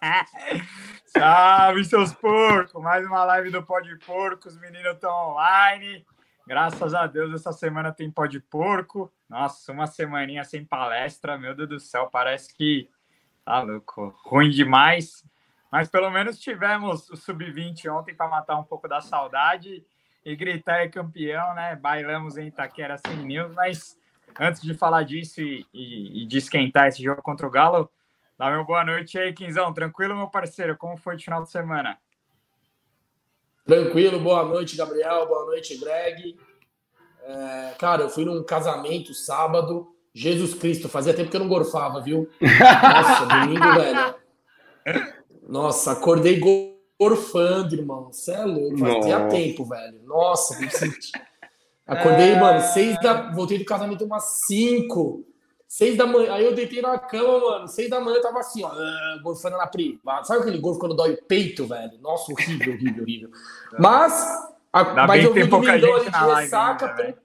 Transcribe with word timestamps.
Salve, 1.06 1.84
seus 1.84 2.12
porcos! 2.12 2.82
Mais 2.82 3.06
uma 3.06 3.24
live 3.24 3.50
do 3.50 3.62
Pode 3.62 3.96
Porco. 3.98 4.48
Os 4.48 4.58
meninos 4.58 4.94
estão 4.94 5.30
online. 5.30 6.04
Graças 6.46 6.94
a 6.94 7.06
Deus, 7.06 7.34
essa 7.34 7.52
semana 7.52 7.92
tem 7.92 8.10
Pode 8.10 8.40
Porco. 8.40 9.12
Nossa, 9.28 9.72
uma 9.72 9.86
semaninha 9.86 10.44
sem 10.44 10.64
palestra. 10.64 11.38
Meu 11.38 11.54
Deus 11.54 11.68
do 11.68 11.80
céu, 11.80 12.08
parece 12.10 12.54
que 12.54 12.88
tá 13.44 13.60
louco. 13.60 14.14
Ruim 14.24 14.50
demais. 14.50 15.24
Mas 15.70 15.88
pelo 15.88 16.10
menos 16.10 16.38
tivemos 16.38 17.08
o 17.10 17.16
Sub-20 17.16 17.90
ontem 17.92 18.14
para 18.14 18.28
matar 18.28 18.58
um 18.58 18.64
pouco 18.64 18.86
da 18.86 19.00
saudade 19.00 19.84
e 20.24 20.36
gritar 20.36 20.78
é 20.78 20.88
campeão, 20.88 21.54
né? 21.54 21.76
Bailamos 21.76 22.36
em 22.36 22.48
Itaquera 22.48 22.98
sem 22.98 23.16
news, 23.16 23.52
mas 23.54 23.98
antes 24.38 24.62
de 24.62 24.74
falar 24.74 25.02
disso 25.04 25.40
e, 25.40 25.66
e, 25.72 26.22
e, 26.22 26.26
de 26.26 26.38
esquentar 26.38 26.88
esse 26.88 27.02
jogo 27.02 27.22
contra 27.22 27.46
o 27.46 27.50
Galo, 27.50 27.90
dá 28.38 28.50
meu 28.50 28.64
boa 28.64 28.84
noite 28.84 29.18
aí, 29.18 29.32
Quinzão. 29.32 29.72
Tranquilo, 29.72 30.16
meu 30.16 30.28
parceiro? 30.28 30.76
Como 30.76 30.96
foi 30.96 31.16
o 31.16 31.20
final 31.20 31.42
de 31.42 31.50
semana? 31.50 31.98
Tranquilo, 33.64 34.20
boa 34.20 34.44
noite, 34.44 34.76
Gabriel. 34.76 35.26
Boa 35.26 35.44
noite, 35.46 35.76
Greg. 35.76 36.38
É, 37.24 37.74
cara, 37.78 38.02
eu 38.02 38.08
fui 38.08 38.24
num 38.24 38.42
casamento 38.44 39.12
sábado. 39.12 39.92
Jesus 40.14 40.54
Cristo, 40.54 40.88
fazia 40.88 41.12
tempo 41.12 41.30
que 41.30 41.36
eu 41.36 41.40
não 41.40 41.48
gorfava, 41.48 42.00
viu? 42.00 42.30
Nossa, 42.40 43.26
domingo, 43.26 43.74
velho. 43.74 44.14
Nossa, 45.48 45.92
acordei 45.92 46.40
gorfando, 46.40 47.74
irmão. 47.74 48.06
Você 48.12 48.32
é 48.32 48.44
louco, 48.44 48.78
fazia 48.78 49.18
Nossa. 49.18 49.36
tempo, 49.36 49.64
velho. 49.64 50.02
Nossa, 50.04 50.58
me 50.60 50.70
senti. 50.70 51.12
Acordei, 51.86 52.30
é... 52.30 52.40
mano, 52.40 52.60
seis 52.60 52.98
da. 53.00 53.32
Voltei 53.32 53.58
do 53.58 53.64
casamento 53.64 54.04
umas 54.04 54.46
cinco. 54.46 55.24
Seis 55.68 55.96
da 55.96 56.06
manhã. 56.06 56.32
Aí 56.32 56.44
eu 56.44 56.54
deitei 56.54 56.80
na 56.80 56.98
cama, 56.98 57.40
mano. 57.40 57.68
Seis 57.68 57.90
da 57.90 58.00
manhã 58.00 58.16
eu 58.16 58.22
tava 58.22 58.38
assim, 58.38 58.62
ó, 58.62 58.72
uh, 58.72 59.22
gorfando 59.22 59.56
na 59.56 59.66
privada. 59.66 60.24
Sabe 60.24 60.40
aquele 60.40 60.58
gorfo 60.58 60.78
quando 60.78 60.94
dói 60.94 61.14
o 61.14 61.22
peito, 61.22 61.66
velho? 61.66 61.98
Nossa, 62.00 62.32
horrível, 62.32 62.74
horrível, 62.74 63.02
horrível. 63.02 63.30
Mas. 63.78 64.12
A, 64.72 65.06
mas 65.06 65.24
eu 65.24 65.32
vi 65.32 65.42
o 65.42 65.48
domingão 65.48 65.94
ali 65.96 66.10
de 66.10 66.18
ressaca. 66.18 66.94
Ainda, 66.94 67.18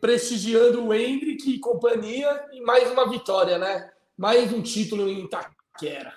prestigiando 0.00 0.86
o 0.86 0.94
Hendrick 0.94 1.50
e 1.50 1.58
companhia. 1.58 2.46
E 2.52 2.60
mais 2.60 2.90
uma 2.90 3.08
vitória, 3.08 3.58
né? 3.58 3.90
Mais 4.16 4.52
um 4.52 4.62
título 4.62 5.08
em 5.08 5.24
Itaquera. 5.24 6.14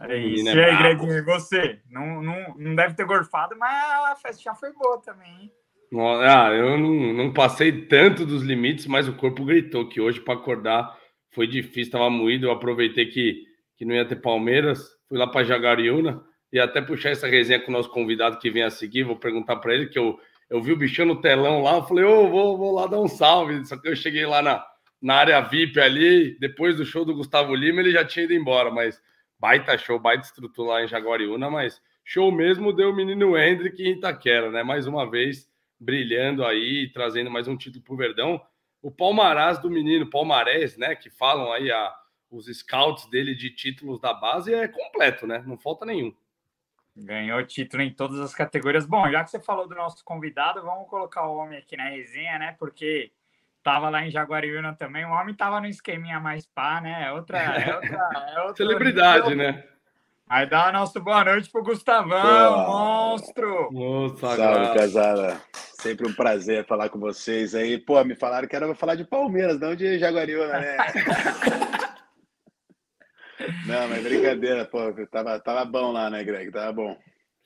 É 0.00 0.16
isso. 0.16 0.48
E 0.48 0.64
aí, 0.64 0.76
Greginho, 0.76 1.12
e 1.12 1.22
você? 1.22 1.80
Não, 1.90 2.22
não, 2.22 2.54
não 2.56 2.74
deve 2.76 2.94
ter 2.94 3.04
gorfado, 3.04 3.56
mas 3.58 4.12
a 4.12 4.16
festa 4.16 4.40
já 4.40 4.54
foi 4.54 4.72
boa 4.72 5.00
também, 5.00 5.52
Ah, 5.94 6.50
eu 6.52 6.78
não, 6.78 7.12
não 7.14 7.32
passei 7.32 7.72
tanto 7.86 8.26
dos 8.26 8.42
limites, 8.42 8.86
mas 8.86 9.08
o 9.08 9.14
corpo 9.14 9.44
gritou 9.44 9.88
que 9.88 10.00
hoje 10.00 10.20
para 10.20 10.34
acordar 10.34 10.98
foi 11.30 11.46
difícil, 11.46 11.82
estava 11.82 12.10
moído. 12.10 12.46
Eu 12.46 12.50
aproveitei 12.50 13.06
que, 13.06 13.44
que 13.76 13.84
não 13.84 13.94
ia 13.94 14.04
ter 14.04 14.16
Palmeiras, 14.16 14.86
fui 15.08 15.16
lá 15.16 15.26
para 15.26 15.44
Jagariúna 15.44 16.22
e 16.52 16.58
até 16.58 16.80
puxar 16.80 17.10
essa 17.10 17.26
resenha 17.26 17.60
com 17.60 17.70
o 17.70 17.74
nosso 17.74 17.90
convidado 17.90 18.38
que 18.38 18.50
vem 18.50 18.62
a 18.62 18.70
seguir. 18.70 19.04
Vou 19.04 19.16
perguntar 19.16 19.56
para 19.56 19.74
ele 19.74 19.86
que 19.86 19.98
eu, 19.98 20.18
eu 20.50 20.60
vi 20.60 20.72
o 20.72 20.76
bichão 20.76 21.06
no 21.06 21.20
telão 21.20 21.62
lá. 21.62 21.76
Eu 21.76 21.84
falei, 21.84 22.04
oh, 22.04 22.28
vou, 22.28 22.58
vou 22.58 22.74
lá 22.74 22.86
dar 22.86 23.00
um 23.00 23.08
salve. 23.08 23.64
Só 23.66 23.76
que 23.76 23.88
eu 23.88 23.96
cheguei 23.96 24.26
lá 24.26 24.42
na, 24.42 24.64
na 25.00 25.14
área 25.14 25.40
VIP 25.40 25.80
ali, 25.80 26.38
depois 26.38 26.76
do 26.76 26.84
show 26.84 27.04
do 27.04 27.14
Gustavo 27.14 27.54
Lima, 27.54 27.80
ele 27.80 27.92
já 27.92 28.04
tinha 28.04 28.24
ido 28.24 28.34
embora, 28.34 28.70
mas 28.70 29.00
baita 29.38 29.78
show, 29.78 29.98
baita 29.98 30.26
estrutura 30.26 30.68
lá 30.68 30.84
em 30.84 30.88
Jaguariúna, 30.88 31.48
mas 31.48 31.80
show 32.04 32.32
mesmo 32.32 32.72
deu 32.72 32.90
o 32.90 32.96
menino 32.96 33.38
Hendrick 33.38 33.82
em 33.82 33.92
Itaquera, 33.92 34.50
né? 34.50 34.62
Mais 34.62 34.86
uma 34.86 35.08
vez 35.08 35.48
brilhando 35.78 36.44
aí, 36.44 36.90
trazendo 36.92 37.30
mais 37.30 37.48
um 37.48 37.56
título 37.56 37.84
pro 37.84 37.96
Verdão. 37.96 38.40
O 38.82 38.90
palmarás 38.90 39.58
do 39.58 39.70
menino, 39.70 40.08
palmarés, 40.08 40.76
né? 40.76 40.94
Que 40.94 41.10
falam 41.10 41.52
aí 41.52 41.70
a, 41.70 41.94
os 42.30 42.46
scouts 42.46 43.08
dele 43.10 43.34
de 43.34 43.50
títulos 43.50 44.00
da 44.00 44.12
base 44.14 44.54
é 44.54 44.68
completo, 44.68 45.26
né? 45.26 45.42
Não 45.46 45.58
falta 45.58 45.84
nenhum. 45.84 46.14
Ganhou 46.96 47.44
título 47.44 47.82
em 47.82 47.92
todas 47.92 48.18
as 48.20 48.34
categorias. 48.34 48.84
Bom, 48.84 49.08
já 49.10 49.22
que 49.22 49.30
você 49.30 49.40
falou 49.40 49.68
do 49.68 49.74
nosso 49.74 50.04
convidado, 50.04 50.62
vamos 50.62 50.88
colocar 50.88 51.28
o 51.28 51.36
homem 51.36 51.58
aqui 51.58 51.76
na 51.76 51.88
resenha, 51.88 52.38
né? 52.38 52.56
Porque 52.58 53.12
Tava 53.68 53.90
lá 53.90 54.02
em 54.02 54.10
Jaguariúna 54.10 54.74
também. 54.74 55.04
O 55.04 55.10
homem 55.10 55.34
tava 55.34 55.60
no 55.60 55.66
esqueminha 55.66 56.18
mais 56.18 56.46
pá, 56.46 56.80
né? 56.80 57.04
É 57.06 57.12
outra. 57.12 57.38
É 57.38 57.74
outra, 57.74 58.32
é 58.34 58.40
outra 58.40 58.56
Celebridade, 58.56 59.34
né? 59.34 59.62
Aí 60.28 60.46
dá 60.46 60.68
a 60.68 60.72
nossa 60.72 61.00
boa 61.00 61.24
noite 61.24 61.50
pro 61.50 61.62
Gustavão, 61.62 62.66
Pô. 62.66 62.70
monstro! 62.70 63.70
Nossa, 63.72 64.36
Salve, 64.36 64.74
casada. 64.74 65.40
Sempre 65.54 66.06
um 66.06 66.12
prazer 66.12 66.66
falar 66.66 66.90
com 66.90 66.98
vocês 66.98 67.54
aí. 67.54 67.78
Pô, 67.78 68.04
me 68.04 68.14
falaram 68.14 68.46
que 68.46 68.54
era 68.54 68.74
falar 68.74 68.94
de 68.94 69.04
Palmeiras, 69.04 69.58
não 69.58 69.74
de 69.74 69.98
Jaguariúna, 69.98 70.58
né? 70.58 70.76
não, 73.66 73.88
mas 73.88 74.02
brincadeira, 74.02 74.66
pô. 74.66 74.92
Tava, 75.10 75.40
tava 75.40 75.64
bom 75.64 75.92
lá, 75.92 76.10
né, 76.10 76.22
Greg? 76.22 76.50
Tava 76.50 76.74
bom. 76.74 76.94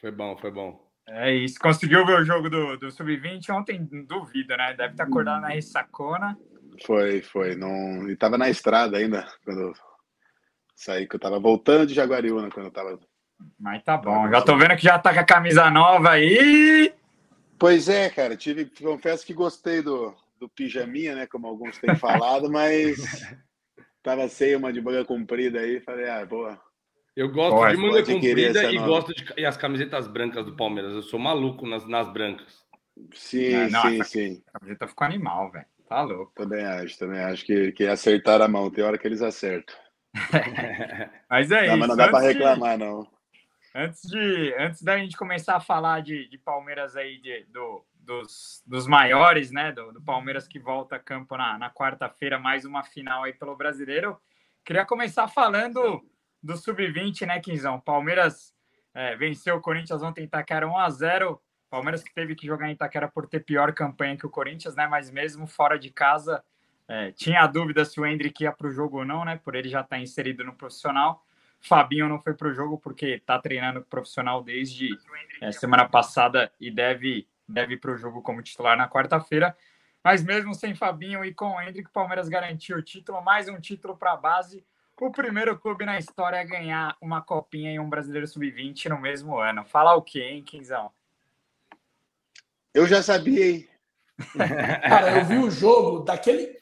Foi 0.00 0.10
bom, 0.10 0.36
foi 0.36 0.50
bom. 0.50 0.84
É 1.08 1.32
isso. 1.32 1.60
Conseguiu 1.60 2.04
ver 2.04 2.20
o 2.20 2.24
jogo 2.24 2.50
do, 2.50 2.76
do 2.78 2.90
Sub-20 2.90 3.48
ontem? 3.50 3.88
Duvido, 4.08 4.56
né? 4.56 4.74
Deve 4.74 4.94
estar 4.94 5.04
acordado 5.04 5.42
na 5.42 5.48
ressacona. 5.48 6.36
Foi, 6.84 7.22
foi. 7.22 7.54
Não... 7.54 8.10
E 8.10 8.16
tava 8.16 8.36
na 8.36 8.50
estrada 8.50 8.96
ainda 8.96 9.24
quando 9.44 9.72
saí, 10.74 11.06
que 11.06 11.16
eu 11.16 11.20
tava 11.20 11.38
voltando 11.38 11.86
de 11.86 11.94
Jaguariúna 11.94 12.50
quando 12.50 12.66
eu 12.66 12.72
tava. 12.72 12.98
Mas 13.58 13.82
tá 13.82 13.96
bom. 13.96 14.30
Já 14.30 14.42
tô 14.42 14.56
vendo 14.56 14.76
que 14.76 14.82
já 14.82 14.98
tá 14.98 15.12
com 15.12 15.20
a 15.20 15.24
camisa 15.24 15.70
nova 15.70 16.10
aí. 16.10 16.92
Pois 17.58 17.88
é, 17.88 18.08
cara. 18.10 18.36
Tive, 18.36 18.66
confesso 18.66 19.26
que 19.26 19.34
gostei 19.34 19.82
do, 19.82 20.14
do 20.38 20.48
pijaminha, 20.48 21.14
né? 21.14 21.26
Como 21.26 21.46
alguns 21.46 21.78
têm 21.78 21.94
falado, 21.96 22.50
mas 22.50 22.96
tava 24.02 24.28
sem 24.28 24.54
uma 24.54 24.72
de 24.72 24.80
manga 24.80 25.04
comprida 25.04 25.60
aí. 25.60 25.80
Falei, 25.80 26.08
ah, 26.08 26.24
boa 26.24 26.60
eu 27.14 27.30
gosto 27.30 27.56
pode, 27.56 27.76
de 27.76 27.82
manga 27.82 28.04
comprida 28.04 28.72
e 28.72 28.76
nova. 28.76 28.88
gosto 28.88 29.14
de 29.14 29.24
e 29.36 29.44
as 29.44 29.56
camisetas 29.56 30.06
brancas 30.06 30.46
do 30.46 30.56
Palmeiras. 30.56 30.94
Eu 30.94 31.02
sou 31.02 31.20
maluco 31.20 31.66
nas, 31.66 31.86
nas 31.86 32.10
brancas. 32.10 32.64
Sim, 33.14 33.54
ah, 33.54 33.68
não, 33.68 33.82
sim, 33.82 34.02
sim. 34.04 34.42
A 34.52 34.58
camiseta 34.58 34.88
ficou 34.88 35.06
animal, 35.06 35.50
velho. 35.50 35.66
Tá 35.86 36.02
louco. 36.02 36.32
Também 36.34 36.64
acho, 36.64 36.98
também 36.98 37.20
acho 37.20 37.44
que, 37.44 37.72
que 37.72 37.86
acertaram 37.86 38.46
a 38.46 38.48
mão. 38.48 38.70
Tem 38.70 38.82
hora 38.82 38.96
que 38.96 39.06
eles 39.06 39.20
acertam. 39.20 39.76
mas 41.28 41.50
é 41.50 41.66
não, 41.66 41.68
isso. 41.68 41.76
Mas 41.78 41.88
não 41.88 41.96
dá 41.96 42.08
para 42.08 42.20
reclamar, 42.20 42.78
de... 42.78 42.84
não. 42.84 43.08
Antes, 43.74 44.02
de, 44.02 44.54
antes 44.58 44.82
da 44.82 44.98
gente 44.98 45.16
começar 45.16 45.56
a 45.56 45.60
falar 45.60 46.02
de, 46.02 46.28
de 46.28 46.36
Palmeiras 46.36 46.94
aí, 46.94 47.18
de, 47.18 47.44
do, 47.46 47.84
dos, 47.94 48.62
dos 48.66 48.86
maiores, 48.86 49.50
né? 49.50 49.72
Do, 49.72 49.92
do 49.92 50.02
Palmeiras 50.02 50.46
que 50.46 50.58
volta 50.58 50.96
a 50.96 50.98
campo 50.98 51.36
na, 51.36 51.58
na 51.58 51.70
quarta-feira, 51.70 52.38
mais 52.38 52.64
uma 52.64 52.82
final 52.82 53.24
aí 53.24 53.32
pelo 53.32 53.56
brasileiro. 53.56 54.20
Queria 54.64 54.84
começar 54.84 55.26
falando 55.26 56.04
do 56.42 56.56
Sub-20, 56.56 57.26
né, 57.26 57.40
Quinzão? 57.40 57.80
Palmeiras 57.80 58.54
é, 58.94 59.16
venceu 59.16 59.56
o 59.56 59.60
Corinthians 59.60 60.02
ontem 60.02 60.22
em 60.22 60.24
Itaquera 60.24 60.68
1 60.68 60.78
a 60.78 60.90
0 60.90 61.42
Palmeiras 61.70 62.02
que 62.02 62.12
teve 62.12 62.34
que 62.34 62.46
jogar 62.46 62.68
em 62.68 62.72
Itaquera 62.72 63.08
por 63.08 63.26
ter 63.26 63.40
pior 63.40 63.72
campanha 63.72 64.14
que 64.14 64.26
o 64.26 64.30
Corinthians, 64.30 64.76
né? 64.76 64.86
Mas 64.86 65.10
mesmo 65.10 65.46
fora 65.46 65.78
de 65.78 65.90
casa, 65.90 66.44
é, 66.88 67.12
tinha 67.12 67.42
a 67.42 67.46
dúvida 67.46 67.84
se 67.84 68.00
o 68.00 68.06
Hendrick 68.06 68.42
ia 68.42 68.52
para 68.52 68.66
o 68.66 68.70
jogo 68.70 68.98
ou 68.98 69.04
não, 69.04 69.24
né? 69.24 69.40
Por 69.42 69.54
ele 69.54 69.68
já 69.68 69.80
estar 69.80 69.96
tá 69.96 70.02
inserido 70.02 70.44
no 70.44 70.52
profissional. 70.52 71.24
Fabinho 71.60 72.08
não 72.08 72.20
foi 72.20 72.34
para 72.34 72.48
o 72.48 72.52
jogo 72.52 72.78
porque 72.78 73.06
está 73.06 73.38
treinando 73.38 73.82
profissional 73.82 74.42
desde 74.42 74.88
é, 75.40 75.52
semana 75.52 75.88
passada 75.88 76.52
e 76.60 76.70
deve, 76.70 77.28
deve 77.48 77.74
ir 77.74 77.76
para 77.78 77.92
o 77.92 77.96
jogo 77.96 78.20
como 78.20 78.42
titular 78.42 78.76
na 78.76 78.88
quarta-feira. 78.88 79.56
Mas 80.02 80.24
mesmo 80.24 80.54
sem 80.54 80.74
Fabinho 80.74 81.24
e 81.24 81.32
com 81.32 81.54
o 81.54 81.60
Hendrick, 81.60 81.88
o 81.88 81.92
Palmeiras 81.92 82.28
garantiu 82.28 82.76
o 82.76 82.82
título, 82.82 83.22
mais 83.22 83.48
um 83.48 83.60
título 83.60 83.96
para 83.96 84.12
a 84.12 84.16
base 84.16 84.64
o 85.06 85.10
primeiro 85.10 85.58
clube 85.58 85.84
na 85.84 85.98
história 85.98 86.40
a 86.40 86.44
ganhar 86.44 86.96
uma 87.00 87.20
copinha 87.20 87.72
e 87.72 87.78
um 87.78 87.88
brasileiro 87.88 88.26
sub-20 88.26 88.88
no 88.88 89.00
mesmo 89.00 89.36
ano. 89.38 89.64
Fala 89.64 89.94
o 89.94 90.02
quê, 90.02 90.20
hein, 90.22 90.42
Quinzão? 90.42 90.92
Eu 92.72 92.86
já 92.86 93.02
sabia, 93.02 93.50
hein? 93.50 93.68
Cara, 94.88 95.18
eu 95.18 95.24
vi 95.24 95.38
o 95.38 95.50
jogo 95.50 96.04
daquele. 96.04 96.61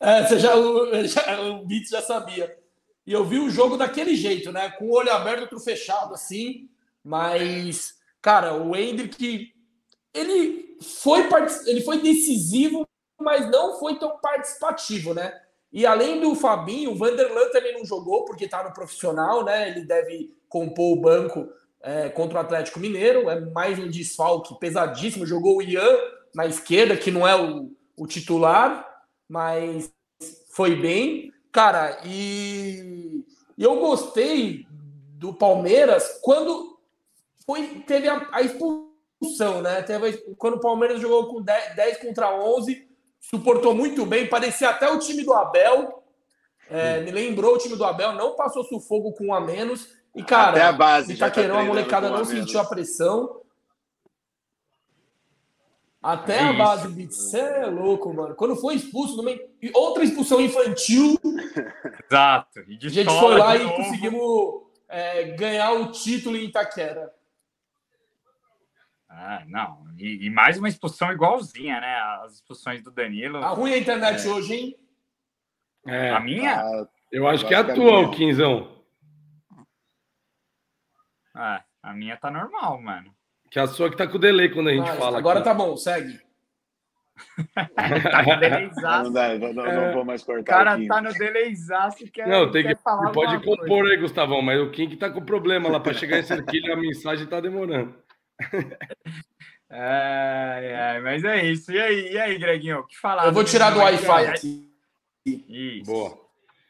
É, 0.00 0.26
você 0.26 0.38
já, 0.38 0.56
o, 0.56 1.04
já, 1.06 1.40
o 1.40 1.66
já 1.88 2.02
sabia. 2.02 2.54
E 3.06 3.12
eu 3.12 3.24
vi 3.24 3.38
o 3.38 3.50
jogo 3.50 3.76
daquele 3.76 4.14
jeito, 4.14 4.50
né? 4.50 4.70
Com 4.70 4.86
o 4.86 4.94
olho 4.94 5.12
aberto, 5.12 5.42
outro 5.42 5.60
fechado, 5.60 6.14
assim. 6.14 6.68
Mas, 7.02 7.98
cara, 8.20 8.54
o 8.54 8.74
Hendrick, 8.74 9.52
ele 10.12 10.76
foi, 11.02 11.26
ele 11.66 11.82
foi 11.82 12.00
decisivo, 12.00 12.86
mas 13.20 13.50
não 13.50 13.78
foi 13.78 13.98
tão 13.98 14.18
participativo, 14.18 15.12
né? 15.12 15.38
E 15.72 15.84
além 15.84 16.20
do 16.20 16.34
Fabinho, 16.34 16.92
o 16.92 16.96
Vanderlan 16.96 17.50
também 17.50 17.74
não 17.74 17.84
jogou, 17.84 18.24
porque 18.24 18.44
está 18.44 18.62
no 18.62 18.72
profissional, 18.72 19.44
né? 19.44 19.68
Ele 19.68 19.84
deve 19.84 20.32
compor 20.48 20.96
o 20.96 21.00
banco 21.00 21.48
é, 21.82 22.08
contra 22.08 22.38
o 22.38 22.40
Atlético 22.40 22.78
Mineiro. 22.78 23.28
É 23.28 23.40
mais 23.40 23.78
um 23.78 23.90
desfalque 23.90 24.58
pesadíssimo. 24.58 25.26
Jogou 25.26 25.58
o 25.58 25.62
Ian 25.62 25.96
na 26.34 26.46
esquerda, 26.46 26.96
que 26.96 27.10
não 27.10 27.26
é 27.26 27.34
o, 27.34 27.70
o 27.96 28.06
titular, 28.06 28.93
mas 29.28 29.92
foi 30.50 30.76
bem. 30.76 31.32
Cara, 31.52 32.00
e, 32.04 33.24
eu 33.56 33.78
gostei 33.78 34.66
do 35.18 35.32
Palmeiras 35.32 36.18
quando 36.22 36.78
foi, 37.46 37.82
teve 37.86 38.08
a, 38.08 38.28
a 38.32 38.42
expulsão, 38.42 39.62
né? 39.62 39.82
Teve, 39.82 40.12
quando 40.36 40.54
o 40.54 40.60
Palmeiras 40.60 41.00
jogou 41.00 41.32
com 41.32 41.42
10, 41.42 41.76
10 41.76 41.98
contra 41.98 42.34
11 42.34 42.88
suportou 43.30 43.74
muito 43.74 44.04
bem, 44.04 44.28
parecia 44.28 44.68
até 44.68 44.90
o 44.90 44.98
time 44.98 45.24
do 45.24 45.32
Abel. 45.32 46.02
É, 46.68 47.00
me 47.00 47.10
lembrou 47.10 47.54
o 47.54 47.58
time 47.58 47.76
do 47.76 47.84
Abel, 47.84 48.12
não 48.12 48.34
passou 48.36 48.64
sufoco 48.64 49.12
com 49.12 49.26
um 49.26 49.34
a 49.34 49.40
menos. 49.40 49.88
E, 50.14 50.22
cara, 50.22 50.50
Até 50.50 50.62
a 50.62 50.72
base 50.72 51.16
tá 51.16 51.26
Itaquerão, 51.26 51.58
a 51.58 51.64
molecada 51.64 52.08
não 52.08 52.24
sentiu 52.24 52.60
a 52.60 52.64
pressão. 52.64 53.40
Até 56.04 56.36
É 56.36 56.40
a 56.40 56.48
isso. 56.50 56.58
base, 56.58 56.88
Bits. 56.88 57.16
Você 57.16 57.40
é 57.40 57.66
louco, 57.66 58.12
mano. 58.12 58.34
Quando 58.34 58.54
foi 58.56 58.74
expulso, 58.74 59.16
numa... 59.16 59.30
e 59.30 59.70
outra 59.74 60.04
expulsão 60.04 60.38
infantil, 60.40 61.18
Exato. 62.10 62.60
E 62.68 62.76
de 62.76 62.86
a 62.88 62.90
gente 62.90 63.10
foi 63.10 63.38
lá 63.38 63.56
de 63.56 63.62
e 63.62 63.66
novo. 63.66 63.76
conseguimos 63.76 64.62
é, 64.86 65.24
ganhar 65.32 65.72
o 65.72 65.90
título 65.90 66.36
em 66.36 66.44
Itaquera. 66.44 67.10
Ah, 69.08 69.44
não. 69.46 69.84
E, 69.96 70.26
e 70.26 70.30
mais 70.30 70.58
uma 70.58 70.68
expulsão 70.68 71.10
igualzinha, 71.10 71.80
né? 71.80 71.96
As 72.24 72.34
expulsões 72.34 72.82
do 72.82 72.90
Danilo. 72.90 73.40
Tá 73.40 73.48
ruim 73.48 73.72
a 73.72 73.78
internet 73.78 74.26
hoje, 74.28 74.54
hein? 74.54 74.76
É, 75.86 76.10
A 76.10 76.20
minha? 76.20 76.60
Ah, 76.60 76.86
eu 77.12 77.26
acho 77.28 77.44
Eu 77.44 77.48
que 77.48 77.54
é 77.54 77.58
a 77.58 77.60
é 77.60 77.74
tua, 77.74 77.92
minha. 77.92 78.08
o 78.08 78.10
Quinzão. 78.10 78.74
Ah, 81.34 81.64
a 81.82 81.92
minha 81.94 82.16
tá 82.16 82.30
normal, 82.30 82.80
mano. 82.80 83.14
Que 83.54 83.60
é 83.60 83.62
a 83.62 83.68
sua 83.68 83.88
que 83.88 83.96
tá 83.96 84.04
com 84.04 84.18
delay 84.18 84.48
quando 84.48 84.66
a 84.68 84.72
gente 84.72 84.80
Mas 84.88 84.98
fala. 84.98 85.16
agora 85.16 85.38
aqui. 85.38 85.48
tá 85.48 85.54
bom, 85.54 85.76
segue. 85.76 86.18
Tá 87.54 88.22
no 88.24 88.28
não, 88.32 88.40
delayzaço. 88.40 89.12
dá, 89.12 89.38
não, 89.38 89.52
não, 89.54 89.64
não 89.64 89.92
vou 89.92 90.04
mais 90.04 90.22
O 90.22 90.26
cortar 90.26 90.42
cara 90.56 90.72
aqui. 90.72 90.88
tá 90.88 91.00
no 91.00 91.12
delayzaço 91.12 92.02
e 92.04 92.10
quer, 92.10 92.26
Não, 92.26 92.50
tem 92.50 92.64
quer 92.64 92.74
que. 92.74 92.82
falar 92.82 93.12
Pode 93.12 93.34
alguma 93.36 93.56
coisa. 93.56 93.62
compor 93.72 93.86
aí, 93.88 93.96
Gustavão, 93.96 94.42
mas 94.42 94.60
o 94.60 94.70
Kim 94.72 94.88
que 94.88 94.96
tá 94.96 95.08
com 95.08 95.24
problema 95.24 95.68
lá 95.68 95.78
para 95.78 95.94
chegar 95.94 96.18
em 96.18 96.24
cerquilha, 96.24 96.74
a 96.74 96.76
mensagem 96.76 97.28
tá 97.28 97.38
demorando. 97.40 97.94
Ai, 99.70 100.74
ai, 100.74 101.00
mas 101.00 101.22
é 101.22 101.44
isso. 101.46 101.70
E 101.70 101.80
aí, 101.80 102.12
e 102.12 102.18
aí 102.18 102.36
Greginho? 102.38 102.80
O 102.80 102.86
que 102.88 102.98
falar? 102.98 103.26
Eu 103.26 103.32
vou 103.32 103.44
tirar 103.44 103.70
do 103.70 103.78
Wi-Fi 103.78 104.26
aqui. 104.26 104.68
Isso. 105.24 105.90
Boa. 105.90 106.18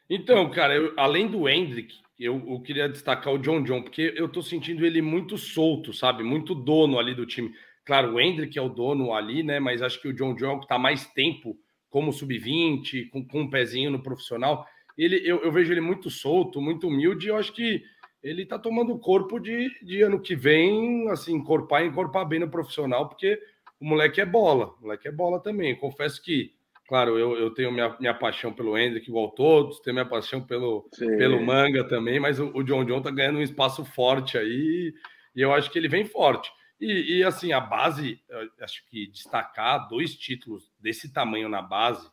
Então, 0.07 0.47
cara, 0.51 0.75
eu- 0.75 0.93
além 0.97 1.27
do 1.27 1.49
Hendrick, 1.49 1.95
eu, 2.19 2.41
eu 2.47 2.61
queria 2.61 2.87
destacar 2.87 3.33
o 3.33 3.37
John 3.37 3.63
John, 3.63 3.81
porque 3.81 4.13
eu 4.15 4.29
tô 4.29 4.41
sentindo 4.41 4.85
ele 4.85 5.01
muito 5.01 5.37
solto, 5.37 5.93
sabe? 5.93 6.23
Muito 6.23 6.55
dono 6.55 6.97
ali 6.97 7.13
do 7.13 7.25
time. 7.25 7.53
Claro, 7.83 8.13
o 8.13 8.19
Hendrick 8.19 8.57
é 8.57 8.61
o 8.61 8.69
dono 8.69 9.13
ali, 9.13 9.43
né? 9.43 9.59
Mas 9.59 9.81
acho 9.81 10.01
que 10.01 10.07
o 10.07 10.13
John 10.13 10.33
John, 10.35 10.59
que 10.59 10.67
tá 10.67 10.79
mais 10.79 11.05
tempo 11.11 11.57
como 11.89 12.11
sub-20, 12.11 13.09
com, 13.09 13.25
com 13.25 13.41
um 13.41 13.49
pezinho 13.49 13.91
no 13.91 14.01
profissional, 14.01 14.65
ele, 14.97 15.21
eu, 15.23 15.41
eu 15.43 15.51
vejo 15.51 15.71
ele 15.71 15.81
muito 15.81 16.09
solto, 16.09 16.61
muito 16.61 16.87
humilde, 16.87 17.27
e 17.27 17.29
eu 17.29 17.37
acho 17.37 17.53
que 17.53 17.83
ele 18.23 18.45
tá 18.45 18.57
tomando 18.57 18.97
corpo 18.97 19.39
de, 19.39 19.69
de 19.83 20.01
ano 20.01 20.19
que 20.19 20.35
vem, 20.35 21.09
assim, 21.09 21.35
encorpar 21.35 21.83
e 21.83 21.87
encorpar 21.87 22.27
bem 22.27 22.39
no 22.39 22.49
profissional, 22.49 23.07
porque 23.07 23.39
o 23.79 23.85
moleque 23.85 24.19
é 24.19 24.25
bola, 24.25 24.73
o 24.79 24.81
moleque 24.81 25.07
é 25.07 25.11
bola 25.11 25.39
também. 25.39 25.75
Confesso 25.75 26.21
que 26.23 26.54
Claro, 26.87 27.17
eu, 27.17 27.35
eu 27.35 27.51
tenho 27.51 27.71
minha, 27.71 27.95
minha 27.99 28.13
paixão 28.13 28.53
pelo 28.53 28.77
Hendrick, 28.77 29.09
igual 29.09 29.31
todos, 29.31 29.79
tenho 29.79 29.95
minha 29.95 30.05
paixão 30.05 30.39
pelo, 30.41 30.87
Sim. 30.93 31.17
pelo 31.17 31.43
manga 31.43 31.83
também, 31.87 32.19
mas 32.19 32.39
o, 32.39 32.51
o 32.53 32.63
John 32.63 32.85
John 32.85 33.01
tá 33.01 33.09
ganhando 33.09 33.39
um 33.39 33.43
espaço 33.43 33.83
forte 33.83 34.37
aí, 34.37 34.93
e 35.35 35.41
eu 35.41 35.53
acho 35.53 35.71
que 35.71 35.79
ele 35.79 35.87
vem 35.87 36.05
forte. 36.05 36.51
E, 36.79 37.17
e, 37.17 37.23
assim, 37.23 37.53
a 37.53 37.59
base, 37.59 38.21
acho 38.61 38.85
que 38.89 39.07
destacar 39.07 39.87
dois 39.87 40.15
títulos 40.15 40.71
desse 40.79 41.11
tamanho 41.11 41.47
na 41.47 41.61
base 41.61 42.09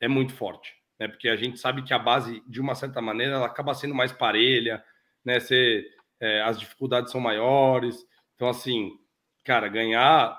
é 0.00 0.06
muito 0.06 0.34
forte, 0.34 0.74
né? 0.98 1.08
Porque 1.08 1.28
a 1.28 1.36
gente 1.36 1.58
sabe 1.58 1.82
que 1.82 1.94
a 1.94 1.98
base, 1.98 2.42
de 2.46 2.60
uma 2.60 2.74
certa 2.74 3.00
maneira, 3.00 3.34
ela 3.34 3.46
acaba 3.46 3.74
sendo 3.74 3.94
mais 3.94 4.12
parelha, 4.12 4.84
né? 5.24 5.40
Ser, 5.40 5.86
é, 6.20 6.42
as 6.42 6.58
dificuldades 6.58 7.10
são 7.10 7.20
maiores. 7.20 7.96
Então, 8.34 8.48
assim, 8.48 8.92
cara, 9.44 9.66
ganhar. 9.68 10.38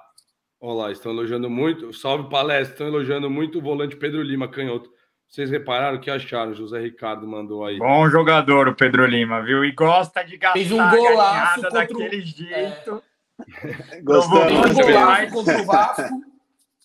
Olha 0.65 0.75
lá, 0.83 0.92
estão 0.94 1.12
elogiando 1.12 1.50
muito. 1.50 1.92
Salve 1.92 2.30
palestra, 2.30 2.71
estão 2.74 2.88
elogiando 2.88 3.30
muito 3.30 3.60
o 3.60 3.62
volante 3.62 3.98
Pedro 3.98 4.21
Lima, 4.21 4.48
canhoto. 4.48 4.89
Vocês 5.27 5.50
repararam 5.51 5.98
o 5.98 6.00
que 6.00 6.10
acharam? 6.10 6.54
José 6.54 6.80
Ricardo 6.80 7.27
mandou 7.27 7.65
aí. 7.65 7.77
Bom 7.77 8.10
jogador 8.10 8.69
o 8.69 8.74
Pedro 8.74 9.06
Lima, 9.06 9.42
viu? 9.42 9.65
E 9.65 9.74
gosta 9.74 10.24
de 10.24 10.38
gastar 10.38 10.54
Fez 10.57 10.71
um 10.71 10.77
golaço 10.89 11.56
contra 11.56 11.69
o- 11.69 11.74
daquele 11.74 12.21
jeito. 12.21 13.04
Gostamos. 14.04 14.62
Fez 14.62 14.77
um 14.77 14.81
golaço 14.94 15.33
contra 15.33 15.62
o 15.62 15.65
Vasco. 15.65 16.21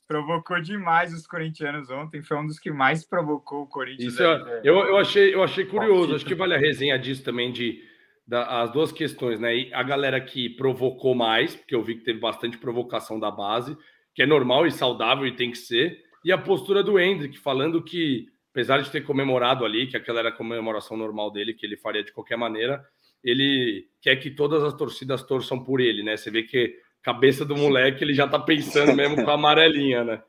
Provocou 0.09 0.61
demais 0.61 1.15
os 1.15 1.25
corintianos 1.25 1.89
ontem. 1.89 2.21
Foi 2.21 2.37
um 2.37 2.47
dos 2.49 2.59
que 2.59 2.73
mais 2.73 3.05
provocou 3.07 3.63
o 3.63 3.67
Corinthians. 3.69 4.15
Isso 4.15 4.23
eu, 4.25 4.45
né? 4.45 4.61
eu, 4.65 4.75
eu 4.87 4.97
achei, 4.97 5.33
eu 5.33 5.43
achei 5.45 5.65
curioso. 5.65 6.17
Acho 6.17 6.25
que 6.25 6.35
vale 6.35 6.55
a 6.55 6.59
resenha 6.59 6.99
disso 6.99 7.23
também 7.23 7.53
de 7.53 7.81
da- 8.29 8.61
as 8.63 8.71
duas 8.71 8.93
questões, 8.93 9.41
né? 9.41 9.57
E 9.57 9.73
a 9.75 9.83
galera 9.83 10.21
que 10.21 10.51
provocou 10.51 11.15
mais, 11.15 11.57
porque 11.57 11.75
eu 11.75 11.83
vi 11.83 11.95
que 11.95 12.05
teve 12.05 12.21
bastante 12.21 12.59
provocação 12.59 13.19
da 13.19 13.31
base, 13.31 13.75
que 14.15 14.23
é 14.23 14.27
normal 14.27 14.67
e 14.67 14.71
saudável 14.71 15.27
e 15.27 15.35
tem 15.35 15.51
que 15.51 15.57
ser, 15.57 16.05
e 16.23 16.31
a 16.31 16.37
postura 16.37 16.83
do 16.83 16.99
Hendrick 17.01 17.39
falando 17.39 17.83
que, 17.83 18.27
apesar 18.51 18.83
de 18.83 18.91
ter 18.91 19.01
comemorado 19.01 19.65
ali, 19.65 19.87
que 19.87 19.97
aquela 19.97 20.19
era 20.19 20.29
a 20.29 20.33
comemoração 20.33 20.95
normal 20.95 21.31
dele, 21.31 21.55
que 21.55 21.65
ele 21.65 21.77
faria 21.79 22.05
de 22.05 22.13
qualquer 22.13 22.37
maneira, 22.37 22.85
ele 23.25 23.89
quer 24.03 24.17
que 24.17 24.31
todas 24.31 24.63
as 24.63 24.75
torcidas 24.75 25.23
torçam 25.23 25.65
por 25.65 25.81
ele, 25.81 26.03
né? 26.03 26.17
Você 26.17 26.31
vê 26.31 26.43
que 26.43 26.77
a 27.01 27.05
cabeça 27.05 27.47
do 27.47 27.57
moleque 27.57 28.05
ele 28.05 28.13
já 28.13 28.29
tá 28.29 28.39
pensando 28.39 28.95
mesmo 28.95 29.17
com 29.25 29.31
a 29.31 29.35
amarelinha, 29.35 30.05
né? 30.05 30.23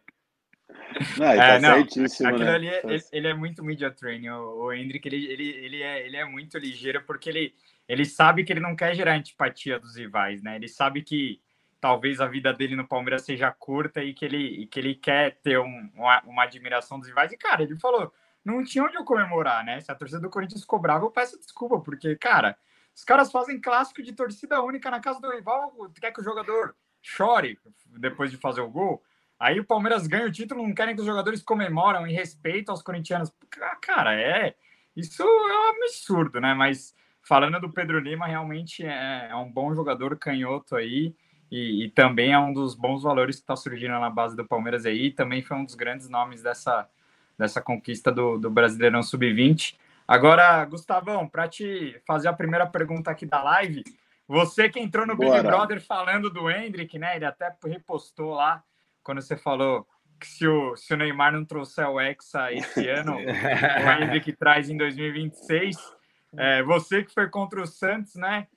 Não, 1.17 1.33
e 1.33 1.37
tá 1.37 1.43
É, 1.55 1.59
não, 1.59 1.73
certíssimo, 1.73 2.29
Aquilo 2.29 2.45
né? 2.45 2.55
ali, 2.55 2.67
é- 2.67 2.81
Tá- 2.81 2.93
ele, 2.93 3.03
ele 3.11 3.27
é 3.27 3.33
muito 3.33 3.63
media 3.63 3.91
training. 3.91 4.29
O, 4.29 4.65
o 4.65 4.73
Hendrick, 4.73 5.05
ele, 5.07 5.25
ele, 5.31 5.49
ele, 5.49 5.81
é, 5.83 6.05
ele 6.05 6.17
é 6.17 6.25
muito 6.25 6.57
ligeiro 6.57 7.03
porque 7.05 7.29
ele, 7.29 7.53
ele 7.89 8.05
sabe 8.05 8.43
que 8.43 8.53
ele 8.53 8.59
não 8.59 8.75
quer 8.75 8.93
gerar 8.95 9.15
antipatia 9.15 9.79
dos 9.79 9.95
rivais, 9.97 10.43
né? 10.43 10.55
Ele 10.55 10.67
sabe 10.67 11.01
que 11.01 11.41
talvez 11.81 12.21
a 12.21 12.27
vida 12.27 12.53
dele 12.53 12.75
no 12.75 12.87
Palmeiras 12.87 13.23
seja 13.23 13.51
curta 13.51 14.03
e 14.03 14.13
que 14.13 14.23
ele, 14.23 14.61
e 14.61 14.67
que 14.67 14.79
ele 14.79 14.93
quer 14.93 15.39
ter 15.41 15.59
um- 15.59 15.89
uma, 15.95 16.21
uma 16.21 16.43
admiração 16.43 16.99
dos 16.99 17.07
rivais. 17.07 17.31
E, 17.31 17.37
cara, 17.37 17.63
ele 17.63 17.75
falou, 17.79 18.13
não 18.45 18.63
tinha 18.63 18.83
onde 18.83 18.95
eu 18.95 19.03
comemorar, 19.03 19.65
né? 19.65 19.81
Se 19.81 19.91
a 19.91 19.95
torcida 19.95 20.21
do 20.21 20.29
Corinthians 20.29 20.63
cobrava, 20.63 21.03
eu 21.03 21.09
peço 21.09 21.39
desculpa, 21.39 21.79
porque, 21.79 22.15
cara, 22.15 22.55
os 22.95 23.03
caras 23.03 23.31
fazem 23.31 23.59
clássico 23.59 24.03
de 24.03 24.13
torcida 24.13 24.61
única 24.61 24.91
na 24.91 24.99
casa 24.99 25.19
do 25.19 25.31
rival, 25.31 25.73
quer 25.99 26.11
que 26.11 26.21
o 26.21 26.23
jogador 26.23 26.75
chore 27.01 27.57
depois 27.97 28.29
de 28.29 28.37
fazer 28.37 28.61
o 28.61 28.69
gol. 28.69 29.01
Aí 29.39 29.59
o 29.59 29.65
Palmeiras 29.65 30.05
ganha 30.05 30.27
o 30.27 30.31
título, 30.31 30.61
não 30.67 30.75
querem 30.75 30.93
que 30.93 31.01
os 31.01 31.07
jogadores 31.07 31.41
comemoram 31.41 32.05
em 32.05 32.13
respeito 32.13 32.69
aos 32.69 32.83
corintianos. 32.83 33.33
Cara, 33.81 34.13
é. 34.13 34.53
Isso 34.95 35.23
é 35.23 35.25
um 35.25 35.69
absurdo, 35.69 36.41
né? 36.41 36.53
Mas 36.53 36.93
falando 37.29 37.59
do 37.59 37.69
Pedro 37.69 37.99
Lima, 37.99 38.25
realmente 38.25 38.83
é, 38.83 39.27
é 39.29 39.35
um 39.35 39.51
bom 39.51 39.75
jogador 39.75 40.17
canhoto 40.17 40.75
aí. 40.75 41.13
E, 41.51 41.85
e 41.85 41.89
também 41.91 42.33
é 42.33 42.39
um 42.39 42.51
dos 42.51 42.73
bons 42.73 43.03
valores 43.03 43.35
que 43.35 43.43
está 43.43 43.55
surgindo 43.55 43.91
na 43.99 44.09
base 44.09 44.35
do 44.35 44.43
Palmeiras 44.43 44.83
aí. 44.83 45.11
Também 45.11 45.43
foi 45.43 45.55
um 45.55 45.63
dos 45.63 45.75
grandes 45.75 46.09
nomes 46.09 46.41
dessa, 46.41 46.89
dessa 47.37 47.61
conquista 47.61 48.11
do, 48.11 48.39
do 48.39 48.49
Brasileirão 48.49 49.03
Sub-20. 49.03 49.75
Agora, 50.07 50.65
Gustavão, 50.65 51.27
para 51.27 51.47
te 51.47 52.01
fazer 52.07 52.29
a 52.29 52.33
primeira 52.33 52.65
pergunta 52.65 53.11
aqui 53.11 53.27
da 53.27 53.43
live, 53.43 53.83
você 54.27 54.67
que 54.67 54.79
entrou 54.79 55.05
no 55.05 55.15
Big 55.15 55.29
Bora. 55.29 55.43
Brother 55.43 55.85
falando 55.85 56.31
do 56.31 56.49
Hendrick, 56.49 56.97
né? 56.97 57.15
Ele 57.15 57.25
até 57.25 57.55
repostou 57.63 58.33
lá 58.33 58.63
quando 59.03 59.21
você 59.21 59.37
falou 59.37 59.87
que 60.19 60.27
se 60.27 60.47
o, 60.47 60.75
se 60.75 60.95
o 60.95 60.97
Neymar 60.97 61.31
não 61.31 61.45
trouxer 61.45 61.87
o 61.87 62.01
Hexa 62.01 62.51
esse 62.51 62.89
ano, 62.89 63.17
o 63.21 64.03
Hendrick 64.03 64.33
traz 64.33 64.67
em 64.67 64.77
2026. 64.77 65.98
É, 66.37 66.61
você 66.63 67.03
que 67.03 67.13
foi 67.13 67.29
contra 67.29 67.61
o 67.61 67.67
Santos, 67.67 68.15
né? 68.15 68.47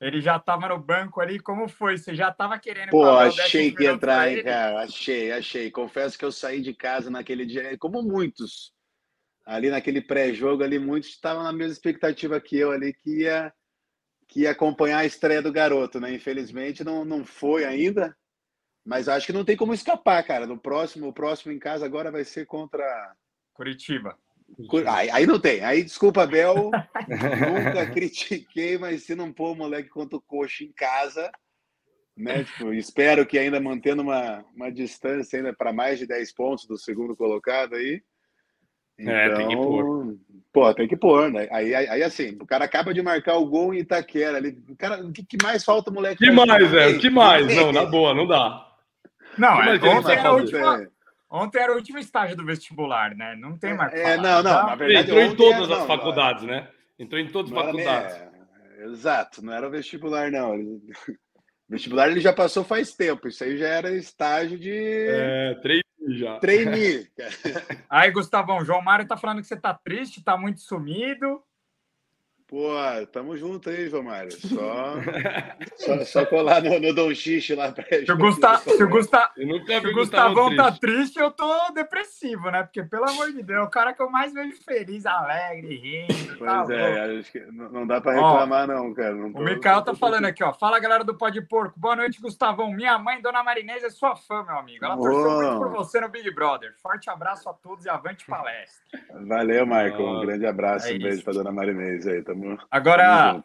Ele 0.00 0.20
já 0.20 0.36
estava 0.36 0.68
no 0.68 0.78
banco 0.78 1.20
ali. 1.20 1.38
Como 1.38 1.68
foi? 1.68 1.98
Você 1.98 2.14
já 2.14 2.30
estava 2.30 2.58
querendo 2.58 2.90
Pô, 2.90 3.04
achei 3.04 3.70
que 3.70 3.84
ia 3.84 3.90
entrar, 3.90 4.32
hein, 4.32 4.42
cara. 4.42 4.80
Achei, 4.80 5.30
achei. 5.30 5.70
Confesso 5.70 6.18
que 6.18 6.24
eu 6.24 6.32
saí 6.32 6.62
de 6.62 6.72
casa 6.72 7.10
naquele 7.10 7.44
dia, 7.44 7.76
como 7.78 8.02
muitos. 8.02 8.72
Ali 9.44 9.68
naquele 9.68 10.00
pré-jogo 10.00 10.62
ali, 10.62 10.78
muitos 10.78 11.10
estavam 11.10 11.42
na 11.42 11.52
mesma 11.52 11.72
expectativa 11.72 12.40
que 12.40 12.56
eu 12.56 12.70
ali, 12.70 12.94
que 12.94 13.22
ia, 13.22 13.52
que 14.26 14.40
ia 14.40 14.52
acompanhar 14.52 14.98
a 14.98 15.04
estreia 15.04 15.42
do 15.42 15.52
garoto, 15.52 16.00
né? 16.00 16.14
Infelizmente 16.14 16.82
não, 16.82 17.04
não 17.04 17.24
foi 17.24 17.64
ainda, 17.64 18.16
mas 18.84 19.08
acho 19.08 19.26
que 19.26 19.32
não 19.32 19.44
tem 19.44 19.56
como 19.56 19.74
escapar, 19.74 20.22
cara. 20.24 20.46
No 20.46 20.58
próximo, 20.58 21.08
o 21.08 21.12
próximo 21.12 21.52
em 21.52 21.58
casa 21.58 21.84
agora 21.84 22.10
vai 22.10 22.24
ser 22.24 22.46
contra. 22.46 23.14
Curitiba. 23.52 24.16
Aí, 24.86 25.10
aí 25.10 25.26
não 25.26 25.38
tem. 25.38 25.62
Aí, 25.64 25.82
desculpa, 25.82 26.26
Bel. 26.26 26.70
Nunca 27.08 27.90
critiquei, 27.90 28.78
mas 28.78 29.04
se 29.04 29.14
não 29.14 29.32
pôr 29.32 29.52
o 29.52 29.56
moleque 29.56 29.88
contra 29.88 30.16
o 30.16 30.20
coxa 30.20 30.64
em 30.64 30.72
casa, 30.72 31.30
né? 32.16 32.44
Tipo, 32.44 32.72
espero 32.72 33.26
que 33.26 33.38
ainda 33.38 33.60
mantendo 33.60 34.02
uma, 34.02 34.44
uma 34.54 34.70
distância 34.70 35.38
ainda 35.38 35.52
para 35.52 35.72
mais 35.72 35.98
de 35.98 36.06
10 36.06 36.32
pontos 36.34 36.66
do 36.66 36.76
segundo 36.76 37.16
colocado 37.16 37.74
aí. 37.74 38.02
É, 38.98 39.34
tem 39.34 39.48
que 39.48 39.56
pôr. 39.56 40.18
Pô, 40.52 40.74
tem 40.74 40.88
que 40.88 40.96
pôr, 40.96 41.30
né? 41.30 41.48
Aí, 41.50 41.74
aí, 41.74 41.88
aí, 41.88 42.02
assim, 42.02 42.36
o 42.40 42.46
cara 42.46 42.64
acaba 42.66 42.92
de 42.92 43.00
marcar 43.00 43.36
o 43.36 43.46
gol 43.46 43.72
em 43.72 43.78
Itaquera 43.78 44.36
ali. 44.36 44.62
O 44.68 44.76
cara, 44.76 45.02
o 45.02 45.12
que, 45.12 45.24
que 45.24 45.38
mais 45.42 45.64
falta, 45.64 45.90
moleque? 45.90 46.22
que 46.22 46.30
mais, 46.30 46.74
é? 46.74 46.90
é? 46.90 46.96
O 46.96 46.98
que 46.98 47.08
mais? 47.08 47.56
Não, 47.56 47.72
na 47.72 47.86
boa, 47.86 48.14
não 48.14 48.26
dá. 48.26 48.66
Não, 49.38 49.62
é, 49.62 49.78
mais 49.78 49.82
ele 49.82 50.90
ontem, 51.30 51.58
era 51.60 51.72
o 51.72 51.76
último 51.76 51.98
estágio 51.98 52.36
do 52.36 52.44
vestibular, 52.44 53.14
né? 53.14 53.36
Não 53.36 53.56
tem 53.58 53.74
mais. 53.74 53.92
o 53.92 53.94
que 53.94 54.00
É, 54.00 54.16
não, 54.16 54.42
não, 54.42 54.66
na 54.66 54.72
Ele 54.72 54.76
verdade, 54.76 55.10
entrou 55.10 55.22
em 55.22 55.36
todas 55.36 55.62
era- 55.70 55.74
as 55.74 55.78
não, 55.80 55.86
faculdades, 55.86 56.42
né? 56.44 56.68
Entrou 56.98 57.20
em 57.20 57.28
todas 57.28 57.50
as 57.52 57.56
Não 57.56 57.64
faculdades. 57.64 58.14
é, 58.16 58.30
Exato, 58.84 59.44
não 59.44 59.52
era 59.52 59.66
o 59.68 59.70
vestibular, 59.70 60.30
não. 60.30 60.54
Ele- 60.54 60.80
Vestibular 61.68 62.08
ele 62.10 62.20
já 62.20 62.32
passou 62.32 62.64
faz 62.64 62.94
tempo. 62.96 63.28
Isso 63.28 63.44
aí 63.44 63.56
já 63.56 63.68
era 63.68 63.92
estágio 63.94 64.58
de. 64.58 64.72
É, 64.72 65.54
três 65.62 65.82
já. 66.08 66.38
Trainee. 66.40 67.06
Aí, 67.88 68.10
Gustavão, 68.10 68.64
João 68.64 68.82
Mário 68.82 69.06
tá 69.06 69.16
falando 69.16 69.40
que 69.40 69.46
você 69.46 69.56
tá 69.56 69.72
triste, 69.72 70.24
tá 70.24 70.36
muito 70.36 70.60
sumido. 70.60 71.40
Pô, 72.50 72.68
tamo 73.12 73.36
junto 73.36 73.70
aí, 73.70 73.88
João 73.88 74.02
Mário. 74.02 74.32
Só, 74.32 74.94
só, 75.78 76.04
só, 76.04 76.26
colar 76.26 76.60
no, 76.60 76.80
no 76.80 76.92
Dom 76.92 77.14
Xixi 77.14 77.54
lá 77.54 77.70
pra 77.70 77.84
Se 77.84 78.10
o, 78.10 78.16
Gusta, 78.16 78.56
se 78.56 78.82
o, 78.82 78.88
Gusta, 78.88 79.30
se 79.36 79.86
o 79.86 79.94
Gustavão 79.94 80.56
tá 80.56 80.72
triste, 80.72 81.20
eu 81.20 81.30
tô 81.30 81.48
depressivo, 81.72 82.50
né? 82.50 82.64
Porque, 82.64 82.82
pelo 82.82 83.08
amor 83.08 83.32
de 83.32 83.44
Deus, 83.44 83.60
é 83.60 83.62
o 83.62 83.70
cara 83.70 83.92
que 83.92 84.02
eu 84.02 84.10
mais 84.10 84.34
vejo 84.34 84.60
feliz, 84.64 85.06
alegre, 85.06 85.76
rindo. 85.76 86.36
Pois 86.38 86.66
tá 86.66 86.74
é, 86.74 87.18
acho 87.20 87.30
que 87.30 87.38
não 87.52 87.86
dá 87.86 88.00
pra 88.00 88.14
reclamar, 88.14 88.68
ó, 88.68 88.72
não, 88.72 88.94
cara. 88.94 89.14
Não 89.14 89.32
tô, 89.32 89.38
o 89.38 89.44
Mikael 89.44 89.82
tá 89.82 89.94
falando 89.94 90.24
aqui, 90.24 90.42
ó. 90.42 90.52
Fala, 90.52 90.80
galera 90.80 91.04
do 91.04 91.16
Pó 91.16 91.28
de 91.28 91.40
Porco. 91.40 91.78
Boa 91.78 91.94
noite, 91.94 92.20
Gustavão. 92.20 92.72
Minha 92.72 92.98
mãe, 92.98 93.22
Dona 93.22 93.44
Marinês, 93.44 93.84
é 93.84 93.90
sua 93.90 94.16
fã, 94.16 94.42
meu 94.42 94.58
amigo. 94.58 94.84
Ela 94.84 94.96
torceu 94.96 95.30
muito 95.30 95.56
por 95.56 95.68
você 95.70 96.00
no 96.00 96.08
Big 96.08 96.28
Brother. 96.34 96.74
Forte 96.82 97.08
abraço 97.08 97.48
a 97.48 97.52
todos 97.52 97.84
e 97.84 97.88
avante 97.88 98.26
palestra. 98.26 99.00
Valeu, 99.28 99.64
Michael. 99.64 100.04
Um 100.04 100.20
grande 100.22 100.46
abraço, 100.46 100.88
é 100.88 100.94
um 100.94 100.98
beijo 100.98 101.22
pra 101.22 101.32
Dona 101.32 101.52
Marinês 101.52 102.08
aí. 102.08 102.20
Tamo 102.24 102.39
Agora, 102.70 103.42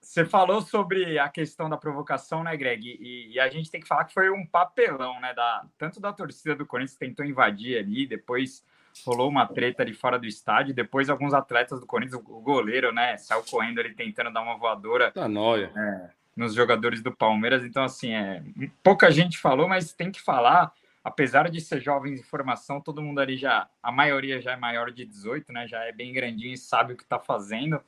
você 0.00 0.24
falou 0.24 0.62
sobre 0.62 1.18
a 1.18 1.28
questão 1.28 1.68
da 1.68 1.76
provocação, 1.76 2.42
né, 2.42 2.56
Greg? 2.56 2.98
E, 3.00 3.34
e, 3.34 3.40
a 3.40 3.48
gente 3.48 3.70
tem 3.70 3.80
que 3.80 3.88
falar 3.88 4.04
que 4.04 4.14
foi 4.14 4.30
um 4.30 4.46
papelão, 4.46 5.20
né? 5.20 5.34
Da, 5.34 5.64
tanto 5.76 6.00
da 6.00 6.12
torcida 6.12 6.54
do 6.54 6.66
Corinthians 6.66 6.96
que 6.96 7.06
tentou 7.06 7.26
invadir 7.26 7.78
ali, 7.78 8.06
depois 8.06 8.64
rolou 9.04 9.28
uma 9.28 9.46
treta 9.46 9.82
ali 9.82 9.94
fora 9.94 10.18
do 10.18 10.26
estádio, 10.26 10.74
depois 10.74 11.08
alguns 11.08 11.34
atletas 11.34 11.80
do 11.80 11.86
Corinthians, 11.86 12.20
o 12.26 12.40
goleiro, 12.40 12.92
né, 12.92 13.16
saiu 13.16 13.42
correndo 13.44 13.78
ali 13.78 13.94
tentando 13.94 14.32
dar 14.32 14.42
uma 14.42 14.56
voadora. 14.56 15.10
Tá 15.10 15.28
nóia. 15.28 15.70
É, 15.76 16.10
nos 16.36 16.54
jogadores 16.54 17.02
do 17.02 17.12
Palmeiras. 17.12 17.64
Então, 17.64 17.82
assim, 17.82 18.12
é, 18.12 18.42
pouca 18.82 19.10
gente 19.10 19.38
falou, 19.38 19.68
mas 19.68 19.92
tem 19.92 20.10
que 20.10 20.20
falar. 20.20 20.72
Apesar 21.02 21.48
de 21.48 21.60
ser 21.60 21.80
jovens 21.80 22.20
em 22.20 22.22
formação, 22.22 22.80
todo 22.80 23.02
mundo 23.02 23.20
ali 23.20 23.36
já, 23.36 23.68
a 23.82 23.90
maioria 23.90 24.40
já 24.40 24.52
é 24.52 24.56
maior 24.56 24.90
de 24.90 25.04
18, 25.04 25.52
né? 25.52 25.66
Já 25.66 25.82
é 25.84 25.92
bem 25.92 26.12
grandinho 26.12 26.52
e 26.52 26.58
sabe 26.58 26.92
o 26.92 26.96
que 26.96 27.04
tá 27.04 27.18
fazendo. 27.18 27.80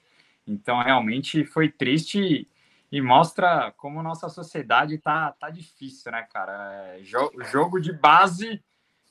Então, 0.51 0.83
realmente 0.83 1.45
foi 1.45 1.69
triste 1.69 2.49
e 2.91 3.01
mostra 3.01 3.73
como 3.77 4.03
nossa 4.03 4.29
sociedade 4.29 4.99
tá, 4.99 5.33
tá 5.39 5.49
difícil, 5.49 6.11
né, 6.11 6.27
cara? 6.33 6.97
É, 6.97 6.99
jo 7.05 7.31
jogo 7.53 7.81
de 7.81 7.93
base, 7.93 8.61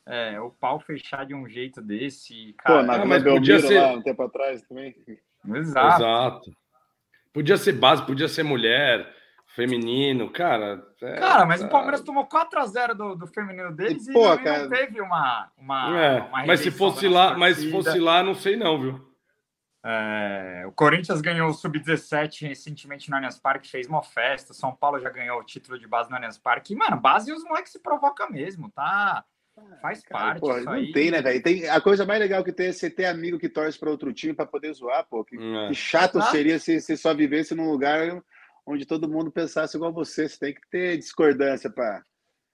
é, 0.06 0.40
o 0.42 0.50
pau 0.50 0.80
fechar 0.80 1.26
de 1.26 1.34
um 1.34 1.48
jeito 1.48 1.82
desse. 1.82 2.54
Cara, 2.58 2.82
Pô, 2.82 2.84
na 2.84 3.06
mas 3.06 3.24
podia 3.24 3.60
ser 3.60 3.80
lá 3.80 3.94
um 3.94 4.02
tempo 4.02 4.22
atrás 4.24 4.62
também. 4.64 4.94
Exato. 5.48 6.04
Exato. 6.04 6.58
Podia 7.32 7.56
ser 7.56 7.74
base, 7.74 8.06
podia 8.06 8.28
ser 8.28 8.44
mulher, 8.44 9.08
feminino, 9.56 10.30
cara. 10.30 10.86
É, 11.02 11.20
cara, 11.20 11.46
mas 11.46 11.64
o 11.64 11.70
Palmeiras 11.70 12.02
tomou 12.02 12.26
4 12.26 12.60
a 12.60 12.66
0 12.66 12.96
do, 12.96 13.16
do 13.16 13.28
feminino 13.28 13.72
deles 13.72 14.08
e, 14.08 14.12
e 14.12 14.14
pô, 14.14 14.38
cara... 14.38 14.64
não 14.64 14.70
teve 14.70 15.00
uma. 15.00 15.50
uma, 15.58 15.98
é, 15.98 16.20
uma 16.22 16.46
mas 16.46 16.60
se 16.60 16.72
fosse 16.72 17.08
lá, 17.08 17.38
mas 17.38 17.58
se 17.58 17.72
fosse 17.72 17.98
lá, 17.98 18.22
não 18.22 18.36
sei 18.36 18.58
não, 18.58 18.82
viu? 18.82 19.09
É, 19.84 20.64
o 20.68 20.72
Corinthians 20.74 21.22
ganhou 21.22 21.50
o 21.50 21.54
Sub-17 21.54 22.48
recentemente 22.48 23.10
no 23.10 23.16
Allianz 23.16 23.40
Parque, 23.40 23.70
fez 23.70 23.88
uma 23.88 24.04
festa. 24.04 24.54
São 24.54 24.76
Paulo 24.76 25.00
já 25.00 25.10
ganhou 25.10 25.40
o 25.40 25.44
título 25.44 25.80
de 25.80 25.88
base 25.88 26.10
no 26.10 26.16
Allianz 26.16 26.38
Parque. 26.38 26.74
E, 26.74 26.76
mano, 26.76 27.00
base 27.00 27.32
os 27.32 27.44
moleques 27.44 27.72
se 27.72 27.80
provoca 27.80 28.30
mesmo, 28.30 28.70
tá? 28.72 29.24
Faz 29.82 30.04
parte. 30.04 30.42
Cara, 30.42 30.62
não 30.64 30.74
aí. 30.74 30.92
tem, 30.92 31.12
né, 31.12 31.22
velho? 31.22 31.42
Tem, 31.42 31.68
a 31.68 31.82
coisa 31.82 32.06
mais 32.06 32.20
legal 32.20 32.44
que 32.44 32.52
tem 32.52 32.68
é 32.68 32.72
você 32.72 32.90
ter 32.90 33.06
amigo 33.06 33.40
que 33.40 33.50
torce 33.50 33.78
para 33.78 33.90
outro 33.90 34.14
time 34.14 34.34
para 34.34 34.46
poder 34.46 34.74
zoar, 34.74 35.06
pô. 35.10 35.24
Que, 35.24 35.38
é. 35.38 35.68
que 35.68 35.74
chato 35.76 36.22
seria 36.24 36.60
se 36.60 36.80
você 36.80 36.96
só 36.96 37.14
vivesse 37.14 37.56
num 37.56 37.70
lugar 37.70 38.22
onde 38.66 38.86
todo 38.86 39.10
mundo 39.10 39.32
pensasse 39.32 39.76
igual 39.76 39.94
você. 39.94 40.28
Você 40.28 40.40
tem 40.40 40.54
que 40.54 40.62
ter 40.70 40.98
discordância 40.98 41.70
para 41.70 42.04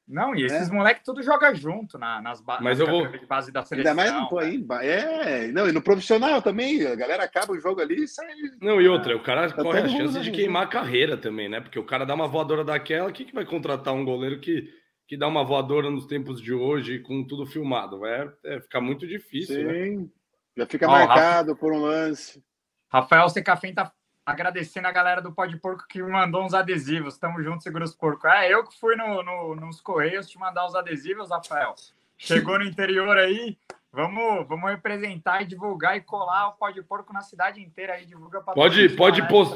não, 0.07 0.35
e 0.35 0.45
esses 0.45 0.69
é. 0.69 0.71
moleques 0.71 1.03
tudo 1.03 1.23
joga 1.23 1.53
junto 1.55 1.97
na, 1.97 2.21
nas 2.21 2.39
bases 2.39 2.63
Mas 2.63 2.79
eu 2.79 2.85
vou... 2.85 3.07
de 3.07 3.25
base 3.25 3.51
da 3.51 3.63
seleção. 3.63 3.91
Ainda 3.91 4.11
mais 4.11 4.31
no, 4.31 4.37
aí, 4.37 4.63
é, 4.87 5.47
não, 5.47 5.67
e 5.67 5.71
no 5.71 5.81
profissional 5.81 6.41
também, 6.43 6.85
a 6.85 6.95
galera 6.95 7.23
acaba 7.23 7.53
o 7.53 7.59
jogo 7.59 7.81
ali 7.81 8.03
e 8.03 8.07
sai. 8.07 8.27
Não, 8.61 8.79
e 8.79 8.87
outra, 8.87 9.15
o 9.15 9.23
cara 9.23 9.49
tá 9.51 9.63
corre 9.63 9.79
a 9.79 9.87
chance 9.87 10.19
de 10.19 10.31
queimar 10.31 10.63
a 10.63 10.69
carreira 10.69 11.17
também, 11.17 11.49
né? 11.49 11.59
Porque 11.59 11.79
o 11.79 11.85
cara 11.85 12.05
dá 12.05 12.13
uma 12.13 12.27
voadora 12.27 12.63
daquela, 12.63 13.11
quem 13.11 13.25
que 13.25 13.33
vai 13.33 13.45
contratar 13.45 13.95
um 13.95 14.05
goleiro 14.05 14.39
que, 14.39 14.69
que 15.07 15.17
dá 15.17 15.27
uma 15.27 15.43
voadora 15.43 15.89
nos 15.89 16.05
tempos 16.05 16.39
de 16.39 16.53
hoje 16.53 16.99
com 16.99 17.25
tudo 17.25 17.47
filmado? 17.47 18.05
É, 18.05 18.31
é 18.45 18.61
ficar 18.61 18.81
muito 18.81 19.07
difícil, 19.07 19.65
né? 19.65 19.73
Sim. 19.73 19.97
Né? 19.97 20.07
Já 20.57 20.65
fica 20.67 20.87
marcado 20.87 21.49
Rafa... 21.49 21.59
por 21.59 21.73
um 21.73 21.81
lance. 21.81 22.43
Rafael 22.91 23.27
Secafim 23.29 23.73
tá 23.73 23.91
agradecendo 24.25 24.87
a 24.87 24.91
galera 24.91 25.21
do 25.21 25.31
Pó 25.31 25.45
de 25.45 25.57
Porco 25.57 25.85
que 25.87 26.01
me 26.01 26.11
mandou 26.11 26.43
uns 26.43 26.53
adesivos. 26.53 27.17
Tamo 27.17 27.41
junto, 27.43 27.63
Seguros 27.63 27.95
Porco. 27.95 28.27
É, 28.27 28.51
eu 28.51 28.65
que 28.65 28.77
fui 28.79 28.95
no, 28.95 29.21
no, 29.21 29.55
nos 29.55 29.79
Correios 29.79 30.27
te 30.27 30.39
mandar 30.39 30.65
os 30.65 30.75
adesivos, 30.75 31.29
Rafael. 31.29 31.75
Chegou 32.17 32.57
no 32.57 32.65
interior 32.65 33.17
aí, 33.17 33.57
vamos, 33.91 34.47
vamos 34.47 34.69
representar 34.71 35.41
e 35.41 35.45
divulgar 35.45 35.95
e 35.95 36.01
colar 36.01 36.47
o 36.47 36.53
Pó 36.53 36.71
de 36.71 36.81
Porco 36.81 37.13
na 37.13 37.21
cidade 37.21 37.61
inteira 37.61 37.93
aí. 37.93 38.05
Divulga 38.05 38.41
pra 38.41 38.53
Pode, 38.53 38.89
pode 38.89 39.27
post, 39.27 39.53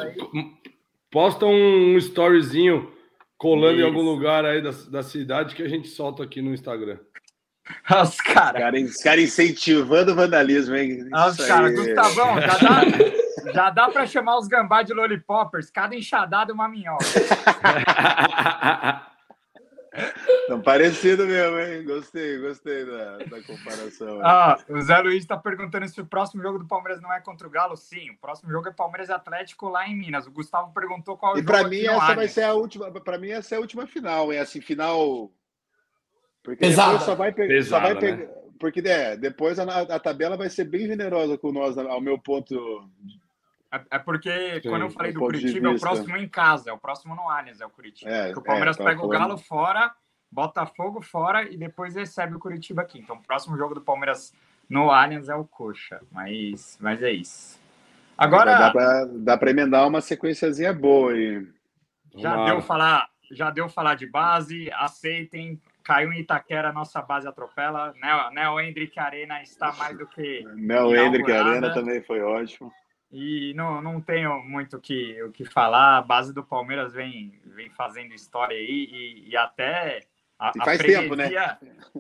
posta 1.10 1.46
um 1.46 1.98
storyzinho 1.98 2.94
colando 3.38 3.80
Isso. 3.80 3.82
em 3.82 3.86
algum 3.86 4.02
lugar 4.02 4.46
aí 4.46 4.62
da, 4.62 4.72
da 4.92 5.02
cidade 5.02 5.56
que 5.56 5.64
a 5.64 5.70
gente 5.70 5.88
solta 5.88 6.24
aqui 6.24 6.42
no 6.42 6.54
Instagram. 6.54 7.00
Os 8.04 8.18
caras. 8.18 8.62
Cara, 8.62 8.78
cara 9.04 9.22
incentivando 9.22 10.12
o 10.12 10.16
vandalismo, 10.16 10.76
hein? 10.76 11.08
Os 11.14 11.38
caras, 11.48 11.74
Gustavão, 11.74 12.42
já 12.42 12.58
dá. 12.58 12.82
Já 13.54 13.70
dá 13.70 13.90
para 13.90 14.06
chamar 14.06 14.38
os 14.38 14.48
gambá 14.48 14.82
de 14.84 14.94
lollipoppers, 14.94 15.70
cada 15.70 15.96
enxadada 15.96 16.54
uma 16.54 16.68
minhoca. 16.68 17.06
Tão 20.48 20.62
parecido 20.62 21.26
mesmo, 21.26 21.60
hein? 21.60 21.84
Gostei, 21.84 22.40
gostei 22.40 22.86
da, 22.86 23.18
da 23.18 23.44
comparação. 23.44 24.20
Ah, 24.24 24.58
o 24.70 24.80
Zé 24.82 25.00
Luiz 25.00 25.24
está 25.24 25.36
perguntando 25.36 25.88
se 25.88 26.00
o 26.00 26.06
próximo 26.06 26.42
jogo 26.42 26.60
do 26.60 26.68
Palmeiras 26.68 27.02
não 27.02 27.12
é 27.12 27.20
contra 27.20 27.48
o 27.48 27.50
Galo. 27.50 27.76
Sim, 27.76 28.12
o 28.12 28.18
próximo 28.18 28.52
jogo 28.52 28.68
é 28.68 28.72
Palmeiras 28.72 29.10
Atlético 29.10 29.68
lá 29.68 29.88
em 29.88 29.98
Minas. 29.98 30.28
O 30.28 30.32
Gustavo 30.32 30.72
perguntou 30.74 31.18
qual 31.18 31.38
e 31.38 31.42
o 31.42 31.44
jogo. 31.44 31.50
E 31.50 31.60
para 31.60 31.68
mim 31.68 31.86
essa 31.86 32.16
vai 32.16 32.28
ser 32.28 32.44
a 32.44 32.54
última. 32.54 32.92
Para 32.92 33.18
mim 33.18 33.30
essa 33.30 33.56
é 33.56 33.58
a 33.58 33.62
última 33.62 33.88
final, 33.88 34.32
é 34.32 34.40
assim 34.40 34.62
final. 34.62 35.32
Porque 36.44 36.66
Pesada. 36.66 37.00
só 37.00 37.16
vai 37.16 37.32
pegar, 37.32 37.64
só 37.64 37.80
vai 37.80 37.96
pegar, 37.98 38.18
né? 38.18 38.30
porque 38.60 38.80
é, 38.82 39.16
depois 39.16 39.58
a, 39.58 39.64
a 39.64 40.00
tabela 40.00 40.38
vai 40.38 40.50
ser 40.50 40.66
bem 40.66 40.86
generosa 40.86 41.38
com 41.38 41.52
nós, 41.52 41.78
ao 41.78 42.02
meu 42.02 42.20
ponto 42.20 42.84
é, 43.72 43.82
é 43.92 44.00
porque 44.00 44.62
Sim, 44.62 44.70
quando 44.70 44.82
eu 44.84 44.90
falei 44.90 45.12
do 45.12 45.20
Curitiba, 45.20 45.68
é 45.68 45.72
o 45.72 45.80
próximo 45.80 46.18
em 46.18 46.28
casa, 46.28 46.70
é 46.70 46.74
o 46.74 46.78
próximo 46.78 47.16
no 47.16 47.30
Allianz, 47.30 47.62
é 47.62 47.66
o 47.66 47.70
Curitiba. 47.70 48.10
É, 48.10 48.32
o 48.36 48.42
Palmeiras 48.42 48.80
é, 48.80 48.84
pega 48.84 48.98
falando. 48.98 49.16
o 49.16 49.20
Galo 49.20 49.38
fora, 49.38 49.94
Botafogo 50.32 51.02
fora 51.02 51.44
e 51.44 51.58
depois 51.58 51.96
recebe 51.96 52.36
o 52.36 52.40
Curitiba 52.40 52.82
aqui. 52.82 53.00
Então, 53.00 53.18
o 53.18 53.22
próximo 53.22 53.58
jogo 53.58 53.76
do 53.76 53.82
Palmeiras 53.82 54.34
no 54.70 54.92
Allianz 54.92 55.30
é 55.30 55.36
o 55.36 55.46
Coxa. 55.46 56.02
Mas, 56.12 56.78
mas 56.82 57.02
é 57.02 57.12
isso. 57.12 57.60
Agora. 58.18 58.72
Dá 59.20 59.38
para 59.38 59.52
emendar 59.52 59.88
uma 59.88 60.02
sequenciazinha 60.02 60.74
boa 60.74 61.12
aí. 61.12 61.48
Já 62.18 62.46
deu 62.46 62.62
falar, 62.62 63.08
já 63.32 63.50
deu 63.50 63.70
falar 63.70 63.96
de 63.96 64.08
base, 64.08 64.70
aceitem. 64.74 65.62
Caiu 65.84 66.12
em 66.12 66.20
Itaquera, 66.20 66.74
nossa 66.74 67.02
base 67.02 67.28
atropela. 67.28 67.94
Neo, 68.00 68.30
Neo 68.32 68.60
Hendrick 68.60 69.00
Arena 69.00 69.42
está 69.42 69.72
mais 69.74 69.98
do 69.98 70.06
que. 70.06 70.44
Neo 70.56 70.96
Hendrick 70.96 71.32
Arena 71.32 71.74
também 71.74 72.02
foi 72.02 72.22
ótimo. 72.22 72.72
E 73.12 73.54
não, 73.56 73.82
não 73.82 74.00
tenho 74.00 74.44
muito 74.44 74.78
o 74.78 74.80
que, 74.80 75.22
o 75.24 75.32
que 75.32 75.44
falar. 75.44 75.98
A 75.98 76.02
base 76.02 76.34
do 76.34 76.44
Palmeiras 76.44 76.94
vem, 76.94 77.34
vem 77.46 77.70
fazendo 77.70 78.14
história 78.14 78.56
aí 78.56 78.88
e, 78.92 79.30
e 79.30 79.38
até 79.38 80.02
a, 80.38 80.50
a 80.50 80.64
freguesia, 80.64 81.02
tempo, 81.02 81.16
né? 81.16 81.30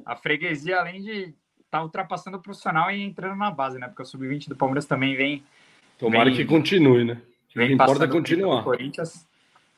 a 0.06 0.16
freguesia, 0.16 0.80
além 0.80 1.02
de 1.02 1.12
estar 1.12 1.80
tá 1.80 1.84
ultrapassando 1.84 2.38
o 2.38 2.42
profissional 2.42 2.92
e 2.92 3.02
entrando 3.02 3.36
na 3.36 3.50
base, 3.50 3.80
né? 3.80 3.88
Porque 3.88 4.04
o 4.04 4.06
sub-20 4.06 4.50
do 4.50 4.56
Palmeiras 4.56 4.86
também 4.86 5.16
vem. 5.16 5.44
Tomara 5.98 6.26
vem, 6.26 6.36
que 6.36 6.46
continue, 6.46 7.04
né? 7.04 7.22
O 7.50 7.54
que 7.54 7.74
importa 7.74 8.06
é 8.06 8.08
continuar. 8.08 8.64
Corinthians. 8.64 9.28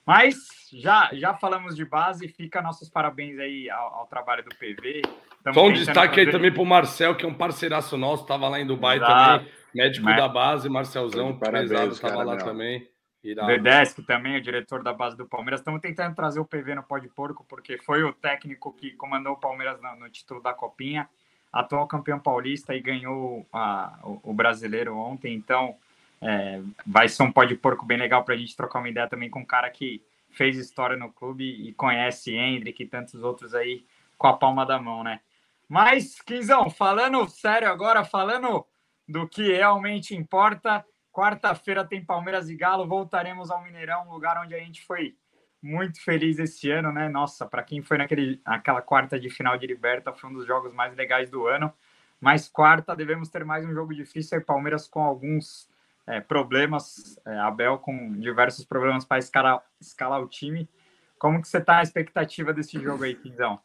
Mas 0.05 0.35
já, 0.73 1.09
já 1.13 1.33
falamos 1.33 1.75
de 1.75 1.85
base, 1.85 2.27
fica 2.27 2.61
nossos 2.61 2.89
parabéns 2.89 3.37
aí 3.39 3.69
ao, 3.69 3.95
ao 3.95 4.07
trabalho 4.07 4.43
do 4.43 4.55
PV. 4.55 5.01
Estamos 5.37 5.55
Só 5.55 5.65
um 5.65 5.73
destaque 5.73 6.15
fazer... 6.15 6.21
aí 6.21 6.31
também 6.31 6.51
para 6.51 6.61
o 6.61 6.65
Marcel, 6.65 7.15
que 7.15 7.25
é 7.25 7.27
um 7.27 7.33
parceiraço 7.33 7.97
nosso, 7.97 8.23
estava 8.23 8.49
lá 8.49 8.59
em 8.59 8.65
Dubai 8.65 8.97
Exato. 8.97 9.39
também 9.39 9.61
Médico 9.73 10.05
Mas... 10.05 10.17
da 10.17 10.27
base, 10.27 10.69
Marcelzão, 10.69 11.37
pesado, 11.37 11.91
estava 11.93 12.23
lá 12.23 12.37
também. 12.37 12.87
Verdesco 13.23 14.01
também, 14.01 14.37
o 14.37 14.41
diretor 14.41 14.81
da 14.81 14.93
base 14.93 15.15
do 15.15 15.27
Palmeiras. 15.27 15.61
Estamos 15.61 15.79
tentando 15.79 16.15
trazer 16.15 16.39
o 16.39 16.45
PV 16.45 16.75
no 16.75 16.83
Pode 16.83 17.07
Porco, 17.07 17.45
porque 17.47 17.77
foi 17.77 18.03
o 18.03 18.11
técnico 18.11 18.73
que 18.73 18.91
comandou 18.91 19.33
o 19.33 19.39
Palmeiras 19.39 19.79
no, 19.79 19.95
no 19.95 20.09
título 20.09 20.41
da 20.41 20.53
Copinha, 20.53 21.07
atual 21.53 21.87
campeão 21.87 22.19
paulista 22.19 22.75
e 22.75 22.81
ganhou 22.81 23.45
a, 23.53 23.99
o, 24.03 24.31
o, 24.31 24.33
brasileiro 24.33 24.97
ontem. 24.97 25.35
Então, 25.35 25.75
é, 26.21 26.61
vai 26.85 27.09
ser 27.09 27.23
um 27.23 27.31
Pode 27.31 27.55
Porco 27.55 27.85
bem 27.85 27.97
legal 27.97 28.23
para 28.23 28.35
a 28.35 28.37
gente 28.37 28.55
trocar 28.55 28.79
uma 28.79 28.89
ideia 28.89 29.07
também 29.07 29.29
com 29.29 29.39
um 29.39 29.45
cara 29.45 29.69
que 29.69 30.03
fez 30.29 30.57
história 30.57 30.95
no 30.95 31.11
clube 31.11 31.43
e 31.43 31.73
conhece 31.73 32.33
Hendrick 32.35 32.83
e 32.83 32.87
tantos 32.87 33.21
outros 33.23 33.53
aí 33.53 33.83
com 34.17 34.27
a 34.27 34.37
palma 34.37 34.65
da 34.65 34.79
mão, 34.79 35.03
né? 35.03 35.19
Mas, 35.67 36.21
Quinzão, 36.21 36.69
falando 36.69 37.27
sério 37.27 37.69
agora, 37.69 38.03
falando 38.03 38.65
do 39.07 39.27
que 39.27 39.53
realmente 39.53 40.15
importa. 40.15 40.85
Quarta-feira 41.11 41.83
tem 41.83 42.03
Palmeiras 42.03 42.49
e 42.49 42.55
Galo. 42.55 42.87
Voltaremos 42.87 43.49
ao 43.49 43.63
Mineirão, 43.63 44.09
lugar 44.09 44.41
onde 44.41 44.53
a 44.53 44.59
gente 44.59 44.85
foi 44.85 45.15
muito 45.61 46.03
feliz 46.03 46.39
esse 46.39 46.69
ano, 46.69 46.91
né? 46.91 47.09
Nossa, 47.09 47.45
para 47.45 47.63
quem 47.63 47.81
foi 47.81 47.97
naquele, 47.97 48.41
naquela 48.45 48.81
quarta 48.81 49.19
de 49.19 49.29
final 49.29 49.57
de 49.57 49.65
Liberta, 49.67 50.13
foi 50.13 50.29
um 50.29 50.33
dos 50.33 50.45
jogos 50.45 50.73
mais 50.73 50.95
legais 50.95 51.29
do 51.29 51.47
ano. 51.47 51.71
Mas 52.19 52.47
quarta, 52.47 52.95
devemos 52.95 53.29
ter 53.29 53.43
mais 53.43 53.65
um 53.65 53.73
jogo 53.73 53.93
difícil. 53.93 54.37
Aí 54.37 54.43
Palmeiras 54.43 54.87
com 54.87 55.01
alguns 55.01 55.70
é, 56.07 56.19
problemas, 56.19 57.19
é, 57.25 57.37
Abel 57.39 57.77
com 57.77 58.13
diversos 58.19 58.65
problemas 58.65 59.05
para 59.05 59.19
escalar, 59.19 59.63
escalar 59.79 60.21
o 60.21 60.27
time. 60.27 60.67
Como 61.17 61.41
que 61.41 61.47
você 61.47 61.57
está 61.57 61.75
na 61.75 61.83
expectativa 61.83 62.53
desse 62.53 62.79
jogo 62.79 63.03
aí, 63.03 63.15
Quinzão? 63.15 63.59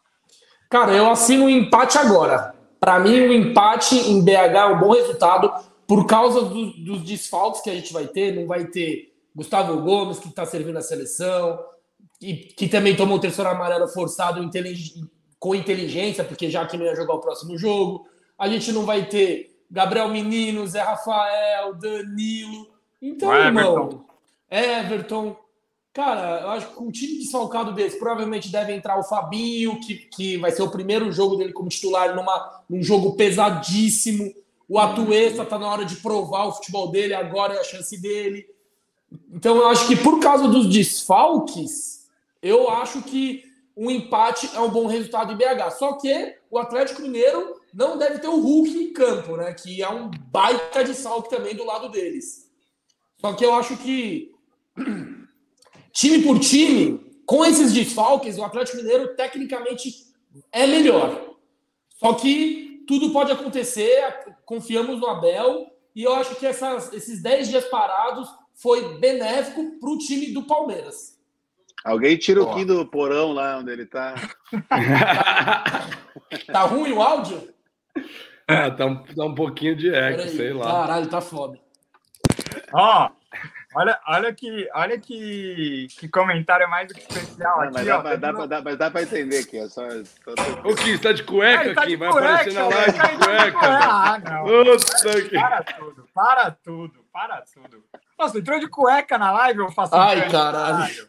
Cara, 0.69 0.93
eu 0.93 1.11
assino 1.11 1.45
um 1.45 1.49
empate 1.49 1.97
agora. 1.97 2.55
Para 2.79 2.99
mim, 2.99 3.21
um 3.21 3.33
empate 3.33 3.97
em 3.97 4.23
BH 4.23 4.31
é 4.31 4.67
um 4.67 4.79
bom 4.79 4.93
resultado 4.93 5.51
por 5.87 6.07
causa 6.07 6.43
do, 6.43 6.73
dos 6.73 7.03
desfalques 7.03 7.63
que 7.63 7.71
a 7.71 7.75
gente 7.75 7.93
vai 7.93 8.07
ter. 8.07 8.35
Não 8.35 8.47
vai 8.47 8.67
ter 8.67 9.15
Gustavo 9.35 9.81
Gomes, 9.81 10.19
que 10.19 10.29
está 10.29 10.45
servindo 10.45 10.77
a 10.77 10.83
seleção, 10.83 11.59
e 12.21 12.35
que 12.35 12.69
também 12.69 12.97
tomou 12.97 13.17
o 13.17 13.21
terceiro 13.21 13.51
amarelo 13.51 13.89
forçado 13.89 14.41
com 15.39 15.55
inteligência, 15.55 16.25
porque 16.25 16.51
já 16.51 16.67
que 16.67 16.77
não 16.77 16.85
ia 16.85 16.95
jogar 16.95 17.15
o 17.15 17.21
próximo 17.21 17.57
jogo. 17.57 18.07
A 18.39 18.49
gente 18.49 18.73
não 18.73 18.85
vai 18.85 19.07
ter 19.07 19.56
Gabriel 19.71 20.09
Menino, 20.09 20.67
Zé 20.67 20.81
Rafael, 20.81 21.75
Danilo. 21.75 22.69
Então, 23.01 23.33
irmão, 23.35 24.05
Everton. 24.51 25.37
Cara, 25.93 26.43
eu 26.43 26.51
acho 26.51 26.69
que 26.69 26.75
com 26.75 26.85
um 26.85 26.91
time 26.91 27.19
desfalcado 27.19 27.73
desse, 27.73 27.99
provavelmente 27.99 28.53
deve 28.53 28.75
entrar 28.75 28.99
o 28.99 29.03
Fabinho, 29.03 29.81
que, 29.81 29.95
que 29.95 30.37
vai 30.37 30.51
ser 30.51 30.63
o 30.63 30.71
primeiro 30.71 31.11
jogo 31.11 31.37
dele 31.37 31.55
como 31.55 31.71
titular 31.71 32.15
numa, 32.15 32.63
num 32.69 32.83
jogo 32.83 33.15
pesadíssimo. 33.15 34.35
O 34.69 34.79
Atuesta 34.79 35.45
tá 35.45 35.59
na 35.59 35.69
hora 35.69 35.87
de 35.87 35.97
provar 35.97 36.47
o 36.47 36.53
futebol 36.53 36.91
dele, 36.91 37.15
agora 37.15 37.55
é 37.55 37.61
a 37.61 37.65
chance 37.65 37.97
dele. 37.99 38.47
Então, 39.33 39.57
eu 39.57 39.69
acho 39.69 39.87
que 39.87 39.97
por 39.97 40.21
causa 40.21 40.49
dos 40.49 40.69
desfalques, 40.69 42.07
eu 42.43 42.69
acho 42.69 43.01
que 43.03 43.45
um 43.77 43.91
empate 43.91 44.51
é 44.55 44.61
um 44.61 44.71
bom 44.71 44.87
resultado 44.87 45.33
em 45.33 45.37
BH. 45.37 45.71
Só 45.79 45.95
que 45.95 46.37
o 46.51 46.59
Atlético 46.59 47.03
Mineiro 47.03 47.56
não 47.77 47.99
deve 47.99 48.19
ter 48.19 48.29
o 48.29 48.41
Hulk 48.41 48.71
em 48.71 48.93
campo, 48.95 49.37
né? 49.37 49.53
Que 49.53 49.83
é 49.83 49.89
um 49.91 50.11
baita 50.11 50.83
de 50.83 50.95
salto 50.95 51.29
também 51.29 51.55
do 51.55 51.65
lado 51.65 51.91
deles. 51.91 52.51
Só 53.21 53.35
que 53.35 53.45
eu 53.45 53.55
acho 53.55 53.77
que 53.77 54.33
time 55.93 56.23
por 56.23 56.39
time, 56.41 56.99
com 57.27 57.45
esses 57.45 57.75
desfalques, 57.75 58.39
o 58.39 58.45
Atlético 58.45 58.79
Mineiro 58.79 59.15
tecnicamente 59.15 60.07
é 60.51 60.67
melhor. 60.67 61.37
Só 61.91 62.15
que 62.15 62.83
tudo 62.89 63.13
pode 63.13 63.31
acontecer, 63.31 64.03
confiamos 64.47 64.99
no 64.99 65.07
Abel, 65.09 65.71
e 65.95 66.03
eu 66.03 66.15
acho 66.15 66.35
que 66.37 66.47
essas, 66.47 66.91
esses 66.95 67.23
10 67.23 67.49
dias 67.49 67.65
parados 67.67 68.27
foi 68.55 68.97
benéfico 68.99 69.79
para 69.79 69.91
o 69.91 69.99
time 69.99 70.33
do 70.33 70.45
Palmeiras. 70.45 71.21
Alguém 71.85 72.17
tira 72.17 72.43
o 72.43 72.55
Kim 72.55 72.65
do 72.65 72.87
porão 72.87 73.33
lá 73.33 73.59
onde 73.59 73.71
ele 73.71 73.83
está. 73.83 74.15
tá 76.51 76.63
ruim 76.63 76.93
o 76.93 77.03
áudio? 77.03 77.55
É, 78.49 78.71
tá 78.73 78.87
um, 78.87 79.03
tá 79.03 79.25
um 79.25 79.35
pouquinho 79.35 79.77
de 79.77 79.95
eco, 79.95 80.29
sei 80.29 80.53
lá. 80.53 80.87
Caralho, 80.87 81.07
tá 81.09 81.21
foda. 81.21 81.59
Ó, 82.73 83.11
olha, 83.75 84.01
olha 84.09 84.33
que, 84.33 84.69
olha 84.75 84.99
que, 84.99 85.89
que 85.99 86.09
comentário 86.09 86.69
mais 86.69 86.89
do 86.89 86.95
que 86.95 87.01
especial 87.01 87.61
aqui, 87.61 87.73
mas, 87.75 87.89
ó. 87.89 88.03
Dá, 88.03 88.17
dá, 88.17 88.33
dá, 88.33 88.63
mas 88.63 88.79
dá 88.79 88.91
pra 88.91 89.03
entender 89.03 89.39
aqui, 89.39 89.59
é 89.59 89.69
só... 89.69 89.83
Ô, 90.65 90.75
Kim, 90.75 90.93
você 90.93 90.99
tá 90.99 91.13
de 91.13 91.23
cueca 91.25 91.75
tá 91.75 91.83
aqui? 91.83 91.91
de 91.91 91.97
Vai 91.97 92.11
cueca, 92.11 92.29
aparecer 92.29 92.55
na 92.55 92.69
live 92.69 92.93
de 92.93 92.99
tá 92.99 93.09
cueca. 93.09 93.59
Ah, 93.63 94.19
não. 94.19 94.45
Que... 95.29 95.39
Para 95.39 95.63
tudo, 95.63 96.09
para 96.15 96.51
tudo, 96.51 97.05
para 97.13 97.43
tudo. 97.43 97.85
Nossa, 98.19 98.39
entrou 98.39 98.59
de 98.59 98.69
cueca 98.69 99.19
na 99.19 99.33
live, 99.33 99.61
eu 99.61 99.71
faço 99.73 99.95
Ai, 99.95 100.29
caralho. 100.31 101.09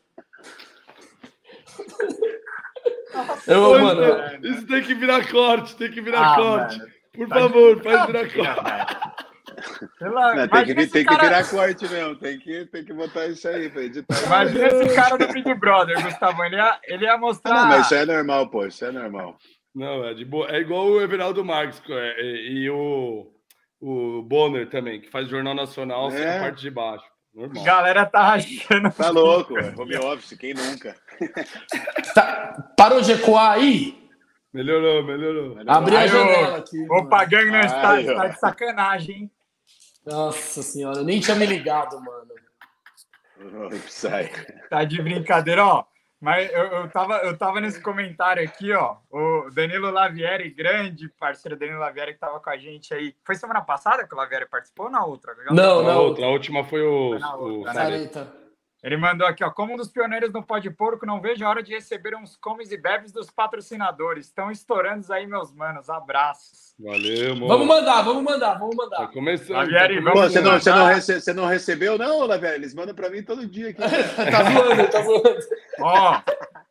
Eu, 3.48 3.64
Ô, 3.64 3.80
mano, 3.80 4.02
isso, 4.44 4.54
isso 4.58 4.68
tem 4.68 4.82
que 4.84 4.94
virar 4.94 5.30
corte, 5.32 5.76
tem 5.76 5.92
que 5.92 6.02
virar 6.02 6.34
Ah, 6.34 6.36
corte. 6.36 6.78
mano. 6.80 6.92
Por 7.14 7.28
Tá 7.28 7.36
favor, 7.40 7.76
de 7.78 7.84
faz 7.84 8.06
virar 8.06 8.30
corte. 8.34 9.18
Pela- 9.98 10.36
Não, 10.36 10.48
tem 10.48 10.66
que, 10.66 10.88
tem 10.88 11.04
cara- 11.06 11.18
que 11.20 11.26
virar 11.26 11.50
corte 11.50 11.88
mesmo, 11.90 12.16
tem 12.18 12.38
que, 12.40 12.66
tem 12.66 12.86
que 12.86 12.94
botar 12.94 13.26
isso 13.26 13.48
aí 13.48 13.70
pra 13.70 13.82
editar. 13.84 14.24
Imagina 14.26 14.68
esse 14.68 14.96
cara 14.96 15.18
do 15.18 15.28
Big 15.34 15.52
Brother, 15.56 16.02
Gustavo. 16.04 16.44
Ele 16.44 16.56
ia, 16.58 16.80
ele 16.84 17.06
ia 17.06 17.18
mostrar. 17.18 17.56
não, 17.62 17.68
mas 17.70 17.86
isso 17.86 17.96
é 17.96 18.06
normal, 18.06 18.50
pô, 18.50 18.66
isso 18.68 18.86
é 18.86 18.92
normal. 18.92 19.36
Não, 19.74 20.06
é 20.06 20.14
de 20.14 20.26
boa. 20.26 20.50
É 20.52 20.60
igual 20.60 20.86
o 20.88 21.02
Everaldo 21.02 21.44
Marques 21.44 21.82
é, 21.90 22.22
e, 22.22 22.64
e 22.66 22.70
o, 22.70 23.32
o 23.82 24.22
Bonner 24.22 24.70
também, 24.70 25.02
que 25.02 25.10
faz 25.10 25.28
Jornal 25.28 25.56
Nacional 25.56 26.12
sem 26.12 26.22
É. 26.24 26.38
a 26.38 26.42
parte 26.42 26.62
de 26.62 26.70
baixo. 26.70 27.06
Normal. 27.38 27.64
Galera 27.64 28.04
tá 28.08 28.24
rachando. 28.30 28.92
Tá 28.92 29.10
louco, 29.12 29.56
é 29.60 29.72
home 29.78 29.96
office, 29.98 30.36
quem 30.40 30.56
nunca? 30.56 30.96
tá, 32.16 32.74
parou 32.76 33.00
de 33.00 33.12
ecoar 33.12 33.54
aí? 33.54 34.10
Melhorou, 34.52 35.04
melhorou. 35.04 35.56
Abri 35.68 35.96
a 35.96 36.08
janela 36.08 36.58
aqui. 36.58 36.84
Opa, 36.90 37.26
gangue 37.26 37.52
não 37.52 37.60
está, 37.60 38.02
está 38.02 38.28
de 38.28 38.40
sacanagem, 38.40 39.16
hein? 39.16 39.32
Nossa 40.04 40.64
senhora, 40.64 41.00
eu 41.00 41.04
nem 41.04 41.20
tinha 41.20 41.36
me 41.36 41.46
ligado, 41.46 42.02
mano. 42.02 42.28
Oh, 43.40 43.70
Sai. 43.88 44.32
Tá 44.68 44.84
de 44.84 45.00
brincadeira, 45.00 45.64
ó. 45.64 45.86
Mas 46.20 46.52
eu, 46.52 46.64
eu, 46.64 46.90
tava, 46.90 47.18
eu 47.18 47.38
tava 47.38 47.62
nesse 47.62 47.80
comentário 47.80 48.44
aqui, 48.44 48.74
ó. 48.74 48.98
O 49.12 49.50
Danilo 49.54 49.92
Lavieri, 49.92 50.50
grande 50.50 51.08
parceiro 51.10 51.58
Danilo 51.58 51.80
Lavieri, 51.80 52.14
que 52.14 52.20
tava 52.20 52.40
com 52.40 52.50
a 52.50 52.58
gente 52.58 52.92
aí. 52.94 53.16
Foi 53.24 53.36
semana 53.36 53.62
passada 53.62 54.08
que 54.08 54.14
o 54.14 54.18
Lavieri 54.18 54.48
participou 54.48 54.88
ou 54.88 54.92
na 54.92 55.06
outra? 55.06 55.36
Não, 55.52 55.84
Na 55.84 55.94
não. 55.94 56.02
outra, 56.02 56.26
a 56.26 56.30
última 56.30 56.64
foi 56.64 56.82
o. 56.82 57.10
Foi 57.12 57.20
na 57.20 57.36
o 57.36 57.64
né? 57.64 57.74
Sareta. 57.74 58.37
Ele 58.84 58.96
mandou 58.96 59.26
aqui, 59.28 59.44
ó. 59.44 59.50
Como 59.50 59.74
um 59.74 59.78
dos 59.78 59.90
pioneiros 59.90 60.32
no 60.32 60.44
Pó 60.44 60.60
de 60.60 60.70
Porco, 60.70 61.06
não 61.06 61.20
vejo 61.20 61.44
a 61.44 61.50
hora 61.50 61.64
de 61.64 61.74
receber 61.74 62.16
uns 62.16 62.38
comes 62.38 62.72
e 62.72 62.78
bebes 62.78 63.12
dos 63.12 63.30
patrocinadores. 63.32 64.28
Estão 64.28 64.52
estourando 64.52 65.12
aí, 65.12 65.26
meus 65.26 65.52
manos. 65.52 65.90
Abraços. 65.90 66.76
Valeu, 66.80 67.34
amor. 67.34 67.48
Vamos 67.48 67.68
mandar, 67.68 68.02
vamos 68.04 68.24
mandar, 68.24 68.54
vamos 68.60 68.76
Tá 68.76 68.84
mandar. 68.84 69.08
começando. 69.12 69.50
Lavieri, 69.58 70.04
tá 70.04 70.12
Pô, 70.12 70.18
você, 70.22 70.40
não, 70.42 70.52
começando. 70.52 70.62
você, 70.62 70.70
não 70.70 70.78
mandar. 70.78 70.94
rece- 70.94 71.22
você 71.22 71.34
não 71.34 71.46
recebeu, 71.48 71.98
não, 71.98 72.26
Lavé? 72.28 72.54
Eles 72.56 72.74
mandam 72.76 72.94
pra 72.94 73.10
mim 73.10 73.24
todo 73.24 73.48
dia 73.48 73.70
aqui. 73.70 73.80
tá 74.32 74.44
voando, 74.44 74.90
tá 74.92 75.02
voando. 75.02 75.40
Ó, 75.82 76.22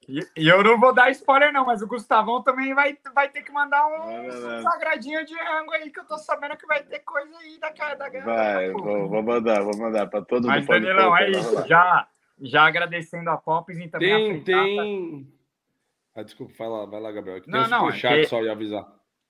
e, 0.09 0.21
e 0.37 0.49
eu 0.49 0.63
não 0.63 0.79
vou 0.79 0.95
dar 0.95 1.11
spoiler, 1.11 1.53
não, 1.53 1.67
mas 1.67 1.83
o 1.83 1.87
Gustavão 1.87 2.43
também 2.43 2.73
vai, 2.75 2.97
vai 3.15 3.29
ter 3.29 3.43
que 3.43 3.51
mandar 3.53 3.87
um 3.87 3.99
Não, 3.99 4.23
não, 4.23 4.51
não. 4.53 4.63
sagradinho 4.63 5.25
de 5.25 5.35
rango 5.35 5.73
aí, 5.73 5.91
que 5.91 5.99
eu 6.01 6.05
tô 6.05 6.17
sabendo 6.19 6.57
que 6.57 6.67
vai 6.67 6.83
ter 6.83 7.01
coisa 7.01 7.37
aí 7.39 7.59
da 7.59 7.73
cara 7.73 7.95
da 7.95 8.09
Vai, 8.09 8.71
vou, 8.71 9.09
vou 9.09 9.23
mandar, 9.23 9.63
vou 9.63 9.77
mandar 9.77 10.07
pra 10.07 10.23
todo 10.23 10.47
Mas, 10.47 10.59
mundo. 10.61 10.67
pode 10.67 10.85
Danilão, 10.87 11.17
é 11.17 11.31
isso. 11.31 11.67
Já, 11.67 12.09
já 12.41 12.67
agradecendo 12.67 13.29
a 13.31 13.37
Pops 13.37 13.79
e 13.79 13.89
também 13.89 14.13
a 14.13 14.17
Tem, 14.17 14.29
Fritata. 14.43 14.65
tem. 14.65 15.33
Ah, 16.15 16.23
desculpa, 16.23 16.55
vai 16.59 16.69
lá, 16.69 16.87
vai 16.87 17.01
lá, 17.01 17.13
Gabriel. 17.13 17.43
Tem 17.43 17.53
Não, 17.53 17.65
um 17.65 17.69
não, 17.69 17.81
superchat 17.81 18.13
é 18.15 18.21
que- 18.21 18.27
só 18.27 18.41
ia 18.43 18.53
avisar. 18.53 18.87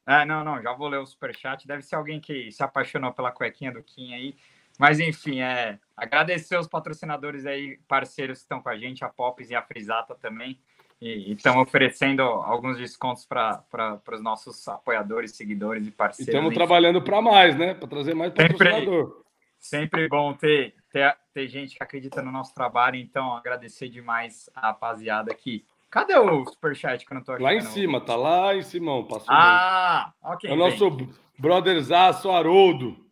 É, 0.06 0.24
não, 0.24 0.44
não, 0.44 0.62
já 0.62 0.72
vou 0.72 0.86
ler 0.86 0.98
o 0.98 1.06
superchat. 1.06 1.66
Deve 1.66 1.82
ser 1.82 1.96
alguém 1.96 2.20
que 2.20 2.52
se 2.52 2.62
apaixonou 2.62 3.12
pela 3.12 3.32
cuequinha 3.32 3.72
do 3.72 3.82
Kim 3.82 4.14
aí. 4.14 4.36
Mas, 4.78 5.00
enfim, 5.00 5.40
é 5.40 5.78
agradecer 5.96 6.58
os 6.58 6.68
patrocinadores 6.68 7.46
aí, 7.46 7.78
parceiros 7.88 8.38
que 8.38 8.42
estão 8.44 8.60
com 8.60 8.68
a 8.68 8.76
gente, 8.76 9.04
a 9.04 9.08
Pops 9.08 9.50
e 9.50 9.54
a 9.54 9.62
Frisata 9.62 10.14
também. 10.14 10.58
E 11.00 11.32
estão 11.32 11.60
oferecendo 11.60 12.22
alguns 12.22 12.78
descontos 12.78 13.26
para 13.26 14.00
os 14.12 14.22
nossos 14.22 14.66
apoiadores, 14.66 15.36
seguidores 15.36 15.84
e 15.86 15.88
E 15.88 15.92
parceiros. 15.92 16.28
estamos 16.28 16.48
enfim. 16.48 16.56
trabalhando 16.56 17.02
para 17.02 17.20
mais, 17.20 17.56
né? 17.56 17.74
Para 17.74 17.88
trazer 17.88 18.14
mais 18.14 18.32
patrocinador. 18.32 19.22
Sempre 19.58 20.08
bom 20.08 20.32
ter, 20.32 20.74
ter, 20.90 21.16
ter 21.34 21.48
gente 21.48 21.76
que 21.76 21.82
acredita 21.82 22.22
no 22.22 22.30
nosso 22.30 22.54
trabalho, 22.54 22.96
então 22.96 23.34
agradecer 23.34 23.88
demais 23.88 24.48
a 24.54 24.68
rapaziada 24.68 25.30
aqui. 25.32 25.64
Cadê 25.90 26.16
o 26.18 26.44
superchat 26.46 27.04
que 27.04 27.12
eu 27.12 27.16
não 27.16 27.22
tô 27.22 27.32
achando? 27.32 27.44
Lá 27.44 27.54
em 27.54 27.60
cima, 27.60 28.00
tá 28.00 28.16
lá 28.16 28.54
em 28.54 28.62
cima, 28.62 29.02
passou 29.04 29.26
bem. 29.28 29.36
Ah, 29.36 30.12
ok. 30.22 30.50
É 30.50 30.52
o 30.52 30.56
nosso 30.56 30.96
brotherzaço 31.38 32.30
Haroldo. 32.30 33.05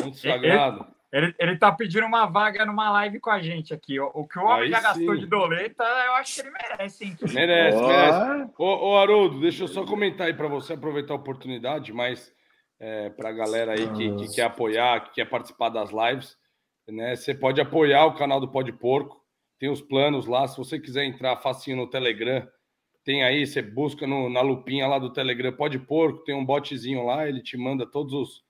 Muito 0.00 0.16
sagrado. 0.18 0.86
Ele, 1.12 1.34
ele 1.38 1.58
tá 1.58 1.70
pedindo 1.70 2.06
uma 2.06 2.24
vaga 2.24 2.64
numa 2.64 2.90
live 2.90 3.20
com 3.20 3.28
a 3.30 3.38
gente 3.40 3.74
aqui. 3.74 4.00
O, 4.00 4.10
o 4.14 4.26
que 4.26 4.38
o 4.38 4.44
homem 4.44 4.62
Aí 4.64 4.70
já 4.70 4.80
gastou 4.80 5.14
sim. 5.14 5.20
de 5.20 5.26
doleta, 5.26 5.84
eu 5.84 6.12
acho 6.14 6.34
que 6.34 6.40
ele 6.40 6.50
merece, 6.50 7.04
hein? 7.04 7.16
Merece, 7.34 7.76
Ó. 7.76 7.86
merece. 7.86 8.50
Ô, 8.56 8.64
ô, 8.88 8.96
Haroldo, 8.98 9.40
deixa 9.40 9.64
eu 9.64 9.68
só 9.68 9.84
comentar 9.84 10.26
aí 10.28 10.34
para 10.34 10.48
você 10.48 10.72
aproveitar 10.72 11.12
a 11.12 11.16
oportunidade, 11.16 11.92
mas 11.92 12.32
é, 12.80 13.10
para 13.10 13.28
a 13.28 13.32
galera 13.32 13.72
aí 13.72 13.86
que, 13.92 14.14
que 14.16 14.34
quer 14.34 14.44
apoiar, 14.44 15.00
que 15.04 15.12
quer 15.16 15.26
participar 15.28 15.68
das 15.68 15.90
lives, 15.90 16.34
né? 16.88 17.14
Você 17.14 17.34
pode 17.34 17.60
apoiar 17.60 18.06
o 18.06 18.14
canal 18.14 18.40
do 18.40 18.48
Pode 18.48 18.72
Porco. 18.72 19.20
Tem 19.58 19.68
os 19.70 19.82
planos 19.82 20.26
lá. 20.26 20.48
Se 20.48 20.56
você 20.56 20.80
quiser 20.80 21.04
entrar 21.04 21.36
facinho 21.36 21.76
no 21.76 21.86
Telegram, 21.90 22.48
tem 23.04 23.22
aí, 23.22 23.46
você 23.46 23.60
busca 23.60 24.06
no- 24.06 24.30
na 24.30 24.40
lupinha 24.40 24.88
lá 24.88 24.98
do 24.98 25.12
Telegram 25.12 25.52
Pode 25.52 25.78
Porco, 25.78 26.24
tem 26.24 26.34
um 26.34 26.44
botzinho 26.44 27.04
lá, 27.04 27.28
ele 27.28 27.42
te 27.42 27.56
manda 27.58 27.84
todos 27.86 28.12
os, 28.14 28.42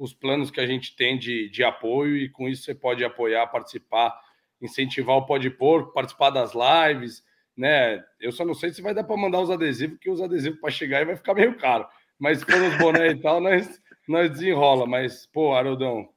os 0.00 0.14
planos 0.14 0.50
que 0.50 0.58
a 0.58 0.66
gente 0.66 0.96
tem 0.96 1.18
de, 1.18 1.50
de 1.50 1.62
apoio 1.62 2.16
e 2.16 2.30
com 2.30 2.48
isso 2.48 2.62
você 2.62 2.74
pode 2.74 3.04
apoiar, 3.04 3.46
participar, 3.48 4.18
incentivar 4.58 5.14
o 5.14 5.26
Pode 5.26 5.50
Porco, 5.50 5.92
participar 5.92 6.30
das 6.30 6.52
lives, 6.54 7.22
né? 7.54 8.02
Eu 8.18 8.32
só 8.32 8.42
não 8.42 8.54
sei 8.54 8.72
se 8.72 8.80
vai 8.80 8.94
dar 8.94 9.04
para 9.04 9.14
mandar 9.18 9.40
os 9.40 9.50
adesivos, 9.50 9.96
porque 9.96 10.10
os 10.10 10.22
adesivos 10.22 10.58
para 10.58 10.70
chegar 10.70 10.98
aí 10.98 11.04
vai 11.04 11.16
ficar 11.16 11.34
meio 11.34 11.54
caro. 11.54 11.86
Mas 12.18 12.42
for 12.42 12.62
os 12.62 12.78
boné 12.78 13.08
e 13.08 13.20
tal, 13.20 13.40
nós, 13.42 13.78
nós 14.08 14.30
desenrola. 14.30 14.86
Mas, 14.86 15.26
pô, 15.26 15.54
Haroldão, 15.54 16.08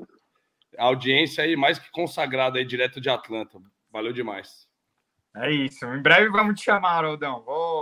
a 0.78 0.86
audiência 0.86 1.44
aí 1.44 1.58
mais 1.58 1.78
que 1.78 1.92
consagrada 1.92 2.60
aí 2.60 2.66
direto 2.66 3.02
de 3.02 3.10
Atlanta. 3.10 3.60
Valeu 3.92 4.14
demais. 4.14 4.66
É 5.36 5.52
isso. 5.52 5.86
Em 5.88 6.02
breve 6.02 6.30
vamos 6.30 6.58
te 6.58 6.64
chamar, 6.64 7.00
Haroldão. 7.00 7.44
Vou, 7.44 7.73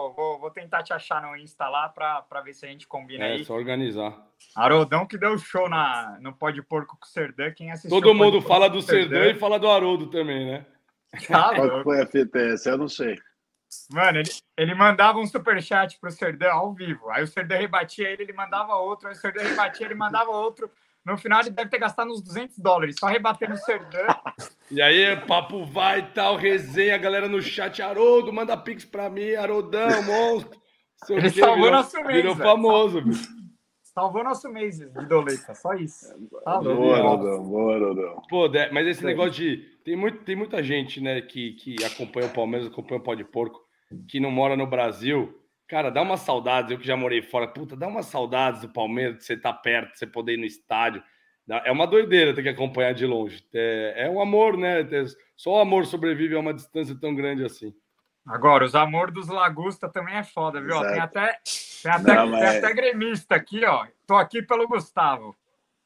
vou, 0.51 0.53
tentar 0.53 0.83
te 0.83 0.93
achar 0.93 1.21
no 1.21 1.35
Insta 1.35 1.67
lá 1.67 1.87
para 1.89 2.41
ver 2.41 2.53
se 2.53 2.65
a 2.65 2.69
gente 2.69 2.87
combina 2.87 3.25
É 3.25 3.33
aí. 3.33 3.45
só 3.45 3.55
organizar. 3.55 4.15
Haroldão 4.55 5.07
que 5.07 5.17
deu 5.17 5.37
show 5.37 5.69
na, 5.69 6.17
no 6.19 6.33
Pode 6.33 6.61
Porco 6.61 6.97
com 6.99 7.05
o 7.05 7.09
Serdã. 7.09 7.51
Quem 7.51 7.71
assistiu 7.71 7.89
Todo 7.89 8.13
mundo 8.13 8.33
Porco 8.33 8.47
fala 8.47 8.69
do 8.69 8.79
o 8.79 8.81
Serdã 8.81 9.29
e 9.29 9.35
fala 9.35 9.57
do 9.57 9.69
Haroldo 9.69 10.07
também, 10.07 10.45
né? 10.45 10.65
Tá 11.27 11.55
Qual 11.55 11.83
foi 11.83 12.01
a 12.01 12.05
fita 12.05 12.39
essa? 12.39 12.69
Eu 12.69 12.77
não 12.77 12.87
sei. 12.87 13.17
Mano, 13.89 14.19
ele, 14.19 14.29
ele 14.57 14.75
mandava 14.75 15.19
um 15.19 15.25
superchat 15.25 15.97
pro 15.99 16.11
Serdã 16.11 16.51
ao 16.51 16.73
vivo. 16.73 17.09
Aí 17.09 17.23
o 17.23 17.27
Serdã 17.27 17.57
rebatia 17.57 18.09
ele, 18.09 18.23
ele 18.23 18.33
mandava 18.33 18.75
outro. 18.75 19.07
Aí 19.07 19.13
o 19.13 19.17
Serdã 19.17 19.41
rebatia, 19.41 19.85
ele 19.85 19.95
mandava 19.95 20.31
outro. 20.31 20.69
No 21.05 21.17
final, 21.17 21.41
ele 21.41 21.49
deve 21.49 21.69
ter 21.69 21.79
gastado 21.79 22.11
uns 22.11 22.21
200 22.21 22.59
dólares 22.59 22.95
só 22.99 23.07
rebatendo 23.07 23.53
o 23.53 23.57
Serdã. 23.57 24.05
E 24.69 24.81
aí, 24.81 25.15
papo 25.25 25.65
vai 25.65 25.99
e 25.99 26.03
tal, 26.13 26.35
resenha, 26.35 26.97
galera 26.97 27.27
no 27.27 27.41
chat, 27.41 27.81
Haroldo, 27.81 28.31
manda 28.31 28.55
pix 28.55 28.85
pra 28.85 29.09
mim, 29.09 29.33
Haroldão, 29.33 30.03
monstro. 30.03 30.59
Sei 31.03 31.15
o 31.15 31.19
Ele 31.19 31.29
salvou 31.31 31.55
virou- 31.55 31.71
nosso 31.71 31.97
mês, 32.03 32.15
Virou 32.17 32.35
famoso, 32.35 33.01
bicho. 33.01 33.27
Salvou 33.83 34.23
nosso 34.23 34.47
mês 34.49 34.77
de 34.77 34.85
doleta, 35.07 35.53
só 35.55 35.73
isso. 35.73 36.05
Tá 36.45 36.59
louco. 36.59 36.81
Boa, 36.81 37.01
Rodão, 37.01 37.43
boa, 37.43 37.79
Rodão. 37.79 38.21
Pô, 38.29 38.47
mas 38.71 38.87
esse 38.87 39.01
Sim. 39.01 39.07
negócio 39.07 39.31
de. 39.31 39.57
Tem, 39.83 39.95
muito, 39.97 40.19
tem 40.23 40.35
muita 40.35 40.63
gente, 40.63 41.01
né, 41.01 41.19
que, 41.21 41.53
que 41.53 41.75
acompanha 41.83 42.27
o 42.27 42.33
Palmeiras, 42.33 42.67
acompanha 42.67 43.01
o 43.01 43.03
Pó 43.03 43.15
de 43.15 43.25
Porco, 43.25 43.59
que 44.07 44.19
não 44.19 44.31
mora 44.31 44.55
no 44.55 44.65
Brasil. 44.67 45.37
Cara, 45.71 45.89
dá 45.89 46.01
uma 46.01 46.17
saudade, 46.17 46.73
eu 46.73 46.77
que 46.77 46.85
já 46.85 46.97
morei 46.97 47.21
fora, 47.21 47.47
puta, 47.47 47.77
dá 47.77 47.87
umas 47.87 48.07
saudades 48.07 48.59
do 48.59 48.67
Palmeiras, 48.67 49.19
de 49.19 49.23
você 49.23 49.35
estar 49.35 49.53
perto, 49.53 49.93
de 49.93 49.99
você 49.99 50.05
poder 50.05 50.33
ir 50.33 50.37
no 50.37 50.43
estádio. 50.43 51.01
É 51.63 51.71
uma 51.71 51.87
doideira 51.87 52.33
ter 52.35 52.43
que 52.43 52.49
acompanhar 52.49 52.93
de 52.93 53.05
longe. 53.05 53.41
É, 53.53 53.93
é 54.05 54.09
um 54.09 54.21
amor, 54.21 54.57
né? 54.57 54.83
ter- 54.83 55.05
Só 55.37 55.51
o 55.51 55.59
amor 55.61 55.85
sobrevive 55.85 56.35
a 56.35 56.39
uma 56.39 56.53
distância 56.53 56.93
tão 56.99 57.15
grande 57.15 57.45
assim. 57.45 57.73
Agora, 58.27 58.65
os 58.65 58.75
amor 58.75 59.11
dos 59.11 59.29
Lagusta 59.29 59.87
também 59.87 60.15
é 60.15 60.23
foda, 60.25 60.59
viu? 60.59 60.75
Ó, 60.75 60.81
Tem 60.81 60.91
Exato. 60.91 61.17
até, 61.17 61.37
tem, 61.81 61.91
até, 61.91 62.13
Não, 62.15 62.31
tem 62.31 62.31
mas- 62.41 62.55
até 62.57 62.73
gremista 62.73 63.35
aqui, 63.35 63.63
ó. 63.63 63.87
Tô 64.05 64.15
aqui 64.15 64.41
pelo 64.41 64.67
Gustavo. 64.67 65.33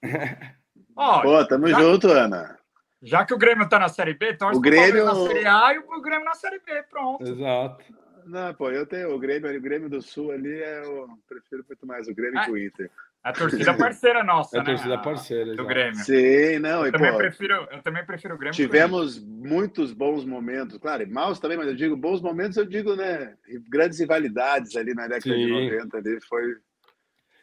Ó, 0.98 1.22
Pô, 1.22 1.46
tamo 1.46 1.68
já- 1.68 1.80
junto, 1.80 2.08
Ana. 2.10 2.58
já 3.04 3.24
que 3.24 3.34
o 3.36 3.38
Grêmio 3.38 3.70
tá 3.70 3.78
na 3.78 3.88
Série 3.90 4.16
B, 4.16 4.34
torce 4.34 4.58
O 4.58 4.62
Grêmio- 4.62 5.06
na 5.06 5.14
Série 5.14 5.46
A 5.46 5.74
e 5.76 5.78
o 5.78 6.02
Grêmio 6.02 6.26
na 6.26 6.34
Série 6.34 6.60
B, 6.60 6.84
pronto. 6.90 7.22
Exato. 7.24 7.84
Não, 8.26 8.54
pô, 8.56 8.72
eu 8.72 8.86
tenho 8.86 9.14
o 9.14 9.20
Grêmio, 9.20 9.56
o 9.56 9.62
Grêmio 9.62 9.88
do 9.90 10.02
Sul 10.02 10.32
ali, 10.32 10.60
é 10.62 10.82
o, 10.82 11.08
prefiro 11.28 11.64
muito 11.68 11.86
mais 11.86 12.08
o 12.08 12.14
Grêmio 12.16 12.40
Ah, 12.40 12.46
que 12.46 12.52
o 12.52 12.58
Inter. 12.58 12.90
A 13.24 13.32
torcida 13.34 13.74
parceira 13.76 14.24
nossa, 14.24 14.58
É 14.58 14.60
a 14.60 14.64
né? 14.64 14.70
torcida 14.72 14.96
A- 14.96 14.98
parceira. 15.00 15.56
Do. 15.56 15.66
Grêmio. 15.66 15.96
Sim, 15.96 16.60
não, 16.60 16.82
Eu 16.82 16.88
e 16.88 16.92
também, 16.92 17.12
pô, 17.12 17.18
prefiro, 17.18 17.54
eu 17.72 17.82
também 17.82 18.06
prefiro 18.06 18.34
o 18.36 18.38
Grêmio. 18.38 18.56
tivemos 18.56 19.24
muitos 19.24 19.94
bons 19.94 20.26
momentos, 20.26 20.78
claro, 20.78 21.04
e 21.04 21.06
maus 21.06 21.40
também, 21.40 21.58
mas 21.58 21.68
eu 21.68 21.76
digo 21.76 21.96
bons 21.96 22.22
momentos, 22.22 22.58
eu 22.58 22.66
digo, 22.66 22.96
né, 22.96 23.36
grandes 23.70 24.00
rivalidades 24.00 24.76
ali 24.76 24.94
na 24.94 25.08
década 25.08 25.36
de 25.36 25.44
Sim. 25.44 25.50
90, 25.50 25.98
ali 25.98 26.20
foi 26.22 26.56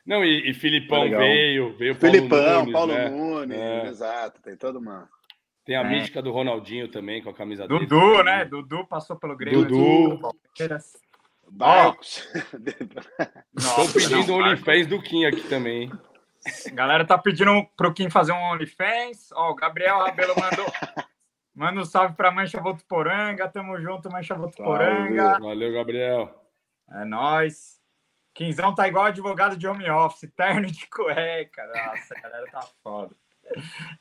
Não, 0.04 0.24
e, 0.24 0.50
e 0.50 0.54
Filipão 0.54 1.08
veio, 1.08 1.76
veio 1.76 1.94
Paulo 1.96 2.14
Filipão, 2.16 2.58
Nunes, 2.60 2.72
Paulo 2.72 2.92
né? 2.94 3.08
Nunes, 3.08 3.58
É. 3.60 3.86
exato, 3.88 4.42
tem 4.42 4.56
toda 4.56 4.78
uma... 4.80 5.08
Tem 5.64 5.76
a 5.76 5.80
É. 5.82 5.88
mística 5.88 6.20
do 6.20 6.32
Ronaldinho 6.32 6.88
também, 6.88 7.22
com 7.22 7.30
a 7.30 7.34
camisa 7.34 7.66
dele. 7.68 7.86
Dudu, 7.86 8.22
né? 8.24 8.44
Dudu 8.44 8.86
passou 8.86 9.16
pelo 9.16 9.36
Grêmio. 9.36 9.64
Dudu. 9.64 10.34
Barcos. 11.50 12.26
Nossa, 13.52 13.92
pedindo 13.92 14.32
o 14.32 14.36
OnlyFans 14.38 14.86
do 14.86 15.02
Kim 15.02 15.24
aqui 15.26 15.42
também, 15.48 15.82
hein? 15.84 15.92
A 16.66 16.70
galera 16.74 17.04
tá 17.04 17.16
pedindo 17.16 17.64
pro 17.76 17.92
Kim 17.92 18.10
fazer 18.10 18.32
um 18.32 18.42
OnlyFans. 18.52 19.30
Ó, 19.32 19.50
o 19.50 19.54
Gabriel 19.54 19.98
Rabelo 19.98 20.34
mandou. 20.34 20.66
Manda 21.54 21.80
um 21.80 21.84
salve 21.84 22.14
pra 22.16 22.32
Mancha 22.32 22.60
Votuporanga. 22.60 23.48
Tamo 23.48 23.78
junto, 23.80 24.10
Mancha 24.10 24.34
Votuporanga. 24.34 25.38
Valeu, 25.38 25.72
Gabriel. 25.72 26.34
É 26.90 27.04
nóis. 27.04 27.80
Quinzão 28.34 28.74
tá 28.74 28.88
igual 28.88 29.04
advogado 29.04 29.56
de 29.56 29.68
home 29.68 29.88
office, 29.90 30.32
terno 30.34 30.66
de 30.66 30.86
cueca. 30.88 31.66
Nossa, 31.66 32.14
a 32.16 32.20
galera 32.20 32.46
tá 32.50 32.62
foda. 32.82 33.14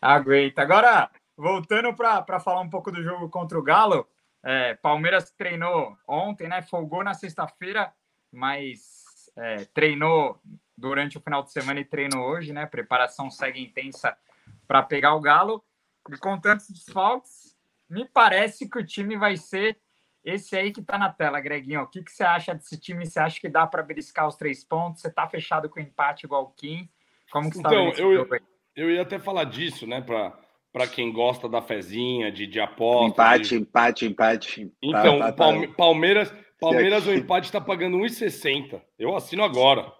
Aguenta. 0.01 0.61
Agora, 0.61 1.11
voltando 1.37 1.93
para 1.93 2.39
falar 2.39 2.61
um 2.61 2.69
pouco 2.69 2.91
do 2.91 3.01
jogo 3.01 3.29
contra 3.29 3.57
o 3.57 3.63
Galo, 3.63 4.07
é, 4.43 4.73
Palmeiras 4.75 5.31
treinou 5.31 5.97
ontem, 6.07 6.47
né? 6.47 6.61
Folgou 6.61 7.03
na 7.03 7.13
sexta-feira, 7.13 7.93
mas 8.31 9.31
é, 9.35 9.65
treinou 9.65 10.39
durante 10.77 11.17
o 11.17 11.21
final 11.21 11.43
de 11.43 11.51
semana 11.51 11.79
e 11.79 11.85
treinou 11.85 12.25
hoje, 12.25 12.51
né? 12.51 12.65
Preparação 12.65 13.29
segue 13.29 13.61
intensa 13.61 14.17
para 14.67 14.81
pegar 14.81 15.15
o 15.15 15.21
Galo. 15.21 15.63
E 16.09 16.17
com 16.17 16.39
tantos 16.39 16.69
desfalques, 16.69 17.55
me 17.89 18.05
parece 18.05 18.67
que 18.67 18.79
o 18.79 18.85
time 18.85 19.15
vai 19.15 19.37
ser 19.37 19.77
esse 20.23 20.55
aí 20.55 20.71
que 20.71 20.81
tá 20.81 20.97
na 20.97 21.11
tela, 21.11 21.39
Greguinho. 21.39 21.81
O 21.81 21.87
que, 21.87 22.03
que 22.03 22.11
você 22.11 22.23
acha 22.23 22.53
desse 22.53 22.79
time? 22.79 23.05
Você 23.05 23.19
acha 23.19 23.39
que 23.39 23.49
dá 23.49 23.65
para 23.67 23.83
beliscar 23.83 24.27
os 24.27 24.35
três 24.35 24.63
pontos? 24.63 25.01
Você 25.01 25.09
tá 25.09 25.27
fechado 25.27 25.69
com 25.69 25.79
empate 25.79 26.25
igual 26.25 26.43
o 26.43 26.51
Kim? 26.51 26.89
Como 27.31 27.49
que 27.49 27.57
você 27.57 27.63
tá 27.63 27.69
Então, 27.69 27.83
vendo 27.85 27.93
esse 27.93 28.01
eu-? 28.01 28.39
Eu 28.75 28.89
ia 28.89 29.01
até 29.01 29.19
falar 29.19 29.43
disso, 29.43 29.85
né? 29.85 29.99
Pra, 29.99 30.33
pra 30.71 30.87
quem 30.87 31.11
gosta 31.11 31.47
da 31.49 31.61
fezinha, 31.61 32.31
de, 32.31 32.47
de 32.47 32.59
aposta. 32.59 33.07
Empate, 33.07 33.49
de- 33.49 33.55
empate, 33.55 34.05
empate. 34.05 34.71
Então, 34.81 35.19
Tá, 35.19 35.25
tá, 35.27 35.33
Palme- 35.33 35.67
tá. 35.67 35.73
Palmeiras, 35.75 36.33
Palmeiras 36.59 37.05
o 37.07 37.13
empate 37.13 37.45
está 37.47 37.59
pagando 37.59 37.97
1,60. 37.97 38.81
Eu 38.97 39.15
assino 39.15 39.43
agora. 39.43 39.91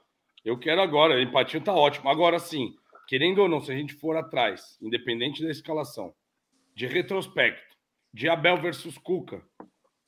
Eu 0.45 0.57
quero 0.57 0.81
agora. 0.81 1.15
O 1.15 1.19
empatinho 1.21 1.63
tá 1.63 1.73
ótimo. 1.73 2.10
Agora 2.10 2.39
sim, 2.39 2.73
querendo 3.07 3.39
ou 3.41 3.49
não, 3.49 3.60
se 3.62 3.71
a 3.71 3.75
gente 3.75 3.93
for 3.95 4.15
atrás, 4.15 4.77
independente 4.81 5.43
da 5.43 5.49
escalação, 5.51 6.13
de 6.75 6.88
retrospecto, 6.88 7.75
de 8.13 8.29
Abel 8.29 8.57
versus 8.57 8.97
Cuca, 8.97 9.41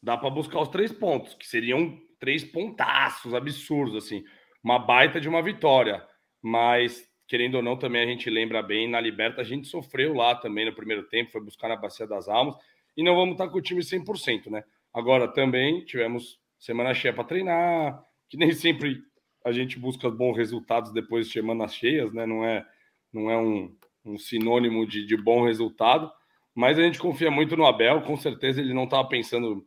dá 0.01 0.15
para 0.17 0.29
buscar 0.29 0.59
os 0.61 0.69
três 0.69 0.91
pontos, 0.91 1.33
que 1.33 1.45
seriam 1.47 1.97
três 2.19 2.43
pontaços 2.43 3.33
absurdos, 3.33 3.95
assim. 4.05 4.23
Uma 4.63 4.79
baita 4.79 5.19
de 5.19 5.27
uma 5.27 5.41
vitória. 5.41 6.05
Mas, 6.41 7.03
querendo 7.27 7.55
ou 7.55 7.61
não, 7.61 7.77
também 7.77 8.03
a 8.03 8.05
gente 8.05 8.29
lembra 8.29 8.61
bem, 8.61 8.89
na 8.89 8.99
Liberta 8.99 9.41
a 9.41 9.43
gente 9.43 9.67
sofreu 9.67 10.13
lá 10.13 10.35
também 10.35 10.65
no 10.65 10.73
primeiro 10.73 11.03
tempo, 11.03 11.31
foi 11.31 11.41
buscar 11.41 11.69
na 11.69 11.75
Bacia 11.75 12.05
das 12.05 12.27
Almas, 12.27 12.55
e 12.95 13.03
não 13.03 13.15
vamos 13.15 13.33
estar 13.33 13.47
com 13.49 13.57
o 13.57 13.61
time 13.61 13.81
100%, 13.81 14.49
né? 14.49 14.63
Agora 14.93 15.27
também 15.27 15.83
tivemos 15.85 16.39
semana 16.59 16.93
cheia 16.93 17.13
para 17.13 17.23
treinar, 17.23 18.03
que 18.29 18.37
nem 18.37 18.51
sempre 18.53 19.01
a 19.43 19.51
gente 19.51 19.77
busca 19.77 20.09
bons 20.09 20.37
resultados 20.37 20.93
depois 20.93 21.27
de 21.27 21.33
semanas 21.33 21.73
cheias, 21.73 22.13
né? 22.13 22.25
Não 22.25 22.45
é, 22.45 22.65
não 23.11 23.29
é 23.29 23.37
um, 23.37 23.75
um 24.05 24.17
sinônimo 24.17 24.85
de, 24.85 25.05
de 25.05 25.17
bom 25.17 25.43
resultado, 25.43 26.11
mas 26.53 26.77
a 26.77 26.83
gente 26.83 26.99
confia 26.99 27.31
muito 27.31 27.57
no 27.57 27.65
Abel, 27.65 28.01
com 28.03 28.15
certeza 28.15 28.61
ele 28.61 28.73
não 28.73 28.83
estava 28.83 29.07
pensando 29.07 29.65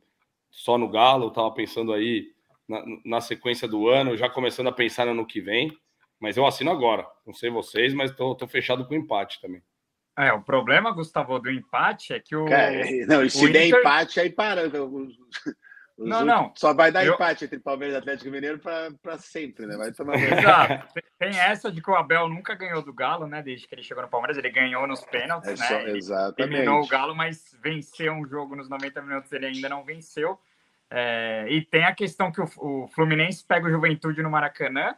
só 0.50 0.78
no 0.78 0.88
Galo, 0.88 1.28
estava 1.28 1.50
pensando 1.50 1.92
aí 1.92 2.28
na, 2.68 2.84
na 3.04 3.20
sequência 3.20 3.66
do 3.66 3.88
ano, 3.88 4.16
já 4.16 4.28
começando 4.30 4.68
a 4.68 4.72
pensar 4.72 5.04
no 5.04 5.12
ano 5.12 5.26
que 5.26 5.40
vem, 5.40 5.76
mas 6.20 6.36
eu 6.36 6.46
assino 6.46 6.70
agora. 6.70 7.06
Não 7.26 7.34
sei 7.34 7.50
vocês, 7.50 7.92
mas 7.94 8.10
estou 8.10 8.36
fechado 8.48 8.86
com 8.86 8.94
o 8.94 8.96
empate 8.96 9.40
também. 9.40 9.62
É, 10.18 10.32
o 10.32 10.40
problema, 10.42 10.90
Gustavo, 10.92 11.38
do 11.38 11.50
empate 11.50 12.14
é 12.14 12.20
que 12.20 12.34
o. 12.34 12.46
Cara, 12.46 12.72
não, 13.06 13.22
e 13.24 13.28
se 13.30 13.44
o 13.44 13.52
der 13.52 13.66
Inter- 13.66 13.80
empate, 13.80 14.18
aí 14.20 14.30
para. 14.30 14.66
Os- 14.82 15.18
os 15.98 16.08
Não, 16.08 16.24
não. 16.24 16.52
Só 16.54 16.72
vai 16.74 16.90
dar 16.92 17.04
Eu- 17.06 17.14
empate 17.14 17.44
entre 17.46 17.58
Palmeiras 17.58 17.94
e 17.96 17.98
Atlético 17.98 18.30
Mineiro 18.30 18.58
para 18.58 19.18
sempre, 19.18 19.66
né? 19.66 19.76
Vai 19.76 19.92
tomar. 19.92 20.14
Exato. 20.84 21.00
Tem- 21.18 21.38
essa 21.38 21.70
de 21.70 21.82
que 21.82 21.90
o 21.90 21.94
Abel 21.94 22.28
nunca 22.28 22.54
ganhou 22.54 22.82
do 22.82 22.92
Galo, 22.94 23.26
né? 23.26 23.42
Desde 23.42 23.66
que 23.68 23.74
ele 23.74 23.82
chegou 23.82 24.02
no 24.02 24.08
Palmeiras, 24.08 24.36
ele 24.38 24.50
ganhou 24.50 24.86
nos 24.86 25.02
pênaltis, 25.04 25.48
É 25.48 25.56
né? 25.56 25.66
só, 25.66 25.74
Ele 25.80 25.98
exatamente. 25.98 26.54
eliminou 26.54 26.82
o 26.82 26.86
Galo, 26.86 27.14
mas 27.14 27.54
venceu 27.62 28.12
um 28.14 28.26
jogo 28.26 28.54
nos 28.56 28.68
90 28.70 29.00
minutos, 29.02 29.30
ele 29.32 29.46
ainda 29.46 29.68
não 29.68 29.84
venceu. 29.84 30.38
É, 30.90 31.46
e 31.50 31.62
tem 31.62 31.84
a 31.84 31.94
questão 31.94 32.30
que 32.30 32.40
o, 32.40 32.48
o 32.58 32.88
Fluminense 32.88 33.44
pega 33.46 33.66
o 33.66 33.70
Juventude 33.70 34.22
no 34.22 34.30
Maracanã, 34.30 34.94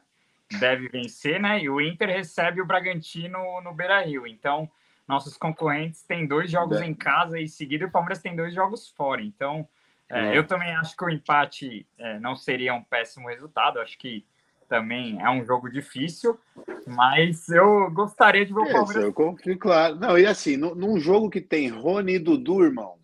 deve 0.59 0.89
vencer, 0.89 1.41
né? 1.41 1.63
E 1.63 1.69
o 1.69 1.81
Inter 1.81 2.09
recebe 2.09 2.61
o 2.61 2.67
Bragantino 2.67 3.39
no 3.63 3.73
Beira 3.75 4.01
Rio. 4.01 4.27
Então, 4.27 4.71
nossos 5.07 5.37
concorrentes 5.37 6.03
têm 6.03 6.27
dois 6.27 6.51
jogos 6.51 6.81
É. 6.81 6.85
em 6.87 6.95
casa 6.95 7.39
e 7.41 7.49
seguido, 7.49 7.85
e 7.85 7.87
o 7.87 7.91
Palmeiras 7.91 8.21
tem 8.23 8.35
dois 8.37 8.55
jogos 8.55 8.89
fora. 8.91 9.23
Então, 9.23 9.67
é, 10.09 10.35
É. 10.35 10.39
eu 10.39 10.47
também 10.47 10.71
acho 10.77 10.97
que 10.97 11.05
o 11.05 11.11
empate 11.11 11.87
é, 11.99 12.19
não 12.21 12.35
seria 12.37 12.75
um 12.75 12.83
péssimo 12.83 13.29
resultado. 13.29 13.79
Acho 13.81 13.99
que 13.99 14.25
também 14.69 15.19
é 15.21 15.31
um 15.31 15.45
jogo 15.45 15.71
difícil, 15.71 16.39
mas 16.87 17.49
eu 17.49 17.91
gostaria 17.91 18.45
de 18.45 18.53
ver 18.53 18.61
o 18.61 18.65
Isso, 18.65 18.73
Palmeiras. 18.73 19.05
eu 19.05 19.13
confio, 19.13 19.59
claro. 19.59 19.95
Não, 19.97 20.19
e 20.19 20.27
assim, 20.27 20.57
nu- 20.59 20.75
num 20.75 20.99
jogo 21.01 21.31
que 21.31 21.41
tem 21.41 21.69
Rony 21.69 22.15
e 22.15 22.19
Dudu, 22.19 22.65
irmão, 22.65 22.97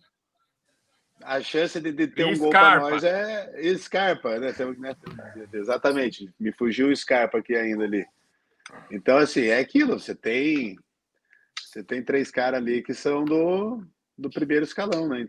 a 1.25 1.41
chance 1.41 1.79
de, 1.81 1.91
de 1.91 2.07
ter 2.07 2.21
E 2.27 2.33
um 2.33 2.37
gol 2.37 2.49
para 2.49 2.79
nós 2.79 3.03
é 3.03 3.51
Scarpa, 3.77 4.37
né? 4.39 4.51
Né? 4.77 5.47
Exatamente. 5.53 6.33
Me 6.39 6.51
fugiu 6.51 6.89
o 6.89 6.95
Scarpa 6.95 7.39
aqui 7.39 7.55
ainda 7.55 7.83
ali. 7.83 8.05
Então, 8.91 9.17
assim, 9.17 9.45
é 9.45 9.59
aquilo. 9.59 9.99
Você 9.99 10.13
tem, 10.15 10.77
você 11.59 11.83
tem 11.83 12.03
três 12.03 12.31
caras 12.31 12.59
ali 12.59 12.81
que 12.81 12.93
são 12.93 13.23
do, 13.25 13.83
do 14.17 14.29
primeiro 14.29 14.63
escalão, 14.65 15.07
né? 15.07 15.27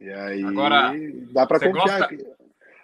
E 0.00 0.10
aí 0.10 0.42
Agora, 0.44 0.92
dá 1.32 1.46
para 1.46 1.60
confiar. 1.60 2.08
gosta- 2.08 2.16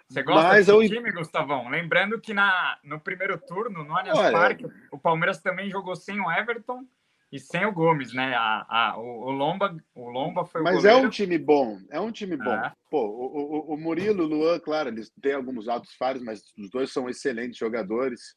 Você 0.09 0.23
gosta 0.23 0.47
Mas 0.47 0.67
desse 0.67 0.77
eu- 0.77 0.87
time, 0.89 1.11
Gustavão? 1.11 1.69
Lembrando 1.69 2.19
que 2.19 2.33
na, 2.33 2.77
no 2.83 2.99
primeiro 2.99 3.37
turno, 3.37 3.83
no 3.83 3.95
Allianz 3.95 4.31
Parque, 4.31 4.65
o 4.91 4.97
Palmeiras 4.97 5.41
também 5.41 5.69
jogou 5.69 5.95
sem 5.95 6.19
o 6.19 6.31
Everton 6.31 6.85
e 7.31 7.39
sem 7.39 7.65
o 7.65 7.71
Gomes, 7.71 8.11
né? 8.13 8.33
A, 8.35 8.65
a, 8.67 8.97
o, 8.97 9.27
o, 9.27 9.31
Lomba, 9.31 9.75
o 9.93 10.09
Lomba 10.09 10.45
foi 10.45 10.61
Mas 10.63 10.83
é 10.83 10.95
um 10.95 11.09
time 11.09 11.37
bom, 11.37 11.77
é 11.91 11.99
um 11.99 12.11
time 12.11 12.35
bom. 12.35 12.53
É. 12.53 12.71
Pô, 12.89 13.05
o, 13.05 13.71
o, 13.71 13.73
o 13.73 13.77
Murilo, 13.77 14.23
o 14.23 14.27
Luan, 14.27 14.59
claro, 14.59 14.89
eles 14.89 15.11
têm 15.21 15.33
alguns 15.33 15.67
altos 15.67 15.93
falhos, 15.93 16.23
mas 16.23 16.41
os 16.57 16.69
dois 16.71 16.91
são 16.91 17.07
excelentes 17.07 17.57
jogadores, 17.57 18.35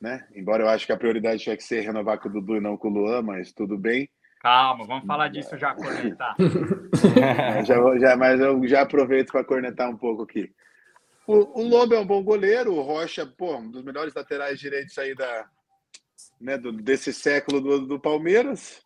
né? 0.00 0.26
Embora 0.34 0.64
eu 0.64 0.68
acho 0.68 0.84
que 0.84 0.92
a 0.92 0.96
prioridade 0.96 1.42
tinha 1.42 1.56
que 1.56 1.62
ser 1.62 1.82
renovar 1.82 2.18
com 2.18 2.28
o 2.28 2.32
Dudu 2.32 2.56
e 2.56 2.60
não 2.60 2.76
com 2.76 2.88
o 2.88 2.92
Luan, 2.92 3.22
mas 3.22 3.52
tudo 3.52 3.78
bem. 3.78 4.10
Calma, 4.40 4.84
vamos 4.84 5.06
falar 5.06 5.28
disso 5.28 5.56
já, 5.56 5.72
cornetar. 5.74 6.34
já, 7.64 7.98
já, 7.98 8.16
mas 8.16 8.40
eu 8.40 8.66
já 8.66 8.82
aproveito 8.82 9.30
para 9.30 9.44
cornetar 9.44 9.88
um 9.88 9.96
pouco 9.96 10.24
aqui. 10.24 10.52
O, 11.26 11.62
o 11.62 11.66
Lomba 11.66 11.94
é 11.94 11.98
um 12.00 12.06
bom 12.06 12.22
goleiro, 12.22 12.74
o 12.74 12.82
Rocha, 12.82 13.24
pô, 13.24 13.56
um 13.56 13.70
dos 13.70 13.82
melhores 13.82 14.12
laterais 14.12 14.58
direitos 14.58 14.98
aí 14.98 15.14
da, 15.14 15.48
né, 16.40 16.58
do, 16.58 16.72
desse 16.72 17.12
século 17.12 17.60
do, 17.60 17.86
do 17.86 18.00
Palmeiras. 18.00 18.82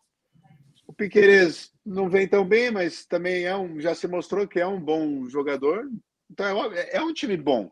O 0.87 0.93
Piqueires 0.93 1.71
não 1.85 2.09
vem 2.09 2.27
tão 2.27 2.43
bem, 2.43 2.71
mas 2.71 3.05
também 3.05 3.43
é 3.43 3.55
um, 3.55 3.79
já 3.79 3.93
se 3.93 4.07
mostrou 4.07 4.47
que 4.47 4.59
é 4.59 4.65
um 4.65 4.79
bom 4.79 5.27
jogador. 5.29 5.87
Então 6.29 6.73
é, 6.73 6.97
é 6.97 7.01
um 7.01 7.13
time 7.13 7.37
bom. 7.37 7.71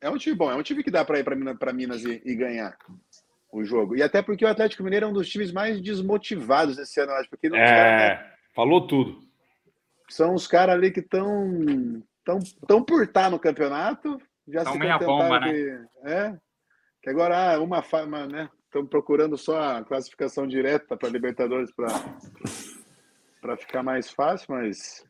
É 0.00 0.10
um 0.10 0.16
time 0.16 0.36
bom, 0.36 0.50
é 0.50 0.54
um 0.54 0.62
time 0.62 0.82
que 0.82 0.90
dá 0.90 1.04
para 1.04 1.18
ir 1.18 1.24
para 1.24 1.72
Minas 1.72 2.04
e, 2.04 2.20
e, 2.24 2.34
ganhar 2.34 2.76
o 3.50 3.64
jogo. 3.64 3.96
E 3.96 4.02
até 4.02 4.20
porque 4.20 4.44
o 4.44 4.48
Atlético 4.48 4.84
Mineiro 4.84 5.06
é 5.06 5.08
um 5.08 5.12
dos 5.12 5.28
times 5.28 5.50
mais 5.52 5.80
desmotivados 5.80 6.76
desse 6.76 7.00
ano, 7.00 7.12
acho. 7.12 7.30
Porque 7.30 7.48
não 7.48 7.56
é, 7.56 7.64
cara, 7.64 7.98
né? 7.98 8.32
falou 8.54 8.86
tudo. 8.86 9.20
São 10.08 10.34
os 10.34 10.46
caras 10.46 10.74
ali 10.74 10.90
que 10.90 11.00
estão 11.00 12.02
tão, 12.24 12.38
tão 12.66 12.82
por 12.82 13.02
estar 13.04 13.30
no 13.30 13.38
campeonato. 13.38 14.20
Já 14.46 14.64
tão 14.64 14.74
se 14.74 14.78
meia 14.78 14.98
bomba, 14.98 15.40
né? 15.40 15.52
que, 15.52 15.64
né? 15.64 15.88
É, 16.04 16.36
que 17.02 17.10
agora 17.10 17.54
ah, 17.54 17.60
uma, 17.60 17.84
uma 18.04 18.26
né? 18.26 18.48
Estamos 18.76 18.90
procurando 18.90 19.36
só 19.38 19.58
a 19.58 19.84
classificação 19.84 20.46
direta 20.46 20.96
para 20.96 21.08
Libertadores 21.08 21.70
para 23.40 23.56
ficar 23.56 23.82
mais 23.82 24.10
fácil, 24.10 24.46
mas 24.50 25.04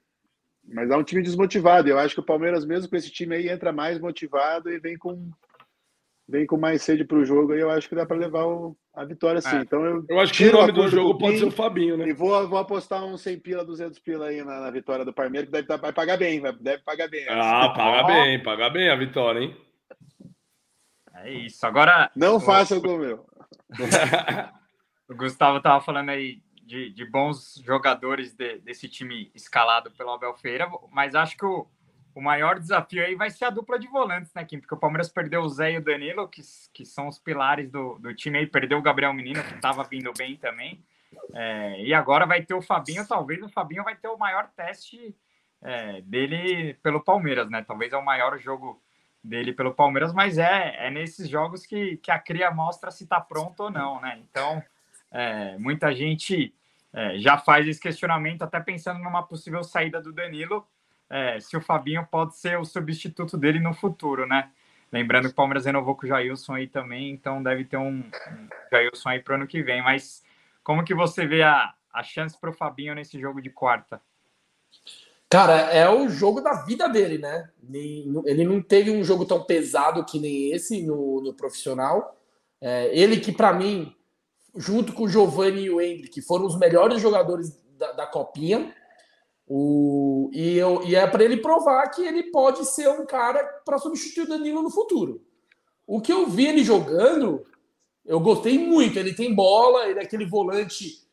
mas 0.69 0.91
é 0.91 0.97
um 0.97 1.05
time 1.05 1.23
desmotivado. 1.23 1.89
Eu 1.89 1.99
acho 1.99 2.15
que 2.15 2.21
o 2.21 2.25
Palmeiras 2.25 2.65
mesmo 2.65 2.91
com 2.91 2.97
esse 2.97 3.11
time 3.11 3.37
aí 3.37 3.49
entra 3.49 3.73
mais 3.73 4.01
motivado 4.01 4.71
e 4.71 4.79
vem 4.79 4.97
com 4.97 5.31
vem 6.29 6.45
com 6.45 6.57
mais 6.57 6.83
sede 6.83 7.05
para 7.05 7.19
o 7.19 7.25
jogo. 7.25 7.55
E 7.55 7.61
eu 7.61 7.71
acho 7.71 7.89
que 7.89 7.95
dá 7.95 8.05
para 8.05 8.17
levar 8.17 8.45
o, 8.45 8.77
a 8.93 9.05
vitória 9.05 9.41
sim. 9.41 9.57
É. 9.57 9.61
Então 9.61 9.85
eu, 9.85 10.05
eu 10.09 10.19
acho 10.19 10.33
que 10.33 10.49
o 10.49 10.53
nome 10.53 10.73
do 10.73 10.89
jogo 10.89 11.19
pode 11.19 11.39
ser 11.39 11.45
o 11.45 11.53
Fabinho, 11.53 11.97
né? 11.97 12.09
E 12.09 12.13
vou, 12.13 12.49
vou 12.49 12.59
apostar 12.59 13.05
uns 13.05 13.21
100 13.21 13.39
pila, 13.41 13.65
200 13.65 13.99
pila 14.01 14.27
aí 14.27 14.43
na, 14.43 14.61
na 14.61 14.71
vitória 14.71 15.05
do 15.05 15.13
Palmeiras, 15.13 15.49
que 15.49 15.53
deve, 15.53 15.81
vai 15.81 15.93
pagar 15.93 16.17
bem, 16.17 16.41
vai, 16.41 16.53
deve 16.53 16.83
pagar 16.83 17.09
bem. 17.09 17.27
Ah, 17.29 17.73
paga 17.77 18.07
bem, 18.07 18.43
paga 18.43 18.71
bem 18.71 18.91
a 18.91 18.97
vitória, 18.97 19.41
hein? 19.41 19.57
É 21.15 21.31
isso. 21.31 21.65
Agora. 21.65 22.11
Não 22.15 22.41
faça 22.41 22.81
como 22.81 23.03
eu. 23.05 23.25
o 25.09 25.15
Gustavo 25.15 25.59
estava 25.59 25.81
falando 25.81 26.11
aí 26.11 26.43
de, 26.63 26.91
de 26.91 27.05
bons 27.05 27.63
jogadores 27.65 28.35
de, 28.35 28.59
desse 28.59 28.89
time 28.89 29.31
escalado 29.35 29.91
pelo 29.93 30.11
Abel 30.11 30.35
Feira, 30.35 30.69
mas 30.91 31.15
acho 31.15 31.37
que 31.37 31.45
o, 31.45 31.67
o 32.15 32.21
maior 32.21 32.59
desafio 32.59 33.05
aí 33.05 33.15
vai 33.15 33.31
ser 33.31 33.45
a 33.45 33.51
dupla 33.51 33.79
de 33.79 33.87
volantes, 33.87 34.33
né, 34.35 34.45
Kim? 34.45 34.59
Porque 34.59 34.75
o 34.75 34.79
Palmeiras 34.79 35.09
perdeu 35.09 35.43
o 35.43 35.49
Zé 35.49 35.73
e 35.73 35.79
o 35.79 35.85
Danilo, 35.85 36.29
que, 36.29 36.43
que 36.73 36.85
são 36.85 37.07
os 37.09 37.19
pilares 37.19 37.71
do, 37.71 37.99
do 37.99 38.15
time 38.15 38.39
aí, 38.39 38.47
perdeu 38.47 38.79
o 38.79 38.83
Gabriel 38.83 39.13
Menino, 39.13 39.43
que 39.45 39.55
estava 39.55 39.85
vindo 39.85 40.13
bem 40.17 40.37
também. 40.37 40.85
É, 41.35 41.83
e 41.83 41.95
agora 41.95 42.27
vai 42.27 42.43
ter 42.43 42.55
o 42.55 42.63
Fabinho, 42.63 43.07
talvez 43.07 43.43
o 43.43 43.49
Fabinho 43.49 43.85
vai 43.85 43.95
ter 43.95 44.09
o 44.09 44.19
maior 44.19 44.49
teste 44.57 45.15
é, 45.63 46.01
dele 46.03 46.75
pelo 46.83 47.03
Palmeiras, 47.03 47.49
né? 47.49 47.63
Talvez 47.63 47.93
é 47.93 47.97
o 47.97 48.05
maior 48.05 48.39
jogo 48.39 48.83
dele 49.27 49.53
pelo 49.53 49.75
Palmeiras, 49.75 50.13
mas 50.13 50.39
é, 50.39 50.87
é 50.87 50.91
nesses 50.91 51.29
jogos 51.29 51.67
que, 51.67 51.97
que 51.99 52.11
a 52.11 52.19
cria 52.19 52.51
mostra 52.51 52.91
se 52.91 53.05
está 53.05 53.21
pronto 53.21 53.65
ou 53.65 53.71
não, 53.71 54.01
né? 54.01 54.19
Então, 54.23 54.63
é, 55.11 55.59
muita 55.59 55.95
gente 55.95 56.55
é, 56.93 57.19
já 57.19 57.37
faz 57.37 57.67
esse 57.67 57.81
questionamento, 57.81 58.43
até 58.43 58.61
pensando 58.61 59.01
numa 59.01 59.23
possível 59.23 59.63
saída 59.65 60.01
do 60.01 60.13
Danilo, 60.13 60.67
é, 61.11 61.39
se 61.41 61.57
o 61.57 61.61
Fabinho 61.61 62.07
pode 62.07 62.37
ser 62.37 62.59
o 62.59 62.65
substituto 62.65 63.37
dele 63.37 63.61
no 63.61 63.75
futuro, 63.75 64.27
né? 64.27 64.51
Lembrando 64.91 65.25
que 65.25 65.33
o 65.33 65.37
Palmeiras 65.37 65.67
renovou 65.67 65.97
com 65.97 66.07
o 66.07 66.09
Jailson 66.09 66.55
aí 66.55 66.69
também, 66.69 67.11
então 67.11 67.43
deve 67.43 67.65
ter 67.65 67.77
um, 67.77 67.99
um 67.99 68.49
Jailson 68.71 69.09
aí 69.09 69.21
para 69.21 69.33
o 69.33 69.37
ano 69.37 69.47
que 69.47 69.63
vem. 69.63 69.83
Mas 69.83 70.25
como 70.63 70.85
que 70.85 70.95
você 70.95 71.27
vê 71.27 71.43
a, 71.43 71.75
a 71.93 72.03
chance 72.03 72.39
para 72.39 72.51
o 72.51 72.53
Fabinho 72.53 72.95
nesse 72.95 73.19
jogo 73.21 73.43
de 73.43 73.51
quarta? 73.51 74.01
Cara, 75.29 75.73
é 75.73 75.89
o 75.91 76.09
jogo 76.09 76.41
da 76.41 76.53
vida 76.65 76.89
dele, 76.89 77.19
né? 77.19 77.51
Ele 78.25 78.45
não 78.45 78.63
teve 78.63 78.91
um 78.91 79.03
jogo 79.03 79.25
tão 79.25 79.43
pesado 79.43 80.05
que 80.05 80.21
nem 80.21 80.53
esse 80.53 80.83
no, 80.83 81.21
no 81.21 81.35
profissional. 81.35 82.17
É, 82.61 82.97
ele 82.97 83.19
que, 83.19 83.33
para 83.33 83.53
mim, 83.53 83.93
junto 84.55 84.93
com 84.93 85.05
o 85.05 85.09
Giovanni 85.09 85.65
e 85.65 85.71
o 85.71 85.81
Hendrick, 85.81 86.23
foram 86.23 86.47
os 86.47 86.57
melhores 86.57 87.03
jogadores 87.03 87.61
da, 87.77 87.93
da 87.93 88.07
Copinha. 88.07 88.73
O, 89.49 90.31
e, 90.33 90.57
eu, 90.57 90.83
e 90.85 90.95
é 90.95 91.07
para 91.07 91.25
ele 91.25 91.37
provar 91.39 91.89
que 91.91 92.03
ele 92.03 92.31
pode 92.31 92.65
ser 92.65 92.89
um 92.89 93.05
cara 93.05 93.43
para 93.65 93.79
substituir 93.79 94.25
o 94.25 94.29
Danilo 94.29 94.63
no 94.63 94.71
futuro. 94.71 95.23
O 95.87 96.01
que 96.01 96.13
eu 96.13 96.27
vi 96.29 96.47
ele 96.47 96.65
jogando, 96.65 97.45
eu 98.05 98.21
gostei 98.21 98.59
muito. 98.59 98.97
Ele 98.97 99.13
tem 99.13 99.35
bola, 99.35 99.89
ele 99.89 99.99
é 99.99 100.03
aquele 100.03 100.25
volante 100.25 101.06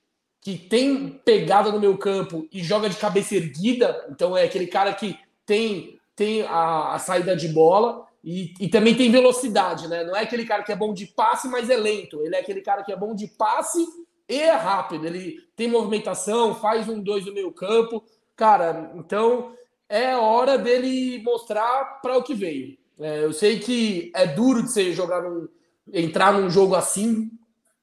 que 0.43 0.57
tem 0.57 1.21
pegada 1.23 1.71
no 1.71 1.79
meu 1.79 1.97
campo 1.97 2.45
e 2.51 2.61
joga 2.61 2.89
de 2.89 2.97
cabeça 2.97 3.35
erguida, 3.35 4.05
então 4.09 4.35
é 4.35 4.43
aquele 4.43 4.67
cara 4.67 4.93
que 4.93 5.17
tem, 5.45 5.97
tem 6.15 6.41
a, 6.43 6.93
a 6.93 6.99
saída 6.99 7.33
de 7.33 7.47
bola 7.47 8.05
e, 8.21 8.53
e, 8.59 8.67
também 8.67 8.93
tem 8.93 9.09
velocidade, 9.09 9.87
né? 9.87 10.03
Não 10.03 10.15
é 10.15 10.21
aquele 10.21 10.45
cara 10.45 10.63
que 10.63 10.71
é 10.71 10.75
bom 10.75 10.93
de 10.93 11.07
passe, 11.07 11.47
mas 11.47 11.69
é 11.69 11.77
lento. 11.77 12.21
Ele 12.21 12.35
é 12.35 12.39
aquele 12.39 12.61
cara 12.61 12.83
que 12.83 12.91
é 12.91 12.95
bom 12.95 13.15
de 13.15 13.27
passe 13.27 13.85
e 14.29 14.39
é 14.39 14.51
rápido. 14.51 15.05
Ele 15.05 15.37
tem 15.55 15.69
movimentação, 15.69 16.55
faz 16.55 16.87
um 16.87 17.01
dois 17.01 17.25
no 17.25 17.33
meio 17.33 17.51
campo. 17.51 18.03
Cara, 18.35 18.91
então 18.95 19.53
é 19.89 20.15
hora 20.15 20.57
dele 20.57 21.21
mostrar 21.23 21.99
para 22.01 22.17
o 22.17 22.23
que 22.23 22.33
veio. 22.33 22.77
É, 22.99 23.23
eu 23.23 23.33
sei 23.33 23.59
que 23.59 24.11
é 24.15 24.25
duro 24.25 24.63
de 24.63 24.71
você 24.71 24.93
jogar 24.93 25.21
num, 25.21 25.47
entrar 25.91 26.33
num 26.33 26.49
jogo 26.49 26.75
assim 26.75 27.29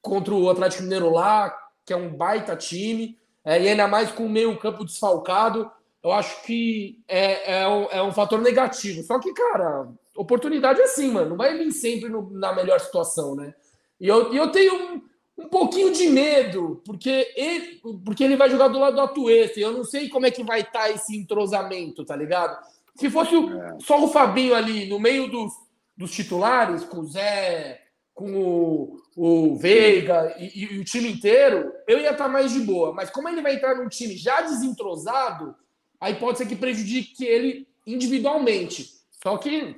contra 0.01 0.33
o 0.33 0.49
Atlético 0.49 0.83
Mineiro 0.83 1.11
lá, 1.11 1.55
que 1.85 1.93
é 1.93 1.95
um 1.95 2.09
baita 2.15 2.55
time, 2.55 3.17
é, 3.43 3.61
e 3.61 3.69
ainda 3.69 3.87
mais 3.87 4.11
com 4.11 4.25
o 4.25 4.29
meio 4.29 4.57
campo 4.57 4.85
desfalcado, 4.85 5.71
eu 6.03 6.11
acho 6.11 6.43
que 6.43 6.99
é, 7.07 7.61
é, 7.61 7.67
um, 7.67 7.83
é 7.91 8.03
um 8.03 8.11
fator 8.11 8.41
negativo. 8.41 9.03
Só 9.03 9.19
que, 9.19 9.33
cara, 9.33 9.87
oportunidade 10.15 10.81
é 10.81 10.85
assim, 10.85 11.11
mano. 11.11 11.31
Não 11.31 11.37
vai 11.37 11.57
vir 11.57 11.71
sempre 11.71 12.09
no, 12.09 12.29
na 12.31 12.53
melhor 12.53 12.79
situação, 12.79 13.35
né? 13.35 13.53
E 13.99 14.07
eu, 14.07 14.33
eu 14.33 14.51
tenho 14.51 14.73
um, 14.73 15.01
um 15.37 15.47
pouquinho 15.47 15.91
de 15.91 16.07
medo, 16.07 16.81
porque 16.85 17.31
ele, 17.35 17.81
porque 18.03 18.23
ele 18.23 18.35
vai 18.35 18.49
jogar 18.49 18.67
do 18.67 18.79
lado 18.79 18.95
do 18.95 19.01
Atuesta. 19.01 19.59
E 19.59 19.63
eu 19.63 19.71
não 19.71 19.83
sei 19.83 20.09
como 20.09 20.25
é 20.25 20.31
que 20.31 20.43
vai 20.43 20.61
estar 20.61 20.83
tá 20.83 20.89
esse 20.89 21.15
entrosamento, 21.15 22.03
tá 22.03 22.15
ligado? 22.15 22.57
Se 22.95 23.09
fosse 23.09 23.35
o, 23.35 23.59
é. 23.59 23.77
só 23.79 24.03
o 24.03 24.07
Fabinho 24.07 24.55
ali 24.55 24.87
no 24.87 24.99
meio 24.99 25.29
dos, 25.29 25.53
dos 25.95 26.11
titulares, 26.11 26.83
com 26.83 27.01
o 27.01 27.07
Zé, 27.07 27.80
com 28.13 28.31
o, 28.33 29.01
o 29.15 29.55
Veiga 29.55 30.35
e, 30.37 30.75
e, 30.75 30.79
o 30.79 30.83
time 30.83 31.11
inteiro, 31.11 31.73
eu 31.87 31.99
ia 31.99 32.11
estar 32.11 32.27
mais 32.27 32.51
de 32.51 32.59
boa. 32.59 32.93
Mas 32.93 33.09
como 33.09 33.29
ele 33.29 33.41
vai 33.41 33.55
entrar 33.55 33.75
num 33.75 33.89
time 33.89 34.15
já 34.15 34.41
desentrosado, 34.41 35.55
aí 35.99 36.15
pode 36.15 36.37
ser 36.37 36.45
que 36.45 36.55
prejudique 36.55 37.25
ele 37.25 37.67
individualmente. 37.85 38.89
Só 39.23 39.37
que 39.37 39.75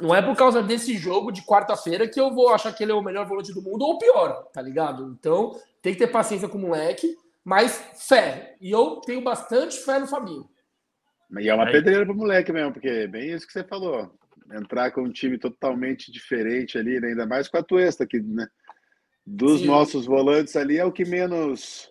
não 0.00 0.14
é 0.14 0.20
por 0.20 0.36
causa 0.36 0.62
desse 0.62 0.96
jogo 0.96 1.30
de 1.30 1.42
quarta-feira 1.42 2.08
que 2.08 2.20
eu 2.20 2.32
vou 2.32 2.52
achar 2.52 2.72
que 2.72 2.82
ele 2.82 2.92
é 2.92 2.94
o 2.94 3.02
melhor 3.02 3.26
volante 3.26 3.52
do 3.52 3.62
mundo 3.62 3.84
ou 3.84 3.98
pior, 3.98 4.44
tá 4.52 4.60
ligado? 4.60 5.16
Então 5.18 5.58
tem 5.80 5.92
que 5.92 5.98
ter 5.98 6.08
paciência 6.08 6.48
com 6.48 6.58
o 6.58 6.62
moleque, 6.62 7.16
mas 7.44 7.76
fé. 7.96 8.56
E 8.60 8.70
eu 8.70 8.96
tenho 9.04 9.20
bastante 9.20 9.78
fé 9.78 9.98
no 9.98 10.06
Fabinho. 10.06 10.48
E 11.38 11.48
é 11.48 11.54
uma 11.54 11.70
pedreira 11.70 12.04
pro 12.04 12.14
moleque 12.14 12.52
mesmo, 12.52 12.72
porque 12.72 12.88
é 12.88 13.06
bem 13.06 13.32
isso 13.32 13.46
que 13.46 13.52
você 13.52 13.64
falou 13.64 14.10
entrar 14.52 14.90
com 14.90 15.02
um 15.02 15.12
time 15.12 15.38
totalmente 15.38 16.12
diferente 16.12 16.78
ali, 16.78 17.00
né? 17.00 17.08
ainda 17.08 17.26
mais 17.26 17.48
com 17.48 17.56
a 17.56 17.62
Tuesta, 17.62 18.06
que 18.06 18.20
né? 18.20 18.46
dos 19.26 19.60
sim. 19.60 19.66
nossos 19.66 20.06
volantes 20.06 20.54
ali 20.56 20.78
é 20.78 20.84
o 20.84 20.92
que 20.92 21.04
menos 21.04 21.90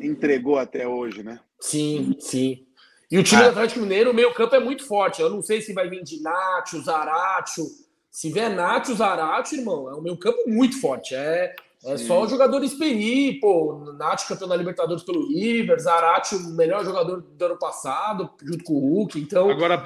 entregou 0.00 0.58
até 0.58 0.86
hoje, 0.86 1.22
né? 1.22 1.40
Sim, 1.60 2.14
sim. 2.18 2.66
E 3.10 3.18
o 3.18 3.22
time 3.22 3.42
ah. 3.42 3.44
do 3.44 3.50
Atlético 3.50 3.80
Mineiro, 3.80 4.10
o 4.10 4.14
meio 4.14 4.34
campo 4.34 4.54
é 4.56 4.60
muito 4.60 4.84
forte. 4.84 5.22
Eu 5.22 5.30
não 5.30 5.40
sei 5.40 5.60
se 5.60 5.72
vai 5.72 5.88
vir 5.88 6.02
de 6.02 6.20
Nacho, 6.20 6.82
Zaratio. 6.82 7.64
Se 8.10 8.32
vier 8.32 8.50
Nacho, 8.50 8.94
Zaratio, 8.94 9.58
irmão, 9.58 9.88
é 9.88 9.94
um 9.94 10.02
meio 10.02 10.16
campo 10.16 10.38
muito 10.48 10.80
forte. 10.80 11.14
É, 11.14 11.54
é 11.84 11.96
só 11.96 12.22
o 12.22 12.28
jogador 12.28 12.64
experi, 12.64 13.38
pô, 13.38 13.92
Nacho 13.96 14.26
campeão 14.28 14.48
da 14.48 14.56
Libertadores 14.56 15.04
pelo 15.04 15.28
River, 15.28 15.78
Zaratio, 15.78 16.38
o 16.38 16.56
melhor 16.56 16.84
jogador 16.84 17.20
do 17.20 17.44
ano 17.44 17.58
passado, 17.58 18.30
junto 18.42 18.64
com 18.64 18.74
o 18.74 18.80
Hulk, 18.80 19.20
então... 19.20 19.48
Agora, 19.50 19.80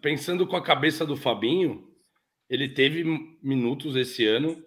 pensando 0.00 0.46
com 0.46 0.56
a 0.56 0.62
cabeça 0.62 1.04
do 1.04 1.16
Fabinho, 1.16 1.88
ele 2.48 2.68
teve 2.68 3.04
minutos 3.42 3.96
esse 3.96 4.26
ano. 4.26 4.62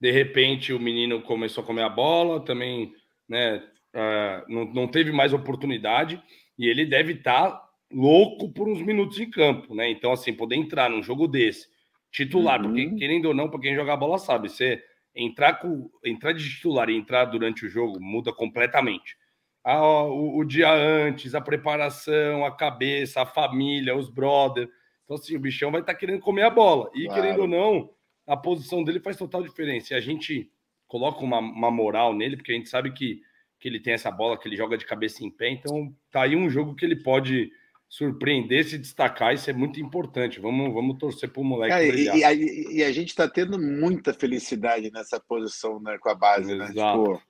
De 0.00 0.10
repente, 0.10 0.72
o 0.72 0.80
menino 0.80 1.22
começou 1.22 1.62
a 1.62 1.66
comer 1.66 1.82
a 1.82 1.88
bola, 1.88 2.44
também 2.44 2.92
né, 3.28 3.58
uh, 3.94 4.52
não, 4.52 4.64
não 4.66 4.88
teve 4.88 5.12
mais 5.12 5.32
oportunidade. 5.32 6.22
E 6.58 6.66
ele 6.66 6.84
deve 6.84 7.12
estar 7.14 7.50
tá 7.50 7.68
louco 7.92 8.52
por 8.52 8.68
uns 8.68 8.82
minutos 8.82 9.20
em 9.20 9.30
campo, 9.30 9.74
né? 9.74 9.90
Então, 9.90 10.12
assim, 10.12 10.32
poder 10.32 10.56
entrar 10.56 10.90
num 10.90 11.02
jogo 11.02 11.28
desse, 11.28 11.68
titular, 12.10 12.60
uhum. 12.60 12.68
porque 12.68 12.96
querendo 12.96 13.26
ou 13.26 13.34
não, 13.34 13.48
para 13.48 13.60
quem 13.60 13.74
joga 13.74 13.92
a 13.92 13.96
bola 13.96 14.18
sabe, 14.18 14.48
você 14.48 14.82
entrar, 15.14 15.54
com, 15.54 15.90
entrar 16.04 16.32
de 16.32 16.48
titular 16.48 16.88
e 16.88 16.96
entrar 16.96 17.24
durante 17.26 17.64
o 17.64 17.68
jogo 17.68 18.00
muda 18.00 18.32
completamente. 18.32 19.16
Ah, 19.64 19.84
o, 19.84 20.38
o, 20.38 20.44
dia 20.44 20.72
antes, 20.72 21.34
a 21.34 21.40
preparação, 21.40 22.44
a 22.44 22.50
cabeça, 22.50 23.22
a 23.22 23.26
família, 23.26 23.96
os 23.96 24.08
brothers. 24.08 24.68
Então, 25.04 25.16
assim, 25.16 25.36
o 25.36 25.40
bichão 25.40 25.70
vai 25.70 25.80
estar 25.80 25.92
tá 25.92 25.98
querendo 25.98 26.20
comer 26.20 26.42
a 26.42 26.50
bola. 26.50 26.90
E, 26.94 27.04
claro. 27.04 27.22
querendo 27.22 27.40
ou 27.42 27.48
não, 27.48 27.90
a 28.26 28.36
posição 28.36 28.82
dele 28.82 28.98
faz 28.98 29.16
total 29.16 29.42
diferença. 29.42 29.94
E 29.94 29.96
a 29.96 30.00
gente 30.00 30.50
coloca 30.88 31.20
uma, 31.20 31.38
uma 31.38 31.70
moral 31.70 32.14
nele, 32.14 32.36
porque 32.36 32.52
a 32.52 32.54
gente 32.54 32.68
sabe 32.68 32.92
que, 32.92 33.20
que 33.60 33.68
ele 33.68 33.78
tem 33.80 33.94
essa 33.94 34.10
bola, 34.10 34.36
que 34.36 34.48
ele 34.48 34.56
joga 34.56 34.76
de 34.76 34.84
cabeça 34.84 35.24
em 35.24 35.30
pé. 35.30 35.50
Então, 35.50 35.94
tá 36.10 36.22
aí 36.22 36.34
um 36.34 36.50
jogo 36.50 36.74
que 36.74 36.84
ele 36.84 36.96
pode 36.96 37.50
surpreender, 37.92 38.64
se 38.64 38.78
destacar, 38.78 39.34
isso 39.34 39.50
é 39.50 39.52
muito 39.52 39.78
importante. 39.78 40.40
Vamos, 40.40 40.72
vamos 40.72 40.96
torcer 40.98 41.30
para 41.30 41.42
o 41.42 41.44
moleque. 41.44 41.74
É, 41.74 41.88
e, 41.88 42.04
e, 42.04 42.24
a, 42.24 42.32
e, 42.32 42.82
a, 42.82 42.90
gente 42.90 43.10
está 43.10 43.28
tendo 43.28 43.58
muita 43.58 44.14
felicidade 44.14 44.90
nessa 44.90 45.20
posição 45.20 45.78
né, 45.78 45.98
com 45.98 46.08
a 46.08 46.14
base, 46.14 46.54
né? 46.56 46.68
Tipo, 46.68 47.20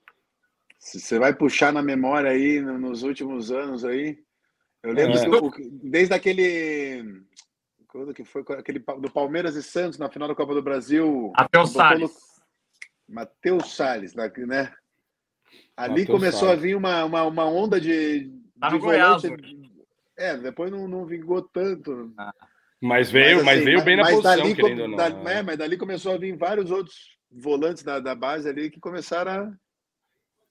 se 0.83 0.99
você 0.99 1.17
vai 1.17 1.33
puxar 1.33 1.73
na 1.73 1.81
memória 1.81 2.29
aí 2.29 2.61
nos 2.61 3.05
últimos 3.05 3.53
anos 3.53 3.85
aí, 3.85 4.19
eu 4.83 4.93
lembro 4.93 5.17
é. 5.17 5.51
que, 5.53 5.71
desde 5.81 6.13
aquele 6.13 7.23
quando 7.87 8.13
que 8.13 8.25
foi 8.25 8.43
aquele 8.59 8.81
do 8.81 9.11
Palmeiras 9.11 9.55
e 9.55 9.63
Santos 9.63 9.97
na 9.97 10.11
final 10.11 10.27
da 10.27 10.35
Copa 10.35 10.55
do 10.55 10.63
Brasil. 10.63 11.33
Matheus 11.39 11.71
Salles. 11.71 12.13
Matheus 13.09 13.77
Salles, 13.77 14.15
né? 14.15 14.73
Ali 15.77 16.01
Mateus 16.01 16.07
começou 16.09 16.49
Salles. 16.49 16.59
a 16.59 16.63
vir 16.63 16.75
uma, 16.75 17.05
uma, 17.05 17.23
uma 17.25 17.45
onda 17.45 17.81
de, 17.81 18.33
tá 18.59 18.71
de 18.71 18.79
volante, 18.79 19.29
é, 20.17 20.37
depois 20.37 20.73
não, 20.73 20.89
não 20.89 21.07
vingou 21.07 21.43
tanto. 21.43 22.13
Ah. 22.19 22.35
Mas 22.81 23.09
veio, 23.09 23.45
mas, 23.45 23.59
assim, 23.59 23.65
mas 23.65 23.65
veio 23.65 23.85
bem 23.85 23.97
na 23.97 24.03
posição, 24.03 24.37
dali, 24.37 24.55
querendo 24.57 24.89
não. 24.89 24.97
Da, 24.97 25.07
é, 25.31 25.43
mas 25.43 25.57
dali 25.57 25.77
começou 25.77 26.15
a 26.15 26.19
vir 26.19 26.37
vários 26.37 26.73
outros 26.73 27.17
volantes 27.31 27.85
da, 27.85 28.01
da 28.01 28.17
base 28.17 28.49
ali 28.49 28.69
que 28.69 28.81
começaram 28.81 29.31
a. 29.31 29.53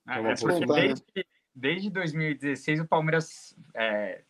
Ah, 0.05 0.19
é 0.19 0.33
desde, 0.33 1.05
né? 1.15 1.23
desde 1.55 1.89
2016 1.89 2.81
o 2.81 2.87
Palmeiras 2.87 3.55
é, 3.75 4.21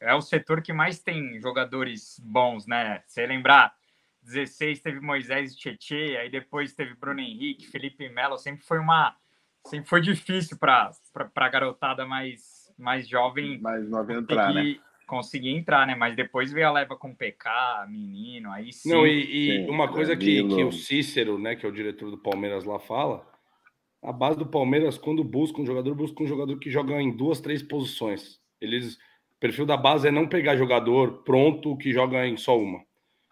é 0.00 0.14
o 0.14 0.20
setor 0.20 0.62
que 0.62 0.72
mais 0.72 0.98
tem 0.98 1.40
jogadores 1.40 2.20
bons, 2.22 2.66
né? 2.66 3.02
Você 3.06 3.26
lembrar, 3.26 3.74
16 4.22 4.80
teve 4.80 5.00
Moisés 5.00 5.52
e 5.52 5.56
Tietê, 5.56 6.16
aí 6.16 6.30
depois 6.30 6.72
teve 6.72 6.94
Bruno 6.94 7.20
Henrique, 7.20 7.66
Felipe 7.66 8.08
Melo, 8.08 8.38
sempre 8.38 8.64
foi 8.64 8.78
uma 8.78 9.16
sempre 9.66 9.88
foi 9.88 10.00
difícil 10.00 10.58
para 10.58 10.90
a 11.34 11.48
garotada 11.48 12.06
mais 12.06 12.64
mais 12.78 13.08
jovem. 13.08 13.60
Mais 13.60 13.88
nova 13.88 14.12
entrar, 14.12 14.52
né? 14.52 14.76
Conseguir 15.06 15.50
entrar, 15.50 15.86
né? 15.86 15.94
Mas 15.94 16.16
depois 16.16 16.50
veio 16.50 16.68
a 16.68 16.72
leva 16.72 16.96
com 16.96 17.14
PK, 17.14 17.86
menino, 17.88 18.50
aí 18.50 18.72
sim. 18.72 18.90
Não, 18.90 19.06
e, 19.06 19.20
e 19.20 19.66
sim, 19.66 19.70
uma 19.70 19.86
coisa 19.86 20.16
que, 20.16 20.42
que 20.48 20.64
o 20.64 20.72
Cícero, 20.72 21.38
né, 21.38 21.54
que 21.54 21.66
é 21.66 21.68
o 21.68 21.72
diretor 21.72 22.10
do 22.10 22.18
Palmeiras 22.18 22.64
lá, 22.64 22.78
fala. 22.78 23.33
A 24.04 24.12
base 24.12 24.38
do 24.38 24.44
Palmeiras, 24.44 24.98
quando 24.98 25.24
busca 25.24 25.62
um 25.62 25.66
jogador, 25.66 25.94
busca 25.94 26.22
um 26.22 26.26
jogador 26.26 26.58
que 26.58 26.70
joga 26.70 27.00
em 27.00 27.16
duas, 27.16 27.40
três 27.40 27.62
posições. 27.62 28.38
Eles. 28.60 28.96
O 28.96 29.40
perfil 29.40 29.66
da 29.66 29.76
base 29.76 30.06
é 30.06 30.10
não 30.10 30.28
pegar 30.28 30.56
jogador 30.56 31.22
pronto 31.24 31.76
que 31.76 31.92
joga 31.92 32.26
em 32.26 32.36
só 32.36 32.58
uma. 32.58 32.82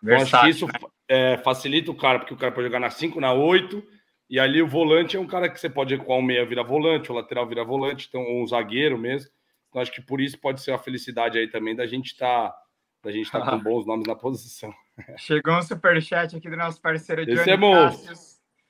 Então, 0.02 0.16
acho 0.16 0.40
que 0.40 0.48
isso 0.48 0.66
né? 0.66 0.72
é, 1.08 1.37
facilita 1.38 1.90
o 1.90 1.94
cara, 1.94 2.18
porque 2.18 2.35
o 2.35 2.37
cara 2.37 2.52
pode 2.52 2.66
jogar 2.66 2.80
na 2.80 2.90
5, 2.90 3.20
na 3.20 3.32
8, 3.32 3.82
e 4.28 4.40
ali 4.40 4.61
o 4.61 4.66
volante 4.66 5.16
é 5.16 5.20
um 5.20 5.26
cara 5.26 5.48
que 5.48 5.61
você 5.61 5.70
pode 5.70 5.96
com 5.98 6.18
o 6.18 6.22
meia 6.22 6.44
vira 6.44 6.64
volante, 6.64 7.12
o 7.12 7.14
lateral 7.14 7.46
vira 7.46 7.62
volante, 7.62 8.06
então, 8.08 8.22
ou 8.22 8.42
um 8.42 8.46
zagueiro 8.46 8.98
mesmo. 8.98 9.30
Então, 9.68 9.80
acho 9.80 9.92
que 9.92 10.02
por 10.02 10.20
isso 10.20 10.38
pode 10.38 10.61
ser 10.61 10.72
uma 10.72 10.78
felicidade 10.78 11.38
aí 11.38 11.48
também 11.48 11.76
da 11.76 11.87
gente 11.87 12.12
estar 12.12 12.48
tá, 12.48 12.56
da 13.04 13.12
gente 13.12 13.26
estar 13.26 13.40
tá 13.40 13.50
com 13.50 13.58
bons 13.62 13.87
nomes 13.87 14.06
na 14.06 14.16
posição. 14.16 14.72
Chegou 15.18 15.54
um 15.54 15.62
superchat 15.62 16.37
aqui 16.37 16.48
do 16.48 16.56
nosso 16.56 16.80
parceiro 16.80 17.24
Johnny 17.24 17.40
Esse 17.40 17.50
é 17.50 17.56
monstro. 17.56 18.14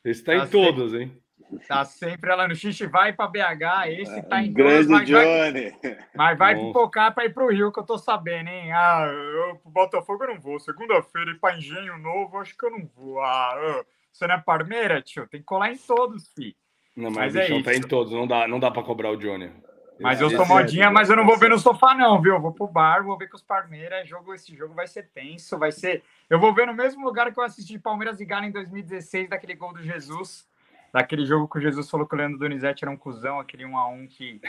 Esse 0.05 0.25
tá, 0.25 0.37
tá 0.37 0.45
em 0.45 0.49
todos, 0.49 0.95
hein? 0.95 1.22
Tá 1.69 1.85
sempre 1.85 2.35
lá 2.35 2.47
no 2.47 2.55
Xixi, 2.55 2.87
vai 2.87 3.13
para 3.13 3.29
BH, 3.29 3.89
esse 3.89 4.23
tá 4.23 4.43
em 4.43 4.53
Grande 4.53 4.87
todos, 4.87 4.87
mas 4.89 5.09
Johnny. 5.09 5.71
Vai, 5.71 6.07
mas 6.15 6.39
vai 6.39 6.55
pipocar 6.55 7.15
para 7.15 7.25
ir 7.25 7.33
pro 7.33 7.49
Rio, 7.49 7.73
que 7.73 7.81
eu 7.81 7.85
tô 7.85 7.99
sabendo, 7.99 8.49
hein? 8.49 8.73
Ah, 8.73 9.07
eu 9.07 9.57
pro 9.57 9.71
Botafogo 9.71 10.25
eu 10.25 10.35
não 10.35 10.41
vou. 10.41 10.59
Segunda-feira 10.59 11.31
ir 11.31 11.39
para 11.39 11.57
Engenho 11.57 11.99
Novo, 11.99 12.39
acho 12.39 12.57
que 12.57 12.67
eu 12.67 12.71
não 12.71 12.87
vou. 12.97 13.21
Ah, 13.21 13.85
você 14.13 14.27
não 14.27 14.35
é 14.35 14.39
Parmeira, 14.39 15.01
tio? 15.01 15.27
Tem 15.27 15.41
que 15.41 15.47
colar 15.47 15.73
em 15.73 15.79
todos, 15.79 16.29
fi. 16.35 16.57
Não, 16.97 17.11
mas, 17.11 17.35
mas 17.35 17.37
é 17.37 17.49
isso. 17.49 17.63
tá 17.63 17.75
em 17.75 17.81
todos, 17.81 18.13
não 18.13 18.27
dá, 18.27 18.47
não 18.47 18.61
dá 18.61 18.71
para 18.71 18.83
cobrar 18.83 19.11
o 19.11 19.17
Johnny. 19.17 19.51
Mas 20.01 20.21
eu 20.21 20.31
sou 20.31 20.45
modinha, 20.45 20.91
mas 20.91 21.09
eu 21.09 21.17
não 21.17 21.25
vou 21.25 21.39
ver 21.39 21.49
no 21.49 21.59
sofá, 21.59 21.95
não, 21.95 22.21
viu? 22.21 22.35
Eu 22.35 22.41
vou 22.41 22.53
pro 22.53 22.67
bar, 22.67 23.05
vou 23.05 23.17
ver 23.17 23.29
com 23.29 23.37
os 23.37 23.43
Palmeiras. 23.43 24.09
Jogo, 24.09 24.35
esse 24.35 24.55
jogo 24.55 24.75
vai 24.75 24.87
ser 24.87 25.09
tenso, 25.15 25.57
vai 25.59 25.71
ser. 25.71 26.03
Eu 26.29 26.41
vou 26.41 26.53
ver 26.53 26.67
no 26.67 26.75
mesmo 26.75 27.05
lugar 27.05 27.33
que 27.33 27.39
eu 27.39 27.45
assisti 27.45 27.79
Palmeiras 27.79 28.21
e 28.21 28.25
Galo 28.25 28.45
em 28.45 28.51
2016, 28.51 29.31
daquele 29.31 29.55
gol 29.55 29.73
do 29.73 29.83
Jesus, 29.83 30.47
daquele 30.93 31.25
jogo 31.25 31.49
que 31.49 31.59
o 31.59 31.61
Jesus 31.61 31.89
falou 31.89 32.07
que 32.07 32.15
o 32.15 32.19
Leandro 32.19 32.39
Donizete 32.39 32.85
era 32.85 32.91
um 32.91 32.97
cuzão, 32.97 33.41
aquele 33.41 33.65
1x1 33.65 34.09
que 34.09 34.41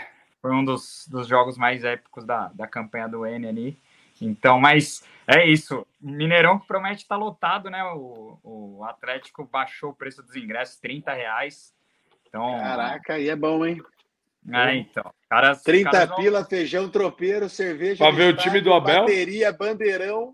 foi 0.41 0.51
um 0.51 0.63
dos, 0.63 1.07
dos 1.09 1.27
jogos 1.27 1.57
mais 1.57 1.83
épicos 1.83 2.25
da, 2.25 2.49
da 2.49 2.67
campanha 2.67 3.07
do 3.07 3.25
N 3.25 3.47
ali. 3.47 3.79
Então, 4.21 4.59
mas 4.59 5.03
é 5.25 5.45
isso. 5.47 5.87
Mineirão 5.99 6.59
que 6.59 6.67
promete 6.67 7.03
estar 7.03 7.15
tá 7.15 7.21
lotado, 7.21 7.69
né? 7.69 7.83
O, 7.93 8.39
o 8.43 8.83
Atlético 8.83 9.45
baixou 9.45 9.91
o 9.91 9.95
preço 9.95 10.21
dos 10.21 10.35
ingressos, 10.35 10.77
30 10.77 11.13
reais. 11.13 11.73
Então, 12.27 12.57
Caraca, 12.59 13.13
aí 13.13 13.29
é 13.29 13.35
bom, 13.35 13.65
hein? 13.65 13.81
É, 14.51 14.75
então. 14.75 15.13
Caras, 15.29 15.63
30 15.63 15.89
caras 15.89 16.15
pila, 16.15 16.39
vão... 16.41 16.49
feijão 16.49 16.89
tropeiro, 16.89 17.47
cerveja. 17.47 18.03
Para 18.03 18.15
ver 18.15 18.33
o 18.33 18.37
time 18.37 18.59
do 18.59 18.73
Abel. 18.73 19.01
Bateria, 19.01 19.53
bandeirão. 19.53 20.33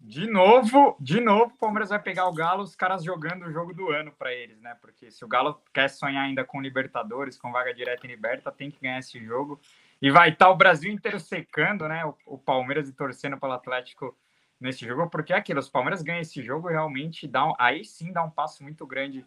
De 0.00 0.26
novo, 0.26 0.96
de 1.00 1.20
novo, 1.20 1.52
o 1.54 1.58
Palmeiras 1.58 1.90
vai 1.90 1.98
pegar 2.00 2.28
o 2.28 2.32
Galo, 2.32 2.62
os 2.62 2.76
caras 2.76 3.02
jogando 3.02 3.46
o 3.46 3.52
jogo 3.52 3.74
do 3.74 3.90
ano 3.90 4.12
para 4.12 4.32
eles, 4.32 4.60
né? 4.60 4.76
Porque 4.80 5.10
se 5.10 5.24
o 5.24 5.28
Galo 5.28 5.60
quer 5.72 5.88
sonhar 5.90 6.24
ainda 6.24 6.44
com 6.44 6.60
Libertadores, 6.60 7.36
com 7.36 7.50
vaga 7.50 7.74
direta 7.74 8.06
em 8.06 8.10
Liberta, 8.10 8.52
tem 8.52 8.70
que 8.70 8.80
ganhar 8.80 9.00
esse 9.00 9.18
jogo. 9.24 9.60
E 10.00 10.10
vai 10.10 10.28
estar 10.28 10.46
tá 10.46 10.50
o 10.52 10.56
Brasil 10.56 10.92
inteiro 10.92 11.18
secando, 11.18 11.88
né? 11.88 12.04
O, 12.04 12.14
o 12.26 12.38
Palmeiras 12.38 12.88
e 12.88 12.92
torcendo 12.92 13.38
pelo 13.38 13.52
Atlético 13.52 14.16
nesse 14.60 14.86
jogo, 14.86 15.08
porque 15.08 15.32
é 15.32 15.36
aquilo, 15.36 15.60
os 15.60 15.68
Palmeiras 15.68 16.02
ganham 16.02 16.20
esse 16.20 16.42
jogo 16.42 16.68
realmente 16.68 17.28
dá 17.28 17.46
um, 17.46 17.54
aí 17.58 17.84
sim 17.84 18.12
dá 18.12 18.24
um 18.24 18.30
passo 18.30 18.62
muito 18.62 18.84
grande 18.86 19.24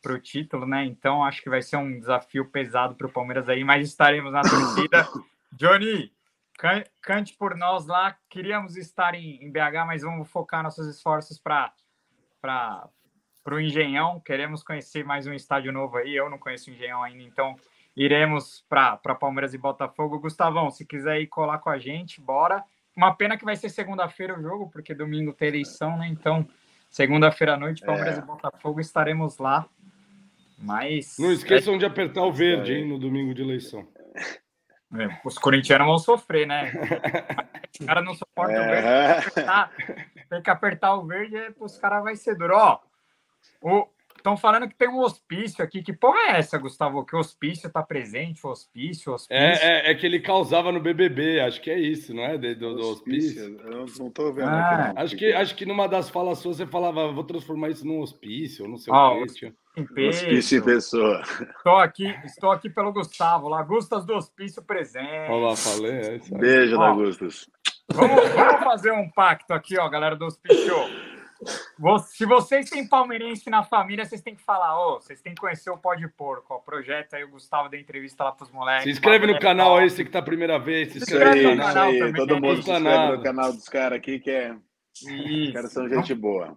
para 0.00 0.12
o 0.12 0.18
título, 0.20 0.66
né? 0.66 0.84
Então 0.84 1.24
acho 1.24 1.42
que 1.42 1.50
vai 1.50 1.62
ser 1.62 1.76
um 1.76 1.98
desafio 1.98 2.44
pesado 2.44 2.94
para 2.94 3.06
o 3.06 3.12
Palmeiras 3.12 3.48
aí, 3.48 3.64
mas 3.64 3.88
estaremos 3.88 4.32
na 4.32 4.42
torcida. 4.42 5.08
Johnny, 5.52 6.12
cante 7.00 7.34
por 7.34 7.56
nós 7.56 7.86
lá. 7.86 8.16
Queríamos 8.28 8.76
estar 8.76 9.14
em, 9.14 9.42
em 9.42 9.50
BH, 9.50 9.86
mas 9.86 10.02
vamos 10.02 10.28
focar 10.30 10.62
nossos 10.62 10.86
esforços 10.86 11.38
para 11.38 11.72
para 12.40 13.54
o 13.54 13.60
Engenhão. 13.60 14.20
Queremos 14.20 14.62
conhecer 14.62 15.04
mais 15.04 15.26
um 15.26 15.32
estádio 15.32 15.72
novo 15.72 15.96
aí. 15.96 16.14
Eu 16.14 16.28
não 16.28 16.38
conheço 16.38 16.70
o 16.70 16.74
Engenhão 16.74 17.02
ainda, 17.02 17.22
então 17.22 17.56
iremos 17.96 18.64
para 18.68 19.14
Palmeiras 19.18 19.54
e 19.54 19.58
Botafogo. 19.58 20.20
Gustavão, 20.20 20.70
se 20.70 20.84
quiser 20.84 21.20
ir 21.20 21.28
colar 21.28 21.58
com 21.58 21.70
a 21.70 21.78
gente, 21.78 22.20
bora. 22.20 22.62
Uma 22.94 23.14
pena 23.14 23.38
que 23.38 23.44
vai 23.44 23.56
ser 23.56 23.68
segunda-feira 23.68 24.38
o 24.38 24.42
jogo, 24.42 24.68
porque 24.70 24.94
domingo 24.94 25.32
tem 25.32 25.48
eleição, 25.48 25.96
né? 25.96 26.08
Então, 26.08 26.46
segunda-feira 26.90 27.54
à 27.54 27.56
noite, 27.56 27.84
Palmeiras 27.84 28.18
é. 28.18 28.20
e 28.20 28.24
Botafogo, 28.24 28.80
estaremos 28.80 29.38
lá 29.38 29.68
mas. 30.58 31.16
Não 31.18 31.32
esqueçam 31.32 31.74
é... 31.74 31.78
de 31.78 31.86
apertar 31.86 32.22
o 32.22 32.32
verde, 32.32 32.74
hein, 32.74 32.88
no 32.88 32.98
domingo 32.98 33.32
de 33.32 33.42
eleição. 33.42 33.86
É, 34.94 35.20
os 35.24 35.38
corintianos 35.38 35.86
vão 35.86 35.98
sofrer, 35.98 36.46
né? 36.46 36.72
Os 37.78 37.86
caras 37.86 38.04
não 38.04 38.14
suportam 38.14 38.56
é... 38.56 38.60
o 38.60 38.70
verde. 38.70 38.86
Tem 39.22 39.32
que, 39.32 39.40
apertar, 39.40 39.72
tem 40.30 40.42
que 40.42 40.50
apertar 40.50 40.94
o 40.94 41.06
verde, 41.06 41.36
é, 41.36 41.52
os 41.60 41.76
caras 41.76 42.02
vai 42.02 42.16
ser 42.16 42.34
duro. 42.34 42.56
Ó, 42.56 42.80
o, 43.60 43.86
Estão 44.18 44.36
falando 44.36 44.68
que 44.68 44.74
tem 44.74 44.88
um 44.88 45.00
hospício 45.00 45.64
aqui. 45.64 45.80
Que 45.80 45.92
porra 45.92 46.18
é 46.32 46.38
essa, 46.38 46.58
Gustavo? 46.58 47.04
Que 47.04 47.14
o 47.14 47.20
hospício 47.20 47.68
está 47.68 47.82
presente, 47.82 48.44
o 48.44 48.50
hospício, 48.50 49.12
o 49.12 49.14
hospício. 49.14 49.40
É, 49.42 49.86
é, 49.86 49.90
é, 49.90 49.94
que 49.94 50.04
ele 50.04 50.20
causava 50.20 50.72
no 50.72 50.80
BBB, 50.80 51.40
acho 51.40 51.60
que 51.60 51.70
é 51.70 51.78
isso, 51.78 52.12
não 52.12 52.24
é? 52.24 52.36
Do, 52.36 52.74
do 52.74 52.88
hospício. 52.90 53.58
Eu 53.60 53.86
não, 53.98 54.10
tô 54.10 54.32
vendo 54.32 54.48
ah, 54.48 54.90
aqui. 54.90 55.00
Acho 55.00 55.16
que, 55.16 55.32
acho 55.32 55.56
que 55.56 55.64
numa 55.64 55.86
das 55.86 56.10
falas 56.10 56.38
suas 56.38 56.56
você 56.56 56.66
falava, 56.66 57.12
vou 57.12 57.24
transformar 57.24 57.70
isso 57.70 57.86
num 57.86 58.00
hospício, 58.00 58.66
não 58.66 58.76
sei 58.76 58.92
o 58.92 59.26
que. 59.26 59.54
Hospício 59.82 60.58
em 60.58 60.62
pessoa. 60.62 61.22
Estou 61.56 61.76
aqui, 61.76 62.06
estou 62.24 62.50
aqui 62.50 62.70
pelo 62.70 62.92
Gustavo, 62.92 63.48
lá, 63.48 63.62
Gustas 63.62 64.04
do 64.04 64.14
Hospício 64.14 64.62
presente. 64.62 65.30
Olha 65.30 65.48
lá, 65.48 65.56
falei. 65.56 66.16
É 66.16 66.38
Beijo, 66.38 66.78
ó, 66.78 66.94
Gustas. 66.94 67.48
Vamos, 67.92 68.28
vamos 68.30 68.64
fazer 68.64 68.92
um 68.92 69.10
pacto 69.10 69.52
aqui, 69.54 69.78
ó, 69.78 69.88
galera 69.88 70.14
do 70.14 70.26
Hospício. 70.26 70.74
Se 72.08 72.26
vocês 72.26 72.68
têm 72.68 72.86
palmeirense 72.86 73.48
na 73.48 73.62
família, 73.62 74.04
vocês 74.04 74.20
têm 74.20 74.34
que 74.34 74.42
falar, 74.42 74.76
ó, 74.76 74.96
oh, 74.96 75.00
vocês 75.00 75.20
têm 75.22 75.34
que 75.34 75.40
conhecer 75.40 75.70
o 75.70 75.78
Pó 75.78 75.94
de 75.94 76.08
Porco, 76.08 76.52
o 76.52 76.60
projeto 76.60 77.14
aí, 77.14 77.22
o 77.22 77.30
Gustavo 77.30 77.68
da 77.68 77.78
entrevista 77.78 78.24
lá 78.24 78.32
pros 78.32 78.50
moleques. 78.50 78.84
Se 78.84 78.90
inscreve 78.90 79.26
no 79.26 79.38
canal 79.38 79.76
aí, 79.76 79.88
você 79.88 80.04
que 80.04 80.10
tá 80.10 80.18
a 80.18 80.22
primeira 80.22 80.58
vez, 80.58 80.92
se 80.92 80.98
inscreve 80.98 81.54
no 81.54 81.56
canal 81.56 81.88
aí, 81.88 81.98
também. 81.98 82.14
Todo 82.14 82.40
mundo 82.40 82.62
se 82.62 82.70
inscreve 82.70 83.16
no 83.16 83.22
canal 83.22 83.52
dos 83.52 83.68
caras 83.68 83.98
aqui, 83.98 84.18
que 84.18 84.30
é... 84.30 84.56
Isso. 85.00 85.46
Os 85.46 85.52
caras 85.52 85.72
são 85.72 85.88
gente 85.88 86.12
boa. 86.12 86.56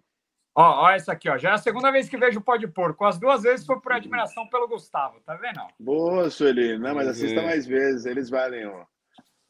Ó, 0.55 0.83
ó, 0.83 0.89
essa 0.91 1.13
aqui, 1.13 1.29
ó. 1.29 1.37
Já 1.37 1.51
é 1.51 1.53
a 1.53 1.57
segunda 1.57 1.91
vez 1.91 2.09
que 2.09 2.17
vejo 2.17 2.39
o 2.39 2.43
Pó 2.43 2.57
de 2.57 2.67
Porco. 2.67 3.05
As 3.05 3.17
duas 3.17 3.43
vezes 3.43 3.65
foi 3.65 3.79
por 3.79 3.93
admiração 3.93 4.47
pelo 4.47 4.67
Gustavo, 4.67 5.21
tá 5.21 5.35
vendo? 5.35 5.61
Boa, 5.79 6.29
Sueli. 6.29 6.77
Não, 6.77 6.93
mas 6.93 7.07
assista 7.07 7.39
é. 7.39 7.45
mais 7.45 7.65
vezes, 7.65 8.05
eles 8.05 8.29
valem 8.29 8.65
ó, 8.65 8.83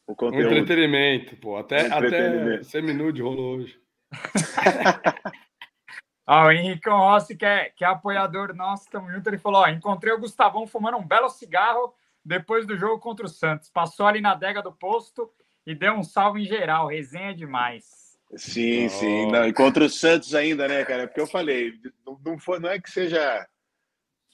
o 0.06 0.14
conteúdo. 0.14 0.48
Um 0.48 0.52
entretenimento, 0.52 1.36
pô. 1.36 1.56
Até, 1.56 1.86
até 1.86 2.62
seminude 2.62 3.20
rolou 3.20 3.56
hoje. 3.56 3.80
Ó, 6.24 6.46
o 6.46 6.52
Henricão 6.52 6.98
Rossi, 6.98 7.36
que 7.36 7.44
é, 7.44 7.70
que 7.70 7.84
é 7.84 7.88
apoiador 7.88 8.54
nosso, 8.54 8.88
tamo 8.88 9.10
junto, 9.10 9.28
ele 9.28 9.38
falou: 9.38 9.62
ó, 9.62 9.68
encontrei 9.68 10.12
o 10.12 10.20
Gustavão 10.20 10.66
fumando 10.66 10.96
um 10.96 11.06
belo 11.06 11.28
cigarro 11.28 11.92
depois 12.24 12.64
do 12.64 12.76
jogo 12.76 13.00
contra 13.00 13.26
o 13.26 13.28
Santos. 13.28 13.68
Passou 13.68 14.06
ali 14.06 14.20
na 14.20 14.32
adega 14.32 14.62
do 14.62 14.72
posto 14.72 15.30
e 15.66 15.74
deu 15.74 15.94
um 15.94 16.04
salve 16.04 16.42
em 16.42 16.44
geral. 16.44 16.86
Resenha 16.86 17.34
demais. 17.34 18.01
Sim, 18.36 18.86
oh. 18.86 18.90
sim. 18.90 19.30
Não, 19.30 19.46
e 19.46 19.52
contra 19.52 19.84
o 19.84 19.90
Santos 19.90 20.34
ainda, 20.34 20.66
né, 20.66 20.84
cara? 20.84 21.06
Porque 21.06 21.20
eu 21.20 21.26
falei, 21.26 21.74
não, 22.06 22.18
não, 22.24 22.38
foi, 22.38 22.58
não 22.58 22.70
é 22.70 22.80
que 22.80 22.90
seja 22.90 23.46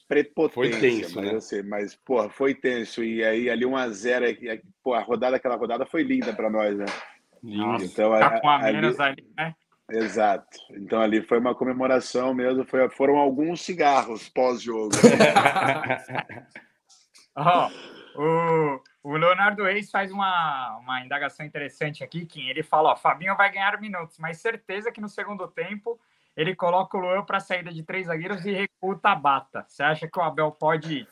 prepotência, 0.07 0.53
foi 0.53 0.79
tenso, 0.79 1.15
mas, 1.15 1.25
né? 1.25 1.35
Assim, 1.35 1.61
mas 1.63 1.95
porra, 1.95 2.29
foi 2.29 2.55
tenso. 2.55 3.03
E 3.03 3.23
aí, 3.23 3.49
ali 3.49 3.65
1x0, 3.65 4.61
pô, 4.83 4.93
a 4.93 5.01
rodada, 5.01 5.35
aquela 5.35 5.55
rodada 5.55 5.85
foi 5.85 6.03
linda 6.03 6.33
para 6.33 6.49
nós, 6.49 6.77
né? 6.77 6.85
Nossa, 7.43 7.85
então, 7.85 8.17
tá 8.17 8.41
com 8.41 8.49
a 8.49 8.59
menos 8.59 8.99
ali, 8.99 9.25
né? 9.37 9.53
Exato. 9.91 10.57
Então 10.71 11.01
ali 11.01 11.21
foi 11.21 11.39
uma 11.39 11.55
comemoração 11.55 12.33
mesmo, 12.33 12.65
foi, 12.65 12.89
foram 12.89 13.17
alguns 13.17 13.61
cigarros 13.61 14.29
pós-jogo. 14.29 14.91
oh, 17.35 18.21
o, 18.21 18.81
o 19.09 19.17
Leonardo 19.17 19.63
Reis 19.63 19.89
faz 19.89 20.11
uma, 20.11 20.77
uma 20.77 21.03
indagação 21.03 21.43
interessante 21.43 22.03
aqui, 22.03 22.25
Kim. 22.27 22.47
Ele 22.47 22.61
fala: 22.61 22.91
ó, 22.91 22.95
Fabinho 22.95 23.35
vai 23.35 23.51
ganhar 23.51 23.81
minutos, 23.81 24.19
mas 24.19 24.39
certeza 24.39 24.91
que 24.91 25.01
no 25.01 25.09
segundo 25.09 25.47
tempo 25.47 25.99
ele 26.37 26.55
coloca 26.55 26.95
o 26.95 27.01
Luan 27.01 27.23
para 27.23 27.37
a 27.37 27.41
saída 27.41 27.71
de 27.73 27.81
três 27.81 28.05
zagueiros 28.05 28.45
e 28.45 28.51
recua 28.51 28.93
o 28.93 28.95
Tabata. 28.95 29.65
Você 29.67 29.81
acha 29.81 30.07
que 30.07 30.19
o 30.19 30.21
Abel 30.21 30.51
pode 30.51 31.07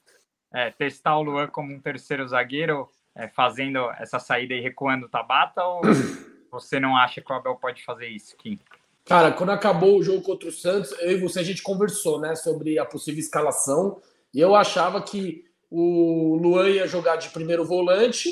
é, 0.54 0.70
testar 0.70 1.18
o 1.18 1.24
Luan 1.24 1.48
como 1.48 1.74
um 1.74 1.82
terceiro 1.82 2.26
zagueiro, 2.28 2.88
é, 3.16 3.28
fazendo 3.28 3.90
essa 3.98 4.20
saída 4.20 4.54
e 4.54 4.62
recuando 4.62 5.08
o 5.08 5.10
Tabata? 5.10 5.64
Ou 5.64 5.82
você 6.52 6.80
não 6.80 6.96
acha 6.96 7.20
que 7.20 7.32
o 7.32 7.36
Abel 7.36 7.56
pode 7.56 7.84
fazer 7.84 8.08
isso, 8.08 8.38
Kim? 8.38 8.60
Cara, 9.06 9.32
quando 9.32 9.50
acabou 9.50 9.98
o 9.98 10.04
jogo 10.04 10.22
contra 10.22 10.50
o 10.50 10.52
Santos, 10.52 10.92
eu 11.00 11.14
e 11.14 11.18
você 11.18 11.40
a 11.40 11.44
gente 11.44 11.64
conversou, 11.64 12.20
né, 12.20 12.36
sobre 12.36 12.78
a 12.78 12.86
possível 12.86 13.20
escalação. 13.20 14.00
E 14.34 14.40
eu 14.40 14.54
achava 14.54 15.02
que 15.02 15.47
o 15.70 16.38
Luan 16.42 16.70
ia 16.70 16.88
jogar 16.88 17.18
de 17.18 17.30
primeiro 17.30 17.66
volante, 17.66 18.30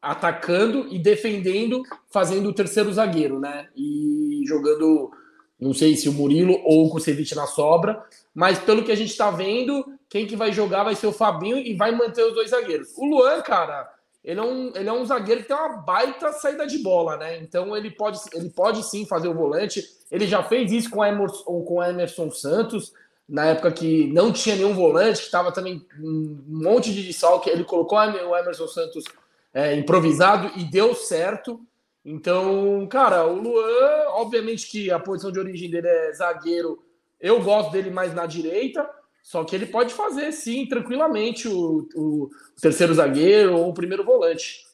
atacando 0.00 0.86
e 0.90 0.98
defendendo, 0.98 1.82
fazendo 2.10 2.48
o 2.48 2.54
terceiro 2.54 2.92
zagueiro, 2.92 3.40
né? 3.40 3.68
E 3.74 4.42
jogando, 4.46 5.10
não 5.58 5.72
sei 5.72 5.96
se 5.96 6.08
o 6.08 6.12
Murilo 6.12 6.60
ou 6.64 6.86
o 6.86 6.90
Kusevich 6.90 7.34
na 7.34 7.46
sobra, 7.46 8.04
mas 8.34 8.58
pelo 8.58 8.84
que 8.84 8.92
a 8.92 8.96
gente 8.96 9.10
está 9.10 9.30
vendo, 9.30 9.84
quem 10.08 10.26
que 10.26 10.36
vai 10.36 10.52
jogar 10.52 10.84
vai 10.84 10.94
ser 10.94 11.06
o 11.06 11.12
Fabinho 11.12 11.58
e 11.58 11.74
vai 11.74 11.92
manter 11.92 12.22
os 12.22 12.34
dois 12.34 12.50
zagueiros. 12.50 12.92
O 12.96 13.06
Luan, 13.06 13.40
cara, 13.40 13.90
ele 14.22 14.40
é 14.40 14.42
um, 14.42 14.72
ele 14.74 14.88
é 14.88 14.92
um 14.92 15.04
zagueiro 15.04 15.42
que 15.42 15.48
tem 15.48 15.56
uma 15.56 15.76
baita 15.78 16.32
saída 16.32 16.66
de 16.66 16.78
bola, 16.78 17.16
né? 17.16 17.38
Então 17.38 17.76
ele 17.76 17.90
pode, 17.90 18.18
ele 18.32 18.48
pode 18.48 18.82
sim 18.82 19.04
fazer 19.06 19.28
o 19.28 19.34
volante. 19.34 19.82
Ele 20.10 20.26
já 20.26 20.42
fez 20.42 20.72
isso 20.72 20.88
com, 20.88 21.04
Emerson, 21.04 21.62
com 21.62 21.82
Emerson 21.82 22.30
Santos, 22.30 22.92
na 23.28 23.46
época 23.46 23.72
que 23.72 24.06
não 24.12 24.32
tinha 24.32 24.56
nenhum 24.56 24.74
volante, 24.74 25.20
que 25.20 25.26
estava 25.26 25.50
também 25.50 25.86
um 25.98 26.44
monte 26.46 26.92
de 26.92 27.02
desfalque. 27.02 27.48
Ele 27.50 27.64
colocou 27.64 27.98
o 27.98 28.36
Emerson 28.36 28.68
Santos 28.68 29.04
é, 29.52 29.74
improvisado 29.74 30.52
e 30.58 30.64
deu 30.64 30.94
certo. 30.94 31.60
Então, 32.04 32.86
cara, 32.86 33.24
o 33.26 33.40
Luan, 33.40 34.08
obviamente 34.10 34.70
que 34.70 34.90
a 34.90 34.98
posição 34.98 35.32
de 35.32 35.38
origem 35.38 35.70
dele 35.70 35.88
é 35.88 36.12
zagueiro. 36.12 36.82
Eu 37.18 37.42
gosto 37.42 37.72
dele 37.72 37.90
mais 37.90 38.14
na 38.14 38.26
direita. 38.26 38.88
Só 39.22 39.42
que 39.42 39.56
ele 39.56 39.64
pode 39.64 39.94
fazer, 39.94 40.30
sim, 40.32 40.66
tranquilamente, 40.66 41.48
o, 41.48 41.88
o 41.96 42.30
terceiro 42.60 42.92
zagueiro 42.92 43.56
ou 43.56 43.70
o 43.70 43.74
primeiro 43.74 44.04
volante. 44.04 44.66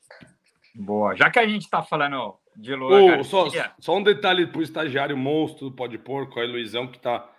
Boa. 0.75 1.15
Já 1.15 1.31
que 1.31 1.39
a 1.39 1.47
gente 1.47 1.63
está 1.63 1.85
falando 1.85 2.35
de 2.57 2.75
Luan 2.75 3.21
oh, 3.21 3.25
só, 3.25 3.47
só, 3.79 3.97
um 3.97 4.03
detalhe 4.03 4.49
para 4.49 4.59
o 4.59 4.63
estagiário 4.63 5.17
monstro 5.17 5.71
do 5.71 5.77
Pode 5.77 5.97
Porco, 5.99 6.41
aí 6.41 6.49
Luizão, 6.49 6.89
que 6.89 6.97
está 6.97 7.31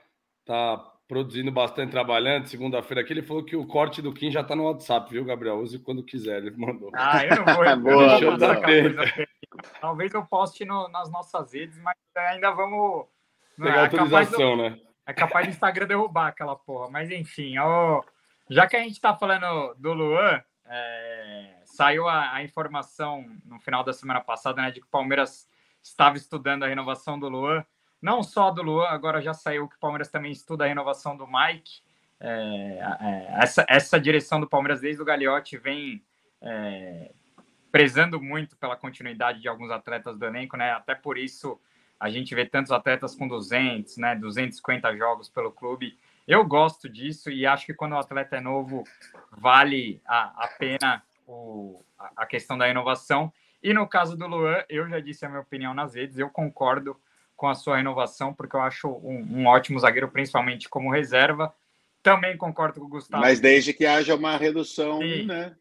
tá 0.45 0.90
produzindo 1.11 1.51
bastante, 1.51 1.91
trabalhando. 1.91 2.47
Segunda-feira 2.47 3.01
aqui, 3.01 3.11
ele 3.11 3.21
falou 3.21 3.43
que 3.43 3.53
o 3.53 3.67
corte 3.67 4.01
do 4.01 4.13
Kim 4.13 4.31
já 4.31 4.39
está 4.39 4.55
no 4.55 4.63
WhatsApp, 4.63 5.11
viu, 5.11 5.25
Gabriel? 5.25 5.59
Use 5.59 5.77
quando 5.77 6.01
quiser, 6.01 6.37
ele 6.37 6.51
mandou. 6.51 6.89
Ah, 6.95 7.25
eu 7.25 7.35
não 7.35 7.53
vou. 7.53 7.65
Eu 7.67 7.77
Boa, 7.77 8.21
não 8.21 8.37
vou 8.37 9.27
Talvez 9.81 10.13
eu 10.13 10.25
poste 10.25 10.63
no, 10.63 10.87
nas 10.87 11.11
nossas 11.11 11.53
redes, 11.53 11.77
mas 11.79 11.97
ainda 12.15 12.51
vamos... 12.51 13.07
Pegar 13.57 13.75
é, 13.75 13.79
autorização, 13.81 14.55
né? 14.55 14.79
É 15.05 15.11
capaz 15.11 15.45
do 15.45 15.51
Instagram 15.51 15.85
derrubar 15.85 16.27
aquela 16.27 16.55
porra. 16.55 16.89
Mas 16.89 17.11
enfim, 17.11 17.57
ó, 17.57 18.01
já 18.49 18.65
que 18.65 18.77
a 18.77 18.79
gente 18.79 19.01
tá 19.01 19.13
falando 19.13 19.75
do 19.77 19.91
Luan, 19.91 20.41
é, 20.65 21.55
saiu 21.65 22.07
a, 22.07 22.35
a, 22.35 22.41
informação 22.41 23.25
no 23.43 23.59
final 23.59 23.83
da 23.83 23.91
semana 23.91 24.21
passada, 24.21 24.61
né, 24.61 24.71
de 24.71 24.79
que 24.79 24.87
o 24.87 24.89
Palmeiras 24.89 25.45
estava 25.83 26.15
estudando 26.15 26.63
a 26.63 26.67
renovação 26.67 27.19
do 27.19 27.27
Luan. 27.27 27.65
Não 28.01 28.23
só 28.23 28.49
do 28.49 28.63
Luan, 28.63 28.87
agora 28.87 29.21
já 29.21 29.33
saiu 29.33 29.67
que 29.67 29.75
o 29.75 29.79
Palmeiras 29.79 30.09
também 30.09 30.31
estuda 30.31 30.65
a 30.65 30.67
renovação 30.67 31.15
do 31.15 31.27
Mike. 31.27 31.81
É, 32.19 32.79
é, 32.99 33.43
essa, 33.43 33.65
essa 33.69 33.99
direção 33.99 34.39
do 34.39 34.47
Palmeiras 34.47 34.81
desde 34.81 35.01
o 35.01 35.05
Gagliotti 35.05 35.57
vem 35.57 36.03
é, 36.41 37.11
prezando 37.71 38.21
muito 38.21 38.57
pela 38.57 38.75
continuidade 38.75 39.39
de 39.39 39.47
alguns 39.47 39.71
atletas 39.71 40.17
do 40.17 40.25
elenco, 40.25 40.57
né? 40.57 40.71
Até 40.71 40.95
por 40.95 41.17
isso 41.17 41.59
a 41.99 42.09
gente 42.09 42.33
vê 42.33 42.45
tantos 42.45 42.71
atletas 42.71 43.13
com 43.13 43.27
200, 43.27 43.97
né, 43.97 44.15
250 44.15 44.97
jogos 44.97 45.29
pelo 45.29 45.51
clube. 45.51 45.99
Eu 46.27 46.43
gosto 46.43 46.89
disso 46.89 47.29
e 47.29 47.45
acho 47.45 47.67
que 47.67 47.75
quando 47.75 47.93
o 47.93 47.97
atleta 47.97 48.37
é 48.37 48.41
novo, 48.41 48.83
vale 49.31 50.01
a, 50.03 50.45
a 50.45 50.47
pena 50.47 51.03
o, 51.27 51.83
a 52.17 52.25
questão 52.25 52.57
da 52.57 52.67
inovação. 52.67 53.31
E 53.61 53.71
no 53.71 53.87
caso 53.87 54.17
do 54.17 54.25
Luan, 54.25 54.63
eu 54.67 54.89
já 54.89 54.99
disse 54.99 55.23
a 55.25 55.29
minha 55.29 55.41
opinião 55.41 55.75
nas 55.75 55.93
redes, 55.93 56.17
eu 56.17 56.29
concordo 56.29 56.99
com 57.41 57.49
a 57.49 57.55
sua 57.55 57.77
renovação, 57.77 58.35
porque 58.35 58.55
eu 58.55 58.61
acho 58.61 58.87
um, 58.87 59.39
um 59.39 59.47
ótimo 59.47 59.79
zagueiro, 59.79 60.07
principalmente 60.07 60.69
como 60.69 60.91
reserva. 60.91 61.51
Também 62.03 62.37
concordo 62.37 62.79
com 62.79 62.85
o 62.85 62.89
Gustavo. 62.89 63.23
Mas 63.23 63.39
desde 63.39 63.73
que 63.73 63.83
haja 63.83 64.13
uma 64.13 64.37
redução, 64.37 64.99
sim. 64.99 65.25
né? 65.25 65.55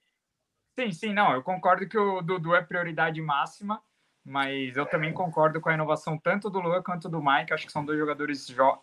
Sim, 0.79 0.93
sim, 0.93 1.15
não. 1.15 1.33
Eu 1.33 1.43
concordo 1.43 1.89
que 1.89 1.97
o 1.97 2.21
Dudu 2.21 2.55
é 2.55 2.61
prioridade 2.61 3.23
máxima 3.23 3.83
mas 4.23 4.77
eu 4.77 4.85
também 4.85 5.13
concordo 5.15 5.61
com 5.63 5.71
a 5.71 5.75
inovação 5.75 6.19
tanto 6.19 6.51
do 6.51 6.61
Luan 6.61 6.83
quanto 6.83 7.09
do 7.09 7.23
Mike. 7.23 7.55
Acho 7.55 7.65
que 7.65 7.73
são 7.73 7.85
dois 7.85 7.99
jogadores 7.99 8.47
jo... 8.47 8.79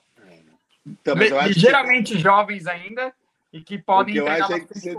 então, 0.83 1.15
ligeiramente 1.15 2.13
que... 2.13 2.19
jovens 2.19 2.65
ainda 2.65 3.13
e 3.53 3.61
que 3.61 3.77
podem 3.77 4.15
eu 4.15 4.27
acho 4.27 4.53
é 4.53 4.59
que 4.59 4.73
você... 4.73 4.97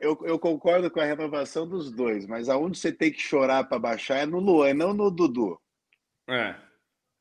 eu, 0.00 0.18
eu, 0.24 0.38
concordo 0.40 0.90
com 0.90 0.98
a 1.00 1.04
renovação 1.04 1.68
dos 1.68 1.92
dois, 1.92 2.26
mas 2.26 2.48
aonde 2.48 2.76
você 2.76 2.92
tem 2.92 3.12
que 3.12 3.20
chorar 3.20 3.62
para 3.64 3.78
baixar 3.78 4.16
é 4.16 4.26
no 4.26 4.40
Luan, 4.40 4.74
não 4.74 4.92
no 4.92 5.08
Dudu. 5.08 5.58
É, 6.26 6.56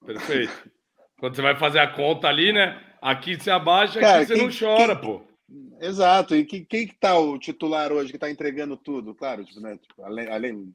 perfeito. 0.06 0.72
Quando 1.20 1.36
você 1.36 1.42
vai 1.42 1.56
fazer 1.56 1.80
a 1.80 1.88
conta 1.88 2.28
ali, 2.28 2.54
né? 2.54 2.82
Aqui 3.02 3.40
você 3.40 3.50
abaixa, 3.50 4.00
Cara, 4.00 4.18
aqui 4.18 4.28
você 4.28 4.34
quem, 4.36 4.44
não 4.44 4.52
chora, 4.52 4.96
quem... 4.96 5.04
pô. 5.04 5.22
Exato. 5.80 6.36
E 6.36 6.46
quem, 6.46 6.66
quem 6.66 6.88
que 6.88 6.96
tá 6.96 7.18
o 7.18 7.38
titular 7.40 7.92
hoje 7.92 8.12
que 8.12 8.18
tá 8.18 8.30
entregando 8.30 8.76
tudo? 8.76 9.16
Claro, 9.16 9.46
tipo, 9.46 9.60
né? 9.60 9.78
Tipo, 9.78 10.04
além, 10.04 10.30
além 10.30 10.74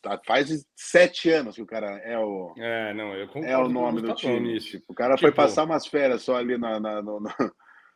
Tá, 0.00 0.18
faz 0.24 0.66
sete 0.74 1.30
anos 1.30 1.56
que 1.56 1.62
o 1.62 1.66
cara 1.66 1.98
é 1.98 2.18
o. 2.18 2.54
É, 2.56 2.94
não, 2.94 3.14
eu 3.14 3.28
É 3.44 3.58
o 3.58 3.68
nome 3.68 4.00
do 4.00 4.14
time. 4.14 4.58
Tipo, 4.60 4.92
o 4.92 4.94
cara 4.94 5.14
tipo, 5.14 5.26
foi 5.26 5.32
passar 5.32 5.64
umas 5.64 5.86
férias 5.86 6.22
só 6.22 6.36
ali 6.36 6.56
na, 6.56 6.80
na 6.80 7.02
no, 7.02 7.20
no, 7.20 7.30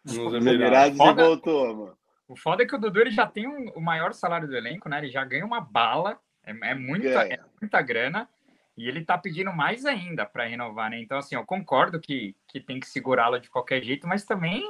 nos 0.04 0.34
Emirados 0.46 0.98
e 0.98 1.14
voltou, 1.14 1.76
mano. 1.76 1.98
O 2.26 2.36
foda 2.36 2.62
é 2.62 2.66
que 2.66 2.76
o 2.76 2.78
Dudu 2.78 3.00
ele 3.00 3.10
já 3.10 3.26
tem 3.26 3.48
um, 3.48 3.70
o 3.74 3.80
maior 3.80 4.12
salário 4.12 4.46
do 4.46 4.56
elenco, 4.56 4.88
né? 4.88 4.98
Ele 4.98 5.10
já 5.10 5.24
ganha 5.24 5.46
uma 5.46 5.62
bala, 5.62 6.18
é, 6.44 6.50
é 6.50 6.74
muita, 6.74 7.22
é 7.22 7.40
muita 7.60 7.80
grana, 7.80 8.28
e 8.78 8.86
ele 8.86 9.04
tá 9.04 9.18
pedindo 9.18 9.52
mais 9.52 9.84
ainda 9.84 10.24
para 10.24 10.46
renovar, 10.46 10.88
né? 10.88 11.00
Então, 11.00 11.18
assim, 11.18 11.34
eu 11.34 11.44
concordo 11.44 11.98
que, 11.98 12.36
que 12.46 12.60
tem 12.60 12.78
que 12.78 12.86
segurá-lo 12.86 13.40
de 13.40 13.50
qualquer 13.50 13.82
jeito, 13.82 14.06
mas 14.06 14.24
também 14.24 14.62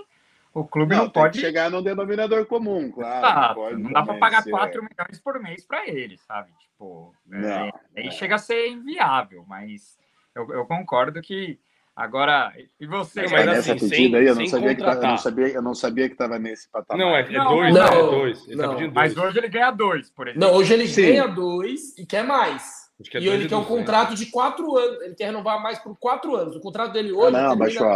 o 0.54 0.64
clube 0.64 0.96
não, 0.96 1.04
não 1.04 1.11
pode 1.11 1.38
chegar 1.38 1.70
num 1.70 1.82
denominador 1.82 2.46
comum, 2.46 2.90
claro. 2.90 3.26
Ah, 3.26 3.54
não, 3.72 3.78
não 3.78 3.92
dá 3.92 4.02
para 4.02 4.14
pagar 4.14 4.44
4 4.44 4.82
milhões 4.82 5.20
por 5.22 5.38
mês 5.38 5.62
para 5.66 5.86
ele, 5.86 6.16
sabe? 6.16 6.50
Tipo, 6.59 7.14
é, 7.30 7.70
aí 8.00 8.11
chega 8.11 8.36
a 8.36 8.38
ser 8.38 8.68
inviável, 8.68 9.44
mas 9.46 9.98
eu, 10.34 10.50
eu 10.54 10.64
concordo 10.64 11.20
que 11.20 11.61
agora. 11.94 12.54
E 12.80 12.86
você, 12.86 13.22
mas, 13.22 13.32
mas 13.32 13.68
assim, 13.68 13.78
sem, 13.78 14.16
aí, 14.16 14.26
eu 14.26 14.34
não, 14.34 14.46
sabia 14.46 14.74
que 14.74 14.82
tava, 14.82 15.02
eu, 15.02 15.09
não 15.09 15.18
sabia, 15.18 15.48
eu 15.48 15.62
não 15.62 15.74
sabia 15.74 16.09
que 16.09 16.14
estava 16.14 16.38
nesse 16.38 16.66
patamar. 16.70 17.06
Não, 17.06 17.14
é, 17.14 17.20
é 17.20 17.30
não, 17.30 17.56
dois, 17.56 17.74
não, 17.74 17.86
é 17.86 17.90
dois. 17.90 18.48
Ele 18.48 18.56
tá 18.56 18.62
não. 18.62 18.72
Tá 18.72 18.78
dois. 18.78 18.92
Mas 18.94 19.16
hoje 19.18 19.38
ele 19.38 19.48
ganha 19.48 19.70
dois, 19.70 20.09
por 20.09 20.28
exemplo. 20.28 20.48
Não, 20.48 20.56
hoje 20.56 20.72
ele 20.72 20.88
Sim. 20.88 21.02
ganha 21.02 21.26
dois 21.26 21.98
e 21.98 22.06
quer 22.06 22.24
mais. 22.24 22.78
É 23.14 23.18
e 23.20 23.28
ele 23.28 23.49
quer 23.49 23.57
um 23.57 23.64
contrato 23.64 24.14
de 24.14 24.26
quatro 24.26 24.76
anos. 24.76 25.01
Ele 25.03 25.14
quer 25.14 25.26
renovar 25.26 25.62
mais 25.62 25.78
por 25.78 25.96
quatro 25.96 26.34
anos. 26.34 26.57
O 26.57 26.61
contrato 26.61 26.92
dele 26.92 27.12
hoje. 27.12 27.36
Ah, 27.36 27.42
não, 27.42 27.57
termina... 27.57 27.57
baixou 27.57 27.86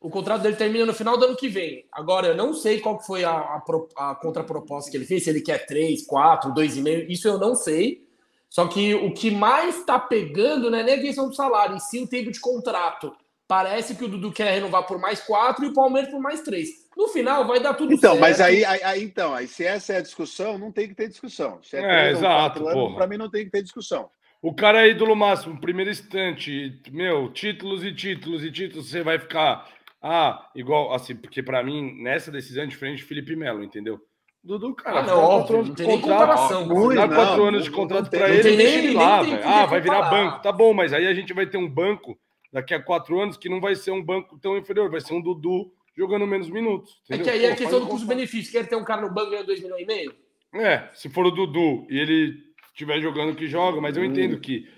o 0.00 0.08
contrato 0.08 0.42
dele 0.42 0.56
termina 0.56 0.86
no 0.86 0.94
final 0.94 1.18
do 1.18 1.26
ano 1.26 1.36
que 1.36 1.48
vem. 1.48 1.84
Agora, 1.92 2.28
eu 2.28 2.36
não 2.36 2.54
sei 2.54 2.80
qual 2.80 2.98
foi 3.00 3.22
a, 3.22 3.32
a, 3.32 3.62
a 3.96 4.14
contraproposta 4.14 4.90
que 4.90 4.96
ele 4.96 5.04
fez, 5.04 5.24
se 5.24 5.30
ele 5.30 5.42
quer 5.42 5.66
3, 5.66 6.06
4, 6.06 6.54
2,5, 6.54 7.06
isso 7.10 7.28
eu 7.28 7.38
não 7.38 7.54
sei. 7.54 8.08
Só 8.48 8.66
que 8.66 8.94
o 8.94 9.12
que 9.12 9.30
mais 9.30 9.78
está 9.78 9.98
pegando 9.98 10.70
não 10.70 10.78
é 10.78 10.82
nem 10.82 10.94
a 10.94 11.00
questão 11.00 11.28
do 11.28 11.34
salário, 11.34 11.76
e 11.76 11.80
sim 11.80 12.02
o 12.02 12.08
tempo 12.08 12.32
de 12.32 12.40
contrato. 12.40 13.14
Parece 13.46 13.94
que 13.94 14.04
o 14.04 14.08
Dudu 14.08 14.32
quer 14.32 14.54
renovar 14.54 14.86
por 14.86 14.98
mais 14.98 15.20
4 15.20 15.64
e 15.64 15.68
o 15.68 15.74
Palmeiras 15.74 16.10
por 16.10 16.20
mais 16.20 16.40
3. 16.40 16.68
No 16.96 17.08
final, 17.08 17.46
vai 17.46 17.60
dar 17.60 17.74
tudo 17.74 17.92
então, 17.92 18.12
certo. 18.12 18.20
Mas 18.20 18.40
aí, 18.40 18.64
aí, 18.64 19.02
então, 19.02 19.32
aí, 19.32 19.46
se 19.46 19.64
essa 19.64 19.94
é 19.94 19.96
a 19.98 20.02
discussão, 20.02 20.58
não 20.58 20.72
tem 20.72 20.88
que 20.88 20.94
ter 20.94 21.08
discussão. 21.08 21.62
Se 21.62 21.76
é, 21.76 22.08
é 22.08 22.10
exato. 22.10 22.62
Para 22.94 23.06
mim, 23.06 23.16
não 23.16 23.30
tem 23.30 23.44
que 23.44 23.50
ter 23.50 23.62
discussão. 23.62 24.10
o 24.42 24.52
cara 24.54 24.86
é 24.86 24.90
ídolo 24.90 25.14
máximo, 25.14 25.60
primeiro 25.60 25.90
instante, 25.90 26.80
meu, 26.90 27.32
títulos 27.32 27.84
e 27.84 27.92
títulos 27.92 28.44
e 28.44 28.50
títulos, 28.50 28.90
você 28.90 29.02
vai 29.02 29.18
ficar, 29.18 29.68
ah, 30.02 30.50
igual, 30.54 30.92
assim, 30.92 31.14
porque 31.14 31.42
para 31.42 31.62
mim, 31.62 32.02
nessa 32.02 32.30
decisão 32.30 32.64
é 32.64 32.66
diferente 32.66 32.98
de 32.98 33.04
Felipe 33.04 33.36
Melo, 33.36 33.62
entendeu? 33.62 34.00
Dudu, 34.42 34.74
cara, 34.74 35.00
ah, 35.00 35.02
não, 35.02 35.18
óbvio, 35.18 35.64
não 35.64 35.74
tem 35.74 35.86
nem 35.86 36.00
comparação. 36.00 36.66
Dá 36.94 37.06
quatro 37.06 37.44
anos 37.44 37.64
de 37.64 37.70
contrato 37.70 38.08
para 38.08 38.30
ele, 38.30 38.56
deixa 38.56 38.78
ele 38.78 38.94
lá, 38.94 39.22
velho. 39.22 39.40
Ah, 39.44 39.66
vai 39.66 39.80
virar 39.82 40.08
banco, 40.08 40.40
tá 40.40 40.50
bom, 40.50 40.72
mas 40.72 40.94
aí 40.94 41.06
a 41.06 41.12
gente 41.12 41.34
vai 41.34 41.46
ter 41.46 41.58
um 41.58 41.68
banco 41.68 42.18
daqui 42.50 42.72
a 42.72 42.82
quatro 42.82 43.20
anos 43.20 43.36
que 43.36 43.50
não 43.50 43.60
vai 43.60 43.76
ser 43.76 43.90
um 43.90 44.02
banco 44.02 44.38
tão 44.38 44.56
inferior, 44.56 44.90
vai 44.90 45.00
ser 45.00 45.12
um 45.12 45.20
Dudu 45.20 45.70
jogando 46.00 46.26
menos 46.26 46.48
minutos. 46.48 46.98
Entendeu? 47.04 47.20
É 47.20 47.24
que 47.24 47.30
aí 47.30 47.44
é 47.44 47.52
a 47.52 47.56
questão 47.56 47.78
do 47.78 47.86
custo-benefício. 47.86 48.50
Quer 48.50 48.66
ter 48.66 48.76
um 48.76 48.84
cara 48.84 49.02
no 49.02 49.12
banco 49.12 49.30
ganhando 49.30 49.46
2 49.46 49.62
milhões 49.62 49.82
e 49.82 49.86
meio? 49.86 50.14
É, 50.54 50.88
se 50.94 51.10
for 51.10 51.26
o 51.26 51.30
Dudu 51.30 51.86
e 51.90 51.98
ele 51.98 52.38
estiver 52.72 53.00
jogando 53.00 53.36
que 53.36 53.46
joga, 53.46 53.80
mas 53.80 53.96
eu 53.96 54.04
entendo 54.04 54.40
que, 54.40 54.60
que 54.60 54.68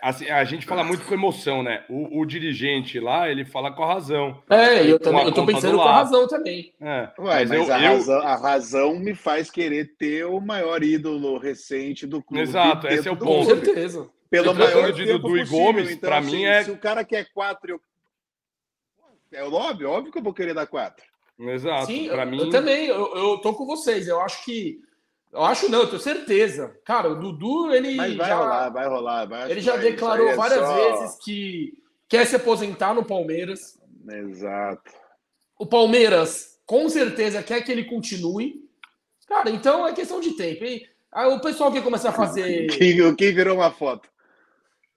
assim, 0.00 0.30
a 0.30 0.44
gente 0.44 0.64
fala 0.64 0.84
muito 0.84 1.04
com 1.04 1.14
emoção, 1.14 1.62
né? 1.62 1.84
O, 1.90 2.20
o, 2.20 2.24
dirigente 2.24 3.00
lá, 3.00 3.28
ele 3.28 3.44
fala 3.44 3.72
com 3.72 3.82
a 3.82 3.94
razão. 3.94 4.40
É, 4.48 4.88
eu 4.88 5.00
também, 5.00 5.24
eu 5.24 5.32
tô 5.32 5.44
pensando 5.44 5.76
com 5.76 5.82
a 5.82 5.92
razão 5.92 6.28
também. 6.28 6.72
É, 6.80 7.08
Ué, 7.18 7.44
mas, 7.44 7.48
mas 7.48 7.68
eu, 7.68 7.74
a, 7.74 7.82
eu... 7.82 7.92
Razão, 7.94 8.20
a, 8.20 8.36
razão, 8.36 8.98
me 9.00 9.14
faz 9.14 9.50
querer 9.50 9.96
ter 9.98 10.24
o 10.24 10.40
maior 10.40 10.82
ídolo 10.84 11.36
recente 11.38 12.06
do 12.06 12.22
clube. 12.22 12.42
Exato, 12.42 12.86
esse 12.86 13.08
é 13.08 13.10
o 13.10 13.16
ponto. 13.16 13.48
Com 13.48 13.56
certeza. 13.56 14.08
Pelo 14.30 14.54
maior 14.54 14.92
de 14.92 15.04
Dudu 15.04 15.36
e 15.36 15.44
Gomes, 15.44 15.90
então, 15.90 16.08
para 16.08 16.18
assim, 16.18 16.36
mim 16.36 16.44
é. 16.44 16.62
Se 16.62 16.70
o 16.70 16.78
cara 16.78 17.04
quer 17.04 17.26
quatro, 17.34 17.72
eu... 17.72 17.80
é 19.32 19.44
óbvio, 19.44 19.90
óbvio 19.90 20.12
que 20.12 20.18
eu 20.18 20.22
vou 20.22 20.34
querer 20.34 20.54
dar 20.54 20.66
quatro. 20.66 21.04
Exato. 21.38 21.86
Sim, 21.86 22.08
para 22.08 22.26
mim. 22.26 22.38
Eu 22.38 22.50
também, 22.50 22.86
eu, 22.86 23.14
eu 23.16 23.38
tô 23.38 23.54
com 23.54 23.66
vocês. 23.66 24.06
Eu 24.06 24.20
acho 24.20 24.44
que 24.44 24.80
eu 25.32 25.42
acho 25.42 25.70
não, 25.70 25.80
eu 25.80 25.86
tenho 25.86 26.00
certeza. 26.00 26.76
Cara, 26.84 27.08
o 27.08 27.18
Dudu, 27.18 27.72
ele. 27.72 27.94
Mas 27.94 28.14
vai 28.14 28.28
já, 28.28 28.36
rolar, 28.36 28.68
vai 28.68 28.88
rolar. 28.88 29.24
Vai, 29.26 29.50
ele 29.50 29.60
já 29.62 29.76
declarou 29.76 30.28
é 30.28 30.36
várias 30.36 30.60
só... 30.60 30.74
vezes 30.74 31.18
que 31.24 31.72
quer 32.06 32.26
se 32.26 32.36
aposentar 32.36 32.92
no 32.92 33.04
Palmeiras. 33.04 33.80
Exato. 34.06 34.92
O 35.58 35.64
Palmeiras, 35.64 36.58
com 36.66 36.86
certeza, 36.90 37.42
quer 37.42 37.62
que 37.62 37.72
ele 37.72 37.84
continue. 37.84 38.62
Cara, 39.26 39.48
então 39.48 39.86
é 39.86 39.94
questão 39.94 40.20
de 40.20 40.32
tempo. 40.32 40.64
E 40.64 40.86
aí, 41.10 41.32
o 41.32 41.40
pessoal 41.40 41.72
que 41.72 41.80
começar 41.80 42.10
a 42.10 42.12
fazer. 42.12 42.66
Quem, 42.76 43.14
quem 43.16 43.34
virou 43.34 43.56
uma 43.56 43.70
foto? 43.70 44.06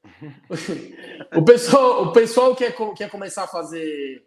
o 1.33 1.45
pessoal, 1.45 2.03
o 2.03 2.11
pessoal 2.11 2.53
quer, 2.55 2.75
quer 2.97 3.09
começar 3.09 3.43
a 3.43 3.47
fazer. 3.47 4.24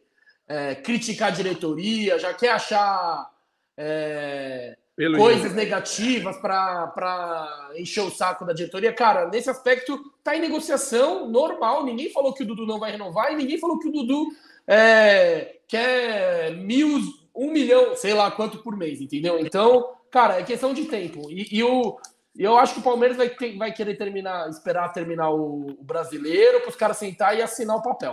É, 0.48 0.74
criticar 0.74 1.28
a 1.28 1.34
diretoria, 1.34 2.18
já 2.18 2.32
quer 2.32 2.50
achar. 2.50 3.30
É, 3.76 4.76
coisas 5.16 5.54
negativas 5.54 6.36
para 6.38 7.70
encher 7.76 8.00
o 8.00 8.10
saco 8.10 8.44
da 8.44 8.52
diretoria. 8.52 8.92
Cara, 8.92 9.28
nesse 9.28 9.48
aspecto, 9.48 10.00
tá 10.24 10.36
em 10.36 10.40
negociação 10.40 11.28
normal. 11.28 11.84
Ninguém 11.84 12.10
falou 12.10 12.32
que 12.32 12.42
o 12.42 12.46
Dudu 12.46 12.66
não 12.66 12.80
vai 12.80 12.90
renovar 12.90 13.32
e 13.32 13.36
ninguém 13.36 13.58
falou 13.58 13.78
que 13.78 13.88
o 13.88 13.92
Dudu 13.92 14.26
é, 14.66 15.58
quer 15.68 16.56
mil, 16.56 17.00
um 17.34 17.52
milhão, 17.52 17.94
sei 17.94 18.12
lá 18.12 18.30
quanto 18.30 18.58
por 18.58 18.76
mês, 18.76 19.00
entendeu? 19.00 19.38
Então, 19.38 19.92
cara, 20.10 20.40
é 20.40 20.42
questão 20.42 20.74
de 20.74 20.86
tempo. 20.86 21.30
E, 21.30 21.46
e 21.52 21.62
o, 21.62 21.96
eu 22.36 22.56
acho 22.56 22.74
que 22.74 22.80
o 22.80 22.84
Palmeiras 22.84 23.16
vai, 23.16 23.30
ter, 23.30 23.56
vai 23.56 23.72
querer 23.72 23.96
terminar, 23.96 24.48
esperar 24.50 24.92
terminar 24.92 25.30
o, 25.30 25.66
o 25.78 25.84
brasileiro 25.84 26.60
para 26.60 26.70
os 26.70 26.76
caras 26.76 26.96
sentar 26.96 27.36
e 27.38 27.42
assinar 27.42 27.76
o 27.76 27.82
papel. 27.82 28.12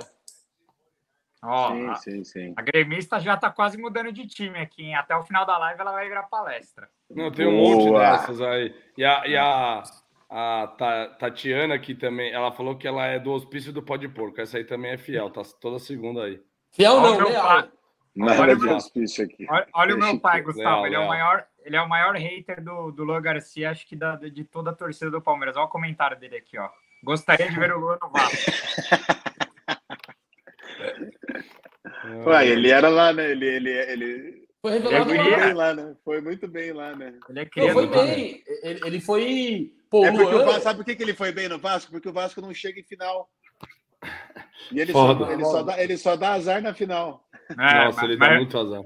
Ó, 1.45 1.71
sim, 1.71 1.89
a, 1.89 1.95
sim, 1.95 2.23
sim. 2.23 2.53
A 2.55 2.61
gremista 2.61 3.19
já 3.19 3.37
tá 3.37 3.49
quase 3.49 3.77
mudando 3.77 4.11
de 4.11 4.25
time 4.27 4.59
aqui, 4.59 4.83
hein? 4.83 4.95
Até 4.95 5.15
o 5.15 5.23
final 5.23 5.45
da 5.45 5.57
live 5.57 5.79
ela 5.79 5.91
vai 5.91 6.07
virar 6.07 6.23
palestra. 6.23 6.89
Não, 7.09 7.31
tem 7.31 7.47
um 7.47 7.57
Boa. 7.57 7.75
monte 7.75 7.99
dessas 7.99 8.41
aí. 8.41 8.75
E 8.97 9.05
a, 9.05 9.27
e 9.27 9.37
a, 9.37 9.83
a 10.29 11.15
Tatiana 11.19 11.75
aqui 11.75 11.93
também, 11.93 12.31
ela 12.31 12.51
falou 12.51 12.75
que 12.75 12.87
ela 12.87 13.05
é 13.05 13.19
do 13.19 13.31
hospício 13.31 13.71
do 13.71 13.83
Pó 13.83 13.97
de 13.97 14.07
Porco. 14.07 14.41
Essa 14.41 14.57
aí 14.57 14.63
também 14.63 14.91
é 14.91 14.97
fiel, 14.97 15.29
tá 15.29 15.41
toda 15.61 15.79
segunda 15.79 16.23
aí. 16.23 16.41
Fiel 16.71 16.99
não, 16.99 17.17
leal. 17.17 17.69
Olha, 18.17 18.55
de 18.55 18.67
hospício 18.67 19.25
aqui. 19.25 19.45
Olha, 19.49 19.67
olha 19.73 19.95
o 19.95 19.99
meu 19.99 20.19
pai, 20.19 20.41
Gustavo. 20.41 20.83
Leal, 20.83 20.85
ele, 20.85 20.95
é 20.95 20.99
o 20.99 21.07
maior, 21.07 21.45
ele 21.63 21.75
é 21.75 21.81
o 21.81 21.89
maior 21.89 22.15
hater 22.15 22.63
do, 22.63 22.91
do 22.91 23.03
Luan 23.03 23.21
Garcia, 23.21 23.71
acho 23.71 23.85
que 23.85 23.95
da, 23.95 24.15
de 24.15 24.43
toda 24.45 24.71
a 24.71 24.75
torcida 24.75 25.11
do 25.11 25.21
Palmeiras. 25.21 25.57
Olha 25.57 25.65
o 25.65 25.69
comentário 25.69 26.17
dele 26.17 26.37
aqui, 26.37 26.57
ó. 26.57 26.69
Gostaria 27.03 27.49
de 27.49 27.59
ver 27.59 27.73
o 27.73 27.79
Luan 27.79 27.97
no 28.01 28.09
Vasco. 28.09 28.51
Ué, 32.25 32.47
ele 32.47 32.69
era 32.69 32.89
lá, 32.89 33.13
né? 33.13 33.31
Ele, 33.31 33.45
ele, 33.45 33.69
ele... 33.69 34.47
Foi 34.61 34.71
revelado 34.71 35.11
ele 35.11 35.29
é 35.29 35.53
lá, 35.53 35.73
né? 35.73 35.95
Foi 36.03 36.21
muito 36.21 36.47
bem 36.47 36.73
lá, 36.73 36.95
né? 36.95 37.13
Ele 37.29 37.39
é 37.39 37.45
criado, 37.45 37.73
foi 37.73 37.87
bem. 37.87 38.43
Ele, 38.63 38.79
ele 38.83 38.99
foi. 38.99 39.71
Pô, 39.89 40.05
é 40.05 40.11
porque 40.11 40.35
o 40.35 40.45
Vasco, 40.45 40.61
sabe 40.61 40.83
por 40.83 40.85
que 40.85 41.03
ele 41.03 41.13
foi 41.13 41.31
bem 41.31 41.47
no 41.47 41.59
Vasco? 41.59 41.91
Porque 41.91 42.09
o 42.09 42.13
Vasco 42.13 42.41
não 42.41 42.53
chega 42.53 42.79
em 42.79 42.83
final. 42.83 43.29
E 44.71 44.79
ele, 44.79 44.91
só, 44.91 45.31
ele, 45.31 45.45
só, 45.45 45.63
dá, 45.63 45.83
ele 45.83 45.97
só 45.97 46.15
dá 46.15 46.33
azar 46.33 46.61
na 46.61 46.73
final. 46.73 47.27
É, 47.51 47.55
Nossa, 47.55 48.01
mas, 48.01 48.03
ele 48.03 48.17
dá 48.17 48.27
mas, 48.27 48.37
muito 48.37 48.57
azar. 48.57 48.83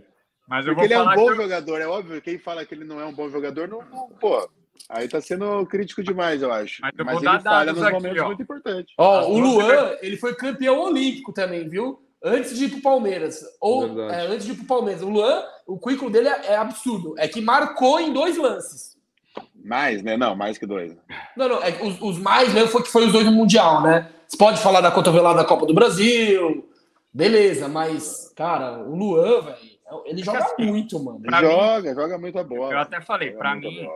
Mas 0.47 0.65
Porque 0.65 0.81
ele 0.81 0.93
é 0.93 1.01
um 1.01 1.15
bom 1.15 1.29
que... 1.29 1.35
jogador, 1.35 1.79
é 1.79 1.87
óbvio. 1.87 2.21
Quem 2.21 2.37
fala 2.37 2.65
que 2.65 2.73
ele 2.73 2.83
não 2.83 2.99
é 2.99 3.05
um 3.05 3.13
bom 3.13 3.29
jogador, 3.29 3.67
não, 3.67 3.81
não 3.83 4.09
pô. 4.09 4.49
Aí 4.89 5.07
tá 5.07 5.21
sendo 5.21 5.65
crítico 5.67 6.01
demais, 6.01 6.41
eu 6.41 6.51
acho. 6.51 6.81
Mas, 6.81 6.93
eu 6.97 7.05
mas 7.05 7.21
ele 7.21 7.39
falha 7.39 7.73
nos 7.73 7.81
momentos 7.91 8.17
aqui, 8.17 8.27
muito 8.27 8.41
importantes. 8.41 8.93
Ó, 8.97 9.27
o 9.29 9.39
Luan, 9.39 9.95
ele 10.01 10.17
foi 10.17 10.33
campeão 10.35 10.79
olímpico 10.79 11.31
também, 11.31 11.69
viu? 11.69 12.01
Antes 12.23 12.57
de 12.57 12.65
ir 12.65 12.69
pro 12.69 12.81
Palmeiras. 12.81 13.43
Ou 13.59 14.09
é, 14.09 14.27
antes 14.27 14.45
de 14.45 14.51
ir 14.51 14.55
pro 14.55 14.65
Palmeiras. 14.65 15.01
O 15.01 15.09
Luan, 15.09 15.43
o 15.67 15.77
currículo 15.77 16.11
dele 16.11 16.27
é, 16.27 16.53
é, 16.53 16.55
absurdo. 16.55 17.15
É 17.17 17.27
que 17.27 17.41
marcou 17.41 17.99
em 17.99 18.13
dois 18.13 18.37
lances. 18.37 18.97
Mais, 19.55 20.01
né? 20.01 20.17
Não, 20.17 20.35
mais 20.35 20.57
que 20.57 20.65
dois. 20.65 20.95
Não, 21.35 21.49
não. 21.49 21.63
É, 21.63 21.81
os, 21.83 22.01
os 22.01 22.17
mais 22.17 22.53
mesmo 22.53 22.69
foi 22.69 22.83
que 22.83 22.89
foi 22.89 23.05
os 23.05 23.11
dois 23.11 23.25
no 23.25 23.31
Mundial, 23.31 23.81
né? 23.81 24.09
Você 24.27 24.37
pode 24.37 24.61
falar 24.61 24.81
da 24.81 24.91
cotovelada 24.91 25.39
da 25.39 25.45
Copa 25.45 25.65
do 25.65 25.73
Brasil. 25.73 26.69
Beleza, 27.11 27.67
mas, 27.67 28.31
cara, 28.35 28.77
o 28.77 28.95
Luan, 28.95 29.41
velho, 29.41 29.79
ele 30.05 30.23
joga 30.23 30.39
assim, 30.39 30.65
muito, 30.65 31.03
mano. 31.03 31.21
Joga, 31.25 31.89
mim, 31.89 31.95
joga 31.95 32.17
muita 32.17 32.43
bola. 32.43 32.73
Eu 32.73 32.79
até 32.79 33.01
falei, 33.01 33.31
para 33.31 33.55
mim, 33.55 33.87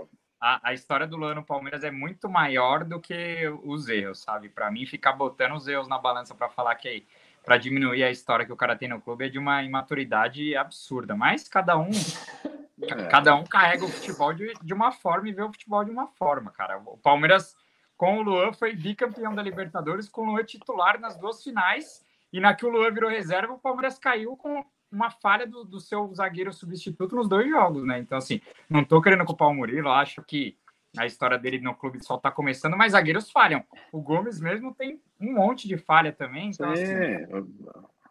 a, 0.42 0.70
a, 0.70 0.74
história 0.74 1.06
do 1.06 1.16
Luan 1.16 1.36
no 1.36 1.44
Palmeiras 1.44 1.84
é 1.84 1.92
muito 1.92 2.28
maior 2.28 2.84
do 2.84 3.00
que 3.00 3.48
os 3.64 3.88
erros, 3.88 4.20
sabe? 4.22 4.50
Para 4.50 4.72
mim, 4.72 4.86
ficar 4.86 5.14
botando 5.14 5.54
os 5.54 5.68
erros 5.68 5.88
na 5.88 6.00
balança 6.00 6.34
para 6.34 6.50
falar 6.50 6.76
que 6.76 6.88
aí 6.88 7.06
para 7.44 7.58
diminuir 7.58 8.04
a 8.04 8.12
história 8.12 8.46
que 8.46 8.54
o 8.54 8.58
cara 8.58 8.76
tem 8.76 8.88
no 8.88 9.02
clube 9.02 9.26
é 9.26 9.30
de 9.30 9.38
uma 9.38 9.62
imaturidade 9.64 10.56
absurda. 10.56 11.16
Mas 11.16 11.48
cada 11.48 11.78
um 11.78 11.90
é. 12.82 13.08
cada 13.08 13.36
um 13.36 13.44
carrega 13.44 13.86
o 13.86 13.90
futebol 13.90 14.34
de, 14.34 14.54
de 14.62 14.74
uma 14.74 14.92
forma 14.92 15.30
e 15.30 15.34
vê 15.34 15.44
o 15.44 15.52
futebol 15.52 15.84
de 15.84 15.92
uma 15.92 16.08
forma, 16.08 16.52
cara. 16.52 16.78
O 16.86 16.98
Palmeiras 16.98 17.56
com 17.98 18.20
o 18.20 18.22
Luan 18.22 18.54
foi 18.54 18.76
bicampeão 18.76 19.36
da 19.36 19.42
Libertadores 19.42 20.10
com 20.10 20.22
o 20.24 20.32
Luan 20.32 20.44
titular 20.44 21.00
nas 21.00 21.18
duas 21.18 21.44
finais 21.44 22.04
e 22.32 22.40
na 22.40 22.56
que 22.56 22.66
o 22.66 22.70
Luan 22.70 22.92
virou 22.92 23.10
reserva, 23.10 23.54
o 23.54 23.60
Palmeiras 23.60 24.00
caiu 24.00 24.36
com 24.36 24.66
uma 24.92 25.10
falha 25.10 25.46
do, 25.46 25.64
do 25.64 25.80
seu 25.80 26.14
zagueiro 26.14 26.54
substituto 26.54 27.16
nos 27.16 27.28
dois 27.28 27.50
jogos, 27.50 27.86
né? 27.86 28.00
Então, 28.00 28.18
assim, 28.18 28.42
não 28.70 28.84
tô 28.84 29.02
querendo 29.02 29.26
culpar 29.26 29.48
o 29.48 29.54
Murilo, 29.54 29.90
acho 29.90 30.22
que 30.24 30.58
a 30.98 31.06
história 31.06 31.38
dele 31.38 31.60
no 31.60 31.74
clube 31.74 32.04
só 32.04 32.16
está 32.16 32.32
começando, 32.32 32.78
mas 32.78 32.92
zagueiros 32.92 33.32
falham. 33.32 33.64
O 33.92 34.02
Gomes 34.02 34.40
mesmo 34.40 34.74
tem 34.74 35.00
um 35.20 35.34
monte 35.34 35.68
de 35.68 35.78
falha 35.78 36.12
também. 36.12 36.50
Então, 36.50 36.72
assim, 36.72 36.84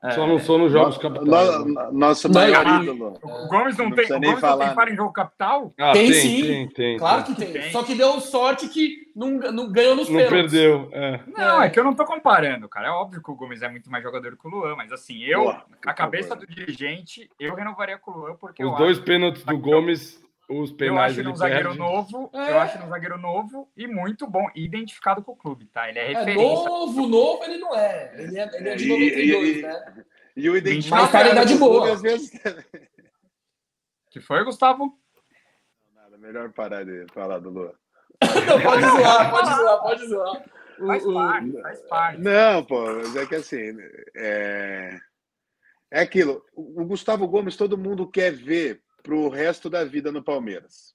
é, 0.03 0.11
só 0.11 0.27
não 0.27 0.41
sou 0.41 0.59
nos 0.59 0.73
jogos 0.73 0.99
capital. 0.99 1.65
Né? 1.65 1.89
nosso 1.93 2.29
maior 2.29 2.83
ídolo. 2.83 3.21
O 3.23 3.47
Gomes 3.47 3.77
não, 3.77 3.89
não 3.89 3.95
tem, 3.95 4.07
o 4.07 4.21
Gomes 4.21 4.41
falar, 4.41 4.57
não 4.57 4.67
tem 4.67 4.75
falha 4.75 4.91
em 4.91 4.97
jogo 4.97 5.13
capital? 5.13 5.73
Ah, 5.79 5.93
tem, 5.93 6.11
tem, 6.11 6.21
sim. 6.21 6.43
Tem, 6.43 6.69
tem, 6.71 6.99
claro 6.99 7.23
que 7.23 7.35
tem. 7.37 7.71
Só 7.71 7.85
que 7.85 7.95
deu 7.95 8.21
sorte 8.21 8.69
que 8.69 9.13
não, 9.15 9.31
não 9.31 9.71
ganhou 9.71 9.95
nos 9.95 10.09
não 10.09 10.17
pênaltis. 10.17 10.51
perdeu. 10.51 10.89
É. 10.91 11.21
Não, 11.29 11.63
é 11.63 11.71
que 11.71 11.79
eu 11.79 11.85
não 11.85 11.95
tô 11.95 12.05
comparando, 12.05 12.69
cara. 12.69 12.89
É 12.89 12.91
óbvio 12.91 13.23
que 13.23 13.31
o 13.31 13.37
Gomes 13.37 13.63
é 13.63 13.69
muito 13.69 13.89
mais 13.89 14.03
jogador 14.03 14.37
que 14.37 14.49
o 14.49 14.51
Luan, 14.51 14.75
mas 14.75 14.91
assim, 14.91 15.23
eu, 15.23 15.43
Boa, 15.43 15.65
a 15.87 15.95
cabeça 15.95 16.35
do 16.35 16.49
dirigente, 16.49 17.31
eu 17.39 17.55
renovaria 17.55 17.97
com 17.97 18.11
o 18.11 18.17
Luan 18.19 18.35
porque 18.35 18.65
Os 18.65 18.77
dois 18.77 18.99
pênaltis 18.99 19.45
do 19.45 19.57
Gomes 19.57 20.21
os 20.61 20.73
penais 20.73 21.17
eu 21.17 21.23
acho 21.23 21.33
um 21.33 21.37
zagueiro 21.37 21.69
perde. 21.71 21.79
novo, 21.79 22.31
é. 22.35 22.51
eu 22.51 22.61
acho 22.61 22.79
um 22.79 22.89
zagueiro 22.89 23.19
novo 23.19 23.71
e 23.77 23.87
muito 23.87 24.27
bom, 24.27 24.47
identificado 24.55 25.23
com 25.23 25.33
o 25.33 25.37
clube, 25.37 25.67
tá? 25.67 25.89
Ele 25.89 25.99
é, 25.99 26.13
é 26.13 26.15
referência. 26.15 26.43
É, 26.43 26.69
novo, 26.69 27.07
novo 27.07 27.45
ele 27.45 27.59
não 27.59 27.77
é. 27.77 28.13
Ele 28.15 28.39
é, 28.39 28.51
ele 28.57 28.69
é 28.69 28.75
de 28.77 28.89
92, 28.89 29.57
e, 29.57 29.63
né? 29.63 30.05
E 30.37 30.51
o 30.51 30.57
identificado. 30.57 31.03
Mas 31.03 31.11
qualidade 31.11 31.55
boa. 31.57 31.93
Às 31.93 32.03
vezes... 32.03 32.31
que 34.11 34.21
foi, 34.21 34.45
Gustavo? 34.45 34.99
Não, 35.95 36.03
nada, 36.03 36.19
melhor 36.19 36.51
parar 36.53 36.85
de 36.85 37.07
falar 37.13 37.39
do 37.39 37.51
Lua. 37.51 37.75
pode 38.63 38.83
zoar, 38.83 39.31
pode 39.31 39.55
zoar, 39.57 39.83
pode 39.83 40.07
zoar. 40.07 40.53
Faz 40.87 41.05
parte, 41.05 41.63
faz 41.63 41.81
parte. 41.83 42.21
Não, 42.21 42.65
pô, 42.65 42.85
mas 42.95 43.17
é 43.17 43.27
que 43.27 43.35
assim, 43.37 43.77
é, 44.17 44.99
é 45.91 46.01
aquilo. 46.01 46.45
O 46.55 46.85
Gustavo 46.85 47.29
Gomes, 47.29 47.57
todo 47.57 47.79
mundo 47.79 48.11
quer 48.11 48.33
ver 48.33 48.83
para 49.03 49.15
o 49.15 49.29
resto 49.29 49.69
da 49.69 49.85
vida 49.85 50.13
no 50.13 50.23
Palmeiras. 50.23 50.95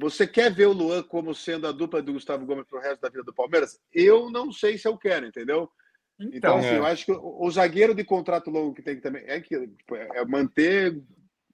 Você 0.00 0.26
quer 0.26 0.52
ver 0.52 0.66
o 0.66 0.72
Luan 0.72 1.02
como 1.02 1.34
sendo 1.34 1.66
a 1.66 1.72
dupla 1.72 2.02
do 2.02 2.12
Gustavo 2.12 2.44
Gomes 2.44 2.66
para 2.68 2.78
o 2.78 2.82
resto 2.82 3.00
da 3.00 3.08
vida 3.08 3.22
do 3.22 3.34
Palmeiras? 3.34 3.78
Eu 3.92 4.30
não 4.30 4.50
sei 4.50 4.76
se 4.76 4.88
eu 4.88 4.98
quero, 4.98 5.26
entendeu? 5.26 5.70
Então, 6.18 6.36
então 6.36 6.58
assim, 6.58 6.68
é. 6.68 6.78
eu 6.78 6.86
acho 6.86 7.04
que 7.06 7.12
o, 7.12 7.42
o, 7.42 7.50
zagueiro 7.50 7.94
de 7.94 8.04
contrato 8.04 8.50
longo 8.50 8.74
que 8.74 8.82
tem 8.82 8.96
que 8.96 9.02
também 9.02 9.24
é 9.26 9.40
que 9.40 9.66
tipo, 9.68 9.96
é, 9.96 10.08
é 10.14 10.24
manter. 10.24 11.00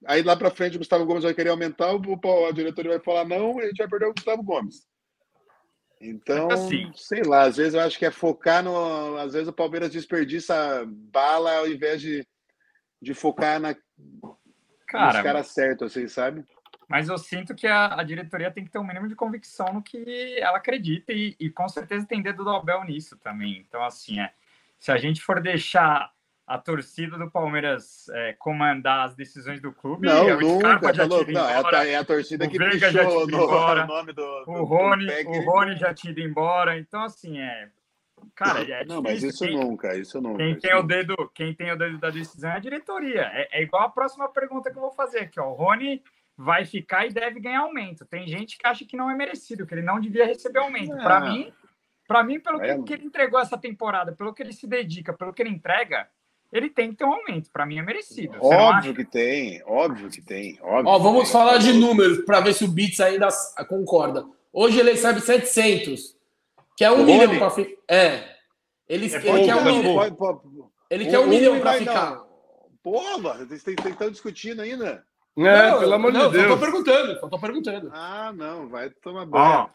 Aí 0.05 0.23
lá 0.23 0.35
para 0.35 0.51
frente 0.51 0.75
o 0.75 0.79
Gustavo 0.79 1.05
Gomes 1.05 1.23
vai 1.23 1.33
querer 1.33 1.49
aumentar, 1.49 1.93
o, 1.93 2.45
a 2.45 2.51
diretoria 2.51 2.91
vai 2.91 2.99
falar 2.99 3.25
não, 3.25 3.59
a 3.59 3.65
gente 3.65 3.77
vai 3.77 3.87
perder 3.87 4.07
o 4.07 4.13
Gustavo 4.13 4.43
Gomes. 4.43 4.87
Então, 5.99 6.49
assim, 6.49 6.91
sei 6.95 7.21
lá, 7.21 7.43
às 7.43 7.57
vezes 7.57 7.75
eu 7.75 7.79
acho 7.79 7.99
que 7.99 8.05
é 8.05 8.11
focar 8.11 8.63
no. 8.63 9.17
Às 9.17 9.33
vezes 9.33 9.47
o 9.47 9.53
Palmeiras 9.53 9.91
desperdiça 9.91 10.83
bala 10.87 11.57
ao 11.57 11.67
invés 11.67 12.01
de, 12.01 12.27
de 12.99 13.13
focar 13.13 13.59
na, 13.59 13.75
Cara, 14.91 15.13
nos 15.13 15.21
caras 15.21 15.47
certos, 15.47 15.91
assim, 15.91 16.07
sabe? 16.07 16.43
Mas 16.87 17.07
eu 17.07 17.17
sinto 17.17 17.55
que 17.55 17.65
a, 17.65 17.99
a, 17.99 18.03
diretoria 18.03 18.51
tem 18.51 18.65
que 18.65 18.69
ter 18.69 18.77
um 18.77 18.83
mínimo 18.83 19.07
de 19.07 19.15
convicção 19.15 19.73
no 19.73 19.81
que 19.81 20.37
ela 20.37 20.57
acredita 20.57 21.13
e, 21.13 21.35
e 21.39 21.49
com 21.49 21.69
certeza 21.69 22.05
tem 22.05 22.21
dedo 22.21 22.43
do 22.43 22.49
Abel 22.49 22.83
nisso 22.83 23.17
também. 23.17 23.65
Então, 23.65 23.81
assim, 23.81 24.19
é, 24.19 24.31
se 24.77 24.91
a 24.91 24.97
gente 24.97 25.21
for 25.21 25.41
deixar 25.41 26.11
a 26.45 26.57
torcida 26.57 27.17
do 27.17 27.31
Palmeiras 27.31 28.09
é, 28.09 28.33
comandar 28.33 29.05
as 29.05 29.15
decisões 29.15 29.61
do 29.61 29.71
clube. 29.71 30.05
Não, 30.05 30.27
é 30.27 30.35
nunca. 30.35 30.93
Já 30.93 31.05
louco. 31.05 31.31
Não, 31.31 31.47
é, 31.47 31.55
a, 31.55 31.87
é 31.87 31.95
a 31.95 32.03
torcida 32.03 32.45
que 32.45 32.57
Veiga 32.57 32.91
puxou 32.91 33.25
no, 33.25 33.37
embora, 33.37 33.85
o 33.85 33.87
nome 33.87 34.11
do, 34.11 34.43
do 34.43 34.51
O 34.51 34.63
Rony, 34.65 35.05
do 35.05 35.29
o 35.29 35.45
Rony 35.45 35.77
já 35.77 35.93
tinha 35.93 36.11
ido 36.11 36.19
embora. 36.19 36.77
Então, 36.77 37.03
assim, 37.03 37.39
é... 37.39 37.69
Cara, 38.35 38.61
é 38.61 38.85
Não, 38.85 39.01
mas 39.01 39.23
isso 39.23 39.45
quem, 39.45 39.57
nunca, 39.57 39.95
isso 39.95 40.21
nunca. 40.21 40.37
Quem 40.37 40.51
isso 40.51 40.61
tem, 40.61 40.71
nunca. 40.71 40.83
O 40.83 40.87
dedo, 40.87 41.31
quem 41.33 41.53
tem 41.53 41.71
o 41.71 41.77
dedo 41.77 41.97
da 41.99 42.09
decisão 42.09 42.51
é 42.51 42.55
a 42.55 42.59
diretoria. 42.59 43.29
É, 43.33 43.59
é 43.59 43.63
igual 43.63 43.83
a 43.83 43.89
próxima 43.89 44.27
pergunta 44.29 44.71
que 44.71 44.77
eu 44.77 44.81
vou 44.81 44.91
fazer 44.91 45.19
aqui, 45.19 45.39
ó. 45.39 45.49
O 45.49 45.53
Rony 45.53 46.01
vai 46.37 46.65
ficar 46.65 47.05
e 47.05 47.13
deve 47.13 47.39
ganhar 47.39 47.61
aumento. 47.61 48.05
Tem 48.05 48.27
gente 48.27 48.57
que 48.57 48.65
acha 48.65 48.85
que 48.85 48.97
não 48.97 49.09
é 49.09 49.15
merecido, 49.15 49.65
que 49.65 49.73
ele 49.73 49.81
não 49.81 49.99
devia 49.99 50.25
receber 50.25 50.59
aumento. 50.59 50.95
Para 50.97 51.17
ah. 51.17 51.31
mim, 51.31 51.53
para 52.07 52.23
mim, 52.23 52.39
pelo 52.39 52.61
é. 52.61 52.81
que 52.81 52.93
ele 52.93 53.05
entregou 53.05 53.39
essa 53.39 53.57
temporada, 53.57 54.11
pelo 54.11 54.33
que 54.33 54.43
ele 54.43 54.53
se 54.53 54.67
dedica, 54.67 55.13
pelo 55.13 55.33
que 55.33 55.41
ele 55.41 55.49
entrega, 55.49 56.07
ele 56.51 56.69
tem 56.69 56.89
que 56.89 56.97
ter 56.97 57.05
um 57.05 57.13
aumento. 57.13 57.49
Para 57.51 57.65
mim 57.65 57.79
é 57.79 57.81
merecido. 57.81 58.37
Você 58.37 58.53
óbvio 58.53 58.93
que 58.93 59.05
tem, 59.05 59.63
óbvio 59.65 60.09
que 60.09 60.21
tem. 60.21 60.59
Óbvio 60.61 60.87
Ó, 60.87 60.99
vamos 60.99 61.23
tem. 61.23 61.31
falar 61.31 61.57
de 61.57 61.71
números 61.73 62.19
para 62.25 62.41
ver 62.41 62.53
se 62.53 62.65
o 62.65 62.67
Beats 62.67 62.99
ainda 62.99 63.29
concorda. 63.69 64.25
Hoje 64.51 64.79
ele 64.79 64.91
recebe 64.91 65.21
700, 65.21 66.17
que 66.81 66.85
é 66.85 66.91
um 66.91 67.01
o 67.01 67.05
milhão 67.05 67.37
para 67.37 67.49
ficar. 67.51 67.81
É. 67.87 68.35
Ele, 68.89 69.05
é 69.05 69.17
ele 69.17 69.45
quer 69.45 69.55
um 69.55 69.63
milhão. 69.63 70.17
Ele 70.89 71.05
quer 71.05 71.19
um 71.19 71.27
milhão 71.27 71.59
para 71.59 71.73
ficar. 71.73 72.23
Porra, 72.81 73.45
vocês 73.45 73.63
estão 73.67 74.09
discutindo 74.09 74.63
ainda. 74.63 75.05
É, 75.37 75.69
não, 75.69 75.79
pelo 75.79 75.93
amor 75.93 76.11
não, 76.11 76.25
de 76.25 76.37
Deus. 76.37 76.43
Eu 76.43 76.49
tô 76.49 76.57
perguntando, 76.57 77.11
eu 77.11 77.29
tô 77.29 77.39
perguntando. 77.39 77.91
Ah, 77.93 78.33
não, 78.35 78.67
vai 78.67 78.89
tomar 78.89 79.27
banho. 79.27 79.69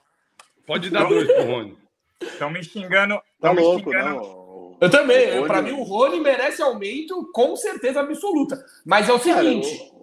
pode 0.67 0.91
dar 0.91 1.05
dois 1.05 1.33
pro 1.33 1.45
Rony. 1.45 1.79
Estão 2.21 2.51
me 2.51 2.65
xingando. 2.65 3.21
Tá 3.41 3.53
louco, 3.53 3.89
xingando. 3.91 4.21
não. 4.21 4.77
Eu 4.81 4.91
também. 4.91 5.47
Para 5.47 5.63
mim, 5.63 5.73
o 5.73 5.85
Rony 5.85 6.19
merece 6.19 6.61
aumento 6.61 7.31
com 7.33 7.55
certeza 7.55 8.01
absoluta. 8.01 8.63
Mas 8.85 9.09
é 9.09 9.13
o 9.13 9.19
seguinte. 9.21 9.79
Cara, 9.79 9.96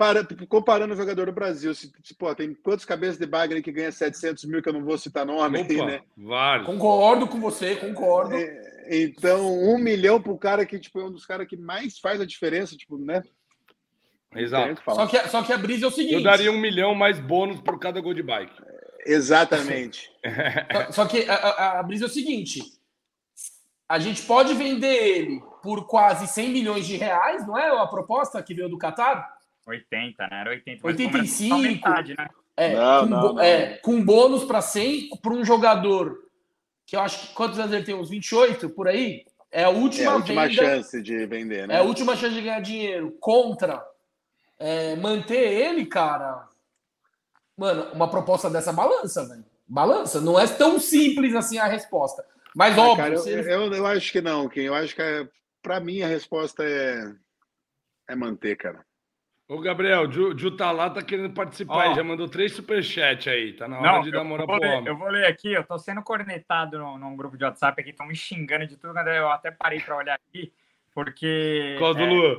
para, 0.00 0.26
comparando 0.48 0.94
o 0.94 0.96
jogador 0.96 1.26
do 1.26 1.32
Brasil, 1.32 1.74
se, 1.74 1.92
se, 2.02 2.14
pô, 2.14 2.34
tem 2.34 2.54
quantos 2.54 2.86
cabeças 2.86 3.18
de 3.18 3.26
bagre 3.26 3.60
que 3.60 3.70
ganha 3.70 3.92
700 3.92 4.46
mil, 4.46 4.62
que 4.62 4.68
eu 4.70 4.72
não 4.72 4.82
vou 4.82 4.96
citar 4.96 5.26
nome 5.26 5.60
Opa, 5.60 5.70
aí, 5.70 5.84
né? 5.84 6.00
Vários. 6.16 6.66
Concordo 6.66 7.28
com 7.28 7.38
você, 7.38 7.76
concordo. 7.76 8.34
É, 8.34 8.86
então, 8.90 9.46
um 9.46 9.76
milhão 9.76 10.18
para 10.18 10.32
o 10.32 10.38
cara 10.38 10.64
que 10.64 10.78
tipo, 10.78 11.00
é 11.00 11.04
um 11.04 11.12
dos 11.12 11.26
caras 11.26 11.46
que 11.46 11.54
mais 11.54 11.98
faz 11.98 12.18
a 12.18 12.24
diferença, 12.24 12.74
tipo, 12.78 12.96
né? 12.96 13.22
Exato. 14.34 14.82
Só 14.86 15.06
que, 15.06 15.28
só 15.28 15.42
que 15.42 15.52
a 15.52 15.58
brisa 15.58 15.84
é 15.84 15.88
o 15.88 15.92
seguinte. 15.92 16.14
Eu 16.14 16.22
daria 16.22 16.50
um 16.50 16.58
milhão 16.58 16.94
mais 16.94 17.20
bônus 17.20 17.60
por 17.60 17.78
cada 17.78 18.00
gol 18.00 18.14
de 18.14 18.22
bike. 18.22 18.56
Exatamente. 19.04 20.10
só, 20.88 20.92
só, 20.92 21.06
que 21.06 21.28
a, 21.28 21.34
a, 21.34 21.80
a 21.80 21.82
brisa 21.82 22.06
é 22.06 22.08
o 22.08 22.10
seguinte: 22.10 22.62
a 23.86 23.98
gente 23.98 24.22
pode 24.22 24.54
vender 24.54 24.94
ele 24.94 25.42
por 25.62 25.86
quase 25.86 26.26
100 26.26 26.48
milhões 26.48 26.86
de 26.86 26.96
reais, 26.96 27.46
não 27.46 27.58
é 27.58 27.68
a 27.68 27.86
proposta 27.86 28.42
que 28.42 28.54
veio 28.54 28.70
do 28.70 28.78
Qatar? 28.78 29.39
80, 29.66 30.28
né? 30.28 30.40
Era 30.40 30.50
80. 30.50 30.86
85. 30.86 31.58
Metade, 31.58 32.14
né? 32.16 32.28
É, 32.56 32.74
não, 32.74 33.00
com, 33.00 33.06
não, 33.06 33.32
não. 33.34 33.40
É, 33.40 33.76
com 33.78 34.04
bônus 34.04 34.44
para 34.44 34.60
100 34.60 35.10
para 35.22 35.32
um 35.32 35.44
jogador 35.44 36.18
que 36.86 36.96
eu 36.96 37.00
acho 37.00 37.28
que 37.28 37.34
quantos 37.34 37.58
anos 37.58 37.72
ele 37.72 37.84
tem? 37.84 37.94
Uns 37.94 38.10
28 38.10 38.68
por 38.70 38.88
aí? 38.88 39.24
É 39.50 39.64
a 39.64 39.70
última, 39.70 40.04
é 40.04 40.06
a 40.06 40.16
última 40.16 40.48
venda, 40.48 40.54
chance 40.54 41.02
de 41.02 41.26
vender, 41.26 41.66
né? 41.66 41.74
É 41.74 41.78
a 41.78 41.82
última 41.82 42.16
chance 42.16 42.34
de 42.34 42.42
ganhar 42.42 42.60
dinheiro 42.60 43.16
contra 43.20 43.84
é, 44.58 44.94
manter 44.96 45.52
ele, 45.52 45.86
cara. 45.86 46.48
Mano, 47.56 47.92
uma 47.92 48.08
proposta 48.08 48.50
dessa 48.50 48.72
balança, 48.72 49.24
velho. 49.26 49.44
Balança. 49.66 50.20
Não 50.20 50.38
é 50.38 50.46
tão 50.46 50.78
simples 50.80 51.34
assim 51.34 51.58
a 51.58 51.66
resposta. 51.66 52.24
Mas 52.54 52.76
ah, 52.76 52.82
óbvio. 52.82 52.96
Cara, 52.96 53.14
eu, 53.14 53.26
ele... 53.26 53.54
eu, 53.54 53.72
eu, 53.72 53.86
acho 53.86 54.12
que 54.12 54.20
não, 54.20 54.48
Kim. 54.48 54.62
Eu 54.62 54.74
acho 54.74 54.94
que 54.94 55.02
é, 55.02 55.28
para 55.62 55.80
mim 55.80 56.02
a 56.02 56.08
resposta 56.08 56.64
é, 56.64 57.12
é 58.08 58.14
manter, 58.14 58.56
cara. 58.56 58.84
Ô, 59.50 59.58
Gabriel, 59.58 60.02
o 60.02 60.38
Ju 60.38 60.56
tá 60.56 60.70
lá, 60.70 60.88
tá 60.88 61.02
querendo 61.02 61.34
participar 61.34 61.88
aí, 61.88 61.94
já 61.96 62.04
mandou 62.04 62.28
três 62.28 62.52
superchats 62.52 63.26
aí, 63.26 63.52
tá 63.52 63.66
na 63.66 63.80
hora 63.80 63.92
não, 63.94 64.02
de 64.02 64.12
dar 64.12 64.22
moral 64.22 64.46
pro 64.46 64.54
homem. 64.54 64.86
Eu 64.86 64.96
vou 64.96 65.08
ler 65.08 65.26
aqui, 65.26 65.52
eu 65.52 65.64
tô 65.64 65.76
sendo 65.76 66.00
cornetado 66.04 66.78
num, 66.78 66.96
num 66.96 67.16
grupo 67.16 67.36
de 67.36 67.42
WhatsApp 67.42 67.80
aqui, 67.80 67.90
estão 67.90 68.06
me 68.06 68.14
xingando 68.14 68.64
de 68.64 68.76
tudo, 68.76 68.96
eu 68.96 69.28
até 69.28 69.50
parei 69.50 69.80
para 69.80 69.96
olhar 69.96 70.14
aqui, 70.14 70.52
porque... 70.94 71.74
Qual 71.80 71.92
do 71.94 72.00
é, 72.00 72.06
Luan? 72.06 72.36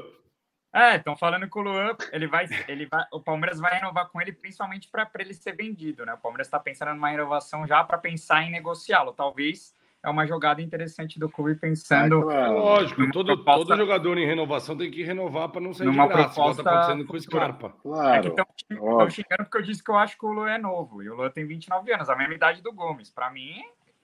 É, 0.73 0.95
estão 0.95 1.17
falando 1.17 1.49
que 1.49 1.59
o 1.59 1.61
Luan, 1.61 1.97
ele 2.13 2.27
vai, 2.27 2.45
ele 2.65 2.85
vai, 2.85 3.03
o 3.11 3.19
Palmeiras 3.19 3.59
vai 3.59 3.73
renovar 3.73 4.07
com 4.07 4.21
ele, 4.21 4.31
principalmente 4.31 4.87
para 4.89 5.05
ele 5.19 5.33
ser 5.33 5.53
vendido, 5.53 6.05
né? 6.05 6.13
O 6.13 6.17
Palmeiras 6.17 6.47
está 6.47 6.61
pensando 6.61 6.93
numa 6.93 7.09
renovação 7.09 7.67
já 7.67 7.83
para 7.83 7.97
pensar 7.97 8.41
em 8.43 8.51
negociá-lo, 8.51 9.11
talvez 9.11 9.75
é 10.03 10.09
uma 10.09 10.25
jogada 10.25 10.61
interessante 10.61 11.19
do 11.19 11.29
clube 11.29 11.55
pensando. 11.55 12.31
É, 12.31 12.47
lógico, 12.47 13.11
todo, 13.11 13.27
proposta, 13.27 13.65
todo 13.67 13.77
jogador 13.77 14.17
em 14.17 14.25
renovação 14.25 14.75
tem 14.75 14.89
que 14.89 15.03
renovar 15.03 15.49
para 15.49 15.61
não 15.61 15.73
sair 15.73 15.87
numa 15.87 16.07
de 16.07 16.13
graça, 16.13 16.33
proposta 16.33 16.63
tá 16.63 16.71
acontecendo 16.71 17.05
com 17.05 17.15
o 17.15 17.21
Scarpa. 17.21 17.69
Claro, 17.81 18.25
é 18.25 18.29
estão 18.29 19.09
xingando 19.09 19.43
porque 19.43 19.57
eu 19.57 19.61
disse 19.61 19.83
que 19.83 19.91
eu 19.91 19.97
acho 19.97 20.17
que 20.17 20.25
o 20.25 20.31
Luan 20.31 20.49
é 20.49 20.57
novo, 20.57 21.03
e 21.03 21.09
o 21.09 21.15
Luan 21.15 21.29
tem 21.29 21.45
29 21.45 21.93
anos, 21.93 22.09
a 22.09 22.15
mesma 22.15 22.33
idade 22.33 22.61
do 22.61 22.73
Gomes. 22.73 23.11
Para 23.11 23.29
mim, 23.29 23.61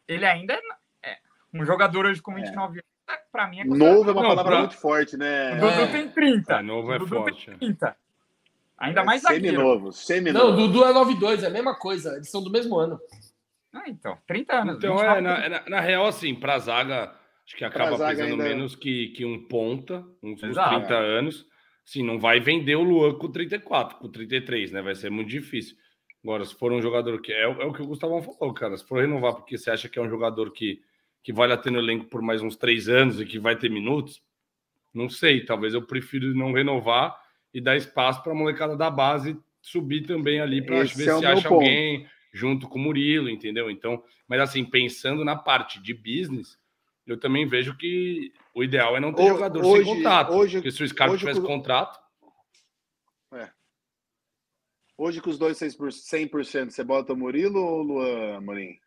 ele 0.07 0.25
ainda 0.25 0.53
é, 0.53 1.09
é, 1.09 1.17
um 1.53 1.65
jogador 1.65 2.05
hoje 2.05 2.21
com 2.21 2.33
29 2.33 2.79
é. 2.79 2.81
anos, 2.81 3.23
para 3.31 3.47
mim 3.47 3.61
é 3.61 3.63
Novo 3.63 4.09
é 4.09 4.13
uma 4.13 4.21
não, 4.21 4.29
palavra 4.29 4.51
pra... 4.51 4.59
muito 4.59 4.77
forte, 4.77 5.17
né? 5.17 5.53
O 5.57 5.61
Dudu 5.61 5.81
é. 5.81 5.87
tem 5.87 6.09
30. 6.09 6.53
É, 6.53 6.61
novo 6.61 6.93
é 6.93 6.99
forte. 6.99 7.51
30. 7.51 7.95
Ainda 8.77 9.03
mais 9.03 9.23
semi 9.23 9.51
novo, 9.51 9.91
semi 9.91 10.31
-novo. 10.31 10.45
Não, 10.45 10.53
o 10.53 10.55
Dudu 10.55 10.85
é 10.85 10.93
92, 10.93 11.41
é 11.41 11.47
a 11.47 11.49
mesma 11.49 11.73
coisa, 11.73 12.15
eles 12.15 12.29
são 12.29 12.43
do 12.43 12.51
mesmo 12.51 12.77
ano. 12.77 12.99
Ah, 13.77 13.89
então, 13.89 14.17
30 14.27 14.53
anos. 14.53 14.77
Então, 14.77 15.03
é, 15.03 15.21
na, 15.21 15.49
na, 15.49 15.69
na, 15.69 15.79
real, 15.79 16.07
assim, 16.07 16.33
para 16.33 16.55
a 16.55 16.59
zaga, 16.59 17.15
acho 17.45 17.55
que 17.55 17.63
acaba 17.63 17.97
pesando 17.97 18.31
ainda... 18.31 18.43
menos 18.43 18.75
que, 18.75 19.09
que 19.09 19.25
um 19.25 19.47
ponta, 19.47 20.05
uns, 20.21 20.41
uns 20.41 20.57
30 20.57 20.93
anos. 20.93 21.45
Sim, 21.85 22.03
não 22.03 22.19
vai 22.19 22.39
vender 22.39 22.75
o 22.75 22.83
Luan 22.83 23.17
com 23.17 23.31
34, 23.31 23.97
com 23.97 24.09
33, 24.09 24.71
né? 24.71 24.81
Vai 24.81 24.95
ser 24.95 25.09
muito 25.09 25.29
difícil. 25.29 25.77
Agora, 26.23 26.43
se 26.43 26.53
for 26.55 26.73
um 26.73 26.81
jogador 26.81 27.21
que. 27.21 27.31
É, 27.31 27.43
é 27.43 27.47
o 27.47 27.71
que 27.71 27.81
o 27.81 27.87
Gustavo 27.87 28.21
falou, 28.21 28.53
cara. 28.53 28.75
Se 28.75 28.85
for 28.85 28.99
renovar 28.99 29.35
porque 29.35 29.57
você 29.57 29.71
acha 29.71 29.87
que 29.87 29.97
é 29.97 30.01
um 30.01 30.09
jogador 30.09 30.51
que, 30.51 30.81
que 31.23 31.31
vale 31.31 31.53
a 31.53 31.57
ter 31.57 31.71
no 31.71 31.79
elenco 31.79 32.05
por 32.05 32.21
mais 32.21 32.41
uns 32.41 32.57
três 32.57 32.89
anos 32.89 33.21
e 33.21 33.25
que 33.25 33.39
vai 33.39 33.55
ter 33.55 33.69
minutos, 33.69 34.21
não 34.93 35.09
sei. 35.09 35.45
Talvez 35.45 35.73
eu 35.73 35.81
prefiro 35.81 36.35
não 36.35 36.51
renovar 36.51 37.17
e 37.53 37.61
dar 37.61 37.77
espaço 37.77 38.21
para 38.21 38.33
a 38.33 38.35
molecada 38.35 38.75
da 38.75 38.91
base 38.91 39.39
subir 39.61 40.01
também 40.01 40.39
ali 40.39 40.61
para 40.61 40.79
ver 40.79 40.87
se 40.87 41.09
é 41.09 41.27
acha 41.27 41.49
alguém 41.49 42.07
junto 42.37 42.69
com 42.69 42.77
o 42.77 42.81
Murilo, 42.81 43.29
entendeu? 43.29 43.69
Então, 43.69 44.03
mas 44.27 44.39
assim, 44.39 44.63
pensando 44.63 45.25
na 45.25 45.35
parte 45.35 45.81
de 45.81 45.93
business, 45.93 46.57
eu 47.05 47.19
também 47.19 47.47
vejo 47.47 47.75
que 47.75 48.31
o 48.53 48.63
ideal 48.63 48.95
é 48.95 48.99
não 48.99 49.13
ter 49.13 49.23
hoje, 49.23 49.31
jogador 49.31 49.65
hoje, 49.65 49.83
sem 49.83 49.95
contrato. 49.95 50.33
Hoje, 50.33 50.57
porque 50.57 50.71
se 50.71 50.83
o 50.83 50.87
Scarpa 50.87 51.17
tivesse 51.17 51.41
com... 51.41 51.47
contrato. 51.47 51.99
É. 53.33 53.49
Hoje, 54.97 55.21
com 55.21 55.29
os 55.29 55.37
dois 55.37 55.57
100%, 55.57 56.69
você 56.69 56.83
bota 56.83 57.13
o 57.13 57.17
Murilo 57.17 57.59
ou 57.59 57.79
o 57.79 57.83
Luan 57.83 58.41
Morim? 58.41 58.79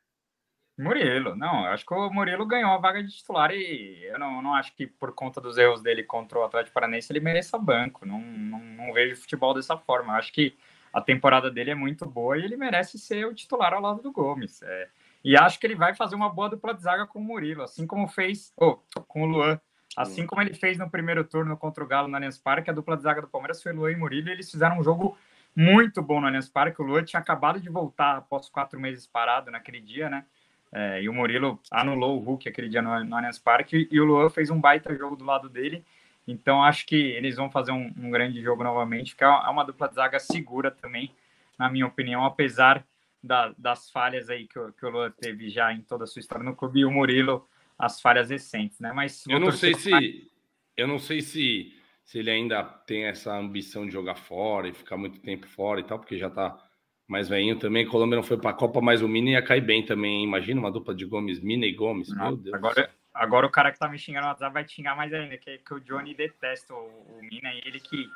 Murilo, 0.78 1.36
não, 1.36 1.66
eu 1.66 1.72
acho 1.72 1.84
que 1.84 1.92
o 1.92 2.10
Murilo 2.10 2.46
ganhou 2.46 2.70
a 2.70 2.78
vaga 2.78 3.02
de 3.02 3.14
titular 3.14 3.50
e 3.52 4.02
eu 4.04 4.18
não, 4.18 4.40
não 4.40 4.54
acho 4.54 4.74
que 4.74 4.86
por 4.86 5.12
conta 5.14 5.38
dos 5.38 5.58
erros 5.58 5.82
dele 5.82 6.02
contra 6.02 6.38
o 6.38 6.42
Atlético 6.42 6.72
Paranaense 6.72 7.12
ele 7.12 7.20
mereça 7.20 7.58
banco. 7.58 8.06
Não, 8.06 8.18
não, 8.20 8.58
não 8.58 8.92
vejo 8.92 9.20
futebol 9.20 9.52
dessa 9.52 9.76
forma. 9.76 10.14
Eu 10.14 10.16
acho 10.16 10.32
que 10.32 10.56
a 10.92 11.00
temporada 11.00 11.50
dele 11.50 11.70
é 11.70 11.74
muito 11.74 12.06
boa 12.06 12.38
e 12.38 12.44
ele 12.44 12.56
merece 12.56 12.98
ser 12.98 13.26
o 13.26 13.34
titular 13.34 13.72
ao 13.72 13.80
lado 13.80 14.02
do 14.02 14.12
Gomes. 14.12 14.62
É, 14.62 14.88
e 15.24 15.36
acho 15.36 15.58
que 15.60 15.66
ele 15.66 15.74
vai 15.74 15.94
fazer 15.94 16.16
uma 16.16 16.28
boa 16.28 16.48
dupla 16.48 16.74
de 16.74 16.82
zaga 16.82 17.06
com 17.06 17.18
o 17.18 17.22
Murilo, 17.22 17.62
assim 17.62 17.86
como 17.86 18.08
fez 18.08 18.52
oh, 18.56 18.76
com 19.06 19.22
o 19.22 19.26
Luan. 19.26 19.60
Assim 19.96 20.24
como 20.24 20.40
ele 20.40 20.54
fez 20.54 20.78
no 20.78 20.88
primeiro 20.88 21.24
turno 21.24 21.56
contra 21.56 21.82
o 21.82 21.86
Galo 21.86 22.06
no 22.06 22.14
Allianz 22.14 22.38
Parque, 22.38 22.70
a 22.70 22.72
dupla 22.72 22.96
de 22.96 23.02
zaga 23.02 23.20
do 23.20 23.28
Palmeiras 23.28 23.60
foi 23.60 23.72
Luan 23.72 23.90
e 23.90 23.96
Murilo, 23.96 24.28
e 24.28 24.32
eles 24.32 24.50
fizeram 24.50 24.78
um 24.78 24.84
jogo 24.84 25.18
muito 25.54 26.00
bom 26.00 26.20
no 26.20 26.28
Allianz 26.28 26.48
Parque. 26.48 26.80
O 26.80 26.84
Luan 26.84 27.02
tinha 27.02 27.20
acabado 27.20 27.60
de 27.60 27.68
voltar 27.68 28.16
após 28.16 28.48
quatro 28.48 28.78
meses 28.78 29.06
parado 29.06 29.50
naquele 29.50 29.80
dia, 29.80 30.08
né? 30.08 30.24
É, 30.72 31.02
e 31.02 31.08
o 31.08 31.12
Murilo 31.12 31.60
anulou 31.72 32.16
o 32.16 32.20
Hulk 32.20 32.48
aquele 32.48 32.68
dia 32.68 32.80
no, 32.80 33.04
no 33.04 33.16
Allianz 33.16 33.38
Parque, 33.38 33.88
e 33.90 34.00
o 34.00 34.04
Luan 34.04 34.30
fez 34.30 34.48
um 34.48 34.60
baita 34.60 34.94
jogo 34.94 35.16
do 35.16 35.24
lado 35.24 35.48
dele. 35.48 35.84
Então 36.30 36.62
acho 36.62 36.86
que 36.86 36.96
eles 36.96 37.36
vão 37.36 37.50
fazer 37.50 37.72
um, 37.72 37.92
um 37.96 38.10
grande 38.10 38.40
jogo 38.40 38.62
novamente, 38.62 39.16
que 39.16 39.24
é 39.24 39.28
uma 39.28 39.64
dupla 39.64 39.88
de 39.88 39.94
zaga 39.94 40.18
segura 40.18 40.70
também, 40.70 41.10
na 41.58 41.70
minha 41.70 41.86
opinião, 41.86 42.24
apesar 42.24 42.86
da, 43.22 43.54
das 43.58 43.90
falhas 43.90 44.30
aí 44.30 44.46
que, 44.46 44.58
o, 44.58 44.72
que 44.72 44.86
o 44.86 44.90
Lula 44.90 45.10
teve 45.10 45.50
já 45.50 45.72
em 45.72 45.82
toda 45.82 46.04
a 46.04 46.06
sua 46.06 46.20
história 46.20 46.44
no 46.44 46.56
clube 46.56 46.80
e 46.80 46.84
o 46.84 46.90
Murilo 46.90 47.46
as 47.78 48.00
falhas 48.00 48.30
recentes, 48.30 48.78
né? 48.78 48.92
Mas 48.92 49.24
eu 49.26 49.40
não 49.40 49.50
sei 49.50 49.74
se 49.74 50.30
eu 50.76 50.86
não 50.86 50.98
sei 50.98 51.20
se 51.20 51.74
se 52.04 52.18
ele 52.18 52.30
ainda 52.30 52.62
tem 52.62 53.04
essa 53.04 53.36
ambição 53.36 53.86
de 53.86 53.92
jogar 53.92 54.16
fora 54.16 54.68
e 54.68 54.72
ficar 54.72 54.96
muito 54.96 55.20
tempo 55.20 55.46
fora 55.46 55.80
e 55.80 55.84
tal, 55.84 55.98
porque 55.98 56.18
já 56.18 56.26
está 56.26 56.58
mais 57.06 57.28
veinho 57.28 57.56
também. 57.58 57.86
Colômbia 57.86 58.16
não 58.16 58.22
foi 58.22 58.36
para 58.36 58.50
a 58.50 58.54
Copa, 58.54 58.80
mas 58.80 59.00
o 59.00 59.08
Mini 59.08 59.32
ia 59.32 59.42
cair 59.42 59.60
bem 59.60 59.84
também. 59.84 60.24
Imagina 60.24 60.60
uma 60.60 60.72
dupla 60.72 60.94
de 60.94 61.04
Gomes, 61.04 61.40
Mina 61.40 61.66
e 61.66 61.72
Gomes. 61.72 62.08
Não, 62.08 62.28
Meu 62.28 62.36
Deus. 62.36 62.54
Agora, 62.54 62.90
agora 63.14 63.46
o 63.46 63.50
cara 63.50 63.72
que 63.72 63.78
tá 63.78 63.88
me 63.88 63.98
xingando 63.98 64.26
no 64.26 64.30
WhatsApp 64.32 64.52
vai 64.52 64.64
te 64.64 64.74
xingar 64.74 64.96
mais 64.96 65.12
ainda, 65.12 65.36
que, 65.36 65.58
que 65.58 65.74
o 65.74 65.80
Johnny 65.80 66.14
detesta 66.14 66.74
o, 66.74 66.78
o 66.78 67.20
Mina 67.22 67.52
e 67.52 67.62
ele 67.66 67.80
que, 67.80 68.08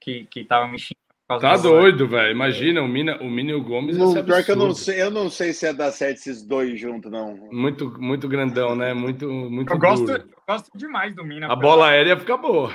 que, 0.00 0.24
que 0.24 0.44
tava 0.44 0.68
me 0.68 0.78
xingando. 0.78 1.02
Tá 1.40 1.56
doido, 1.56 2.06
velho. 2.06 2.30
Imagina 2.30 2.82
o 2.82 2.88
Mina, 2.88 3.16
o 3.22 3.30
Mina 3.30 3.52
e 3.52 3.54
o 3.54 3.62
Gomes. 3.62 3.96
Não, 3.96 4.12
pior 4.22 4.44
que 4.44 4.50
eu 4.50 4.56
não 4.56 4.74
sei, 4.74 5.00
eu 5.00 5.10
não 5.10 5.30
sei 5.30 5.54
se 5.54 5.64
ia 5.64 5.72
dar 5.72 5.90
certo 5.90 6.18
esses 6.18 6.42
dois 6.42 6.78
juntos, 6.78 7.10
não. 7.10 7.34
Muito, 7.50 7.98
muito 7.98 8.28
grandão, 8.28 8.76
né? 8.76 8.92
Muito, 8.92 9.26
muito. 9.26 9.72
Eu 9.72 9.78
gosto, 9.78 10.10
eu 10.10 10.24
gosto 10.46 10.76
demais 10.76 11.14
do 11.14 11.24
Mina. 11.24 11.50
A 11.50 11.56
bola 11.56 11.88
aérea 11.88 12.18
fica 12.18 12.36
boa. 12.36 12.70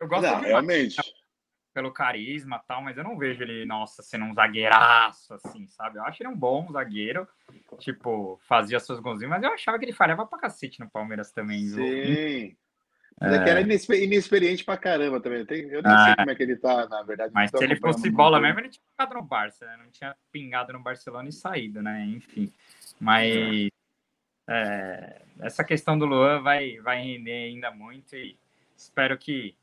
Eu 0.00 0.08
gosto 0.08 0.22
não, 0.22 0.36
demais. 0.36 0.46
realmente 0.46 0.96
pelo 1.78 1.92
carisma 1.92 2.60
tal, 2.66 2.82
mas 2.82 2.98
eu 2.98 3.04
não 3.04 3.16
vejo 3.16 3.40
ele, 3.40 3.64
nossa, 3.64 4.02
sendo 4.02 4.24
um 4.24 4.34
zagueiraço, 4.34 5.32
assim, 5.34 5.68
sabe? 5.68 5.96
Eu 5.96 6.02
acho 6.02 6.20
ele 6.20 6.28
um 6.28 6.36
bom 6.36 6.68
zagueiro, 6.72 7.26
tipo, 7.78 8.36
fazia 8.48 8.80
seus 8.80 8.98
golzinhos, 8.98 9.30
mas 9.30 9.44
eu 9.44 9.52
achava 9.52 9.78
que 9.78 9.84
ele 9.84 9.92
falhava 9.92 10.26
pra 10.26 10.40
cacete 10.40 10.80
no 10.80 10.90
Palmeiras 10.90 11.30
também. 11.30 11.60
Sim. 11.68 11.76
Viu? 11.76 12.56
Mas 13.20 13.32
é. 13.32 13.36
é 13.36 13.44
que 13.44 13.50
era 13.50 13.60
inexperiente 13.96 14.64
pra 14.64 14.76
caramba 14.76 15.20
também. 15.20 15.46
Eu 15.48 15.82
nem 15.82 15.92
ah, 15.92 16.04
sei 16.06 16.16
como 16.16 16.30
é 16.32 16.34
que 16.34 16.42
ele 16.42 16.56
tá, 16.56 16.88
na 16.88 17.02
verdade. 17.04 17.32
Mas 17.32 17.50
se 17.50 17.62
ele 17.62 17.76
fosse 17.76 18.10
bola 18.10 18.40
mesmo, 18.40 18.58
ele 18.58 18.70
tinha 18.70 18.82
ficado 18.90 19.14
no 19.14 19.22
Barça, 19.22 19.64
né? 19.64 19.76
Não 19.76 19.90
tinha 19.92 20.16
pingado 20.32 20.72
no 20.72 20.80
Barcelona 20.80 21.28
e 21.28 21.32
saído, 21.32 21.80
né? 21.80 22.04
Enfim. 22.06 22.52
Mas 22.98 23.68
é, 24.48 25.22
essa 25.42 25.62
questão 25.62 25.96
do 25.96 26.06
Luan 26.06 26.42
vai, 26.42 26.78
vai 26.78 27.00
render 27.00 27.50
ainda 27.50 27.70
muito 27.70 28.16
e 28.16 28.36
espero 28.76 29.16
que 29.16 29.54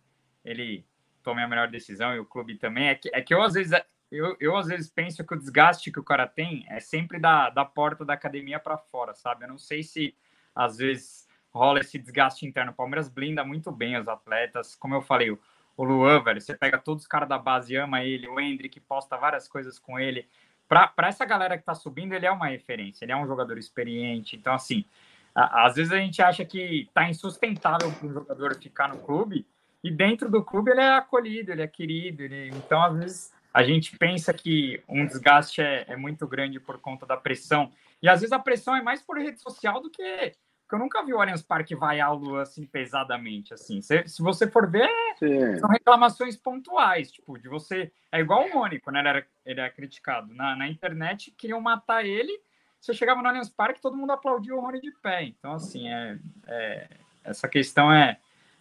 ele 0.45 0.86
tome 1.26 1.41
a 1.41 1.47
melhor 1.47 1.67
decisão 1.67 2.15
e 2.15 2.19
o 2.19 2.26
clube 2.26 2.55
também. 2.55 2.89
É 2.89 2.95
que, 2.95 3.09
é 3.11 3.21
que 3.21 3.34
eu, 3.34 3.41
às 3.41 3.55
vezes, 3.55 3.73
eu, 4.11 4.38
eu, 4.39 4.55
às 4.55 4.67
vezes, 4.67 4.89
penso 4.89 5.26
que 5.26 5.34
o 5.34 5.38
desgaste 5.38 5.91
que 5.91 5.99
o 5.99 6.03
cara 6.03 6.28
tem 6.28 6.63
é 6.69 6.80
sempre 6.80 7.19
da, 7.19 7.49
da 7.49 7.65
porta 7.65 8.05
da 8.05 8.13
academia 8.13 8.59
para 8.59 8.78
fora, 8.78 9.15
sabe? 9.15 9.43
Eu 9.43 9.49
não 9.49 9.57
sei 9.57 9.82
se, 9.82 10.15
às 10.53 10.78
vezes, 10.78 11.28
rola 11.51 11.80
esse 11.80 11.97
desgaste 11.97 12.45
interno. 12.45 12.71
O 12.71 12.76
Palmeiras 12.76 13.09
blinda 13.09 13.43
muito 13.43 13.71
bem 13.71 13.97
os 13.97 14.07
atletas. 14.07 14.76
Como 14.76 14.93
eu 14.93 15.01
falei, 15.01 15.32
o, 15.32 15.39
o 15.76 15.84
Luan, 15.84 16.21
velho, 16.23 16.39
você 16.39 16.55
pega 16.55 16.78
todos 16.78 17.03
os 17.03 17.07
caras 17.07 17.28
da 17.28 17.39
base, 17.39 17.76
ama 17.76 18.03
ele, 18.03 18.28
o 18.28 18.39
Hendrick 18.39 18.80
posta 18.82 19.17
várias 19.17 19.47
coisas 19.47 19.80
com 19.80 19.99
ele. 19.99 20.30
Para 20.67 21.07
essa 21.07 21.26
galera 21.26 21.57
que 21.57 21.63
tá 21.63 21.73
subindo, 21.73 22.13
ele 22.13 22.26
é 22.26 22.32
uma 22.32 22.47
referência, 22.47 23.03
ele 23.03 23.11
é 23.11 23.17
um 23.17 23.28
jogador 23.28 23.57
experiente. 23.57 24.36
Então, 24.36 24.53
assim, 24.53 24.86
a, 25.34 25.65
às 25.65 25.76
vezes 25.76 25.91
a 25.91 25.97
gente 25.97 26.21
acha 26.21 26.45
que 26.45 26.89
tá 26.93 27.09
insustentável 27.09 27.91
para 27.91 28.07
um 28.07 28.13
jogador 28.13 28.55
ficar 28.55 28.88
no 28.88 28.99
clube, 28.99 29.45
e 29.86 29.91
dentro 29.91 30.31
do 30.31 30.43
clube 30.43 30.71
ele 30.71 30.81
é 30.81 30.95
acolhido, 30.95 31.51
ele 31.51 31.61
é 31.61 31.67
querido. 31.67 32.23
Ele... 32.23 32.49
Então, 32.49 32.81
às 32.81 32.97
vezes, 32.97 33.33
a 33.53 33.61
gente 33.61 33.95
pensa 33.95 34.33
que 34.33 34.81
um 34.89 35.05
desgaste 35.05 35.61
é, 35.61 35.86
é, 35.88 35.95
muito 35.95 36.27
grande 36.27 36.59
por 36.59 36.79
conta 36.79 37.05
da 37.05 37.15
pressão. 37.15 37.71
E 38.01 38.09
às 38.09 38.21
vezes 38.21 38.33
a 38.33 38.39
pressão 38.39 38.75
é 38.75 38.81
mais 38.81 39.03
por 39.03 39.19
rede 39.19 39.39
social 39.39 39.79
do 39.79 39.91
que. 39.91 40.33
Porque 40.63 40.73
eu 40.73 40.79
nunca 40.79 41.05
vi 41.05 41.13
o 41.13 41.21
Allianz 41.21 41.43
Parque 41.43 41.75
vaiar 41.75 42.11
o 42.11 42.15
Luan 42.15 42.41
assim 42.41 42.65
pesadamente. 42.65 43.53
assim. 43.53 43.79
Se, 43.79 44.07
se 44.07 44.23
você 44.23 44.47
for 44.47 44.67
ver, 44.67 44.89
Sim. 45.19 45.59
são 45.59 45.69
reclamações 45.69 46.36
pontuais, 46.36 47.11
tipo, 47.11 47.38
de 47.38 47.47
você. 47.47 47.91
É 48.11 48.19
igual 48.19 48.43
o 48.47 48.51
Mônico, 48.51 48.89
né? 48.89 49.01
Ele 49.01 49.07
era, 49.07 49.27
ele 49.45 49.61
é 49.61 49.69
criticado. 49.69 50.33
Na, 50.33 50.55
na 50.55 50.67
internet 50.67 51.29
queriam 51.38 51.61
matar 51.61 52.03
ele. 52.03 52.41
Você 52.81 52.91
chegava 52.91 53.21
no 53.21 53.27
Allianz 53.27 53.49
Parque, 53.49 53.79
todo 53.79 53.95
mundo 53.95 54.13
aplaudia 54.13 54.55
o 54.55 54.59
Rony 54.59 54.81
de 54.81 54.91
pé. 54.93 55.25
Então, 55.25 55.53
assim, 55.53 55.88
é, 55.88 56.17
é 56.47 56.88
essa 57.23 57.47
questão 57.47 57.93
é, 57.93 58.17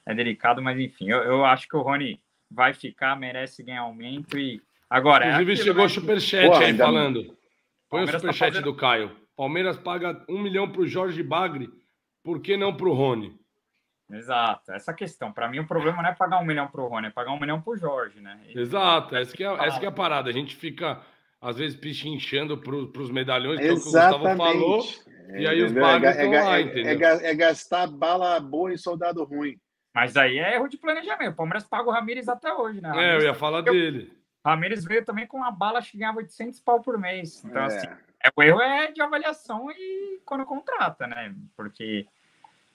é 0.06 0.14
delicado, 0.14 0.62
mas 0.62 0.78
enfim, 0.78 1.08
eu, 1.08 1.18
eu 1.22 1.44
acho 1.44 1.68
que 1.68 1.76
o 1.76 1.82
Rony 1.82 2.20
vai 2.50 2.72
ficar, 2.74 3.16
merece 3.16 3.62
ganhar 3.62 3.82
aumento 3.82 4.38
e 4.38 4.60
agora. 4.88 5.24
É 5.24 5.28
Inclusive 5.30 5.52
é 5.52 5.56
chegou 5.56 5.84
o 5.84 5.88
superchat 5.88 6.46
Pô, 6.46 6.56
aí 6.56 6.76
falando. 6.76 7.36
Põe 7.88 8.02
o 8.02 8.06
tá 8.06 8.12
superchat 8.12 8.38
tá 8.38 8.46
fazendo... 8.46 8.64
do 8.64 8.76
Caio. 8.76 9.16
Palmeiras 9.36 9.76
paga 9.76 10.24
um 10.28 10.40
milhão 10.40 10.70
para 10.70 10.82
o 10.82 10.86
Jorge 10.86 11.22
Bagre, 11.22 11.68
por 12.22 12.40
que 12.40 12.56
não 12.56 12.76
para 12.76 12.88
o 12.88 12.92
Rony? 12.92 13.36
Exato, 14.10 14.70
essa 14.72 14.92
questão. 14.92 15.32
Para 15.32 15.48
mim, 15.48 15.58
o 15.60 15.66
problema 15.66 16.02
não 16.02 16.10
é 16.10 16.14
pagar 16.14 16.40
um 16.40 16.44
milhão 16.44 16.68
para 16.68 16.82
o 16.82 16.86
Rony, 16.86 17.08
é 17.08 17.10
pagar 17.10 17.32
um 17.32 17.40
milhão 17.40 17.60
para 17.60 17.72
o 17.72 17.76
Jorge, 17.76 18.20
né? 18.20 18.38
Ele... 18.46 18.60
Exato, 18.60 19.16
essa 19.16 19.34
que, 19.34 19.42
é, 19.42 19.52
essa 19.66 19.80
que 19.80 19.86
é 19.86 19.88
a 19.88 19.92
parada. 19.92 20.30
A 20.30 20.32
gente 20.32 20.54
fica, 20.54 21.00
às 21.40 21.56
vezes, 21.56 21.76
pichinchando 21.76 22.58
para 22.58 22.76
os 22.76 23.10
medalhões, 23.10 23.58
que 23.58 23.66
é 23.66 23.72
o 23.72 23.76
que 23.76 23.80
o 23.80 23.84
Gustavo 23.84 24.36
falou, 24.36 24.86
e 25.36 25.46
aí 25.46 25.62
os 25.62 25.72
bagres 25.72 26.16
é, 26.16 26.24
estão 26.24 26.44
lá, 26.44 26.60
entendeu? 26.60 27.08
É, 27.08 27.34
gastar 27.34 27.86
bala 27.86 28.38
boa 28.38 28.72
em 28.72 28.76
soldado 28.76 29.24
ruim. 29.24 29.58
Mas 29.94 30.16
aí 30.16 30.38
é 30.38 30.56
erro 30.56 30.68
de 30.68 30.76
planejamento. 30.76 31.32
O 31.32 31.36
Palmeiras 31.36 31.64
paga 31.64 31.88
o 31.88 31.92
Ramires 31.92 32.28
até 32.28 32.52
hoje, 32.52 32.80
né? 32.80 32.90
É, 32.96 33.16
eu 33.16 33.22
ia 33.22 33.34
falar 33.34 33.60
dele. 33.60 34.12
O 34.44 34.48
Ramires 34.48 34.84
veio 34.84 35.04
também 35.04 35.26
com 35.26 35.36
uma 35.36 35.52
bala 35.52 35.80
que 35.80 35.96
ganhava 35.96 36.18
800 36.18 36.58
pau 36.60 36.80
por 36.80 36.98
mês. 36.98 37.44
Então, 37.44 37.62
é. 37.62 37.66
assim, 37.66 37.86
é, 37.86 38.28
o 38.34 38.42
erro 38.42 38.60
é 38.60 38.90
de 38.90 39.00
avaliação 39.00 39.70
e 39.70 40.20
quando 40.26 40.44
contrata, 40.44 41.06
né? 41.06 41.32
Porque 41.56 42.06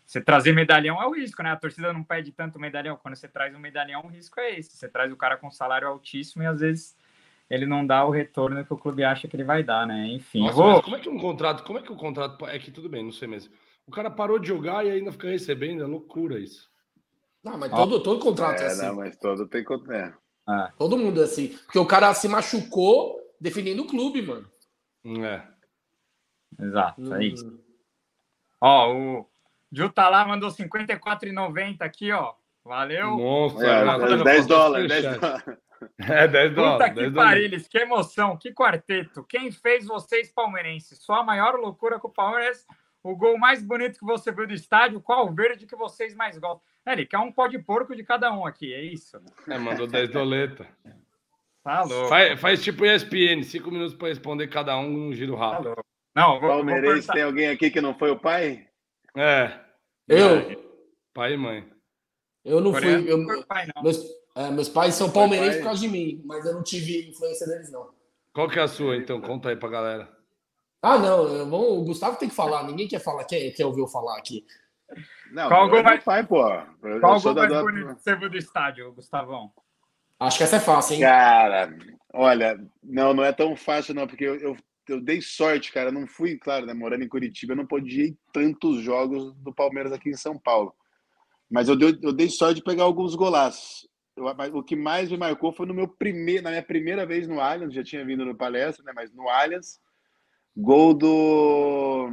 você 0.05 0.21
trazer 0.21 0.53
medalhão 0.53 1.01
é 1.01 1.05
o 1.05 1.11
risco, 1.11 1.43
né? 1.43 1.51
A 1.51 1.57
torcida 1.57 1.91
não 1.91 2.03
pede 2.03 2.31
tanto 2.31 2.57
medalhão. 2.57 2.95
Quando 2.95 3.15
você 3.15 3.27
traz 3.27 3.53
um 3.53 3.59
medalhão, 3.59 4.05
o 4.05 4.07
risco 4.07 4.39
é 4.39 4.57
esse. 4.57 4.77
Você 4.77 4.87
traz 4.87 5.11
o 5.11 5.17
cara 5.17 5.35
com 5.35 5.51
salário 5.51 5.89
altíssimo 5.89 6.41
e 6.41 6.45
às 6.47 6.61
vezes 6.61 6.97
ele 7.49 7.65
não 7.65 7.85
dá 7.85 8.05
o 8.05 8.11
retorno 8.11 8.63
que 8.63 8.73
o 8.73 8.77
clube 8.77 9.03
acha 9.03 9.27
que 9.27 9.35
ele 9.35 9.43
vai 9.43 9.61
dar, 9.61 9.85
né? 9.85 10.07
Enfim. 10.07 10.43
Nossa, 10.43 10.53
vou... 10.53 10.81
como 10.81 10.95
é 10.95 10.99
que 10.99 11.09
um 11.09 11.19
contrato, 11.19 11.63
como 11.63 11.79
é 11.79 11.81
que 11.81 11.91
o 11.91 11.97
contrato. 11.97 12.47
É 12.47 12.57
que 12.57 12.71
tudo 12.71 12.87
bem, 12.87 13.03
não 13.03 13.11
sei 13.11 13.27
mesmo. 13.27 13.53
O 13.85 13.91
cara 13.91 14.09
parou 14.09 14.39
de 14.39 14.47
jogar 14.47 14.85
e 14.85 14.91
ainda 14.91 15.11
fica 15.11 15.27
recebendo, 15.27 15.83
é 15.83 15.85
loucura 15.85 16.39
isso. 16.39 16.68
Não, 17.43 17.57
mas 17.57 17.71
todo, 17.71 18.01
todo 18.01 18.19
contrato 18.19 18.61
é, 18.61 18.63
é 18.63 18.67
assim. 18.67 18.85
Não, 18.85 18.95
mas 18.95 19.17
todo 19.17 19.47
tem 19.47 19.63
contrato. 19.63 19.93
É. 19.93 20.13
Ah. 20.47 20.73
Todo 20.77 20.97
mundo 20.97 21.21
é 21.21 21.25
assim. 21.25 21.49
Porque 21.65 21.79
o 21.79 21.85
cara 21.85 22.13
se 22.13 22.27
machucou 22.27 23.17
defendendo 23.39 23.81
o 23.81 23.87
clube, 23.87 24.21
mano. 24.21 24.49
É. 25.25 25.41
Exato, 26.59 27.13
é 27.15 27.23
isso. 27.25 27.47
Hum. 27.47 27.59
Ó, 28.61 28.93
o 28.93 29.29
Gil 29.71 29.89
tá 29.89 30.09
lá, 30.09 30.25
mandou 30.25 30.49
54,90 30.49 31.81
aqui, 31.81 32.11
ó. 32.11 32.33
Valeu. 32.63 33.17
Nossa, 33.17 33.65
é, 33.65 34.23
10 34.23 34.47
dólares, 34.47 34.87
10 34.87 35.19
dólares. 35.19 35.43
É, 35.97 36.27
10 36.27 36.55
dólares. 36.55 36.93
Puta 36.93 37.61
que 37.63 37.69
que 37.69 37.77
emoção, 37.77 38.35
que 38.35 38.53
quarteto. 38.53 39.23
Quem 39.23 39.49
fez 39.49 39.85
vocês 39.85 40.29
palmeirenses? 40.29 40.99
Só 41.01 41.13
a 41.13 41.23
maior 41.23 41.55
loucura 41.55 41.97
com 41.97 42.09
o 42.09 42.11
Palmeiras, 42.11 42.67
o 43.01 43.15
gol 43.15 43.37
mais 43.37 43.63
bonito 43.63 43.97
que 43.97 44.05
você 44.05 44.29
viu 44.29 44.45
do 44.45 44.53
estádio, 44.53 44.99
qual 44.99 45.33
verde 45.33 45.65
que 45.65 45.77
vocês 45.77 46.13
mais 46.13 46.37
gostam? 46.37 46.61
É, 46.89 46.93
ele 46.93 47.05
quer 47.05 47.19
um 47.19 47.31
pó 47.31 47.45
de 47.45 47.59
porco 47.59 47.95
de 47.95 48.03
cada 48.03 48.33
um 48.33 48.47
aqui, 48.47 48.73
é 48.73 48.81
isso? 48.81 49.21
É, 49.47 49.59
mandou 49.59 49.85
10 49.85 50.09
doletas. 50.09 50.65
Tá 51.63 51.83
louco. 51.83 52.09
Faz, 52.09 52.39
faz 52.39 52.63
tipo 52.63 52.83
ESPN, 52.83 53.43
5 53.43 53.69
minutos 53.69 53.93
para 53.93 54.07
responder 54.07 54.47
cada 54.47 54.75
um 54.75 54.89
num 54.89 55.13
giro 55.13 55.35
rápido. 55.35 55.75
Tá 55.75 55.83
não, 56.15 56.39
vou, 56.39 56.49
Palmeirense, 56.49 57.05
vou 57.05 57.15
tem 57.15 57.23
alguém 57.23 57.47
aqui 57.49 57.69
que 57.69 57.79
não 57.79 57.93
foi 57.93 58.09
o 58.09 58.19
pai? 58.19 58.67
É. 59.15 59.59
Eu? 60.07 60.81
Pai 61.13 61.33
e 61.33 61.37
mãe. 61.37 61.63
Eu 62.43 62.59
não 62.59 62.71
Coreano 62.71 63.03
fui. 63.03 63.11
Eu, 63.11 63.17
não 63.19 63.43
pai, 63.43 63.67
não. 63.75 63.83
Meus, 63.83 64.03
é, 64.35 64.49
meus 64.49 64.69
pais 64.69 64.95
são 64.95 65.11
palmeirenses 65.11 65.57
por 65.57 65.65
causa 65.65 65.81
de 65.81 65.87
mim, 65.87 66.23
mas 66.25 66.43
eu 66.43 66.53
não 66.53 66.63
tive 66.63 67.07
influência 67.07 67.45
deles, 67.45 67.71
não. 67.71 67.91
Qual 68.33 68.49
que 68.49 68.57
é 68.57 68.63
a 68.63 68.67
sua, 68.67 68.97
então? 68.97 69.21
Conta 69.21 69.49
aí 69.49 69.55
pra 69.55 69.69
galera. 69.69 70.09
Ah, 70.81 70.97
não. 70.97 71.47
Bom, 71.47 71.81
o 71.81 71.83
Gustavo 71.83 72.17
tem 72.17 72.29
que 72.29 72.35
falar. 72.35 72.63
Ninguém 72.63 72.87
quer 72.87 72.99
falar, 72.99 73.25
quer, 73.25 73.51
quer 73.51 73.65
ouvir 73.65 73.81
eu 73.81 73.87
falar 73.87 74.17
aqui. 74.17 74.43
Não, 75.31 75.47
Qual 75.47 75.69
gol 75.69 75.83
mais... 75.83 76.03
pai, 76.03 76.25
pô. 76.25 76.43
Qual 76.99 77.21
gol 77.21 77.35
mais 77.35 77.61
bonito 77.61 77.95
que 77.95 78.01
você 78.01 78.15
viu 78.15 78.29
do 78.29 78.37
estádio, 78.37 78.91
Gustavão? 78.93 79.51
Acho 80.19 80.37
que 80.37 80.43
essa 80.43 80.57
é 80.57 80.59
fácil, 80.59 80.95
hein? 80.95 81.01
Cara, 81.01 81.73
olha, 82.13 82.59
não, 82.83 83.13
não 83.13 83.23
é 83.23 83.31
tão 83.31 83.55
fácil, 83.55 83.93
não, 83.93 84.05
porque 84.05 84.25
eu, 84.25 84.35
eu, 84.35 84.57
eu 84.87 84.99
dei 84.99 85.21
sorte, 85.21 85.71
cara. 85.71 85.91
Não 85.91 86.05
fui, 86.05 86.37
claro, 86.37 86.65
né, 86.65 86.73
morando 86.73 87.03
em 87.03 87.07
Curitiba, 87.07 87.53
eu 87.53 87.57
não 87.57 87.65
podia 87.65 88.05
ir 88.05 88.17
tantos 88.33 88.81
jogos 88.81 89.33
do 89.35 89.53
Palmeiras 89.53 89.93
aqui 89.93 90.09
em 90.09 90.17
São 90.17 90.37
Paulo. 90.37 90.73
Mas 91.49 91.69
eu 91.69 91.75
dei, 91.75 91.97
eu 92.01 92.11
dei 92.11 92.29
sorte 92.29 92.55
de 92.55 92.63
pegar 92.63 92.83
alguns 92.83 93.15
golaços. 93.15 93.87
Eu, 94.15 94.25
o 94.57 94.63
que 94.63 94.75
mais 94.75 95.09
me 95.09 95.17
marcou 95.17 95.53
foi 95.53 95.65
no 95.65 95.73
meu 95.73 95.87
primeiro, 95.87 96.43
na 96.43 96.49
minha 96.49 96.63
primeira 96.63 97.05
vez 97.05 97.27
no 97.27 97.39
Allianz, 97.39 97.73
já 97.73 97.83
tinha 97.83 98.03
vindo 98.03 98.25
no 98.25 98.35
palestra, 98.35 98.83
né? 98.83 98.91
Mas 98.93 99.13
no 99.13 99.29
Allianz, 99.29 99.79
gol 100.55 100.93
do 100.93 102.09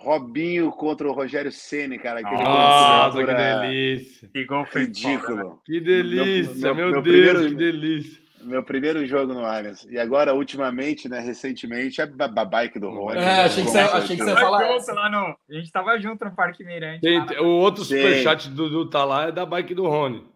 Robinho 0.00 0.72
contra 0.72 1.06
o 1.06 1.12
Rogério 1.12 1.52
Ceni, 1.52 1.98
cara. 1.98 2.22
Nossa, 2.22 3.18
que 3.18 3.34
delícia. 3.34 4.28
Que 4.32 4.44
gol 4.44 4.64
ridículo. 4.64 5.60
Que 5.64 5.78
delícia, 5.78 6.74
meu, 6.74 6.74
meu, 6.74 6.90
meu 6.92 7.02
Deus, 7.02 7.14
primeiro, 7.14 7.48
que 7.48 7.54
delícia. 7.54 8.20
Meu 8.42 8.62
primeiro 8.62 9.06
jogo 9.06 9.34
no 9.34 9.44
Allianz. 9.44 9.86
E 9.90 9.98
agora, 9.98 10.34
ultimamente, 10.34 11.06
né, 11.06 11.20
recentemente, 11.20 12.00
é 12.00 12.04
a 12.04 12.44
bike 12.44 12.78
do 12.78 12.88
Rony. 12.88 13.18
É, 13.18 13.20
né? 13.20 13.42
achei 13.42 13.62
que, 13.62 13.70
você, 13.70 13.78
achei 13.78 14.16
que 14.16 14.24
você 14.24 14.30
ia 14.30 14.36
falar. 14.36 14.66
Lá 14.70 15.10
no, 15.10 15.36
a 15.48 15.52
gente 15.52 15.70
tava 15.70 15.98
junto 15.98 16.24
no 16.24 16.34
Parque 16.34 16.64
Mirante. 16.64 17.02
Tem, 17.02 17.20
o 17.38 17.48
outro 17.48 17.84
superchat 17.84 18.48
do, 18.48 18.70
do 18.70 18.88
tá 18.88 19.04
lá 19.04 19.28
é 19.28 19.32
da 19.32 19.44
bike 19.44 19.74
do 19.74 19.86
Rony. 19.86 20.26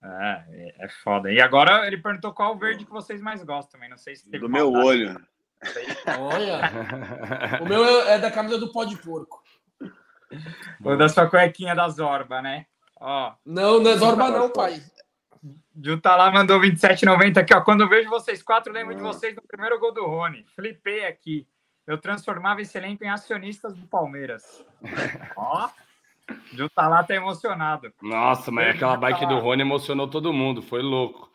É, 0.00 0.84
é 0.84 0.88
foda. 1.02 1.32
E 1.32 1.40
agora 1.40 1.84
ele 1.88 1.98
perguntou 1.98 2.32
qual 2.32 2.56
verde 2.56 2.84
que 2.84 2.92
vocês 2.92 3.20
mais 3.20 3.42
gostam 3.42 3.72
também. 3.72 3.90
Não 3.90 3.98
sei 3.98 4.14
se 4.14 4.30
teve 4.30 4.38
Do 4.38 4.48
meu 4.48 4.70
olho. 4.70 5.20
Olha. 6.18 6.60
o 7.62 7.68
meu 7.68 7.84
é, 7.84 8.14
é 8.14 8.18
da 8.18 8.30
camisa 8.30 8.58
do 8.58 8.72
pó 8.72 8.84
de 8.84 8.96
porco. 8.96 9.42
Ou 10.84 10.96
da 10.96 11.08
sua 11.08 11.28
cuequinha 11.28 11.74
da 11.74 11.88
Zorba, 11.88 12.42
né? 12.42 12.66
Ó. 13.00 13.32
Não, 13.44 13.80
não 13.80 13.90
é 13.90 13.96
Zorba, 13.96 14.30
não, 14.30 14.50
pai. 14.50 14.82
Juta 15.82 16.16
lá 16.16 16.30
mandou 16.30 16.60
27,90 16.60 17.38
aqui, 17.38 17.54
ó. 17.54 17.60
Quando 17.60 17.82
eu 17.82 17.88
vejo 17.88 18.08
vocês 18.08 18.42
quatro, 18.42 18.72
lembro 18.72 18.94
de 18.94 19.02
vocês 19.02 19.34
no 19.34 19.42
primeiro 19.42 19.78
gol 19.78 19.92
do 19.92 20.06
Rony. 20.06 20.44
Flipei 20.54 21.06
aqui. 21.06 21.46
Eu 21.86 21.98
transformava 21.98 22.62
esse 22.62 22.76
elenco 22.76 23.04
em 23.04 23.08
acionistas 23.08 23.74
do 23.74 23.86
Palmeiras. 23.86 24.64
ó. 25.36 25.68
Juta 26.52 26.88
lá 26.88 27.04
tá 27.04 27.14
emocionado. 27.14 27.92
Nossa, 28.02 28.50
mas 28.50 28.74
aquela 28.74 28.96
bike 28.96 29.26
do 29.26 29.38
Rony 29.38 29.62
emocionou 29.62 30.08
todo 30.08 30.32
mundo. 30.32 30.60
Foi 30.60 30.82
louco. 30.82 31.30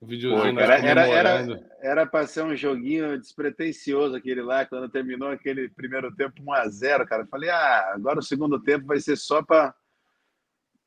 O 0.00 0.06
videozinho 0.06 0.54
Pô, 0.54 0.60
cara, 0.60 0.78
era, 0.78 1.06
era, 1.06 1.60
era 1.82 2.06
para 2.06 2.26
ser 2.26 2.42
um 2.42 2.56
joguinho 2.56 3.18
despretensioso 3.18 4.16
aquele 4.16 4.40
lá, 4.40 4.64
quando 4.64 4.88
terminou 4.88 5.28
aquele 5.28 5.68
primeiro 5.68 6.10
tempo 6.14 6.42
1x0, 6.42 7.06
cara. 7.06 7.26
Falei, 7.26 7.50
ah, 7.50 7.92
agora 7.94 8.18
o 8.18 8.22
segundo 8.22 8.58
tempo 8.58 8.86
vai 8.86 8.98
ser 8.98 9.16
só 9.16 9.42
para 9.42 9.74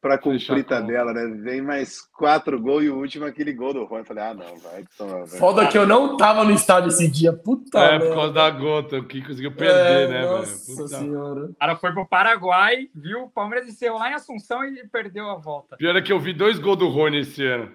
para 0.02 0.18
cumprir 0.18 0.66
tabela, 0.66 1.14
né? 1.14 1.26
Vem 1.42 1.62
mais 1.62 2.02
quatro 2.02 2.60
gols 2.60 2.84
e 2.84 2.90
o 2.90 2.98
último 2.98 3.24
aquele 3.24 3.54
gol 3.54 3.74
do 3.74 3.86
Rony. 3.86 4.04
Falei, 4.04 4.24
ah, 4.26 4.34
não, 4.34 4.58
vai. 4.58 4.84
Toma, 4.98 5.20
vai. 5.20 5.40
Foda 5.40 5.66
que 5.66 5.78
eu 5.78 5.88
não 5.88 6.18
tava 6.18 6.44
no 6.44 6.52
estádio 6.52 6.90
esse 6.90 7.08
dia, 7.08 7.32
puta. 7.32 7.80
É, 7.80 8.00
por 8.00 8.14
causa 8.14 8.34
da 8.34 8.50
gota, 8.50 8.98
o 8.98 9.08
que 9.08 9.22
conseguiu 9.22 9.56
perder, 9.56 9.76
é, 9.76 10.08
né, 10.10 10.22
nossa 10.26 10.76
velho? 10.76 10.88
senhora. 10.90 11.46
O 11.46 11.56
cara 11.56 11.76
foi 11.78 11.94
pro 11.94 12.06
Paraguai, 12.06 12.90
viu 12.94 13.24
o 13.24 13.30
Palmeiras 13.30 13.66
encerrou 13.70 13.98
lá 13.98 14.12
em 14.12 14.14
Assunção 14.14 14.66
e 14.66 14.86
perdeu 14.90 15.30
a 15.30 15.36
volta. 15.36 15.78
Pior 15.78 15.96
é 15.96 16.02
que 16.02 16.12
eu 16.12 16.20
vi 16.20 16.34
dois 16.34 16.60
gols 16.60 16.80
do 16.80 16.90
Rony 16.90 17.20
esse 17.20 17.46
ano. 17.46 17.72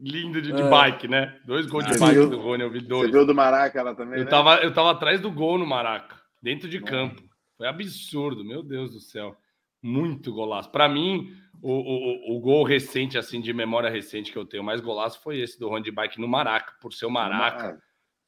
Lindo 0.00 0.40
de, 0.40 0.52
de 0.52 0.62
é. 0.62 0.68
bike, 0.70 1.08
né? 1.08 1.38
Dois 1.44 1.66
gols 1.66 1.84
de 1.86 1.98
bike 1.98 2.26
do 2.26 2.40
Rony, 2.40 2.62
eu 2.62 2.70
vi 2.70 2.80
dois. 2.80 3.10
Você 3.10 3.16
viu 3.16 3.26
do 3.26 3.34
Maraca 3.34 3.82
lá 3.82 3.94
também? 3.94 4.18
Eu, 4.18 4.24
né? 4.24 4.30
tava, 4.30 4.56
eu 4.56 4.72
tava 4.72 4.92
atrás 4.92 5.20
do 5.20 5.30
gol 5.30 5.58
no 5.58 5.66
Maraca, 5.66 6.16
dentro 6.40 6.68
de 6.68 6.80
campo. 6.80 7.20
Foi 7.56 7.66
absurdo, 7.66 8.44
meu 8.44 8.62
Deus 8.62 8.92
do 8.92 9.00
céu. 9.00 9.36
Muito 9.82 10.32
golaço. 10.32 10.70
Para 10.70 10.88
mim, 10.88 11.32
o, 11.60 11.72
o, 11.72 12.36
o, 12.36 12.40
gol 12.40 12.62
recente, 12.62 13.18
assim, 13.18 13.40
de 13.40 13.52
memória 13.52 13.90
recente 13.90 14.30
que 14.30 14.38
eu 14.38 14.44
tenho, 14.44 14.62
mais 14.62 14.80
golaço 14.80 15.20
foi 15.20 15.40
esse 15.40 15.58
do 15.58 15.68
Ronde 15.68 15.90
Bike 15.90 16.20
no 16.20 16.28
Maraca, 16.28 16.74
por 16.80 16.92
ser 16.92 17.06
o 17.06 17.10
Maraca. 17.10 17.80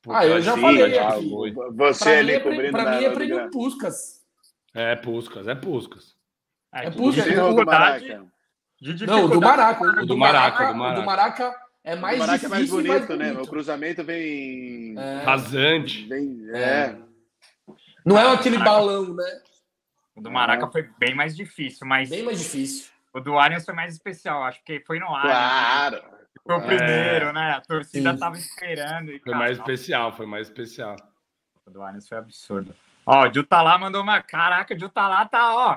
Ah, 0.08 0.26
eu 0.26 0.40
já 0.40 0.56
falei 0.56 0.98
aqui. 0.98 1.20
Você 1.76 2.04
pra 2.04 2.18
ali 2.18 2.36
mim, 2.36 2.42
cobrindo 2.42 2.72
Pra 2.72 2.98
mim 2.98 3.04
é 3.04 3.10
prêmio 3.10 3.50
Puscas. 3.50 4.20
É, 4.74 4.96
Puscas, 4.96 5.46
é 5.46 5.54
Puscas. 5.54 6.16
É, 6.74 6.86
é 6.86 6.90
Puscas. 6.90 7.26
É 7.26 7.36
do 7.36 7.64
Maraca. 7.64 8.26
Não, 9.06 9.28
do 9.28 9.40
Maraca. 9.40 9.84
O 9.84 10.06
do 10.06 10.16
Maraca, 10.16 10.70
o 10.72 10.94
do 10.94 11.02
Maraca 11.02 11.56
é 11.84 11.96
mais 11.96 12.16
o 12.16 12.20
Maraca 12.20 12.46
é 12.46 12.48
mais 12.48 12.70
bonito, 12.70 12.88
mais 12.88 13.06
bonito, 13.06 13.16
né? 13.16 13.42
O 13.42 13.46
cruzamento 13.46 14.04
vem... 14.04 14.94
É. 14.98 15.22
Rasante. 15.24 16.06
Vem... 16.06 16.48
É. 16.54 16.96
Não 18.04 18.18
é 18.18 18.32
aquele 18.32 18.58
balão, 18.58 19.14
né? 19.14 19.42
O 20.14 20.20
do 20.20 20.30
Maraca 20.30 20.66
foi 20.68 20.88
bem 20.98 21.14
mais 21.14 21.36
difícil, 21.36 21.86
mas... 21.86 22.08
Bem 22.08 22.22
mais 22.22 22.38
difícil. 22.38 22.90
O 23.12 23.20
do 23.20 23.38
Arias 23.38 23.64
foi 23.64 23.74
mais 23.74 23.92
especial, 23.92 24.44
acho 24.44 24.62
que 24.64 24.80
foi 24.80 24.98
no 24.98 25.14
ar. 25.14 25.22
Claro. 25.22 26.02
Foi 26.46 26.56
o 26.56 26.62
primeiro, 26.62 27.26
é. 27.26 27.32
né? 27.32 27.52
A 27.52 27.60
torcida 27.60 28.12
Sim. 28.12 28.18
tava 28.18 28.36
esperando. 28.36 29.10
E, 29.10 29.18
foi 29.18 29.34
mais 29.34 29.58
especial, 29.58 30.12
foi 30.16 30.26
mais 30.26 30.46
especial. 30.46 30.96
O 31.66 31.70
do 31.70 31.82
Arias 31.82 32.08
foi 32.08 32.18
absurdo. 32.18 32.74
Ó, 33.04 33.28
o 33.28 33.34
Jutalá 33.34 33.76
mandou 33.78 34.02
uma. 34.02 34.22
Caraca, 34.22 34.74
o 34.74 34.78
Jutalá 34.78 35.26
tá, 35.26 35.54
ó. 35.54 35.76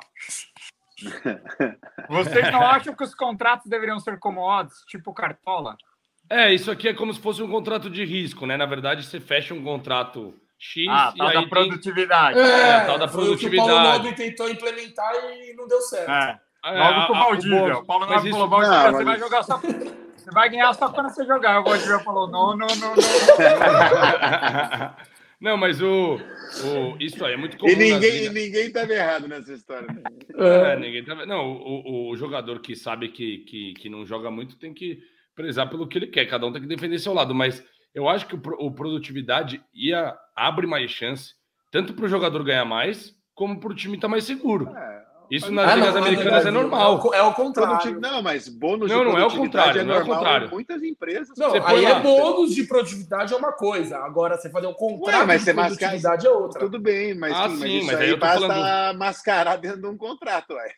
Vocês 2.09 2.51
não 2.51 2.61
acham 2.65 2.95
que 2.95 3.03
os 3.03 3.15
contratos 3.15 3.67
deveriam 3.67 3.99
ser 3.99 4.19
como 4.19 4.41
odds, 4.41 4.83
tipo 4.87 5.13
Cartola? 5.13 5.75
É, 6.29 6.53
isso 6.53 6.71
aqui 6.71 6.87
é 6.87 6.93
como 6.93 7.13
se 7.13 7.19
fosse 7.19 7.41
um 7.41 7.49
contrato 7.49 7.89
de 7.89 8.05
risco, 8.05 8.45
né? 8.45 8.57
Na 8.57 8.65
verdade, 8.65 9.05
você 9.05 9.19
fecha 9.19 9.53
um 9.53 9.63
contrato 9.63 10.33
X 10.57 10.87
ah, 10.89 11.11
e 11.13 11.17
tal 11.17 11.27
aí 11.27 11.33
da 11.33 11.47
produtividade. 11.47 12.39
É, 12.39 12.69
é, 12.69 12.85
tal 12.85 12.97
da 12.97 13.07
produtividade. 13.07 13.69
O 13.69 13.73
Paulo 13.73 13.91
Nobre 13.91 14.13
tentou 14.13 14.49
implementar 14.49 15.13
e 15.15 15.53
não 15.55 15.67
deu 15.67 15.81
certo. 15.81 16.09
É. 16.09 16.39
É, 16.65 16.79
Logo 16.79 17.07
com 17.07 17.13
o 17.13 17.17
Valdívia. 17.17 17.77
O 17.77 17.85
Paulo 17.85 18.05
Nobre 18.05 18.31
falou, 18.31 18.47
Valdívia, 18.47 18.91
você 18.91 19.03
vai 19.03 19.19
jogar 19.19 19.43
só... 19.43 19.61
Você 20.23 20.31
vai 20.31 20.49
ganhar 20.49 20.73
só 20.73 20.87
quando 20.87 21.09
você 21.09 21.25
jogar. 21.25 21.59
O 21.59 21.65
Valdívia 21.65 21.99
falou, 21.99 22.29
não, 22.29 22.55
não, 22.55 22.65
não, 22.65 22.95
não. 22.95 22.97
Não, 25.43 25.57
mas 25.57 25.81
o, 25.81 26.15
o, 26.15 26.97
isso 27.01 27.23
aí 27.25 27.33
é 27.33 27.37
muito 27.37 27.57
comum. 27.57 27.69
E 27.69 27.75
ninguém, 27.75 28.29
ninguém 28.29 28.67
estava 28.67 28.93
errado 28.93 29.27
nessa 29.27 29.51
história. 29.51 29.87
É, 30.35 30.77
ninguém 30.77 31.03
tava, 31.03 31.25
não, 31.25 31.51
o, 31.51 32.11
o, 32.11 32.15
jogador 32.15 32.61
que 32.61 32.77
sabe 32.77 33.09
que, 33.09 33.39
que, 33.39 33.73
que 33.73 33.89
não 33.89 34.05
joga 34.05 34.31
muito 34.31 34.55
tem 34.55 34.73
que 34.73 35.03
prezar 35.35 35.69
pelo 35.69 35.85
que 35.85 35.97
ele 35.97 36.07
quer. 36.07 36.27
Cada 36.27 36.47
um 36.47 36.53
tem 36.53 36.61
que 36.61 36.67
defender 36.67 36.97
seu 36.97 37.13
lado. 37.13 37.35
Mas 37.35 37.61
eu 37.93 38.07
acho 38.07 38.25
que 38.25 38.35
o, 38.35 38.41
o 38.57 38.71
produtividade 38.71 39.61
ia, 39.73 40.17
abre 40.33 40.65
mais 40.65 40.89
chance, 40.89 41.33
tanto 41.69 41.93
para 41.93 42.05
o 42.05 42.09
jogador 42.09 42.41
ganhar 42.41 42.63
mais, 42.63 43.13
como 43.35 43.59
para 43.59 43.73
o 43.73 43.75
time 43.75 43.95
estar 43.95 44.07
tá 44.07 44.11
mais 44.11 44.23
seguro. 44.23 44.69
É. 44.69 45.02
Isso 45.33 45.51
nas 45.51 45.67
ah, 45.67 45.75
ligas 45.75 45.95
americanas 45.95 46.45
é 46.45 46.51
normal. 46.51 47.11
É 47.11 47.23
o 47.23 47.33
contrário. 47.33 47.99
Não, 47.99 48.21
mas 48.21 48.47
bônus 48.47 48.91
não, 48.91 49.03
não 49.03 49.17
é 49.17 49.25
o 49.25 49.31
contrário, 49.31 49.81
é 49.81 49.83
não 49.83 49.95
é 49.95 50.03
o 50.03 50.05
contrário. 50.05 50.51
muitas 50.51 50.83
empresas. 50.83 51.35
Não, 51.35 51.53
aí 51.65 51.83
é 51.85 51.99
bônus 51.99 52.53
de 52.53 52.63
produtividade 52.65 53.33
é 53.33 53.35
uma 53.35 53.51
coisa. 53.51 53.97
Agora, 53.97 54.37
você 54.37 54.51
fazer 54.51 54.67
um 54.67 54.75
contrato 54.75 55.21
Ué, 55.21 55.25
mas 55.25 55.43
de 55.43 55.51
produtividade 55.51 56.03
mascar... 56.03 56.25
é 56.27 56.29
outra. 56.29 56.59
Tudo 56.59 56.79
bem, 56.79 57.15
mas, 57.15 57.33
ah, 57.33 57.49
sim, 57.49 57.57
mas, 57.57 57.71
sim, 57.71 57.85
mas 57.87 57.95
aí, 57.95 58.09
aí 58.11 58.15
basta 58.15 58.47
falando... 58.47 58.99
mascarar 58.99 59.55
dentro 59.55 59.81
de 59.81 59.87
um 59.87 59.97
contrato. 59.97 60.53
Ué. 60.53 60.71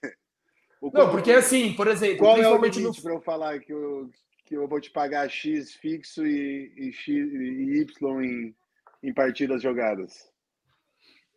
Não, 0.81 1.11
porque 1.11 1.33
assim, 1.33 1.73
por 1.73 1.87
exemplo... 1.87 2.19
Qual 2.19 2.37
é 2.37 2.47
o 2.47 2.55
limite 2.55 2.79
no... 2.79 2.93
para 2.95 3.13
eu 3.13 3.19
falar 3.19 3.59
que 3.59 3.73
eu, 3.73 4.09
que 4.45 4.55
eu 4.55 4.69
vou 4.69 4.79
te 4.79 4.89
pagar 4.89 5.29
X 5.29 5.73
fixo 5.73 6.25
e, 6.25 6.71
e 6.77 6.93
X 6.93 7.09
e 7.09 7.81
Y 7.81 8.23
em, 8.23 8.55
em 9.03 9.13
partidas 9.13 9.61
jogadas? 9.61 10.29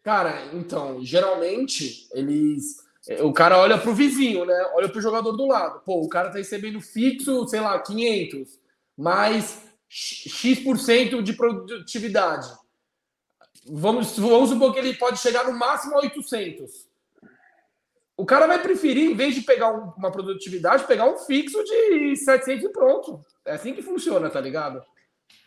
Cara, 0.04 0.50
então, 0.54 1.04
geralmente, 1.04 2.06
eles 2.12 2.86
é, 2.86 2.87
o 3.20 3.32
cara 3.32 3.58
olha 3.58 3.78
para 3.78 3.90
o 3.90 3.94
vizinho, 3.94 4.44
né? 4.44 4.70
Olha 4.74 4.88
para 4.88 4.98
o 4.98 5.02
jogador 5.02 5.32
do 5.32 5.46
lado. 5.46 5.80
Pô, 5.80 6.02
o 6.02 6.08
cara 6.08 6.30
tá 6.30 6.38
recebendo 6.38 6.80
fixo, 6.80 7.48
sei 7.48 7.60
lá, 7.60 7.78
500, 7.80 8.60
mais 8.96 9.66
X% 9.88 11.22
de 11.22 11.32
produtividade. 11.32 12.48
Vamos, 13.66 14.18
vamos 14.18 14.50
supor 14.50 14.72
que 14.72 14.78
ele 14.78 14.94
pode 14.94 15.18
chegar 15.18 15.44
no 15.44 15.58
máximo 15.58 15.94
a 15.94 16.00
800. 16.00 16.88
O 18.16 18.26
cara 18.26 18.46
vai 18.46 18.60
preferir, 18.60 19.10
em 19.10 19.14
vez 19.14 19.34
de 19.34 19.42
pegar 19.42 19.70
uma 19.70 20.10
produtividade, 20.10 20.86
pegar 20.86 21.08
um 21.08 21.16
fixo 21.18 21.62
de 21.64 22.16
700 22.16 22.64
e 22.64 22.68
pronto. 22.72 23.24
É 23.46 23.52
assim 23.52 23.72
que 23.72 23.80
funciona, 23.80 24.28
tá 24.28 24.40
ligado? 24.40 24.82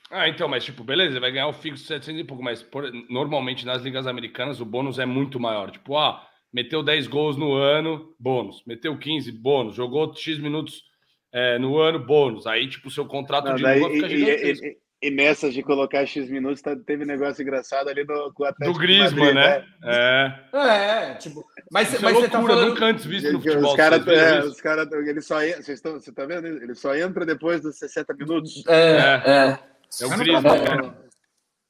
Ah, 0.10 0.28
então, 0.28 0.48
mas 0.48 0.64
tipo, 0.64 0.84
beleza, 0.84 1.20
vai 1.20 1.32
ganhar 1.32 1.48
o 1.48 1.54
fixo 1.54 1.84
de 1.84 1.88
700 1.88 2.22
e 2.22 2.24
pouco, 2.24 2.44
mas 2.44 2.64
por, 2.64 2.92
normalmente 3.10 3.66
nas 3.66 3.82
ligas 3.82 4.08
americanas 4.08 4.60
o 4.60 4.66
bônus 4.66 5.00
é 5.00 5.06
muito 5.06 5.40
maior. 5.40 5.70
Tipo, 5.70 5.98
ah, 5.98 6.26
meteu 6.54 6.84
10 6.84 7.08
gols 7.08 7.38
no 7.38 7.54
ano, 7.54 8.14
bônus. 8.20 8.64
Meteu 8.66 8.98
15, 8.98 9.32
bônus. 9.32 9.76
Jogou 9.76 10.14
X 10.16 10.38
minutos 10.38 10.84
é, 11.32 11.58
no 11.58 11.78
ano, 11.78 12.00
bônus. 12.00 12.46
Aí, 12.46 12.68
tipo, 12.68 12.90
o 12.90 12.92
seu 12.92 13.06
contrato 13.06 13.46
Não, 13.46 13.56
de 13.56 13.64
daí, 13.64 13.80
luva 13.80 13.94
fica 13.94 14.10
gigantesco. 14.10 14.66
E, 14.66 14.70
e, 14.70 15.08
e, 15.08 15.12
nessas 15.12 15.54
de 15.54 15.64
colocar 15.64 16.06
X 16.06 16.30
minutos, 16.30 16.62
tá, 16.62 16.76
teve 16.76 17.06
negócio 17.06 17.42
engraçado 17.42 17.90
ali 17.90 18.04
no, 18.04 18.34
com 18.34 18.44
o 18.44 18.46
Atlético 18.46 18.78
Do 18.78 18.80
Griezmann, 18.80 19.34
né? 19.34 19.66
né? 19.82 20.40
É. 20.54 21.12
É, 21.12 21.14
tipo... 21.16 21.44
Mas, 21.72 21.94
Isso 21.94 22.04
mas 22.04 22.14
é 22.14 22.20
loucura, 22.20 22.28
você 22.28 22.30
tá 22.30 22.42
falando... 22.42 22.70
nunca 22.70 22.86
antes 22.86 23.06
visto 23.06 23.32
no 23.32 23.42
futebol. 23.42 23.72
Os 23.72 23.78
caras, 23.78 24.08
é, 24.08 24.40
os 24.44 24.62
cara, 24.62 24.90
ele 24.92 25.22
só 25.22 25.42
entra, 25.42 25.64
vocês 25.64 25.78
estão, 25.78 25.94
você 25.94 26.12
tá 26.12 26.26
vendo? 26.26 26.48
Ele 26.48 26.76
só 26.76 26.94
entra 26.94 27.26
depois 27.26 27.62
dos 27.62 27.78
60 27.78 28.14
minutos. 28.14 28.64
É, 28.68 29.22
é. 29.26 29.60
É, 30.02 30.06
o 30.06 30.18
Griezmann, 30.18 30.60
né? 30.60 30.94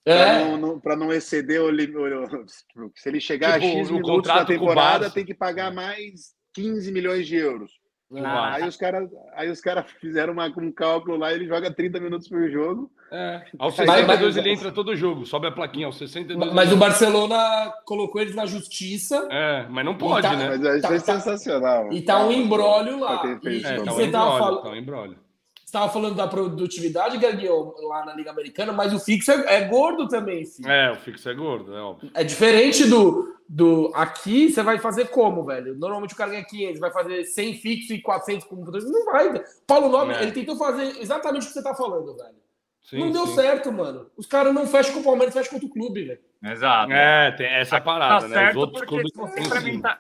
É. 0.06 0.44
Para 0.82 0.96
não, 0.96 1.06
não, 1.06 1.14
exceder 1.14 1.62
o, 1.62 1.70
o, 1.70 2.92
Se 2.96 3.10
ele 3.10 3.20
chegar 3.20 3.60
tipo, 3.60 3.66
a 3.66 3.80
X 3.80 3.92
minutos 3.92 4.28
na 4.28 4.46
temporada, 4.46 5.10
tem 5.10 5.24
que 5.24 5.34
pagar 5.34 5.72
mais 5.72 6.34
15 6.54 6.92
milhões 6.92 7.28
de 7.28 7.36
euros. 7.36 7.72
Ah, 8.18 8.56
aí 8.56 8.68
os 8.68 8.76
caras 8.76 9.10
os 9.50 9.62
cara 9.62 9.84
fizeram 9.84 10.34
uma, 10.34 10.46
um 10.48 10.72
cálculo 10.72 11.16
lá, 11.16 11.32
ele 11.32 11.48
joga 11.48 11.72
30 11.72 12.00
minutos 12.00 12.28
por 12.28 12.50
jogo. 12.50 12.92
É. 13.10 13.42
Aos 13.58 13.76
62 13.76 14.36
ele 14.36 14.52
entra 14.52 14.72
todo 14.72 14.96
jogo, 14.96 15.26
sobe 15.26 15.48
a 15.48 15.52
plaquinha 15.52 15.86
aos 15.86 15.98
62. 15.98 16.52
Mas 16.52 16.74
o 16.74 16.78
Barcelona 16.78 17.72
colocou 17.86 18.22
eles 18.22 18.36
na 18.36 18.46
justiça. 18.46 19.28
É, 19.32 19.66
mas 19.70 19.86
não 19.86 19.98
pode, 19.98 20.28
tá, 20.28 20.36
né? 20.36 20.50
Mas 20.50 20.60
isso 20.62 20.82
tá, 20.82 20.94
é 20.94 21.00
sensacional. 21.00 21.94
E 21.94 22.02
tá 22.02 22.26
um 22.26 22.32
embrólio 22.32 23.00
lá. 23.00 23.24
E, 23.44 23.66
é, 23.66 23.82
tá 23.82 23.94
um 23.94 24.02
embrólio, 24.02 24.58
tá 24.62 24.70
um 24.70 24.76
embrólio 24.76 25.31
estava 25.72 25.90
falando 25.90 26.16
da 26.16 26.28
produtividade, 26.28 27.18
Gabriel, 27.18 27.74
lá 27.88 28.06
na 28.06 28.14
Liga 28.14 28.30
Americana, 28.30 28.74
mas 28.74 28.94
o 28.94 29.00
fixo 29.00 29.32
é, 29.32 29.56
é 29.56 29.68
gordo 29.68 30.06
também. 30.06 30.46
Filho. 30.46 30.70
É, 30.70 30.92
o 30.92 30.96
fixo 30.98 31.30
é 31.30 31.34
gordo, 31.34 31.74
é 31.74 31.82
óbvio. 31.82 32.12
É 32.14 32.26
diferente 32.26 32.86
do, 32.86 33.34
do. 33.48 33.90
Aqui, 33.96 34.52
você 34.52 34.62
vai 34.62 34.80
fazer 34.80 35.08
como, 35.08 35.46
velho? 35.46 35.74
Normalmente 35.76 36.14
o 36.14 36.18
cara 36.18 36.32
ganha 36.32 36.44
500, 36.44 36.80
vai 36.80 36.92
fazer 36.92 37.24
100 37.24 37.54
fixo 37.56 37.94
e 37.94 38.02
400 38.02 38.46
como 38.48 38.70
Não 38.70 39.06
vai. 39.06 39.42
Paulo 39.66 39.88
Nobre, 39.88 40.16
é. 40.16 40.24
ele 40.24 40.34
tentou 40.34 40.58
fazer 40.58 41.00
exatamente 41.00 41.44
o 41.44 41.48
que 41.48 41.54
você 41.54 41.64
tá 41.64 41.74
falando, 41.74 42.18
velho. 42.18 42.36
Sim, 42.82 43.00
não 43.00 43.12
deu 43.12 43.28
sim. 43.28 43.36
certo, 43.36 43.72
mano. 43.72 44.08
Os 44.18 44.26
caras 44.26 44.54
não 44.54 44.68
fecham 44.68 44.96
com 44.96 45.00
o 45.00 45.04
Palmeiras, 45.04 45.34
fecham 45.34 45.52
com 45.52 45.56
outro 45.56 45.70
clube, 45.70 46.04
velho. 46.04 46.20
Exato. 46.44 46.92
É, 46.92 47.32
tem 47.32 47.48
essa 47.48 47.78
tá 47.78 47.82
parada, 47.82 48.28
tá 48.28 48.36
né? 48.36 48.50
Os 48.50 48.56
outros 48.58 48.84
clubes. 48.84 49.12
Se 49.14 49.18
você, 49.18 49.40
implementa, 49.40 50.00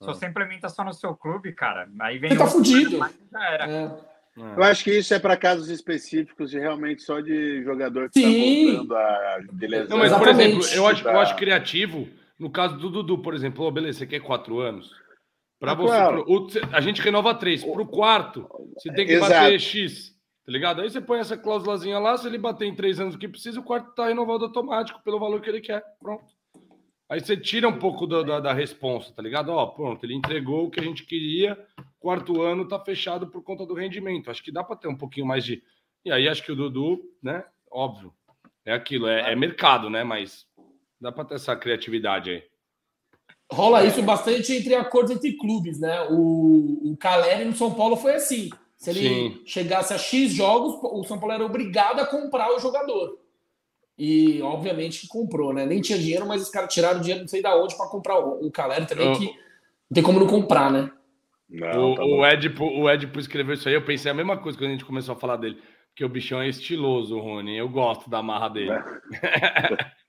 se 0.00 0.06
você 0.06 0.26
implementa 0.26 0.68
só 0.68 0.82
no 0.82 0.92
seu 0.92 1.14
clube, 1.14 1.52
cara, 1.52 1.88
aí 2.00 2.18
vem. 2.18 2.30
Você 2.30 2.38
tá 2.38 2.46
fudido. 2.48 2.98
Já 3.30 3.44
era. 3.48 3.70
É. 3.70 4.11
É. 4.36 4.58
Eu 4.58 4.62
acho 4.62 4.82
que 4.82 4.98
isso 4.98 5.12
é 5.12 5.18
para 5.18 5.36
casos 5.36 5.68
específicos 5.68 6.50
de 6.50 6.58
realmente 6.58 7.02
só 7.02 7.20
de 7.20 7.62
jogador 7.62 8.08
que 8.10 8.18
está 8.18 8.30
voltando 8.30 8.96
a 8.96 9.38
de 9.52 9.66
lesão. 9.66 9.88
Não, 9.90 9.98
mas, 9.98 10.16
por 10.16 10.28
exemplo, 10.28 10.66
eu 10.74 10.86
acho, 10.86 11.06
eu 11.06 11.20
acho 11.20 11.36
criativo, 11.36 12.08
no 12.38 12.50
caso 12.50 12.78
do 12.78 12.88
Dudu, 12.88 13.18
por 13.18 13.34
exemplo, 13.34 13.64
oh, 13.64 13.70
beleza, 13.70 13.98
você 13.98 14.06
quer 14.06 14.20
quatro 14.20 14.58
anos? 14.58 14.90
Para 15.60 15.72
ah, 15.72 15.74
você, 15.74 15.96
claro. 15.96 16.24
pro, 16.24 16.34
o, 16.34 16.48
a 16.72 16.80
gente 16.80 17.02
renova 17.02 17.34
três. 17.34 17.62
Para 17.62 17.82
o 17.82 17.86
quarto, 17.86 18.48
você 18.74 18.92
tem 18.92 19.06
que 19.06 19.12
Exato. 19.12 19.32
bater 19.32 19.60
X. 19.60 20.12
Tá 20.44 20.50
ligado? 20.50 20.80
Aí 20.80 20.90
você 20.90 21.00
põe 21.00 21.20
essa 21.20 21.36
cláusulazinha 21.36 21.98
lá, 22.00 22.16
se 22.16 22.26
ele 22.26 22.36
bater 22.36 22.66
em 22.66 22.74
três 22.74 22.98
anos 22.98 23.14
o 23.14 23.18
que 23.18 23.28
precisa, 23.28 23.60
o 23.60 23.62
quarto 23.62 23.94
tá 23.94 24.08
renovado 24.08 24.44
automático 24.44 25.00
pelo 25.04 25.20
valor 25.20 25.40
que 25.40 25.48
ele 25.48 25.60
quer. 25.60 25.84
Pronto. 26.00 26.24
Aí 27.12 27.20
você 27.20 27.36
tira 27.36 27.68
um 27.68 27.78
pouco 27.78 28.06
da, 28.06 28.22
da, 28.22 28.40
da 28.40 28.52
responsa, 28.54 29.12
tá 29.12 29.20
ligado? 29.20 29.50
Ó, 29.50 29.66
pronto, 29.66 30.02
ele 30.02 30.14
entregou 30.14 30.64
o 30.64 30.70
que 30.70 30.80
a 30.80 30.82
gente 30.82 31.04
queria, 31.04 31.62
quarto 32.00 32.40
ano 32.40 32.66
tá 32.66 32.80
fechado 32.80 33.26
por 33.26 33.42
conta 33.42 33.66
do 33.66 33.74
rendimento. 33.74 34.30
Acho 34.30 34.42
que 34.42 34.50
dá 34.50 34.64
para 34.64 34.76
ter 34.76 34.88
um 34.88 34.96
pouquinho 34.96 35.26
mais 35.26 35.44
de. 35.44 35.62
E 36.06 36.10
aí 36.10 36.26
acho 36.26 36.42
que 36.42 36.50
o 36.50 36.56
Dudu, 36.56 37.02
né? 37.22 37.44
Óbvio, 37.70 38.14
é 38.64 38.72
aquilo, 38.72 39.08
é, 39.08 39.30
é 39.30 39.36
mercado, 39.36 39.90
né? 39.90 40.02
Mas 40.02 40.46
dá 40.98 41.12
para 41.12 41.26
ter 41.26 41.34
essa 41.34 41.54
criatividade 41.54 42.30
aí. 42.30 42.42
Rola 43.52 43.84
isso 43.84 44.02
bastante 44.02 44.50
entre 44.54 44.74
acordos 44.74 45.10
entre 45.10 45.34
clubes, 45.34 45.78
né? 45.78 46.06
O, 46.08 46.92
o 46.92 46.96
Caleri 46.96 47.44
no 47.44 47.54
São 47.54 47.74
Paulo 47.74 47.94
foi 47.94 48.14
assim. 48.14 48.48
Se 48.74 48.88
ele 48.88 49.00
Sim. 49.00 49.42
chegasse 49.44 49.92
a 49.92 49.98
X 49.98 50.32
jogos, 50.32 50.78
o 50.82 51.04
São 51.04 51.18
Paulo 51.18 51.34
era 51.34 51.44
obrigado 51.44 52.00
a 52.00 52.06
comprar 52.06 52.56
o 52.56 52.58
jogador. 52.58 53.21
E, 53.98 54.40
obviamente, 54.42 55.00
que 55.00 55.08
comprou, 55.08 55.52
né? 55.52 55.66
Nem 55.66 55.80
tinha 55.80 55.98
dinheiro, 55.98 56.26
mas 56.26 56.42
os 56.42 56.50
caras 56.50 56.72
tiraram 56.72 57.00
dinheiro 57.00 57.20
não 57.20 57.28
sei 57.28 57.42
da 57.42 57.56
onde 57.56 57.76
para 57.76 57.88
comprar 57.88 58.18
o, 58.18 58.46
o 58.46 58.50
Caleri 58.50 58.86
também, 58.86 59.12
que 59.14 59.26
não 59.26 59.94
tem 59.94 60.02
como 60.02 60.18
não 60.18 60.26
comprar, 60.26 60.70
né? 60.72 60.90
Não, 61.48 61.92
o, 61.92 61.94
tá 61.94 62.04
o, 62.04 62.26
Edipo, 62.26 62.64
o 62.64 62.90
Edipo 62.90 63.20
escreveu 63.20 63.54
isso 63.54 63.68
aí, 63.68 63.74
eu 63.74 63.84
pensei 63.84 64.10
a 64.10 64.14
mesma 64.14 64.38
coisa 64.38 64.56
quando 64.56 64.70
a 64.70 64.72
gente 64.72 64.84
começou 64.84 65.14
a 65.14 65.18
falar 65.18 65.36
dele. 65.36 65.60
Porque 65.88 66.04
o 66.04 66.08
bichão 66.08 66.40
é 66.40 66.48
estiloso, 66.48 67.18
Rony. 67.18 67.58
Eu 67.58 67.68
gosto 67.68 68.08
da 68.08 68.22
marra 68.22 68.48
dele. 68.48 68.70
É. 68.70 69.92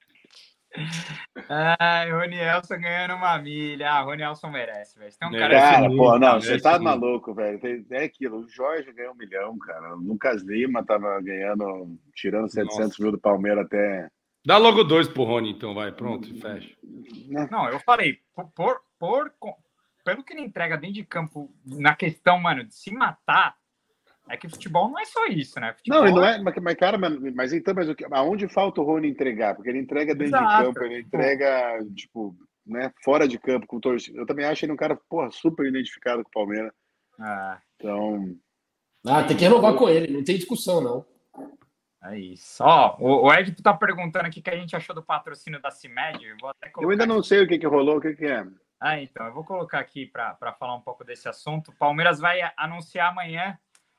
Ai, 1.50 2.12
Rony 2.12 2.38
Elson 2.38 2.80
ganhando 2.80 3.16
uma 3.16 3.38
milha. 3.38 3.92
Ah, 3.92 4.02
Rony 4.02 4.24
Elson 4.24 4.50
merece, 4.50 4.98
velho. 4.98 5.14
Tem 5.18 5.28
um 5.28 5.32
cara, 5.32 5.60
cara 5.60 5.86
assim, 5.86 5.98
pô, 5.98 6.20
não, 6.20 6.42
você 6.42 6.60
tá 6.60 6.80
maluco, 6.80 7.34
velho. 7.34 7.60
É 7.92 8.04
aquilo. 8.04 8.40
O 8.40 8.50
Jorge 8.50 8.92
ganhou 8.92 9.14
um 9.14 9.18
milhão, 9.18 9.58
cara. 9.60 9.96
O 9.96 10.00
Lucas 10.00 10.42
Lima 10.42 10.84
tava 10.84 11.20
ganhando, 11.22 11.98
tirando 12.16 12.50
700 12.50 12.80
Nossa. 12.80 13.02
mil 13.02 13.12
do 13.12 13.20
Palmeiras 13.20 13.66
até. 13.66 14.10
Dá 14.46 14.58
logo 14.58 14.84
dois 14.84 15.08
pro 15.08 15.24
Rony, 15.24 15.52
então, 15.52 15.74
vai. 15.74 15.92
Pronto, 15.92 16.28
fecha. 16.40 16.76
Não, 17.50 17.70
eu 17.70 17.80
falei, 17.80 18.20
por, 18.36 18.52
por, 18.52 18.82
por, 19.00 19.32
pelo 20.04 20.24
que 20.24 20.34
ele 20.34 20.42
entrega 20.42 20.78
dentro 20.78 20.96
de 20.96 21.06
campo, 21.06 21.50
na 21.66 21.96
questão, 21.96 22.40
mano, 22.40 22.64
de 22.64 22.76
se 22.76 22.92
matar, 22.92 23.56
é 24.30 24.38
que 24.38 24.50
futebol 24.50 24.90
não 24.90 25.00
é 25.00 25.06
só 25.06 25.26
isso, 25.28 25.60
né? 25.60 25.74
Futebol 25.74 26.06
não, 26.06 26.16
não 26.16 26.26
é, 26.26 26.42
mas, 26.42 26.56
mas 26.56 26.76
cara, 26.76 26.98
mas, 26.98 27.20
mas 27.34 27.54
então, 27.54 27.74
mas 27.74 27.90
o 27.90 27.96
que, 27.96 28.06
aonde 28.12 28.48
falta 28.48 28.82
o 28.82 28.84
Rony 28.84 29.10
entregar? 29.10 29.56
Porque 29.56 29.70
ele 29.70 29.80
entrega 29.80 30.16
dentro 30.16 30.38
Exato. 30.38 30.58
de 30.58 30.64
campo, 30.64 30.84
ele 30.84 31.02
entrega, 31.02 31.86
tipo, 31.94 32.36
né, 32.66 32.92
fora 33.04 33.28
de 33.28 33.38
campo 33.38 33.68
com 33.68 33.80
torcida. 33.80 34.18
Eu 34.18 34.26
também 34.26 34.46
acho 34.46 34.64
ele 34.64 34.72
um 34.72 34.78
cara, 34.78 34.98
porra, 35.10 35.30
super 35.32 35.66
identificado 35.66 36.24
com 36.24 36.30
o 36.30 36.34
Palmeiras. 36.34 36.72
Ah. 37.20 37.60
Então. 37.76 38.36
Ah, 39.06 39.24
tem 39.24 39.36
que 39.36 39.44
renovar 39.44 39.76
com 39.76 39.90
ele, 39.90 40.14
não 40.14 40.24
tem 40.24 40.38
discussão, 40.38 40.80
não. 40.80 41.06
É 42.06 42.18
isso. 42.18 42.62
Ó, 42.64 42.98
o, 43.00 43.28
o 43.28 43.34
Ed 43.34 43.54
tá 43.62 43.74
perguntando 43.74 44.28
aqui 44.28 44.40
o 44.40 44.44
que 44.44 44.50
a 44.50 44.58
gente 44.58 44.76
achou 44.76 44.94
do 44.94 45.04
patrocínio 45.04 45.62
da 45.62 45.72
CIMED. 45.72 46.26
Eu, 46.26 46.38
eu 46.82 46.90
ainda 46.90 47.06
não 47.06 47.24
sei 47.24 47.44
o 47.44 47.48
que, 47.48 47.58
que 47.58 47.68
rolou, 47.68 47.98
o 47.98 48.02
que, 48.02 48.14
que 48.14 48.26
é. 48.26 48.46
Ah, 48.80 49.00
então, 49.00 49.26
eu 49.26 49.34
vou 49.34 49.46
colocar 49.46 49.80
aqui 49.80 50.06
para 50.06 50.54
falar 50.60 50.76
um 50.76 50.82
pouco 50.82 51.06
desse 51.06 51.30
assunto. 51.30 51.72
O 51.72 51.76
Palmeiras 51.76 52.20
vai 52.20 52.40
anunciar 52.58 53.10
amanhã 53.10 53.58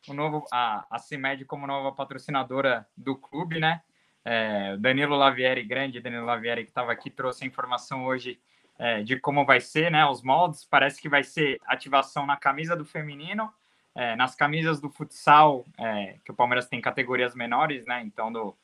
o 0.08 0.14
novo, 0.14 0.46
a, 0.52 0.86
a 0.90 0.98
CIMED 0.98 1.44
como 1.44 1.66
nova 1.66 1.92
patrocinadora 1.92 2.86
do 2.96 3.16
clube, 3.16 3.58
né? 3.58 3.82
É, 4.24 4.76
Danilo 4.78 5.16
Lavieri, 5.16 5.62
grande 5.62 6.00
Danilo 6.00 6.24
Lavieri, 6.24 6.64
que 6.64 6.70
estava 6.70 6.92
aqui, 6.92 7.10
trouxe 7.10 7.44
a 7.44 7.46
informação 7.46 8.04
hoje 8.04 8.40
é, 8.78 9.02
de 9.02 9.18
como 9.18 9.44
vai 9.44 9.60
ser, 9.60 9.90
né? 9.90 10.04
Os 10.06 10.22
moldes, 10.22 10.64
parece 10.64 11.00
que 11.00 11.08
vai 11.08 11.22
ser 11.22 11.60
ativação 11.66 12.26
na 12.26 12.36
camisa 12.36 12.76
do 12.76 12.84
feminino, 12.84 13.52
é, 13.94 14.16
nas 14.16 14.34
camisas 14.34 14.80
do 14.80 14.90
futsal, 14.90 15.64
é, 15.78 16.16
que 16.24 16.30
o 16.30 16.34
Palmeiras 16.34 16.68
tem 16.68 16.80
categorias 16.80 17.34
menores, 17.34 17.86
né? 17.86 18.02
Então, 18.02 18.32
do, 18.32 18.56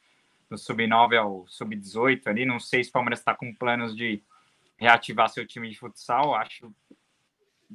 do 0.48 0.58
sub-9 0.58 1.16
ao 1.16 1.46
sub-18 1.46 2.26
ali, 2.26 2.44
não 2.44 2.58
sei 2.58 2.82
se 2.82 2.90
o 2.90 2.92
Palmeiras 2.92 3.20
está 3.20 3.34
com 3.34 3.54
planos 3.54 3.94
de 3.94 4.22
reativar 4.76 5.28
seu 5.28 5.46
time 5.46 5.68
de 5.68 5.78
futsal, 5.78 6.34
acho 6.34 6.74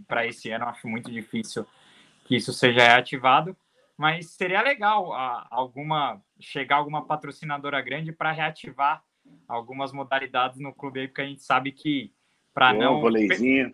para 0.07 0.25
esse 0.27 0.51
ano 0.51 0.65
acho 0.65 0.87
muito 0.89 1.09
difícil 1.09 1.65
que 2.25 2.35
isso 2.35 2.51
seja 2.51 2.81
reativado, 2.81 3.55
mas 3.95 4.31
seria 4.31 4.61
legal 4.61 5.13
a, 5.13 5.47
alguma 5.49 6.21
chegar 6.39 6.77
alguma 6.77 7.05
patrocinadora 7.05 7.79
grande 7.81 8.11
para 8.11 8.31
reativar 8.31 9.01
algumas 9.47 9.93
modalidades 9.93 10.59
no 10.59 10.73
clube 10.73 10.99
aí, 10.99 11.07
porque 11.07 11.21
a 11.21 11.25
gente 11.25 11.43
sabe 11.43 11.71
que 11.71 12.11
para 12.53 12.73
não 12.73 12.99
voleizinho. 12.99 13.73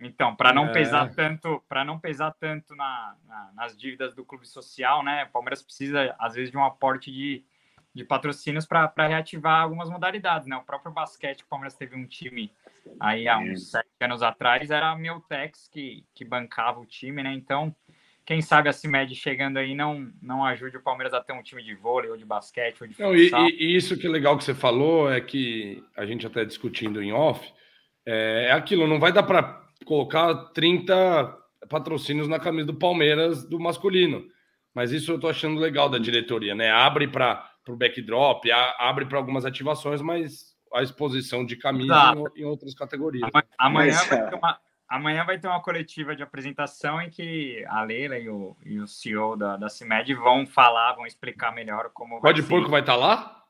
Então, 0.00 0.34
para 0.34 0.52
não 0.52 0.66
é. 0.66 0.72
pesar 0.72 1.14
tanto, 1.14 1.62
para 1.68 1.84
não 1.84 1.98
pesar 1.98 2.32
tanto 2.32 2.74
na, 2.74 3.16
na, 3.24 3.52
nas 3.54 3.78
dívidas 3.78 4.14
do 4.14 4.24
clube 4.24 4.46
social, 4.46 5.02
né? 5.04 5.24
O 5.24 5.30
Palmeiras 5.30 5.62
precisa 5.62 6.14
às 6.18 6.34
vezes 6.34 6.50
de 6.50 6.56
um 6.56 6.64
aporte 6.64 7.10
de, 7.12 7.44
de 7.94 8.04
patrocínios 8.04 8.66
para 8.66 8.92
reativar 9.06 9.62
algumas 9.62 9.88
modalidades, 9.88 10.48
né? 10.48 10.56
O 10.56 10.64
próprio 10.64 10.92
basquete, 10.92 11.42
o 11.42 11.46
Palmeiras 11.46 11.76
teve 11.76 11.94
um 11.94 12.04
time 12.04 12.52
aí 13.00 13.28
há 13.28 13.38
uns 13.38 13.70
sete 13.70 13.88
anos 14.00 14.22
atrás, 14.22 14.70
era 14.70 14.92
a 14.92 15.20
Tex 15.28 15.68
que, 15.70 16.04
que 16.14 16.24
bancava 16.24 16.80
o 16.80 16.86
time, 16.86 17.22
né? 17.22 17.32
Então, 17.32 17.74
quem 18.24 18.40
sabe 18.40 18.68
a 18.68 18.72
CIMED 18.72 19.14
chegando 19.14 19.58
aí 19.58 19.74
não, 19.74 20.10
não 20.22 20.44
ajude 20.44 20.76
o 20.76 20.82
Palmeiras 20.82 21.12
a 21.12 21.20
ter 21.20 21.32
um 21.32 21.42
time 21.42 21.62
de 21.62 21.74
vôlei 21.74 22.10
ou 22.10 22.16
de 22.16 22.24
basquete 22.24 22.80
ou 22.80 22.86
de 22.86 23.00
não, 23.00 23.14
e, 23.14 23.30
e, 23.58 23.76
isso 23.76 23.96
que 23.96 24.06
é 24.06 24.10
legal 24.10 24.38
que 24.38 24.44
você 24.44 24.54
falou 24.54 25.10
é 25.10 25.20
que 25.20 25.82
a 25.96 26.06
gente 26.06 26.26
até 26.26 26.44
discutindo 26.44 27.02
em 27.02 27.12
off, 27.12 27.52
é, 28.06 28.46
é 28.48 28.52
aquilo, 28.52 28.86
não 28.86 29.00
vai 29.00 29.12
dar 29.12 29.24
para 29.24 29.62
colocar 29.84 30.34
30 30.52 31.38
patrocínios 31.68 32.28
na 32.28 32.38
camisa 32.38 32.66
do 32.66 32.74
Palmeiras 32.74 33.44
do 33.44 33.58
masculino. 33.58 34.24
Mas 34.74 34.92
isso 34.92 35.12
eu 35.12 35.20
tô 35.20 35.28
achando 35.28 35.60
legal 35.60 35.88
da 35.88 35.98
diretoria, 35.98 36.54
né? 36.54 36.70
Abre 36.70 37.06
para 37.06 37.50
o 37.68 37.76
backdrop, 37.76 38.50
abre 38.78 39.04
para 39.04 39.18
algumas 39.18 39.44
ativações, 39.44 40.00
mas 40.00 40.51
a 40.74 40.82
exposição 40.82 41.44
de 41.44 41.56
camisa 41.56 42.14
em, 42.36 42.42
em, 42.42 42.44
outras 42.44 42.74
categorias. 42.74 43.28
Amanhã, 43.58 43.94
amanhã 43.96 44.08
vai 44.08 44.28
ter 44.28 44.34
uma 44.36 44.58
Amanhã 44.92 45.24
vai 45.24 45.38
ter 45.38 45.46
uma 45.46 45.62
coletiva 45.62 46.14
de 46.14 46.22
apresentação 46.22 47.00
em 47.00 47.08
que 47.08 47.64
a 47.66 47.82
Leila 47.82 48.18
e 48.18 48.28
o, 48.28 48.54
e 48.62 48.78
o 48.78 48.86
CEO 48.86 49.38
da, 49.38 49.56
da 49.56 49.70
CIMED 49.70 50.12
vão 50.12 50.46
falar, 50.46 50.92
vão 50.92 51.06
explicar 51.06 51.50
melhor 51.50 51.88
como 51.94 52.20
Pode 52.20 52.42
Porco 52.42 52.68
vai 52.68 52.82
estar 52.82 52.92
tá 52.92 52.98
lá? 52.98 53.42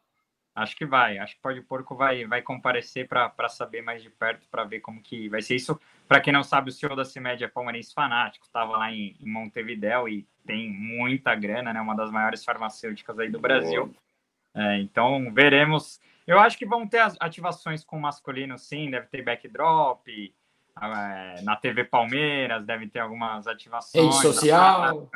Acho 0.54 0.76
que 0.76 0.86
vai. 0.86 1.18
Acho 1.18 1.34
que 1.34 1.42
Pode 1.42 1.60
Porco 1.62 1.96
vai, 1.96 2.24
vai 2.26 2.42
comparecer 2.42 3.08
para 3.08 3.48
saber 3.48 3.82
mais 3.82 4.04
de 4.04 4.08
perto, 4.08 4.46
para 4.48 4.62
ver 4.62 4.78
como 4.78 5.02
que 5.02 5.28
vai 5.28 5.42
ser 5.42 5.56
isso. 5.56 5.80
Para 6.06 6.20
quem 6.20 6.32
não 6.32 6.44
sabe, 6.44 6.68
o 6.68 6.72
CEO 6.72 6.94
da 6.94 7.04
CIMED 7.04 7.42
é 7.42 7.48
palmeirense 7.48 7.92
fanático, 7.92 8.46
estava 8.46 8.76
lá 8.76 8.92
em, 8.92 9.16
em 9.18 9.28
Montevidéu 9.28 10.08
e 10.08 10.24
tem 10.46 10.70
muita 10.70 11.34
grana, 11.34 11.72
né? 11.72 11.80
Uma 11.80 11.96
das 11.96 12.12
maiores 12.12 12.44
farmacêuticas 12.44 13.18
aí 13.18 13.28
do 13.28 13.40
Brasil. 13.40 13.92
É, 14.54 14.78
então, 14.78 15.32
veremos. 15.34 16.00
Eu 16.26 16.38
acho 16.38 16.56
que 16.56 16.66
vão 16.66 16.86
ter 16.86 16.98
as 16.98 17.16
ativações 17.20 17.84
com 17.84 17.98
masculino, 17.98 18.58
sim. 18.58 18.90
Deve 18.90 19.06
ter 19.06 19.22
backdrop, 19.22 20.06
é, 20.80 21.42
na 21.42 21.56
TV 21.56 21.84
Palmeiras 21.84 22.64
deve 22.64 22.88
ter 22.88 23.00
algumas 23.00 23.46
ativações. 23.46 24.04
Rede 24.04 24.22
social. 24.22 25.10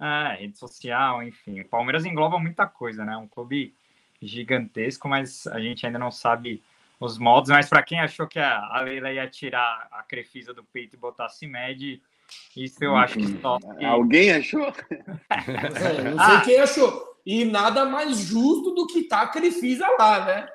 É, 0.00 0.36
rede 0.40 0.56
social, 0.56 1.22
enfim. 1.22 1.60
O 1.60 1.68
Palmeiras 1.68 2.04
engloba 2.04 2.38
muita 2.38 2.66
coisa, 2.66 3.04
né? 3.04 3.16
Um 3.16 3.28
clube 3.28 3.74
gigantesco, 4.22 5.08
mas 5.08 5.46
a 5.48 5.60
gente 5.60 5.84
ainda 5.84 5.98
não 5.98 6.10
sabe 6.10 6.62
os 6.98 7.18
modos. 7.18 7.50
Mas 7.50 7.68
para 7.68 7.82
quem 7.82 8.00
achou 8.00 8.26
que 8.26 8.38
a 8.38 8.80
Leila 8.80 9.12
ia 9.12 9.28
tirar 9.28 9.88
a 9.90 10.02
Crefisa 10.02 10.54
do 10.54 10.64
peito 10.64 10.94
e 10.94 10.98
botar 10.98 11.26
a 11.26 11.28
CIMED, 11.28 12.00
isso 12.56 12.82
eu 12.82 12.96
acho 12.96 13.18
que 13.18 13.40
só. 13.40 13.58
Alguém 13.84 14.32
achou? 14.32 14.66
é, 15.30 16.02
não 16.02 16.24
sei 16.24 16.36
ah. 16.36 16.42
quem 16.44 16.60
achou. 16.60 17.07
E 17.28 17.44
nada 17.44 17.84
mais 17.84 18.20
justo 18.20 18.70
do 18.70 18.86
que 18.86 19.02
tá 19.02 19.20
a 19.20 19.28
Crefisa 19.28 19.86
lá, 19.98 20.24
né? 20.24 20.48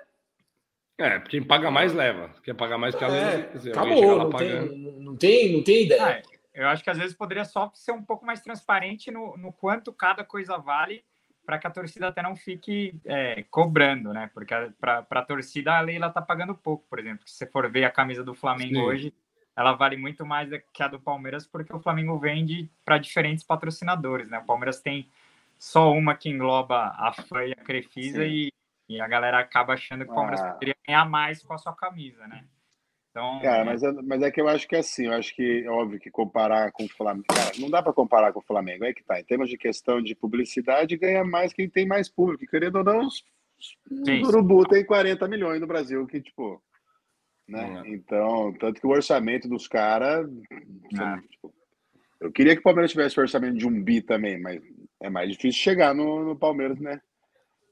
É, 0.98 1.20
quem 1.20 1.44
paga 1.44 1.70
mais 1.70 1.94
leva. 1.94 2.34
Quem 2.44 2.56
paga 2.56 2.80
mais 2.80 2.96
que 2.96 3.04
a 3.04 3.10
é, 3.10 3.52
acabou, 3.70 4.18
não 4.18 4.32
tem, 4.32 5.00
não, 5.00 5.16
tem, 5.16 5.54
não 5.54 5.64
tem 5.64 5.84
ideia. 5.84 6.24
Ah, 6.26 6.38
eu 6.52 6.68
acho 6.68 6.84
que 6.84 6.90
às 6.90 6.98
vezes 6.98 7.16
poderia 7.16 7.46
só 7.46 7.72
ser 7.76 7.92
um 7.92 8.02
pouco 8.02 8.26
mais 8.26 8.42
transparente 8.42 9.12
no, 9.12 9.38
no 9.38 9.54
quanto 9.54 9.94
cada 9.94 10.24
coisa 10.24 10.58
vale 10.58 11.04
para 11.46 11.60
que 11.60 11.68
a 11.68 11.70
torcida 11.70 12.08
até 12.08 12.24
não 12.24 12.36
fique 12.36 13.00
é, 13.06 13.44
cobrando, 13.52 14.12
né? 14.12 14.32
Porque 14.34 14.56
para 14.80 15.06
a 15.12 15.22
torcida 15.22 15.78
a 15.78 15.82
Leila 15.82 16.10
tá 16.10 16.24
pagando 16.24 16.56
pouco, 16.56 16.88
por 16.90 16.98
exemplo. 16.98 17.22
Se 17.28 17.36
você 17.36 17.46
for 17.46 17.70
ver 17.72 17.86
a 17.86 17.92
camisa 17.92 18.24
do 18.24 18.34
Flamengo 18.34 18.78
Sim. 18.78 18.82
hoje, 18.82 19.14
ela 19.56 19.74
vale 19.74 19.96
muito 19.96 20.26
mais 20.26 20.50
que 20.74 20.82
a 20.82 20.88
do 20.88 21.00
Palmeiras, 21.00 21.46
porque 21.46 21.72
o 21.72 21.80
Flamengo 21.80 22.18
vende 22.18 22.68
para 22.84 22.98
diferentes 22.98 23.44
patrocinadores, 23.44 24.28
né? 24.28 24.40
O 24.40 24.46
Palmeiras 24.46 24.82
tem 24.82 25.08
só 25.64 25.91
uma 25.91 26.16
que 26.16 26.30
engloba 26.30 26.93
a 26.97 27.14
FAN 27.14 27.45
e 27.45 27.53
a 27.53 27.64
Crefisa 27.64 28.24
Sim. 28.24 28.30
e 28.30 28.53
e 28.89 28.99
a 28.99 29.07
galera 29.07 29.39
acaba 29.39 29.74
achando 29.74 30.05
que 30.05 30.11
o 30.11 30.14
Palmeiras 30.14 30.41
ah. 30.41 30.51
poderia 30.51 30.76
ganhar 30.86 31.05
mais 31.09 31.41
com 31.41 31.53
a 31.53 31.57
sua 31.57 31.74
camisa, 31.74 32.28
né? 32.28 32.45
Então, 33.09 33.39
cara, 33.41 33.61
é... 33.61 33.64
Mas, 33.64 33.82
é, 33.82 33.91
mas 33.91 34.22
é 34.22 34.32
que 34.32 34.41
eu 34.41 34.47
acho 34.47 34.68
que 34.68 34.76
é 34.76 34.80
assim, 34.80 35.05
eu 35.05 35.14
acho 35.14 35.34
que 35.34 35.64
é 35.64 35.70
óbvio 35.70 35.99
que 35.99 36.11
comparar 36.11 36.72
com 36.72 36.84
o 36.84 36.89
Flamengo. 36.89 37.26
Cara, 37.28 37.51
não 37.59 37.70
dá 37.70 37.82
para 37.82 37.93
comparar 37.93 38.34
com 38.34 38.39
o 38.39 38.43
Flamengo, 38.43 38.84
é 38.84 38.93
que 38.93 39.03
tá. 39.03 39.20
Em 39.20 39.24
termos 39.24 39.49
de 39.49 39.57
questão 39.57 40.01
de 40.01 40.14
publicidade, 40.14 40.97
ganha 40.97 41.24
mais 41.24 41.53
quem 41.53 41.70
tem 41.70 41.88
mais 41.88 42.09
público. 42.09 42.45
Querendo 42.45 42.78
ou 42.78 42.84
não, 42.84 43.07
os, 43.07 43.24
o 43.89 44.28
Urubu 44.28 44.68
tem 44.68 44.86
40 44.86 45.28
milhões 45.28 45.61
no 45.61 45.68
Brasil, 45.68 46.05
que, 46.05 46.20
tipo. 46.22 46.61
Né? 47.47 47.84
É. 47.86 47.89
Então, 47.89 48.53
tanto 48.59 48.82
que 48.82 48.88
o 48.88 48.91
orçamento 48.91 49.47
dos 49.47 49.68
caras. 49.68 50.30
Ah. 50.99 51.22
Tipo, 51.30 51.53
eu 52.20 52.32
queria 52.32 52.53
que 52.53 52.59
o 52.59 52.64
Palmeiras 52.64 52.91
tivesse 52.91 53.18
o 53.18 53.22
orçamento 53.22 53.57
de 53.57 53.68
um 53.68 53.84
bi 53.84 54.01
também, 54.01 54.39
mas 54.41 54.61
é 55.04 55.10
mais 55.10 55.30
difícil 55.30 55.62
chegar 55.62 55.93
no, 55.93 56.24
no 56.24 56.36
Palmeiras, 56.36 56.80
né? 56.80 56.99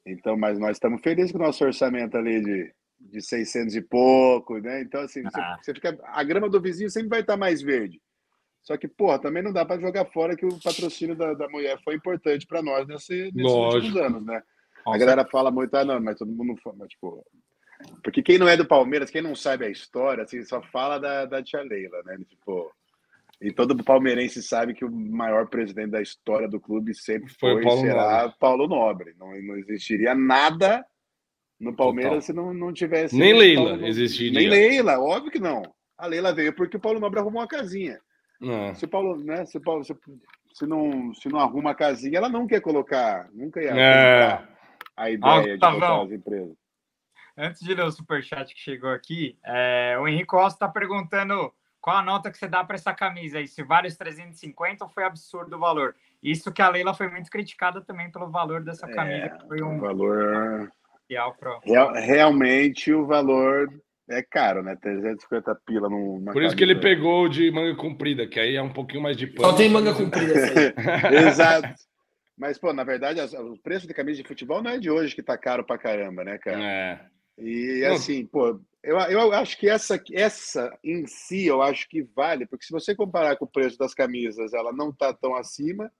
Então, 0.06 0.36
mas 0.36 0.60
nós 0.60 0.72
estamos 0.72 1.02
felizes 1.02 1.32
com 1.32 1.38
o 1.38 1.42
nosso 1.42 1.64
orçamento 1.64 2.18
ali 2.18 2.42
de, 2.42 2.74
de 3.00 3.22
600 3.22 3.74
e 3.76 3.82
pouco, 3.82 4.58
né? 4.60 4.82
Então, 4.82 5.02
assim, 5.02 5.24
ah. 5.26 5.58
você, 5.62 5.72
você, 5.72 5.74
fica, 5.76 5.98
a 6.04 6.24
grama 6.24 6.50
do 6.50 6.62
vizinho 6.62 6.90
sempre 6.90 7.10
vai 7.10 7.22
estar 7.22 7.38
mais 7.38 7.62
verde. 7.62 8.02
Só 8.62 8.78
que, 8.78 8.88
porra, 8.88 9.18
também 9.18 9.42
não 9.42 9.54
dá 9.54 9.66
para 9.66 9.80
jogar 9.80 10.06
fora 10.06 10.36
que 10.36 10.46
o 10.46 10.60
patrocínio 10.62 11.16
da, 11.16 11.34
da 11.34 11.48
mulher 11.48 11.80
foi 11.84 11.96
importante 11.96 12.46
para 12.46 12.62
nós 12.62 12.86
nesse, 12.86 13.32
nesses 13.34 13.42
Lógico. 13.42 13.86
últimos 13.86 14.02
anos, 14.02 14.26
né? 14.26 14.44
A 14.86 14.98
galera 14.98 15.26
fala 15.26 15.50
muito, 15.50 15.74
ah, 15.76 15.86
não, 15.86 16.02
mas 16.02 16.18
todo 16.18 16.32
mundo 16.32 16.60
fala, 16.62 16.86
tipo. 16.88 17.26
Porque 18.04 18.22
quem 18.22 18.38
não 18.38 18.48
é 18.48 18.58
do 18.58 18.66
Palmeiras, 18.66 19.10
quem 19.10 19.22
não 19.22 19.36
sabe 19.36 19.66
a 19.66 19.70
história, 19.70 20.24
assim, 20.24 20.44
só 20.44 20.62
fala 20.62 21.00
da, 21.00 21.26
da 21.26 21.42
tia 21.42 21.62
Leila, 21.62 22.04
né? 22.04 22.18
Tipo, 22.28 22.72
e 23.42 23.52
todo 23.52 23.84
palmeirense 23.84 24.44
sabe 24.44 24.76
que 24.76 24.86
o 24.86 24.92
maior 24.92 25.48
presidente 25.48 25.90
da 25.90 26.02
história 26.02 26.48
do 26.48 26.60
clube 26.60 26.94
sempre 26.94 27.34
foi, 27.34 27.54
foi 27.54 27.64
Paulo 27.64 27.82
será 27.82 28.22
Nobre. 28.22 28.36
Paulo 28.40 28.68
Nobre. 28.68 29.16
Não, 29.18 29.42
não 29.42 29.58
existiria 29.58 30.14
nada 30.14 30.86
no 31.60 31.76
Palmeiras 31.76 32.12
Total. 32.12 32.22
se 32.22 32.34
não, 32.34 32.54
não 32.54 32.72
tivesse. 32.72 33.18
Nem 33.18 33.34
Leila 33.34 33.70
Paulo... 33.72 33.86
existiria. 33.88 34.40
Nem 34.40 34.48
Leila, 34.48 35.00
óbvio 35.00 35.32
que 35.32 35.40
não. 35.40 35.64
A 35.98 36.06
Leila 36.06 36.32
veio 36.32 36.54
porque 36.54 36.78
o 36.78 36.80
Paulo 36.80 37.00
Nobre 37.00 37.20
arrumou 37.20 37.42
uma 37.42 37.48
casinha. 37.48 38.00
Não. 38.40 38.76
Se 38.76 38.86
o 38.86 38.88
Paulo, 38.88 39.18
né? 39.24 39.44
Se, 39.46 39.60
Paulo, 39.60 39.84
se, 39.84 39.96
se, 40.54 40.68
não, 40.68 41.12
se 41.16 41.28
não 41.28 41.40
arruma 41.40 41.72
a 41.72 41.76
casinha, 41.76 42.20
ela 42.20 42.30
não 42.30 42.46
quer 42.46 42.62
colocar, 42.62 43.28
nunca 43.34 43.60
ia 43.60 43.72
é. 43.72 44.48
a 44.96 45.10
ideia 45.10 45.34
ah, 45.34 45.42
de 45.42 45.60
colocar 45.60 46.02
as 46.04 46.12
empresas. 46.12 46.56
Antes 47.36 47.62
de 47.62 47.74
ler 47.74 47.86
o 47.86 47.92
superchat 47.92 48.54
que 48.54 48.60
chegou 48.60 48.92
aqui, 48.92 49.36
é, 49.44 49.98
o 50.00 50.08
Henrique 50.08 50.28
Costa 50.28 50.66
está 50.66 50.68
perguntando 50.68 51.52
qual 51.82 51.98
a 51.98 52.04
nota 52.04 52.30
que 52.30 52.38
você 52.38 52.48
dá 52.48 52.64
para 52.64 52.76
essa 52.76 52.94
camisa 52.94 53.40
aí? 53.40 53.48
Se 53.48 53.64
vale 53.64 53.88
os 53.88 53.98
350 53.98 54.86
ou 54.86 54.90
foi 54.90 55.04
absurdo 55.04 55.56
o 55.56 55.60
valor? 55.60 55.96
Isso 56.22 56.52
que 56.52 56.62
a 56.62 56.70
Leila 56.70 56.94
foi 56.94 57.10
muito 57.10 57.30
criticada 57.30 57.82
também 57.82 58.12
pelo 58.12 58.30
valor 58.30 58.64
dessa 58.64 58.86
é, 58.86 58.94
camisa. 58.94 59.26
É, 59.26 59.30
que 59.30 59.48
foi 59.48 59.62
um 59.64 59.80
valor. 59.80 60.72
Real, 61.66 61.92
realmente 61.94 62.94
o 62.94 63.06
valor 63.06 63.68
é 64.08 64.22
caro, 64.22 64.62
né? 64.62 64.78
350 64.80 65.56
pila 65.66 65.90
numa. 65.90 66.32
Por 66.32 66.44
isso 66.44 66.56
que 66.56 66.64
ele 66.64 66.76
pegou 66.76 67.28
de 67.28 67.50
manga 67.52 67.76
comprida, 67.76 68.28
que 68.28 68.40
aí 68.40 68.56
é 68.56 68.62
um 68.62 68.72
pouquinho 68.72 69.02
mais 69.02 69.18
de 69.18 69.28
pano. 69.28 69.50
Só 69.50 69.56
tem 69.56 69.70
manga 69.70 69.94
comprida. 69.94 70.34
Exato. 71.28 71.74
Mas, 72.38 72.58
pô, 72.58 72.72
na 72.74 72.84
verdade, 72.84 73.20
o 73.38 73.58
preço 73.58 73.88
de 73.88 73.94
camisa 73.94 74.22
de 74.22 74.28
futebol 74.28 74.62
não 74.62 74.72
é 74.72 74.78
de 74.78 74.90
hoje 74.90 75.16
que 75.16 75.22
tá 75.24 75.38
caro 75.38 75.64
pra 75.64 75.78
caramba, 75.78 76.24
né, 76.24 76.38
cara? 76.38 76.64
É. 76.64 77.00
E 77.42 77.84
assim, 77.86 78.26
pô, 78.26 78.60
eu, 78.84 78.98
eu 78.98 79.34
acho 79.34 79.58
que 79.58 79.68
essa, 79.68 80.02
essa 80.12 80.78
em 80.84 81.06
si, 81.08 81.46
eu 81.46 81.62
acho 81.62 81.88
que 81.90 82.04
vale, 82.16 82.46
porque 82.46 82.66
se 82.66 82.72
você 82.72 82.96
comparar 82.96 83.36
com 83.36 83.46
o 83.46 83.52
preço 83.52 83.78
das 83.78 83.94
camisas, 83.94 84.54
ela 84.54 84.72
não 84.72 84.90
está 84.90 85.14
tão 85.14 85.36
acima, 85.36 85.92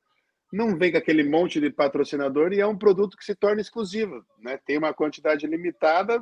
não 0.52 0.78
vem 0.78 0.92
com 0.92 0.98
aquele 0.98 1.24
monte 1.24 1.60
de 1.60 1.70
patrocinador 1.70 2.54
e 2.54 2.60
é 2.60 2.68
um 2.68 2.78
produto 2.78 3.18
que 3.18 3.26
se 3.26 3.36
torna 3.36 3.62
exclusivo, 3.62 4.24
né? 4.40 4.60
Tem 4.66 4.78
uma 4.78 4.94
quantidade 4.94 5.48
limitada. 5.48 6.22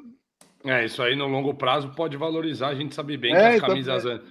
É, 0.63 0.85
isso 0.85 1.01
aí 1.01 1.15
no 1.15 1.27
longo 1.27 1.53
prazo 1.53 1.93
pode 1.95 2.15
valorizar, 2.17 2.69
a 2.69 2.75
gente 2.75 2.93
sabe 2.93 3.17
bem 3.17 3.33
é, 3.33 3.39
que 3.39 3.45
as 3.45 3.55
então, 3.55 3.69
camisas 3.69 4.05
é... 4.05 4.21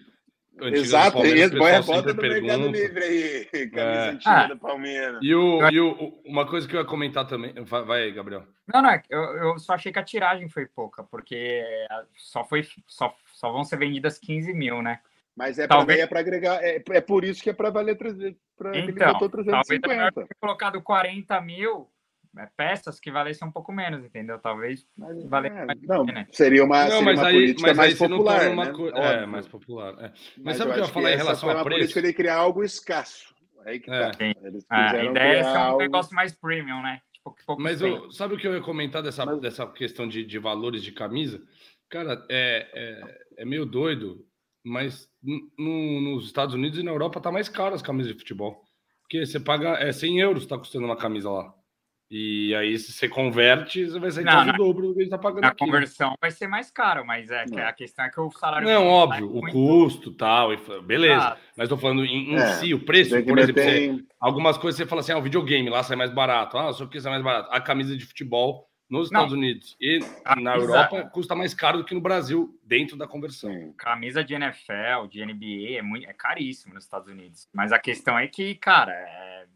Exato, 0.60 1.12
Palmeiras, 1.12 1.52
e 1.52 1.56
bota 1.56 2.14
no 2.14 2.20
pergunta. 2.20 2.58
Mercado 2.58 2.68
Livre 2.68 3.04
aí, 3.04 3.46
camisa 3.70 3.80
é. 3.80 4.08
antiga 4.10 4.30
ah, 4.30 4.46
do 4.46 4.58
Palmeiras. 4.58 5.18
E, 5.22 5.34
o, 5.34 5.70
e 5.70 5.80
o, 5.80 6.20
uma 6.24 6.46
coisa 6.46 6.66
que 6.66 6.74
eu 6.74 6.80
ia 6.80 6.86
comentar 6.86 7.26
também, 7.26 7.52
vai 7.64 8.02
aí, 8.02 8.12
Gabriel. 8.12 8.44
Não, 8.66 8.82
não, 8.82 9.00
eu, 9.08 9.20
eu 9.20 9.58
só 9.58 9.74
achei 9.74 9.92
que 9.92 9.98
a 9.98 10.04
tiragem 10.04 10.48
foi 10.48 10.66
pouca, 10.66 11.02
porque 11.04 11.64
só, 12.16 12.44
foi, 12.44 12.66
só, 12.86 13.14
só 13.32 13.52
vão 13.52 13.64
ser 13.64 13.78
vendidas 13.78 14.18
15 14.18 14.52
mil, 14.52 14.82
né? 14.82 15.00
Mas 15.36 15.58
é 15.58 15.68
talvez... 15.68 16.04
para 16.06 16.18
é 16.18 16.20
agregar, 16.20 16.64
é, 16.64 16.82
é 16.90 17.00
por 17.00 17.24
isso 17.24 17.42
que 17.42 17.50
é 17.50 17.52
para 17.52 17.70
valer 17.70 17.96
300, 17.96 18.36
pra 18.56 18.76
então, 18.76 18.82
ele 18.82 19.12
botou 19.12 19.28
350. 19.28 19.88
Talvez 19.88 20.28
ter 20.28 20.34
colocado 20.40 20.82
40 20.82 21.40
mil 21.40 21.82
é, 21.82 21.97
peças 22.56 23.00
que 23.00 23.10
valessem 23.10 23.46
um 23.46 23.52
pouco 23.52 23.72
menos, 23.72 24.04
entendeu? 24.04 24.38
Talvez 24.38 24.86
valesse 25.26 25.56
é, 25.56 25.64
mais. 25.64 25.80
Não, 25.82 26.04
né? 26.04 26.26
seria 26.32 26.64
uma, 26.64 26.84
não, 26.84 26.90
seria 26.90 27.04
mas 27.04 27.18
uma 27.18 27.26
aí, 27.28 27.34
política 27.34 27.68
mas 27.68 27.76
mais 27.76 27.98
popular. 27.98 28.48
Uma 28.50 28.64
né? 28.64 28.72
É, 28.94 29.26
mais 29.26 29.48
popular. 29.48 29.94
É. 29.94 30.02
Mas, 30.02 30.42
mas 30.44 30.56
sabe 30.56 30.70
o 30.70 30.74
que 30.74 30.80
eu 30.80 30.84
ia 30.84 30.90
falar 30.90 31.12
em 31.12 31.16
relação 31.16 31.50
a 31.50 31.64
preço? 31.64 31.78
Política 31.78 32.02
de 32.02 32.12
criar 32.12 32.36
algo 32.36 32.62
escasso. 32.64 33.34
Aí 33.64 33.80
que 33.80 33.90
é. 33.90 34.10
tá. 34.10 34.24
Eles 34.42 34.64
ah, 34.70 34.90
a 34.92 35.04
ideia 35.04 35.38
é 35.38 35.42
ser 35.42 35.50
um 35.50 35.62
algo... 35.62 35.78
negócio 35.78 36.14
mais 36.14 36.34
premium, 36.34 36.82
né? 36.82 37.00
Tipo, 37.36 37.60
Mas 37.60 37.80
eu, 37.82 38.10
sabe 38.10 38.34
o 38.34 38.38
que 38.38 38.46
eu 38.46 38.54
ia 38.54 38.60
comentar 38.62 39.02
dessa, 39.02 39.26
Mas... 39.26 39.40
dessa 39.40 39.66
questão 39.66 40.08
de, 40.08 40.24
de 40.24 40.38
valores 40.38 40.82
de 40.82 40.92
camisa? 40.92 41.42
Cara, 41.90 42.24
é, 42.30 42.68
é, 42.74 43.42
é 43.42 43.44
meio 43.44 43.66
doido, 43.66 44.24
mas 44.64 45.08
no, 45.22 46.00
nos 46.00 46.26
Estados 46.26 46.54
Unidos 46.54 46.78
e 46.78 46.82
na 46.82 46.90
Europa 46.90 47.20
tá 47.20 47.32
mais 47.32 47.48
caro 47.48 47.74
as 47.74 47.82
camisas 47.82 48.12
de 48.12 48.18
futebol. 48.18 48.62
Porque 49.02 49.24
você 49.24 49.40
paga 49.40 49.70
é 49.78 49.90
100 49.90 50.20
euros, 50.20 50.46
tá 50.46 50.58
custando 50.58 50.84
uma 50.84 50.96
camisa 50.96 51.30
lá. 51.30 51.54
E 52.10 52.54
aí, 52.54 52.78
se 52.78 52.90
você 52.90 53.06
converte, 53.06 53.84
você 53.84 53.98
vai 53.98 54.10
sair 54.10 54.24
não, 54.24 54.32
quase 54.32 54.50
o 54.50 54.52
dobro 54.54 54.86
do 54.88 54.94
que 54.94 55.00
ele 55.00 55.06
está 55.06 55.18
pagando 55.18 55.44
a. 55.44 55.48
A 55.48 55.50
né? 55.50 55.56
conversão 55.58 56.14
vai 56.18 56.30
ser 56.30 56.46
mais 56.46 56.70
caro, 56.70 57.04
mas 57.04 57.30
é 57.30 57.44
que 57.44 57.60
a 57.60 57.72
questão 57.72 58.04
é 58.06 58.10
que 58.10 58.18
o 58.18 58.30
salário... 58.30 58.66
Não, 58.66 58.86
óbvio, 58.86 59.30
o 59.30 59.42
muito... 59.42 59.52
custo 59.52 60.10
tal, 60.12 60.48
beleza. 60.82 61.28
Ah. 61.28 61.36
Mas 61.54 61.64
estou 61.64 61.76
falando 61.76 62.06
em, 62.06 62.32
em 62.32 62.36
é, 62.36 62.46
si, 62.54 62.72
o 62.72 62.82
preço, 62.82 63.10
por 63.24 63.38
exemplo, 63.38 63.62
você, 63.62 64.04
algumas 64.18 64.56
coisas 64.56 64.78
você 64.78 64.86
fala 64.86 65.02
assim, 65.02 65.12
ah, 65.12 65.18
o 65.18 65.22
videogame 65.22 65.68
lá 65.68 65.82
sai 65.82 65.96
mais 65.96 66.10
barato, 66.10 66.56
ah, 66.56 66.72
só 66.72 66.86
que 66.86 66.98
sai 66.98 67.12
mais 67.12 67.22
barato. 67.22 67.50
A 67.52 67.60
camisa 67.60 67.94
de 67.94 68.06
futebol 68.06 68.66
nos 68.88 69.08
Estados 69.08 69.32
não. 69.32 69.38
Unidos 69.38 69.76
e 69.78 69.98
na 70.40 70.56
Europa 70.56 71.04
custa 71.10 71.34
mais 71.34 71.52
caro 71.52 71.78
do 71.78 71.84
que 71.84 71.94
no 71.94 72.00
Brasil, 72.00 72.58
dentro 72.64 72.96
da 72.96 73.06
conversão. 73.06 73.74
Camisa 73.76 74.24
de 74.24 74.32
NFL, 74.32 75.08
de 75.10 75.22
NBA, 75.24 75.78
é, 75.78 75.82
muito, 75.82 76.08
é 76.08 76.12
caríssimo 76.14 76.72
nos 76.72 76.84
Estados 76.84 77.08
Unidos. 77.08 77.46
Mas 77.52 77.70
a 77.70 77.78
questão 77.78 78.18
é 78.18 78.26
que, 78.26 78.54
cara, 78.54 78.94
é, 78.94 79.46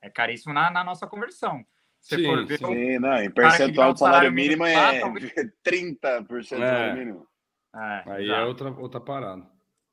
é 0.00 0.08
caríssimo 0.08 0.54
na, 0.54 0.70
na 0.70 0.82
nossa 0.82 1.06
conversão. 1.06 1.62
Se 2.04 2.16
sim, 2.16 2.24
for 2.24 2.44
ver, 2.44 2.58
sim, 2.58 2.98
não, 2.98 3.16
em 3.16 3.30
percentual 3.30 3.94
do 3.94 3.98
salário 3.98 4.30
mínimo 4.30 4.66
é 4.66 4.76
lá, 4.76 5.00
talvez... 5.00 5.32
30% 5.66 6.26
do 6.26 6.44
salário 6.44 6.92
é. 6.92 6.94
mínimo. 6.94 7.26
É, 7.74 8.02
Aí 8.06 8.30
é 8.30 8.44
outra, 8.44 8.70
outra 8.70 9.00
parada. 9.00 9.42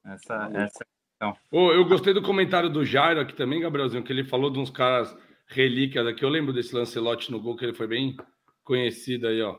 Essa, 0.06 0.52
essa 0.54 0.86
então. 1.16 1.34
Oh, 1.50 1.72
eu 1.72 1.86
gostei 1.86 2.14
do 2.14 2.22
comentário 2.22 2.70
do 2.70 2.84
Jairo 2.84 3.22
aqui 3.22 3.34
também, 3.34 3.62
Gabrielzinho, 3.62 4.04
que 4.04 4.12
ele 4.12 4.26
falou 4.26 4.50
de 4.50 4.60
uns 4.60 4.70
caras 4.70 5.16
relíquias 5.48 6.06
aqui. 6.06 6.26
Eu 6.26 6.30
lembro 6.30 6.52
desse 6.52 6.76
Lancelote 6.76 7.32
no 7.32 7.40
gol, 7.40 7.56
que 7.56 7.64
ele 7.64 7.74
foi 7.74 7.88
bem 7.88 8.18
conhecido 8.62 9.28
aí, 9.28 9.42
ó. 9.42 9.58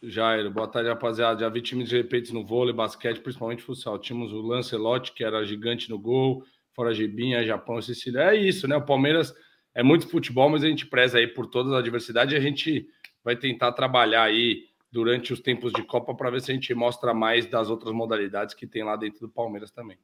Jairo, 0.00 0.48
boa 0.48 0.68
tarde, 0.68 0.90
rapaziada. 0.90 1.40
Já 1.40 1.48
vi 1.48 1.60
times 1.60 1.88
de 1.88 1.96
repente 1.96 2.32
no 2.32 2.46
vôlei, 2.46 2.72
basquete, 2.72 3.20
principalmente 3.20 3.64
futsal. 3.64 3.98
Tínhamos 3.98 4.32
o 4.32 4.40
Lancelote, 4.42 5.12
que 5.12 5.24
era 5.24 5.44
gigante 5.44 5.90
no 5.90 5.98
gol, 5.98 6.44
fora 6.72 6.94
Gibinha, 6.94 7.44
Japão, 7.44 7.82
Sicília. 7.82 8.30
É 8.30 8.36
isso, 8.36 8.68
né? 8.68 8.76
O 8.76 8.84
Palmeiras 8.86 9.34
é 9.74 9.82
muito 9.82 10.08
futebol, 10.08 10.48
mas 10.48 10.64
a 10.64 10.68
gente 10.68 10.86
preza 10.86 11.18
aí 11.18 11.26
por 11.26 11.46
toda 11.46 11.78
a 11.78 11.82
diversidade 11.82 12.34
e 12.34 12.38
a 12.38 12.40
gente 12.40 12.88
vai 13.24 13.36
tentar 13.36 13.72
trabalhar 13.72 14.24
aí 14.24 14.68
durante 14.90 15.32
os 15.32 15.40
tempos 15.40 15.72
de 15.72 15.82
Copa 15.82 16.14
para 16.14 16.30
ver 16.30 16.40
se 16.40 16.50
a 16.50 16.54
gente 16.54 16.74
mostra 16.74 17.14
mais 17.14 17.46
das 17.46 17.70
outras 17.70 17.94
modalidades 17.94 18.54
que 18.54 18.66
tem 18.66 18.82
lá 18.82 18.96
dentro 18.96 19.20
do 19.20 19.28
Palmeiras 19.28 19.70
também. 19.70 19.96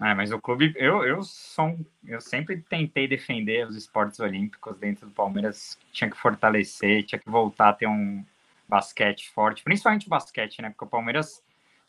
É, 0.00 0.12
mas 0.12 0.32
o 0.32 0.40
clube, 0.40 0.74
eu, 0.76 1.04
eu, 1.04 1.22
sou, 1.22 1.78
eu 2.04 2.20
sempre 2.20 2.60
tentei 2.68 3.06
defender 3.06 3.66
os 3.66 3.76
esportes 3.76 4.18
olímpicos 4.18 4.76
dentro 4.76 5.06
do 5.06 5.12
Palmeiras, 5.12 5.78
tinha 5.92 6.10
que 6.10 6.16
fortalecer, 6.16 7.04
tinha 7.04 7.18
que 7.18 7.30
voltar 7.30 7.68
a 7.68 7.72
ter 7.72 7.86
um 7.86 8.24
basquete 8.68 9.30
forte, 9.30 9.62
principalmente 9.62 10.08
basquete, 10.08 10.60
né? 10.60 10.70
Porque 10.70 10.84
o 10.84 10.88
Palmeiras 10.88 11.44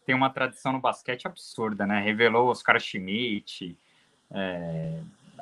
tem 0.06 0.14
uma 0.14 0.30
tradição 0.30 0.74
no 0.74 0.80
basquete 0.80 1.26
absurda, 1.26 1.88
né? 1.88 2.00
Revelou 2.00 2.50
Oscar 2.50 2.80
Schmidt, 2.80 3.76
é, 4.30 5.00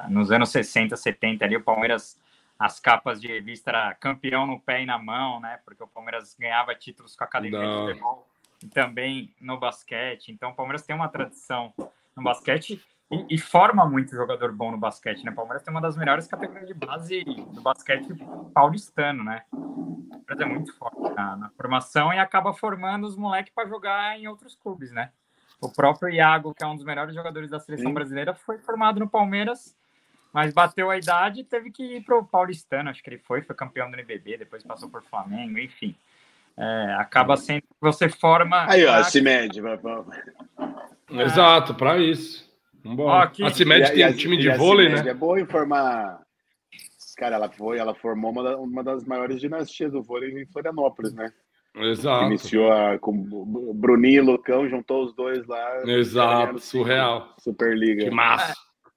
nos 0.09 0.31
anos 0.31 0.49
60, 0.49 0.95
70 0.95 1.45
ali, 1.45 1.55
o 1.55 1.63
Palmeiras, 1.63 2.19
as 2.57 2.79
capas 2.79 3.19
de 3.19 3.27
revista 3.27 3.71
era 3.71 3.93
campeão 3.95 4.45
no 4.45 4.59
pé 4.59 4.83
e 4.83 4.85
na 4.85 4.97
mão, 4.97 5.39
né? 5.39 5.59
Porque 5.65 5.83
o 5.83 5.87
Palmeiras 5.87 6.35
ganhava 6.39 6.75
títulos 6.75 7.15
com 7.15 7.23
a 7.23 7.27
academia 7.27 7.59
Não. 7.59 7.85
de 7.85 7.91
futebol 7.91 8.27
e 8.63 8.67
também 8.67 9.33
no 9.41 9.59
basquete. 9.59 10.29
Então 10.31 10.51
o 10.51 10.55
Palmeiras 10.55 10.85
tem 10.85 10.95
uma 10.95 11.09
tradição 11.09 11.73
no 12.15 12.23
basquete 12.23 12.81
e, 13.11 13.35
e, 13.35 13.37
forma 13.37 13.85
muito 13.85 14.15
jogador 14.15 14.51
bom 14.53 14.71
no 14.71 14.77
basquete, 14.77 15.23
né? 15.23 15.31
O 15.31 15.35
Palmeiras 15.35 15.61
tem 15.63 15.73
uma 15.73 15.81
das 15.81 15.97
melhores 15.97 16.25
categorias 16.25 16.67
de 16.67 16.73
base 16.73 17.23
do 17.23 17.61
basquete 17.61 18.07
paulistano, 18.53 19.23
né? 19.23 19.43
O 19.51 20.07
Palmeiras 20.09 20.39
é 20.39 20.45
muito 20.45 20.73
forte 20.77 21.15
na, 21.15 21.35
na 21.35 21.49
formação 21.49 22.13
e 22.13 22.17
acaba 22.17 22.53
formando 22.53 23.05
os 23.05 23.15
moleques 23.15 23.53
para 23.53 23.67
jogar 23.67 24.17
em 24.17 24.27
outros 24.27 24.55
clubes, 24.55 24.91
né? 24.91 25.11
O 25.61 25.71
próprio 25.71 26.09
Iago, 26.09 26.53
que 26.53 26.63
é 26.63 26.67
um 26.67 26.75
dos 26.75 26.83
melhores 26.83 27.13
jogadores 27.13 27.49
da 27.49 27.59
seleção 27.59 27.87
Sim. 27.87 27.93
brasileira, 27.93 28.33
foi 28.33 28.57
formado 28.57 28.99
no 28.99 29.09
Palmeiras 29.09 29.77
mas 30.33 30.51
bateu 30.51 30.89
a 30.89 30.97
idade 30.97 31.41
e 31.41 31.43
teve 31.43 31.69
que 31.69 31.97
ir 31.97 32.01
para 32.03 32.17
o 32.17 32.25
Paulistano, 32.25 32.89
acho 32.89 33.03
que 33.03 33.09
ele 33.09 33.19
foi, 33.19 33.43
foi 33.43 33.55
campeão 33.55 33.89
do 33.89 33.95
NBB, 33.95 34.37
depois 34.37 34.63
passou 34.63 34.89
por 34.89 35.03
Flamengo, 35.03 35.59
enfim. 35.59 35.95
É, 36.57 36.95
acaba 36.97 37.37
sendo 37.37 37.61
que 37.61 37.67
você 37.79 38.09
forma. 38.09 38.65
Aí, 38.69 38.85
ó, 38.85 38.93
a 38.93 39.03
CIMED. 39.03 39.61
É. 41.09 41.21
Exato, 41.23 41.75
para 41.75 41.97
isso. 41.97 42.51
Vambora. 42.83 43.31
Ó, 43.41 43.45
a 43.45 43.49
CIMED 43.51 43.93
tem 43.93 44.07
um 44.07 44.13
time 44.13 44.37
de 44.37 44.49
vôlei, 44.51 44.89
né? 44.89 45.07
É 45.07 45.13
bom 45.13 45.37
informar. 45.37 46.21
Cara, 47.15 47.35
ela 47.35 47.49
foi, 47.49 47.77
ela 47.77 47.93
formou 47.93 48.31
uma, 48.31 48.57
uma 48.57 48.83
das 48.83 49.03
maiores 49.03 49.39
dinastias 49.39 49.91
do 49.91 50.01
vôlei 50.01 50.41
em 50.41 50.45
Florianópolis, 50.47 51.13
né? 51.13 51.31
Exato. 51.75 52.25
Iniciou 52.25 52.71
a, 52.71 52.99
com 52.99 53.13
Bruninho 53.73 54.23
e 54.23 54.25
Lucão, 54.25 54.67
juntou 54.67 55.05
os 55.05 55.15
dois 55.15 55.45
lá. 55.47 55.81
Exato, 55.85 56.59
surreal. 56.59 57.33
Superliga. 57.39 58.03
Que 58.03 58.11
massa. 58.11 58.53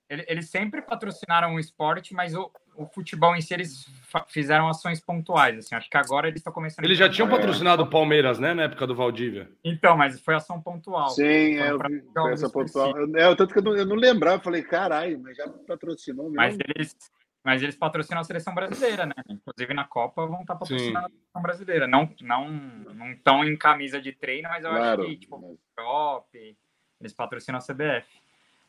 Eles 0.09 0.49
sempre 0.51 0.81
patrocinaram 0.81 1.55
o 1.55 1.59
esporte, 1.59 2.15
mas 2.15 2.33
o, 2.33 2.49
o 2.77 2.87
futebol 2.87 3.35
em 3.35 3.41
si 3.41 3.53
eles 3.53 3.87
fizeram 4.29 4.69
ações 4.69 5.01
pontuais. 5.01 5.59
Assim, 5.59 5.75
acho 5.75 5.91
que 5.91 5.97
agora 5.97 6.29
eles 6.29 6.39
estão 6.39 6.53
começando. 6.53 6.85
Eles 6.85 6.97
já 6.97 7.09
tinham 7.09 7.29
patrocinado 7.29 7.83
o 7.83 7.91
Palmeiras, 7.91 8.39
né, 8.39 8.55
na 8.55 8.65
época 8.65 8.87
do 8.87 8.95
Valdívia. 8.95 9.51
Então, 9.65 9.97
mas 9.97 10.21
foi 10.21 10.37
ação 10.37 10.63
pontual. 10.63 11.09
Sim, 11.11 11.59
é, 11.59 11.71
eu 11.71 11.79
vi, 11.79 12.05
foi 12.15 12.33
essa 12.33 12.49
pontual. 12.49 12.95
É, 13.17 13.35
tanto 13.35 13.53
que 13.53 13.59
eu 13.59 13.63
não, 13.65 13.77
eu 13.77 13.87
não 13.87 13.97
lembrava, 13.97 14.41
falei, 14.41 14.63
caralho, 14.63 15.19
mas 15.19 15.37
já 15.37 15.49
patrocinou 15.67 16.27
mesmo. 16.27 16.37
Mas 16.37 16.57
eles, 16.77 16.97
mas 17.45 17.63
eles 17.63 17.77
patrocinam 17.77 18.21
a 18.21 18.25
seleção 18.25 18.55
brasileira, 18.55 19.07
né? 19.07 19.15
Inclusive 19.29 19.75
na 19.75 19.85
Copa 19.85 20.25
vão 20.25 20.43
estar 20.43 20.55
patrocinando 20.55 21.09
Sim. 21.09 21.15
a 21.15 21.19
seleção 21.19 21.43
brasileira. 21.43 21.87
Não, 21.89 22.09
não, 22.21 22.49
não 22.49 23.11
estão 23.11 23.45
em 23.45 23.57
camisa 23.57 24.01
de 24.01 24.13
treino, 24.13 24.49
mas 24.49 24.65
eu 24.65 24.71
claro, 24.71 25.03
acho 25.03 25.11
que, 25.11 25.17
tipo, 25.17 25.41
mas... 25.41 25.59
Top, 25.75 26.57
eles 27.01 27.13
patrocinam 27.13 27.59
a 27.59 27.63
CBF. 27.63 28.07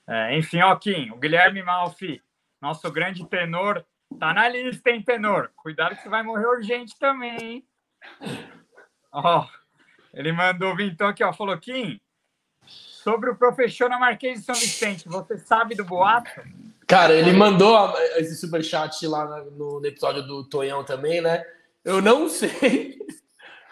É, 0.08 0.38
enfim, 0.38 0.62
ó, 0.62 0.76
Kim, 0.76 1.12
o 1.12 1.18
Guilherme 1.18 1.62
Malfi, 1.62 2.22
nosso 2.62 2.90
grande 2.92 3.26
tenor, 3.28 3.86
tá 4.18 4.34
na 4.34 4.48
lista, 4.48 4.90
hein, 4.90 5.04
tenor? 5.04 5.52
Cuidado 5.56 5.96
que 5.96 6.02
você 6.02 6.10
vai 6.10 6.24
morrer 6.24 6.46
urgente 6.46 6.98
também, 6.98 7.38
hein? 7.42 7.68
Ó, 9.12 9.46
ele 10.14 10.32
mandou 10.32 10.76
vir 10.76 10.92
então 10.92 11.08
aqui, 11.08 11.24
ó, 11.24 11.34
falou, 11.34 11.58
Kim, 11.58 12.00
sobre 12.66 13.30
o 13.30 13.36
professor 13.36 13.90
Marquês 13.90 14.40
de 14.40 14.46
São 14.46 14.56
Vicente, 14.56 15.10
você 15.10 15.38
sabe 15.38 15.76
do 15.76 15.84
boato? 15.84 16.30
Cara, 16.88 17.14
ele 17.14 17.34
mandou 17.34 17.94
esse 18.16 18.38
superchat 18.38 19.06
lá 19.08 19.44
no, 19.52 19.86
episódio 19.86 20.24
do 20.24 20.48
Tonhão 20.48 20.86
também, 20.86 21.20
né? 21.20 21.44
Eu 21.84 22.02
não 22.02 22.28
sei. 22.30 22.98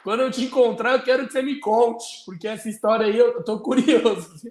Quando 0.04 0.22
eu 0.22 0.32
te 0.32 0.44
encontrar, 0.44 0.94
eu 0.94 1.02
quero 1.04 1.26
que 1.26 1.32
você 1.32 1.42
me 1.42 1.60
conte, 1.60 2.06
porque 2.26 2.48
essa 2.48 2.68
história 2.68 3.06
aí 3.08 3.18
eu 3.18 3.42
tô 3.44 3.60
curioso. 3.60 4.50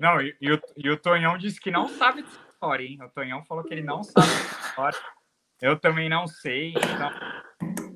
Não, 0.00 0.20
e, 0.20 0.34
e, 0.40 0.50
o, 0.50 0.60
e 0.78 0.90
o 0.90 0.96
Tonhão 0.96 1.36
disse 1.36 1.60
que 1.60 1.70
não 1.70 1.86
sabe 1.86 2.22
dessa 2.22 2.40
história, 2.50 2.84
hein? 2.84 2.98
O 3.02 3.08
Tonhão 3.10 3.44
falou 3.44 3.62
que 3.62 3.74
ele 3.74 3.82
não 3.82 4.02
sabe 4.02 4.26
dessa 4.26 4.68
história. 4.68 4.98
Eu 5.60 5.78
também 5.78 6.08
não 6.08 6.26
sei, 6.26 6.70
então... 6.70 7.10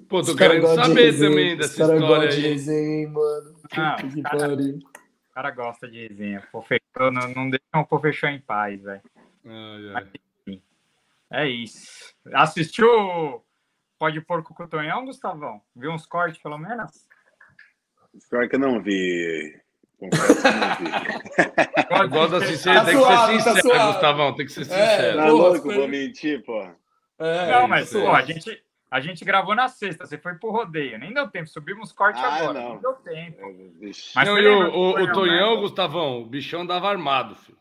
Pô, 0.06 0.22
tô 0.22 0.36
querendo 0.36 0.66
saber 0.74 1.18
também 1.18 1.56
dessa 1.56 1.82
história 1.82 2.28
aí. 2.28 2.36
De 2.36 2.48
resenha, 2.48 3.08
mano. 3.08 3.54
Ah, 3.72 3.96
que 3.96 4.22
cara, 4.22 4.54
o 4.54 5.32
cara 5.32 5.50
gosta 5.50 5.88
de 5.88 6.06
resenha. 6.06 6.46
Pô, 6.52 6.60
fechou, 6.60 7.10
não, 7.10 7.26
não 7.30 7.48
deixa 7.48 7.64
o 7.74 7.86
pô 7.86 7.98
fechou 7.98 8.28
em 8.28 8.38
paz, 8.38 8.82
velho. 8.82 9.02
É 11.32 11.48
isso. 11.48 12.14
Assistiu 12.34 13.42
Pode 13.98 14.20
Porco 14.20 14.54
com 14.54 14.64
o 14.64 14.68
Tonhão, 14.68 15.06
Gustavão? 15.06 15.62
Viu 15.74 15.90
uns 15.90 16.04
cortes, 16.04 16.40
pelo 16.42 16.58
menos? 16.58 17.08
Pior 18.28 18.46
que 18.46 18.56
eu 18.56 18.60
não 18.60 18.82
vi. 18.82 19.58
Eu 21.90 22.08
gosto 22.08 22.32
da 22.32 22.46
sinceridade, 22.46 22.90
tem 22.90 23.36
que 23.36 23.42
ser 23.42 23.54
sincero, 23.54 23.78
tá 23.78 23.92
Gustavão, 23.92 24.34
tem 24.34 24.46
que 24.46 24.52
ser 24.52 24.60
é, 24.62 24.64
sincero. 24.64 25.18
É, 25.18 25.22
tá 25.22 25.28
louco, 25.28 25.72
vou 25.72 25.88
mentir, 25.88 26.44
pô. 26.44 26.60
É, 27.18 27.52
não, 27.52 27.68
mas 27.68 27.92
pô, 27.92 28.10
a, 28.10 28.22
gente, 28.22 28.62
a 28.90 29.00
gente 29.00 29.24
gravou 29.24 29.54
na 29.54 29.68
sexta, 29.68 30.06
você 30.06 30.18
foi 30.18 30.34
pro 30.34 30.50
rodeio, 30.50 30.98
nem 30.98 31.14
deu 31.14 31.28
tempo, 31.28 31.48
subimos 31.48 31.92
corte 31.92 32.18
ah, 32.18 32.34
agora, 32.34 32.60
não. 32.60 32.78
deu 32.78 32.92
tempo. 32.94 33.40
É, 33.40 33.90
mas 34.14 34.28
não, 34.28 34.70
o, 34.70 34.98
o, 34.98 35.02
o 35.02 35.12
Tonhão, 35.12 35.60
Gustavão, 35.60 36.22
o 36.22 36.26
bichão 36.26 36.66
dava 36.66 36.88
armado, 36.88 37.36
filho. 37.36 37.58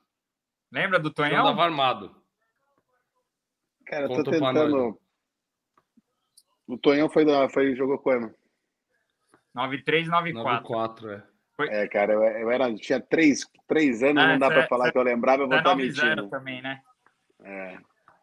Lembra 0.72 0.99
do 0.99 1.11
Tonhão? 1.11 1.45
Tava 1.45 1.64
armado. 1.64 2.15
Cara, 3.85 4.05
eu 4.05 4.23
tô 4.23 4.31
tentando. 4.31 4.99
O 6.65 6.77
Tonhão 6.77 7.10
foi, 7.10 7.26
da, 7.26 7.47
foi 7.47 7.76
jogou 7.76 7.99
quando? 7.99 8.34
93, 9.53 10.07
94. 10.07 10.64
94, 10.64 11.11
é. 11.11 11.32
Foi... 11.56 11.68
É, 11.70 11.88
cara, 11.88 12.14
eu, 12.14 12.24
eu 12.24 12.52
era, 12.52 12.74
tinha 12.76 13.00
três, 13.00 13.46
três 13.68 14.02
anos, 14.02 14.24
ah, 14.24 14.28
não 14.28 14.40
dá 14.40 14.48
para 14.50 14.68
falar 14.68 14.92
que 14.92 14.98
eu 14.98 15.04
lembrava, 15.04 15.44
eu 15.44 15.48
vou 15.48 15.58
estar 15.58 15.76
mentindo. 15.76 16.30
também, 16.30 16.62
né? 16.62 16.80
É. 17.44 17.78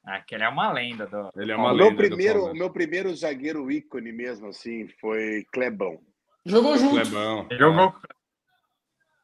Aquele 0.04 0.44
é 0.44 0.48
uma 0.48 0.72
lenda. 0.72 1.06
Do... 1.06 1.30
Ele 1.36 1.52
é 1.52 1.56
uma 1.56 1.72
o 1.72 1.72
lenda. 1.72 1.84
Meu 1.84 1.96
primeiro, 1.96 2.44
o 2.46 2.54
meu 2.54 2.70
primeiro 2.70 3.14
zagueiro 3.14 3.70
ícone 3.70 4.12
mesmo, 4.12 4.48
assim, 4.48 4.88
foi 5.00 5.44
Clebão. 5.52 6.00
Jogou 6.44 6.76
junto. 6.76 6.94
Clebão. 6.94 7.46
Jogou. 7.52 7.88
É. 7.88 8.14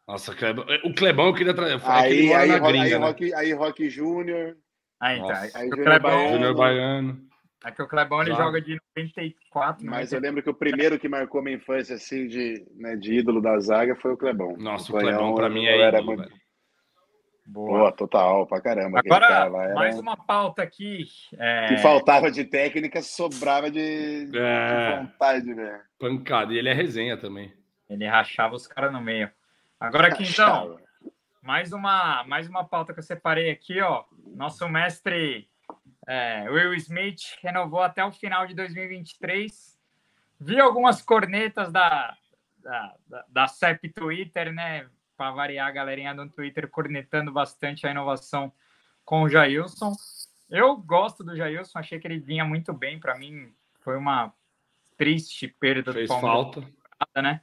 Nossa, 0.07 0.35
Clebão. 0.35 0.65
O 0.85 0.95
Clebão 0.95 1.27
eu 1.27 1.35
queria 1.35 1.55
trazer. 1.55 1.81
Aí, 1.85 2.33
aí, 2.33 2.53
aí, 2.53 2.61
gringa, 2.61 2.85
aí, 2.85 2.91
né? 2.91 3.07
Rock, 3.07 3.35
aí 3.35 3.53
Rock 3.53 3.91
Júnior. 3.91 4.57
Aí, 5.01 5.19
tá. 5.19 5.41
Aí, 5.55 5.69
Júnior 5.69 6.01
Baiano. 6.01 6.33
Júnior 6.33 6.55
Baiano. 6.55 7.27
É 7.67 7.73
que 7.73 7.83
o 7.83 7.89
Clebão 7.89 8.23
ele 8.23 8.33
joga 8.33 8.61
de 8.61 8.81
94. 8.97 9.85
Mas 9.85 10.13
eu 10.13 10.21
lembro 10.21 10.41
que 10.41 10.49
o 10.49 10.55
primeiro 10.55 11.01
que 11.01 11.09
marcou 11.09 11.43
minha 11.43 11.57
infância 11.57 11.97
assim 11.97 12.29
de, 12.29 12.65
né, 12.77 12.95
de 12.95 13.15
ídolo 13.15 13.43
da 13.43 13.59
zaga 13.59 13.97
foi 13.97 14.13
o 14.13 14.17
Clebão. 14.17 14.57
Nossa, 14.57 14.93
o, 14.93 14.97
o 14.97 15.01
Clebão 15.01 15.35
para 15.35 15.51
mim 15.51 15.67
é 15.67 15.81
era 15.81 15.99
ídolo, 15.99 16.17
muito... 16.17 16.33
Boa. 17.45 17.79
Boa, 17.79 17.93
total, 17.93 18.47
pra 18.47 18.61
caramba. 18.61 19.01
Agora, 19.01 19.27
era... 19.27 19.75
mais 19.75 19.99
uma 19.99 20.17
pauta 20.17 20.63
aqui. 20.63 21.07
É... 21.37 21.67
Que 21.67 21.79
faltava 21.79 22.31
de 22.31 22.45
técnica, 22.45 23.03
sobrava 23.03 23.69
de, 23.69 24.29
é... 24.33 25.01
de 25.01 25.01
vontade, 25.01 25.53
né? 25.53 25.83
Pancada. 25.99 26.53
E 26.53 26.59
ele 26.59 26.69
é 26.69 26.73
resenha 26.73 27.17
também. 27.17 27.53
Ele 27.91 28.07
rachava 28.07 28.55
os 28.55 28.69
caras 28.69 28.93
no 28.93 29.01
meio. 29.01 29.29
Agora 29.81 30.07
aqui, 30.07 30.23
então, 30.23 30.79
mais 31.43 31.73
uma, 31.73 32.23
mais 32.29 32.49
uma 32.49 32.63
pauta 32.63 32.93
que 32.93 33.01
eu 33.01 33.05
separei 33.05 33.51
aqui, 33.51 33.81
ó. 33.81 34.05
Nosso 34.37 34.69
mestre 34.69 35.49
é, 36.07 36.49
Will 36.49 36.75
Smith 36.75 37.37
renovou 37.43 37.83
até 37.83 38.05
o 38.05 38.13
final 38.13 38.47
de 38.47 38.55
2023. 38.55 39.77
Vi 40.39 40.61
algumas 40.61 41.03
cornetas 41.03 41.73
da, 41.73 42.17
da, 42.59 42.95
da, 43.09 43.25
da 43.29 43.49
CEP 43.49 43.89
Twitter, 43.89 44.53
né? 44.53 44.89
Para 45.17 45.31
variar, 45.33 45.67
a 45.67 45.73
galerinha 45.73 46.15
do 46.15 46.29
Twitter 46.29 46.69
cornetando 46.69 47.33
bastante 47.33 47.87
a 47.87 47.91
inovação 47.91 48.53
com 49.05 49.23
o 49.23 49.29
Jailson. 49.29 49.93
Eu 50.49 50.77
gosto 50.77 51.25
do 51.25 51.35
Jailson, 51.35 51.79
achei 51.79 51.99
que 51.99 52.07
ele 52.07 52.19
vinha 52.19 52.45
muito 52.45 52.73
bem. 52.73 53.01
Para 53.01 53.17
mim, 53.19 53.53
foi 53.81 53.97
uma 53.97 54.33
triste 54.97 55.49
perda 55.49 55.93
Fez 55.93 56.09
do 56.09 56.21
Palmeiras. 56.21 56.55
falta. 56.55 57.23
Né? 57.23 57.41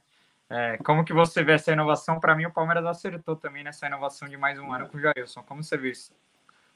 É, 0.48 0.78
como 0.78 1.04
que 1.04 1.12
você 1.12 1.42
vê 1.42 1.52
essa 1.52 1.72
inovação? 1.72 2.20
Para 2.20 2.34
mim, 2.34 2.46
o 2.46 2.52
Palmeiras 2.52 2.86
acertou 2.86 3.34
também 3.34 3.64
nessa 3.64 3.86
inovação 3.86 4.28
de 4.28 4.36
mais 4.36 4.58
um 4.58 4.72
ano 4.72 4.88
com 4.88 4.96
o 4.96 5.00
Jailson. 5.00 5.42
Como 5.42 5.62
você 5.62 5.76
vê 5.76 5.90
isso? 5.90 6.14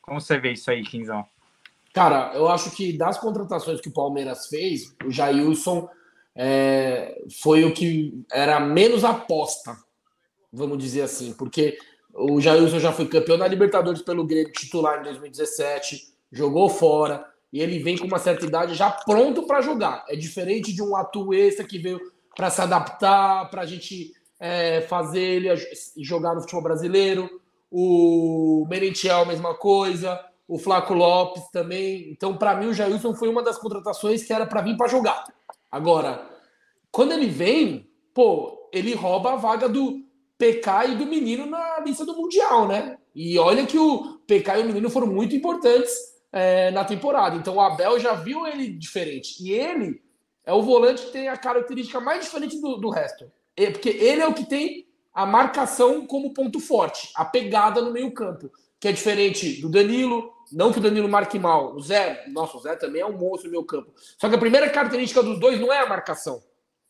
Como 0.02 0.20
você 0.20 0.39
vê 0.39 0.52
isso 0.52 0.70
aí, 0.70 0.82
Quinzão? 0.82 1.24
Cara, 1.93 2.32
eu 2.35 2.48
acho 2.48 2.70
que 2.70 2.97
das 2.97 3.19
contratações 3.19 3.81
que 3.81 3.89
o 3.89 3.93
Palmeiras 3.93 4.47
fez, 4.47 4.94
o 5.05 5.10
Jailson 5.10 5.89
é, 6.36 7.20
foi 7.43 7.65
o 7.65 7.73
que 7.73 8.24
era 8.31 8.60
menos 8.60 9.05
aposta, 9.05 9.77
vamos 10.52 10.78
dizer 10.78 11.02
assim, 11.02 11.32
porque 11.32 11.78
o 12.15 12.40
Jailson 12.40 12.78
já 12.78 12.93
foi 12.93 13.06
campeão 13.06 13.39
da 13.39 13.48
Libertadores 13.48 14.02
pelo 14.02 14.27
Grêmio 14.27 14.52
titular 14.52 15.01
em 15.01 15.05
2017, 15.05 16.15
jogou 16.31 16.69
fora, 16.69 17.24
e 17.52 17.60
ele 17.60 17.78
vem 17.78 17.97
com 17.97 18.06
uma 18.06 18.19
certa 18.19 18.44
idade 18.44 18.74
já 18.74 18.90
pronto 18.90 19.47
para 19.47 19.62
jogar. 19.62 20.05
É 20.09 20.15
diferente 20.16 20.73
de 20.73 20.82
um 20.82 20.94
Atuesta 20.94 21.65
que 21.65 21.78
veio 21.78 22.01
para 22.36 22.51
se 22.51 22.60
adaptar, 22.60 23.51
para 23.51 23.62
a 23.62 23.66
gente 23.66 24.12
é, 24.39 24.82
fazer 24.82 25.20
ele 25.20 25.48
jogar 25.97 26.35
no 26.35 26.40
futebol 26.40 26.62
brasileiro. 26.62 27.28
O 27.70 28.66
Merentiel, 28.69 29.27
mesma 29.27 29.55
coisa. 29.55 30.20
O 30.48 30.58
Flaco 30.58 30.94
Lopes 30.94 31.48
também. 31.52 32.10
Então, 32.10 32.36
para 32.36 32.56
mim, 32.56 32.66
o 32.66 32.74
Jailson 32.74 33.14
foi 33.14 33.28
uma 33.28 33.42
das 33.42 33.58
contratações 33.58 34.24
que 34.24 34.32
era 34.32 34.46
para 34.46 34.62
vir 34.62 34.76
para 34.76 34.88
jogar. 34.88 35.24
Agora, 35.70 36.26
quando 36.90 37.12
ele 37.12 37.26
vem, 37.26 37.88
pô, 38.14 38.68
ele 38.72 38.94
rouba 38.94 39.34
a 39.34 39.36
vaga 39.36 39.68
do 39.68 40.02
PK 40.38 40.86
e 40.86 40.96
do 40.96 41.06
Menino 41.06 41.46
na 41.46 41.80
lista 41.80 42.06
do 42.06 42.16
Mundial, 42.16 42.66
né? 42.66 42.96
E 43.14 43.38
olha 43.38 43.66
que 43.66 43.78
o 43.78 44.18
PK 44.26 44.58
e 44.58 44.62
o 44.62 44.66
Menino 44.66 44.88
foram 44.88 45.08
muito 45.08 45.36
importantes 45.36 45.92
é, 46.32 46.70
na 46.70 46.84
temporada. 46.84 47.36
Então, 47.36 47.56
o 47.56 47.60
Abel 47.60 47.98
já 47.98 48.14
viu 48.14 48.46
ele 48.46 48.68
diferente. 48.70 49.42
E 49.42 49.50
ele 49.52 50.00
é 50.44 50.52
o 50.52 50.62
volante 50.62 51.06
que 51.06 51.12
tem 51.12 51.28
a 51.28 51.36
característica 51.36 52.00
mais 52.00 52.24
diferente 52.24 52.60
do, 52.60 52.76
do 52.76 52.88
resto. 52.88 53.30
É, 53.56 53.70
porque 53.70 53.90
ele 53.90 54.22
é 54.22 54.26
o 54.26 54.32
que 54.32 54.46
tem 54.46 54.86
a 55.12 55.26
marcação 55.26 56.06
como 56.06 56.32
ponto 56.32 56.60
forte, 56.60 57.10
a 57.14 57.24
pegada 57.24 57.82
no 57.82 57.92
meio-campo, 57.92 58.50
que 58.78 58.86
é 58.86 58.92
diferente 58.92 59.60
do 59.60 59.68
Danilo. 59.68 60.32
Não 60.52 60.72
que 60.72 60.78
o 60.78 60.82
Danilo 60.82 61.08
marque 61.08 61.38
mal. 61.38 61.74
O 61.74 61.80
Zé, 61.80 62.24
nossa, 62.28 62.56
o 62.56 62.60
Zé 62.60 62.76
também 62.76 63.02
é 63.02 63.06
um 63.06 63.16
monstro 63.16 63.48
no 63.48 63.52
meio 63.52 63.64
campo. 63.64 63.92
Só 64.16 64.28
que 64.28 64.34
a 64.34 64.38
primeira 64.38 64.68
característica 64.70 65.22
dos 65.22 65.38
dois 65.38 65.60
não 65.60 65.72
é 65.72 65.80
a 65.80 65.88
marcação. 65.88 66.42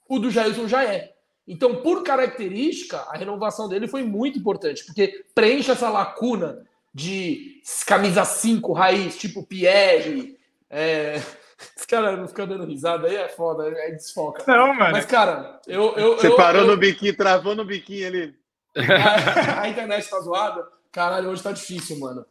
O 0.08 0.18
do 0.18 0.30
Jailson 0.30 0.68
já 0.68 0.84
é. 0.84 1.12
Então, 1.46 1.76
por 1.76 2.02
característica, 2.02 2.98
a 3.08 3.16
renovação 3.16 3.68
dele 3.68 3.88
foi 3.88 4.02
muito 4.02 4.38
importante, 4.38 4.84
porque 4.84 5.24
preenche 5.34 5.70
essa 5.70 5.88
lacuna 5.88 6.66
de 6.92 7.62
camisa 7.86 8.24
5 8.24 8.72
raiz, 8.72 9.16
tipo 9.16 9.42
Pierre, 9.42 10.36
é, 10.68 11.22
os 11.76 11.86
caras 11.86 12.18
não 12.18 12.28
ficam 12.28 12.46
dando 12.46 12.66
risada 12.66 13.08
aí, 13.08 13.16
é 13.16 13.28
foda, 13.28 13.66
é 13.66 13.90
desfoca. 13.92 14.44
Não, 14.46 14.74
mano. 14.74 14.92
Mas, 14.92 15.06
cara, 15.06 15.60
eu. 15.66 15.94
eu 15.96 16.16
Você 16.16 16.26
eu, 16.26 16.36
parou 16.36 16.62
eu... 16.62 16.68
no 16.68 16.76
biquinho, 16.76 17.16
travou 17.16 17.54
no 17.54 17.64
biquinho 17.64 18.06
ali. 18.06 18.34
A, 18.76 19.62
a 19.62 19.68
internet 19.68 20.08
tá 20.08 20.20
zoada? 20.20 20.66
Caralho, 20.92 21.30
hoje 21.30 21.42
tá 21.42 21.52
difícil, 21.52 21.98
mano. 21.98 22.26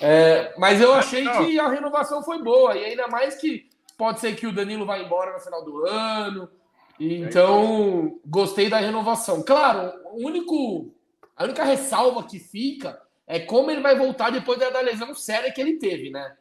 É, 0.00 0.54
mas 0.56 0.80
eu 0.80 0.92
achei 0.94 1.28
que 1.28 1.58
a 1.58 1.68
renovação 1.68 2.22
foi 2.22 2.42
boa, 2.42 2.74
e 2.76 2.84
ainda 2.84 3.06
mais 3.08 3.36
que 3.36 3.68
pode 3.98 4.20
ser 4.20 4.34
que 4.34 4.46
o 4.46 4.52
Danilo 4.52 4.86
vá 4.86 4.98
embora 4.98 5.32
no 5.32 5.40
final 5.40 5.64
do 5.64 5.86
ano. 5.86 6.48
Então, 6.98 8.18
gostei 8.26 8.68
da 8.68 8.78
renovação. 8.78 9.42
Claro, 9.42 9.92
o 10.12 10.26
único, 10.26 10.92
a 11.36 11.44
única 11.44 11.64
ressalva 11.64 12.22
que 12.24 12.38
fica 12.38 13.00
é 13.26 13.38
como 13.40 13.70
ele 13.70 13.80
vai 13.80 13.96
voltar 13.96 14.30
depois 14.30 14.58
da 14.58 14.80
lesão 14.80 15.14
séria 15.14 15.52
que 15.52 15.60
ele 15.60 15.78
teve, 15.78 16.10
né? 16.10 16.36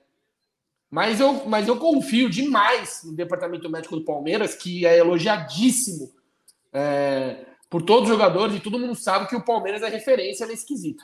Mas 0.90 1.20
eu, 1.20 1.46
mas 1.46 1.68
eu 1.68 1.78
confio 1.78 2.30
demais 2.30 3.04
no 3.04 3.16
departamento 3.16 3.70
médico 3.70 3.96
do 3.96 4.04
Palmeiras, 4.04 4.56
que 4.56 4.86
é 4.86 4.98
elogiadíssimo 4.98 6.12
é, 6.74 7.46
por 7.70 7.84
todos 7.84 8.10
os 8.10 8.16
jogadores 8.16 8.56
e 8.56 8.60
todo 8.60 8.80
mundo 8.80 8.96
sabe 8.96 9.28
que 9.28 9.36
o 9.36 9.46
Palmeiras 9.46 9.84
é 9.84 9.90
referência 9.90 10.48
nesse 10.48 10.66
quesito. 10.66 11.04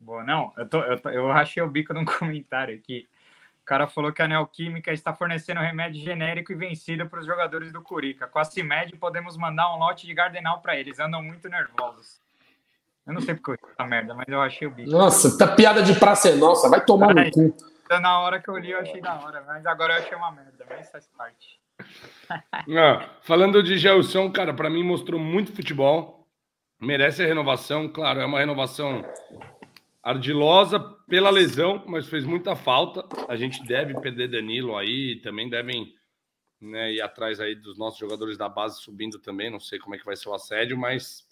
Bom, 0.00 0.24
não, 0.24 0.52
eu, 0.56 0.66
tô, 0.66 0.80
eu, 0.80 0.98
tô, 0.98 1.10
eu 1.10 1.30
achei 1.30 1.62
o 1.62 1.68
bico 1.68 1.92
num 1.92 2.04
comentário 2.06 2.74
aqui. 2.74 3.06
O 3.62 3.64
cara 3.70 3.86
falou 3.86 4.12
que 4.12 4.22
a 4.22 4.26
Neoquímica 4.26 4.90
está 4.92 5.12
fornecendo 5.12 5.60
remédio 5.60 6.02
genérico 6.02 6.50
e 6.50 6.56
vencido 6.56 7.06
para 7.06 7.20
os 7.20 7.26
jogadores 7.26 7.70
do 7.70 7.82
Curica. 7.82 8.26
Com 8.26 8.38
a 8.38 8.44
CIMED 8.44 8.96
podemos 8.96 9.36
mandar 9.36 9.72
um 9.74 9.78
lote 9.78 10.06
de 10.06 10.14
Gardenal 10.14 10.60
para 10.60 10.76
eles. 10.76 10.98
Andam 10.98 11.22
muito 11.22 11.48
nervosos. 11.48 12.18
Eu 13.06 13.12
não 13.12 13.20
sei 13.20 13.34
porque 13.34 13.50
eu 13.50 13.70
essa 13.70 13.86
merda, 13.86 14.14
mas 14.14 14.26
eu 14.26 14.40
achei 14.40 14.66
o 14.66 14.70
bico. 14.70 14.90
Nossa, 14.90 15.36
tá 15.36 15.54
piada 15.54 15.82
de 15.82 15.98
praça 15.98 16.30
é 16.30 16.34
nossa. 16.34 16.68
Vai 16.68 16.84
tomar 16.84 17.14
no 17.14 17.30
cu. 17.30 17.54
Na 18.00 18.20
hora 18.20 18.40
que 18.40 18.48
eu 18.48 18.56
li, 18.56 18.70
eu 18.70 18.78
achei 18.78 19.00
da 19.00 19.14
hora, 19.20 19.42
mas 19.46 19.66
agora 19.66 19.94
eu 19.94 19.98
achei 19.98 20.16
uma 20.16 20.30
merda, 20.30 20.64
mas 20.68 20.90
faz 20.90 21.08
parte. 21.08 21.60
Não, 22.66 23.02
falando 23.22 23.62
de 23.62 23.78
Gelson, 23.78 24.30
cara, 24.30 24.54
para 24.54 24.70
mim 24.70 24.84
mostrou 24.84 25.18
muito 25.18 25.52
futebol. 25.52 26.26
Merece 26.80 27.22
a 27.22 27.26
renovação, 27.26 27.88
claro, 27.88 28.20
é 28.20 28.24
uma 28.24 28.38
renovação 28.38 29.04
ardilosa 30.02 30.80
pela 31.08 31.30
lesão, 31.30 31.84
mas 31.86 32.08
fez 32.08 32.24
muita 32.24 32.56
falta. 32.56 33.06
A 33.28 33.36
gente 33.36 33.62
deve 33.64 33.98
perder 34.00 34.28
Danilo 34.28 34.76
aí, 34.76 35.16
também 35.16 35.48
devem 35.48 35.94
né, 36.60 36.92
ir 36.92 37.00
atrás 37.00 37.40
aí 37.40 37.54
dos 37.54 37.78
nossos 37.78 37.98
jogadores 37.98 38.36
da 38.36 38.48
base 38.48 38.80
subindo 38.80 39.18
também. 39.18 39.50
Não 39.50 39.60
sei 39.60 39.78
como 39.78 39.94
é 39.94 39.98
que 39.98 40.04
vai 40.04 40.16
ser 40.16 40.28
o 40.28 40.34
assédio, 40.34 40.76
mas 40.76 41.26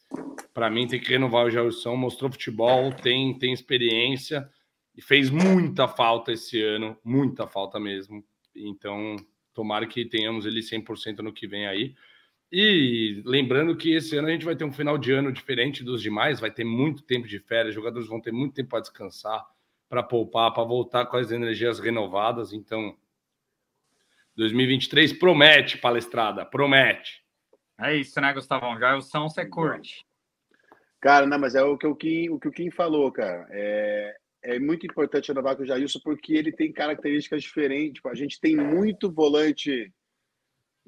para 0.52 0.70
mim 0.70 0.86
tem 0.86 1.00
que 1.00 1.10
renovar 1.10 1.46
o 1.46 1.50
Gelson. 1.50 1.96
Mostrou 1.96 2.30
futebol, 2.30 2.92
tem, 2.92 3.38
tem 3.38 3.52
experiência 3.52 4.48
e 4.96 5.02
fez 5.02 5.30
muita 5.30 5.86
falta 5.86 6.32
esse 6.32 6.60
ano, 6.62 6.96
muita 7.04 7.46
falta 7.46 7.78
mesmo. 7.78 8.24
Então, 8.54 9.16
tomara 9.54 9.86
que 9.86 10.04
tenhamos 10.04 10.44
ele 10.44 10.60
100% 10.60 11.18
no 11.18 11.32
que 11.32 11.46
vem 11.46 11.66
aí. 11.66 11.94
E 12.50 13.22
lembrando 13.26 13.76
que 13.76 13.94
esse 13.94 14.16
ano 14.16 14.28
a 14.28 14.30
gente 14.30 14.44
vai 14.44 14.56
ter 14.56 14.64
um 14.64 14.72
final 14.72 14.96
de 14.96 15.12
ano 15.12 15.30
diferente 15.30 15.84
dos 15.84 16.00
demais, 16.00 16.40
vai 16.40 16.50
ter 16.50 16.64
muito 16.64 17.02
tempo 17.02 17.28
de 17.28 17.38
férias, 17.38 17.74
jogadores 17.74 18.08
vão 18.08 18.20
ter 18.20 18.32
muito 18.32 18.54
tempo 18.54 18.70
para 18.70 18.80
descansar, 18.80 19.46
para 19.88 20.02
poupar, 20.02 20.52
para 20.54 20.64
voltar 20.64 21.06
com 21.06 21.18
as 21.18 21.30
energias 21.30 21.78
renovadas. 21.78 22.52
Então, 22.52 22.96
2023 24.36 25.12
promete, 25.12 25.76
palestrada, 25.76 26.44
promete. 26.46 27.22
É 27.78 27.94
isso, 27.96 28.18
né, 28.20 28.32
Gustavão? 28.32 28.78
Já 28.78 28.90
é 28.90 28.94
o 28.94 29.02
São 29.02 29.28
você 29.28 29.44
curte. 29.44 30.06
Cara, 31.00 31.26
não, 31.26 31.38
mas 31.38 31.54
é 31.54 31.62
o 31.62 31.76
que 31.76 31.86
o 31.86 31.94
Kim, 31.94 32.30
o 32.30 32.40
que 32.40 32.48
o 32.48 32.52
Kim 32.52 32.70
falou, 32.70 33.12
cara. 33.12 33.46
É, 33.50 34.16
é 34.42 34.58
muito 34.58 34.86
importante 34.86 35.28
renovar 35.28 35.54
com 35.54 35.62
o 35.62 35.66
Jailson 35.66 36.00
porque 36.02 36.32
ele 36.32 36.50
tem 36.50 36.72
características 36.72 37.42
diferentes. 37.42 37.94
Tipo, 37.94 38.08
a 38.08 38.14
gente 38.14 38.40
tem 38.40 38.56
muito 38.56 39.12
volante 39.12 39.92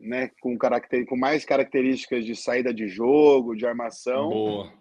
né, 0.00 0.30
com, 0.40 0.56
caracter... 0.56 1.04
com 1.06 1.16
mais 1.16 1.44
características 1.44 2.24
de 2.24 2.34
saída 2.34 2.72
de 2.72 2.88
jogo, 2.88 3.54
de 3.54 3.66
armação. 3.66 4.30
Boa. 4.30 4.72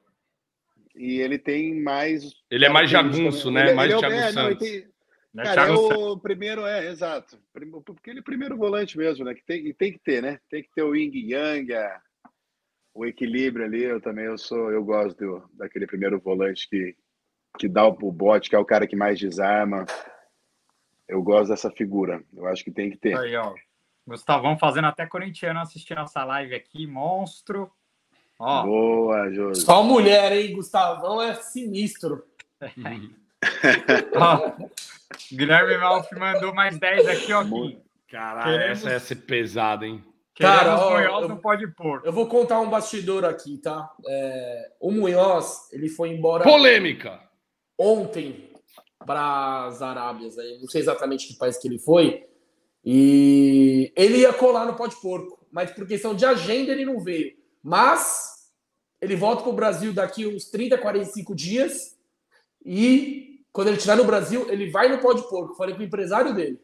E 0.96 1.20
ele 1.20 1.38
tem 1.38 1.82
mais. 1.82 2.34
Ele 2.50 2.66
é 2.66 2.70
mais 2.70 2.90
jagunço, 2.90 3.52
né? 3.52 3.62
Ele, 3.62 3.70
é, 3.70 3.74
mais 3.74 3.94
ele 3.94 4.06
é, 4.06 4.30
é, 4.30 4.32
não, 4.32 4.56
tem... 4.56 4.88
Né, 5.34 5.44
Cara, 5.44 5.68
é 5.68 5.72
o 5.72 6.18
primeiro, 6.18 6.66
é, 6.66 6.88
exato. 6.88 7.40
Porque 7.86 8.10
ele 8.10 8.20
é 8.20 8.24
primeiro 8.24 8.58
volante 8.58 8.98
mesmo, 8.98 9.24
né? 9.24 9.36
Que 9.36 9.46
tem, 9.46 9.68
e 9.68 9.74
tem 9.74 9.94
que 9.94 10.00
ter, 10.00 10.22
né? 10.24 10.40
Tem 10.50 10.64
que 10.64 10.70
ter 10.74 10.82
o 10.82 10.96
Ying 10.96 11.32
Yang, 11.32 11.74
a, 11.76 12.02
o 12.94 13.06
equilíbrio 13.06 13.66
ali. 13.66 13.84
Eu 13.84 14.02
também 14.02 14.26
eu 14.26 14.38
sou, 14.38 14.72
eu 14.72 14.84
gosto 14.84 15.18
do, 15.18 15.50
daquele 15.54 15.86
primeiro 15.86 16.20
volante 16.20 16.68
que, 16.68 16.96
que 17.60 17.68
dá 17.68 17.88
o, 17.88 17.92
o 17.92 18.12
bote, 18.12 18.50
que 18.50 18.56
é 18.56 18.60
o 18.60 18.66
cara 18.66 18.88
que 18.88 18.96
mais 18.96 19.20
desarma. 19.20 19.86
Eu 21.08 21.22
gosto 21.22 21.50
dessa 21.50 21.70
figura. 21.72 22.24
Eu 22.36 22.48
acho 22.48 22.64
que 22.64 22.72
tem 22.72 22.90
que 22.90 22.98
ter. 22.98 23.16
Aí, 23.16 23.36
ó. 23.36 23.54
Gustavão 24.10 24.58
fazendo 24.58 24.86
até 24.86 25.06
corintiano 25.06 25.60
assistir 25.60 25.96
nossa 25.96 26.24
live 26.24 26.56
aqui, 26.56 26.88
monstro. 26.88 27.72
Ó. 28.40 28.64
Boa, 28.64 29.30
Júlio. 29.32 29.56
Só 29.56 29.84
mulher, 29.84 30.32
hein? 30.32 30.54
Gustavão 30.54 31.22
é 31.22 31.36
sinistro. 31.36 32.24
ó, 34.16 34.52
Guilherme 35.32 35.78
Malf 35.78 36.12
mandou 36.14 36.54
mais 36.54 36.80
10 36.80 37.08
aqui, 37.08 37.34
ó. 37.34 37.44
Caralho, 38.10 38.52
Queremos... 38.52 38.80
essa 38.80 38.92
ia 38.92 39.00
ser 39.00 39.16
pesada, 39.18 39.86
hein? 39.86 40.04
Cara, 40.36 40.80
ó, 40.80 40.98
Munhoz 40.98 41.24
eu, 41.24 41.30
não 41.30 41.38
pode 41.38 41.68
pôr. 41.68 42.02
Eu 42.04 42.14
vou 42.14 42.28
contar 42.28 42.60
um 42.62 42.70
bastidor 42.70 43.26
aqui, 43.26 43.58
tá? 43.58 43.92
É, 44.08 44.72
o 44.80 44.92
Munhoz, 44.92 45.70
ele 45.72 45.90
foi 45.90 46.10
embora. 46.10 46.44
Polêmica! 46.44 47.20
Ontem 47.78 48.50
para 49.06 49.66
as 49.66 49.82
Arábias, 49.82 50.38
aí, 50.38 50.58
não 50.60 50.68
sei 50.68 50.82
exatamente 50.82 51.28
que 51.28 51.38
país 51.38 51.58
que 51.58 51.68
ele 51.68 51.78
foi. 51.78 52.29
E 52.84 53.92
ele 53.96 54.20
ia 54.20 54.34
colar 54.34 54.66
no 54.66 54.76
Pode 54.76 54.96
Porco, 55.02 55.46
mas 55.52 55.72
por 55.72 55.88
questão 55.88 56.16
de 56.16 56.26
agenda 56.26 56.72
ele 56.72 56.86
não 56.86 57.00
veio. 57.00 57.34
Mas 57.64 58.52
ele 59.02 59.16
volta 59.16 59.44
para 59.44 59.52
o 59.52 59.56
Brasil 59.56 59.94
daqui 59.94 60.26
uns 60.26 60.46
30, 60.46 60.78
45 60.78 61.36
dias. 61.36 61.98
E 62.66 63.42
quando 63.52 63.68
ele 63.68 63.78
estiver 63.78 63.96
no 63.96 64.06
Brasil, 64.06 64.50
ele 64.50 64.70
vai 64.70 64.90
no 64.90 65.00
Pode 65.00 65.28
Porco. 65.30 65.56
Falei 65.56 65.76
com 65.76 65.82
o 65.82 65.86
empresário 65.86 66.34
dele. 66.34 66.60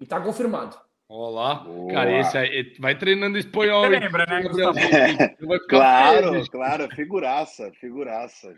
E 0.00 0.04
está 0.04 0.20
confirmado. 0.20 0.76
Olá, 1.10 1.54
Boa. 1.54 1.90
cara, 1.90 2.20
esse 2.20 2.36
aí 2.36 2.76
vai 2.78 2.94
treinando 2.94 3.38
espanhol. 3.38 3.82
Você 3.82 3.98
lembra, 3.98 4.26
né? 4.26 4.42
claro, 5.66 6.32
feio, 6.32 6.50
claro, 6.50 6.88
figuraça, 6.94 7.72
figuraça. 7.80 8.54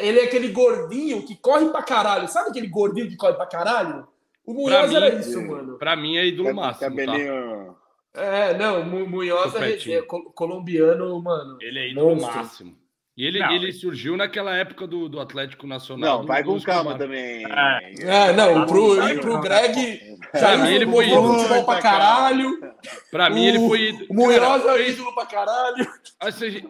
Ele 0.00 0.20
é 0.20 0.24
aquele 0.24 0.48
gordinho 0.48 1.26
que 1.26 1.36
corre 1.36 1.68
pra 1.68 1.82
caralho. 1.82 2.26
Sabe 2.26 2.48
aquele 2.48 2.68
gordinho 2.68 3.06
que 3.06 3.16
corre 3.16 3.34
pra 3.34 3.44
caralho? 3.44 4.08
O 4.46 4.52
Munhoz 4.52 4.92
era 4.92 5.14
isso, 5.14 5.40
mano. 5.42 5.78
Pra 5.78 5.96
mim 5.96 6.16
é 6.16 6.26
ídolo 6.26 6.54
máximo. 6.54 6.96
Tá? 6.96 7.04
Cabelinho. 7.04 7.76
Tá? 8.12 8.22
É, 8.22 8.56
não, 8.56 8.82
o 8.82 8.84
Munhoz 8.84 9.54
é, 9.56 9.92
é, 9.92 10.02
colombiano, 10.02 11.20
mano. 11.22 11.58
Ele 11.60 11.78
é 11.78 11.90
ídolo 11.90 12.16
monstro. 12.16 12.36
máximo. 12.36 12.83
E 13.16 13.24
ele, 13.24 13.38
não, 13.38 13.52
ele 13.52 13.72
surgiu 13.72 14.16
naquela 14.16 14.56
época 14.56 14.88
do, 14.88 15.08
do 15.08 15.20
Atlético 15.20 15.68
Nacional. 15.68 16.18
Não, 16.18 16.26
vai 16.26 16.42
com 16.42 16.60
calma 16.60 16.98
também. 16.98 17.44
É, 17.48 17.92
é 18.02 18.32
não, 18.32 18.66
pro, 18.66 19.08
e 19.08 19.20
pro 19.20 19.40
Greg. 19.40 20.18
Pra 20.32 20.56
mim, 20.56 20.74
ele 20.74 20.84
foi 20.84 21.06
ídolo. 21.06 21.64
pra 21.64 21.80
caralho. 21.80 22.74
Pra 23.12 23.30
mim, 23.30 23.46
ele 23.46 23.60
foi 23.60 23.90
ídolo. 23.90 24.06
O 24.10 24.14
Munhoz 24.14 24.66
é 24.66 24.88
ídolo 24.90 25.14
pra 25.14 25.26
caralho. 25.26 25.86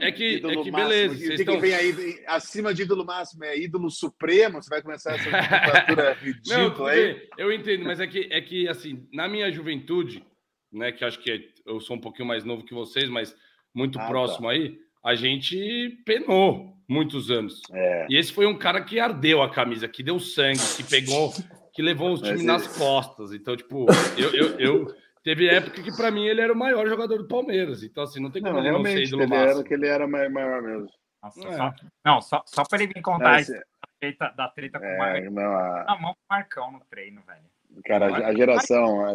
É 0.00 0.12
que, 0.12 0.42
é 0.44 0.62
que 0.62 0.70
beleza. 0.70 1.14
Vocês 1.14 1.40
estão... 1.40 1.58
vem 1.58 1.74
aí, 1.74 2.22
acima 2.26 2.74
de 2.74 2.82
ídolo 2.82 3.06
máximo, 3.06 3.42
é 3.42 3.58
ídolo 3.58 3.90
supremo. 3.90 4.62
Você 4.62 4.68
vai 4.68 4.82
começar 4.82 5.14
essa 5.14 5.30
nomenclatura 5.30 6.12
ridícula 6.20 6.90
aí. 6.90 7.26
Eu 7.38 7.50
entendo, 7.50 7.84
mas 7.84 8.00
é 8.00 8.06
que, 8.06 8.28
é 8.30 8.40
que, 8.42 8.68
assim, 8.68 9.08
na 9.14 9.26
minha 9.26 9.50
juventude, 9.50 10.22
né, 10.70 10.92
que 10.92 11.06
acho 11.06 11.18
que 11.20 11.54
eu 11.64 11.80
sou 11.80 11.96
um 11.96 12.00
pouquinho 12.00 12.28
mais 12.28 12.44
novo 12.44 12.66
que 12.66 12.74
vocês, 12.74 13.08
mas 13.08 13.34
muito 13.74 13.98
ah, 13.98 14.02
tá. 14.02 14.08
próximo 14.08 14.46
tá. 14.48 14.52
aí 14.52 14.83
a 15.04 15.14
gente 15.14 16.02
penou 16.06 16.74
muitos 16.88 17.30
anos. 17.30 17.60
É. 17.72 18.06
E 18.08 18.16
esse 18.16 18.32
foi 18.32 18.46
um 18.46 18.56
cara 18.56 18.82
que 18.82 18.98
ardeu 18.98 19.42
a 19.42 19.50
camisa, 19.50 19.86
que 19.86 20.02
deu 20.02 20.18
sangue, 20.18 20.58
que 20.76 20.82
pegou, 20.82 21.32
que 21.72 21.82
levou 21.82 22.14
o 22.14 22.22
time 22.22 22.42
nas 22.42 22.66
costas. 22.66 23.32
Então, 23.32 23.54
tipo, 23.54 23.86
eu, 24.16 24.34
eu, 24.34 24.58
eu 24.58 24.96
teve 25.22 25.48
época 25.48 25.82
que 25.82 25.94
para 25.94 26.10
mim 26.10 26.26
ele 26.26 26.40
era 26.40 26.52
o 26.52 26.56
maior 26.56 26.88
jogador 26.88 27.18
do 27.18 27.28
Palmeiras. 27.28 27.82
Então, 27.82 28.02
assim, 28.02 28.20
não 28.20 28.30
tem 28.30 28.42
como 28.42 28.54
não, 28.54 28.60
ele 28.60 28.70
não 28.72 28.84
ser 28.84 29.02
ídolo 29.04 29.22
ele 29.22 29.34
era 29.34 29.62
que 29.62 29.74
ele 29.74 29.86
era 29.86 30.06
maior 30.06 30.62
mesmo. 30.62 30.88
Nossa, 31.22 31.48
é. 31.48 31.56
só, 31.56 31.74
não, 32.04 32.20
só, 32.20 32.42
só 32.46 32.64
para 32.64 32.82
ele 32.82 32.92
me 32.94 33.02
contar 33.02 33.40
é, 33.40 33.44
da 33.44 33.62
treta, 33.98 34.34
da 34.36 34.48
treta 34.48 34.80
com 34.80 34.86
o 34.86 34.98
Marcão. 34.98 35.30
Na 35.32 35.98
mão 35.98 36.14
com 36.14 36.20
o 36.20 36.30
Marcão 36.30 36.72
no 36.72 36.80
treino, 36.80 37.22
velho. 37.26 37.82
Cara, 37.84 38.06
a, 38.06 38.28
a 38.28 38.34
geração, 38.34 39.04
a, 39.04 39.12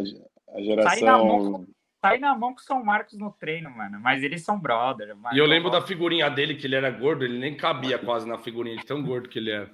a 0.55 0.61
geração 0.61 1.65
sai 2.01 2.17
na 2.17 2.35
mão 2.35 2.53
com 2.53 2.59
o 2.59 2.63
São 2.63 2.83
Marcos 2.83 3.17
no 3.17 3.31
treino, 3.31 3.69
mano. 3.69 3.99
Mas 3.99 4.23
eles 4.23 4.43
são 4.43 4.59
brother. 4.59 5.15
E 5.33 5.37
eu 5.37 5.45
lembro 5.45 5.69
da 5.69 5.81
figurinha 5.81 6.29
dele, 6.29 6.55
que 6.55 6.67
ele 6.67 6.75
era 6.75 6.89
gordo, 6.89 7.23
ele 7.23 7.37
nem 7.37 7.55
cabia 7.55 7.97
quase 7.97 8.27
na 8.27 8.37
figurinha 8.37 8.77
de 8.77 8.85
tão 8.85 9.03
gordo 9.03 9.29
que 9.29 9.39
ele 9.39 9.51
era. 9.51 9.69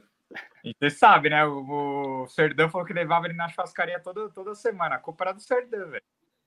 E 0.64 0.74
você 0.80 0.90
sabe, 0.90 1.30
né? 1.30 1.46
O, 1.46 2.24
o 2.24 2.28
Serdão 2.28 2.70
falou 2.70 2.86
que 2.86 2.94
levava 2.94 3.28
ele 3.28 3.36
na 3.36 3.48
churrascaria 3.48 4.00
toda, 4.00 4.30
toda 4.30 4.56
semana. 4.56 4.96
A 4.96 5.00
culpa 5.00 5.26
era 5.26 5.34
do 5.34 5.42
Serdão, 5.42 5.90
velho. 5.90 6.04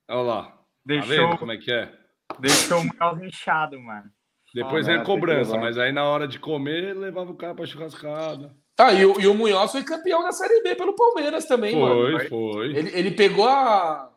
Olha 0.09 0.21
lá. 0.21 0.43
Tá 0.43 0.59
Deixou, 0.85 1.29
tá 1.29 1.37
como 1.37 1.51
é 1.51 1.57
que 1.57 1.71
é? 1.71 1.93
Deixou 2.39 2.79
o 2.79 2.83
Mel 2.83 3.25
inchado, 3.25 3.79
mano. 3.79 4.11
Depois 4.53 4.87
ah, 4.87 4.93
veio 4.93 5.03
cobrança, 5.03 5.57
mas 5.57 5.77
aí 5.77 5.91
na 5.91 6.03
hora 6.03 6.27
de 6.27 6.39
comer, 6.39 6.95
levava 6.95 7.31
o 7.31 7.35
cara 7.35 7.53
pra 7.53 7.65
churrascada. 7.65 8.55
Tá, 8.75 8.93
e 8.93 9.05
o, 9.05 9.19
e 9.19 9.27
o 9.27 9.33
Munhoz 9.33 9.71
foi 9.71 9.83
campeão 9.83 10.23
da 10.23 10.31
Série 10.31 10.63
B 10.63 10.73
pelo 10.73 10.95
Palmeiras 10.95 11.45
também, 11.45 11.73
foi, 11.73 11.81
mano. 11.81 12.17
Foi, 12.17 12.27
foi. 12.29 12.65
Ele, 12.75 12.89
ele 12.97 13.11
pegou 13.11 13.47
a, 13.47 14.09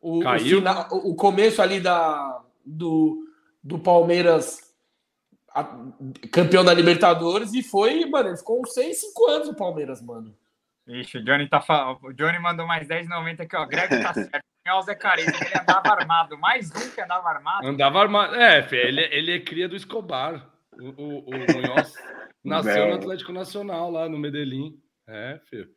o, 0.00 0.20
Caiu. 0.20 0.56
O, 0.56 0.60
final, 0.60 0.88
o 0.90 1.14
começo 1.14 1.60
ali 1.60 1.80
da, 1.80 2.42
do, 2.64 3.26
do 3.62 3.78
Palmeiras 3.78 4.70
a, 5.54 5.64
campeão 6.32 6.64
da 6.64 6.72
Libertadores 6.72 7.52
e 7.54 7.62
foi, 7.62 8.04
mano, 8.06 8.28
ele 8.28 8.36
ficou 8.36 8.60
uns 8.60 8.72
6, 8.72 9.00
5 9.00 9.26
anos 9.28 9.48
o 9.48 9.56
Palmeiras, 9.56 10.00
mano. 10.00 10.34
Ixi, 10.86 11.18
o 11.18 11.24
Johnny, 11.24 11.48
tá, 11.48 11.62
o 12.02 12.12
Johnny 12.12 12.38
mandou 12.38 12.66
mais 12.66 12.88
10,90 12.88 13.40
aqui, 13.40 13.56
ó. 13.56 13.66
Greg 13.66 14.02
tá 14.02 14.14
certo. 14.14 14.40
O 14.72 14.82
Zé 14.82 14.94
Carinho, 14.94 15.26
ele 15.28 15.60
andava 15.60 15.88
armado. 15.88 16.38
Mais 16.38 16.70
um 16.70 16.90
que 16.94 17.00
andava 17.00 17.28
armado. 17.28 17.66
Andava 17.66 17.98
armado. 17.98 18.36
É, 18.36 18.68
ele, 18.72 19.00
ele 19.10 19.32
é 19.32 19.40
cria 19.40 19.68
do 19.68 19.74
Escobar. 19.74 20.48
O, 20.78 20.84
o, 20.84 21.18
o 21.18 21.30
Munhoz 21.32 21.94
nasceu 22.44 22.86
no 22.86 22.94
Atlético 22.94 23.32
Nacional, 23.32 23.90
lá 23.90 24.08
no 24.08 24.16
Medellín. 24.16 24.80
É, 25.08 25.40
filho. 25.46 25.68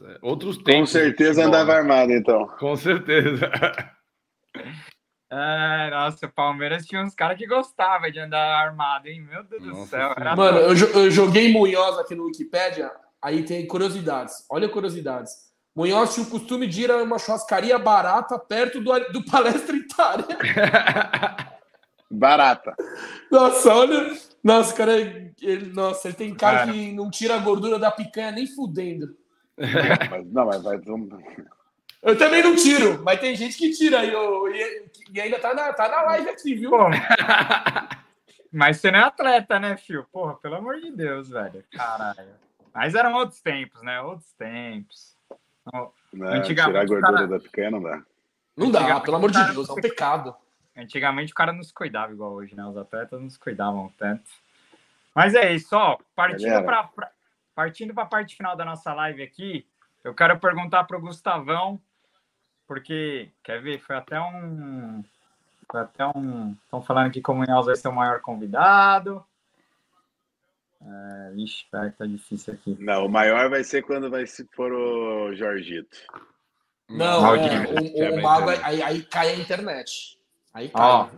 É, 0.00 0.18
outros 0.22 0.56
tempos. 0.58 0.92
Com 0.92 0.98
certeza 0.98 1.44
andava 1.44 1.72
né? 1.72 1.78
armado, 1.78 2.12
então. 2.12 2.46
Com 2.58 2.76
certeza. 2.76 3.50
É, 5.30 5.90
nossa, 5.90 6.24
o 6.24 6.32
Palmeiras 6.32 6.86
tinha 6.86 7.02
uns 7.02 7.14
caras 7.14 7.36
que 7.36 7.46
gostavam 7.46 8.10
de 8.10 8.18
andar 8.18 8.64
armado, 8.64 9.08
hein? 9.08 9.20
Meu 9.20 9.44
Deus 9.44 9.62
nossa, 9.62 9.80
do 9.80 9.86
céu. 9.86 10.14
Mano, 10.34 10.58
eu, 10.58 10.74
eu, 10.74 11.10
joguei 11.10 11.52
Munhoz 11.52 11.98
aqui 11.98 12.14
no 12.14 12.24
Wikipedia, 12.24 12.90
aí 13.20 13.44
tem 13.44 13.66
curiosidades. 13.66 14.46
Olha 14.50 14.70
curiosidades. 14.70 15.32
Munhoz 15.76 16.14
tinha 16.14 16.26
o 16.26 16.30
costume 16.30 16.66
de 16.66 16.82
ir 16.82 16.90
a 16.90 17.02
uma 17.02 17.18
churrascaria 17.18 17.78
barata 17.78 18.38
perto 18.38 18.80
do, 18.80 18.98
do 19.12 19.22
Palestra 19.26 19.76
Itália. 19.76 20.26
barata. 22.10 22.74
Nossa, 23.30 23.74
olha. 23.74 24.16
Nossa, 24.42 24.74
cara, 24.74 24.96
ele, 24.96 25.72
nossa, 25.74 26.08
ele 26.08 26.16
tem 26.16 26.34
cara, 26.34 26.60
cara, 26.60 26.72
que 26.72 26.92
não 26.92 27.10
tira 27.10 27.34
a 27.34 27.38
gordura 27.38 27.78
da 27.78 27.90
picanha 27.90 28.32
nem 28.32 28.46
fudendo. 28.46 29.14
Mas, 30.10 30.32
não, 30.32 30.46
mas 30.46 30.62
vai. 30.62 30.80
Eu 32.00 32.16
também 32.16 32.42
não 32.42 32.54
tiro, 32.54 33.02
mas 33.02 33.18
tem 33.18 33.34
gente 33.34 33.58
que 33.58 33.72
tira 33.72 34.04
e, 34.04 34.12
eu, 34.12 34.48
e, 34.54 34.84
e 35.12 35.20
ainda 35.20 35.38
tá 35.40 35.52
na, 35.52 35.72
tá 35.72 35.88
na 35.88 36.02
live 36.02 36.28
aqui, 36.28 36.54
viu? 36.54 36.70
mas 38.52 38.76
você 38.76 38.90
não 38.92 39.00
é 39.00 39.02
atleta, 39.02 39.58
né, 39.58 39.76
Fio? 39.76 40.06
Porra, 40.12 40.34
pelo 40.34 40.54
amor 40.54 40.80
de 40.80 40.92
Deus, 40.92 41.28
velho. 41.28 41.64
Caralho. 41.72 42.28
Mas 42.72 42.94
eram 42.94 43.14
outros 43.14 43.40
tempos, 43.40 43.82
né? 43.82 44.00
Outros 44.00 44.32
tempos. 44.34 45.16
Não, 46.12 46.42
tirar 46.42 46.68
a 46.68 46.84
gordura 46.84 47.00
cara... 47.00 47.26
da 47.26 47.40
picanha 47.40 47.70
não 47.72 47.82
dá. 47.82 48.02
Não 48.56 48.70
dá, 48.70 49.00
pelo 49.00 49.16
amor 49.16 49.32
de 49.32 49.52
Deus, 49.52 49.68
é 49.68 49.72
um 49.72 49.76
pecado. 49.76 50.34
Antigamente 50.76 51.32
o 51.32 51.34
cara 51.34 51.52
não 51.52 51.62
se 51.64 51.74
cuidava 51.74 52.12
igual 52.12 52.32
hoje, 52.32 52.54
né? 52.54 52.64
Os 52.64 52.76
atletas 52.76 53.20
não 53.20 53.28
se 53.28 53.38
cuidavam 53.38 53.92
tanto. 53.98 54.22
Mas 55.12 55.34
é 55.34 55.52
isso, 55.52 55.76
ó. 55.76 55.98
Partindo 56.14 56.62
para 56.62 56.88
partindo 57.58 57.92
para 57.92 58.04
a 58.04 58.06
parte 58.06 58.36
final 58.36 58.54
da 58.54 58.64
nossa 58.64 58.94
live 58.94 59.20
aqui, 59.20 59.66
eu 60.04 60.14
quero 60.14 60.38
perguntar 60.38 60.84
para 60.84 60.96
o 60.96 61.00
Gustavão 61.00 61.80
porque, 62.68 63.32
quer 63.42 63.60
ver, 63.60 63.80
foi 63.80 63.96
até 63.96 64.20
um. 64.20 65.02
Foi 65.68 65.80
até 65.80 66.06
um. 66.06 66.52
Estão 66.52 66.80
falando 66.80 67.10
que 67.10 67.20
o 67.28 67.34
Munhoz 67.34 67.66
vai 67.66 67.74
ser 67.74 67.88
o 67.88 67.92
maior 67.92 68.20
convidado. 68.20 69.26
É, 70.80 71.34
ixi, 71.34 71.66
pera 71.68 71.90
que 71.90 71.98
tá 71.98 72.06
difícil 72.06 72.54
aqui. 72.54 72.76
Não, 72.78 73.06
o 73.06 73.08
maior 73.08 73.50
vai 73.50 73.64
ser 73.64 73.82
quando 73.82 74.08
vai 74.08 74.24
se 74.24 74.46
for 74.54 74.72
o 74.72 75.34
Jorgito. 75.34 75.98
Não, 76.88 77.34
é, 77.34 78.10
o, 78.12 78.14
o 78.14 78.22
Mago, 78.22 78.50
aí, 78.62 78.80
aí 78.80 79.02
cai 79.02 79.30
a 79.30 79.36
internet. 79.36 80.16
Aí 80.54 80.68
cai. 80.68 80.80
Ó, 80.80 81.08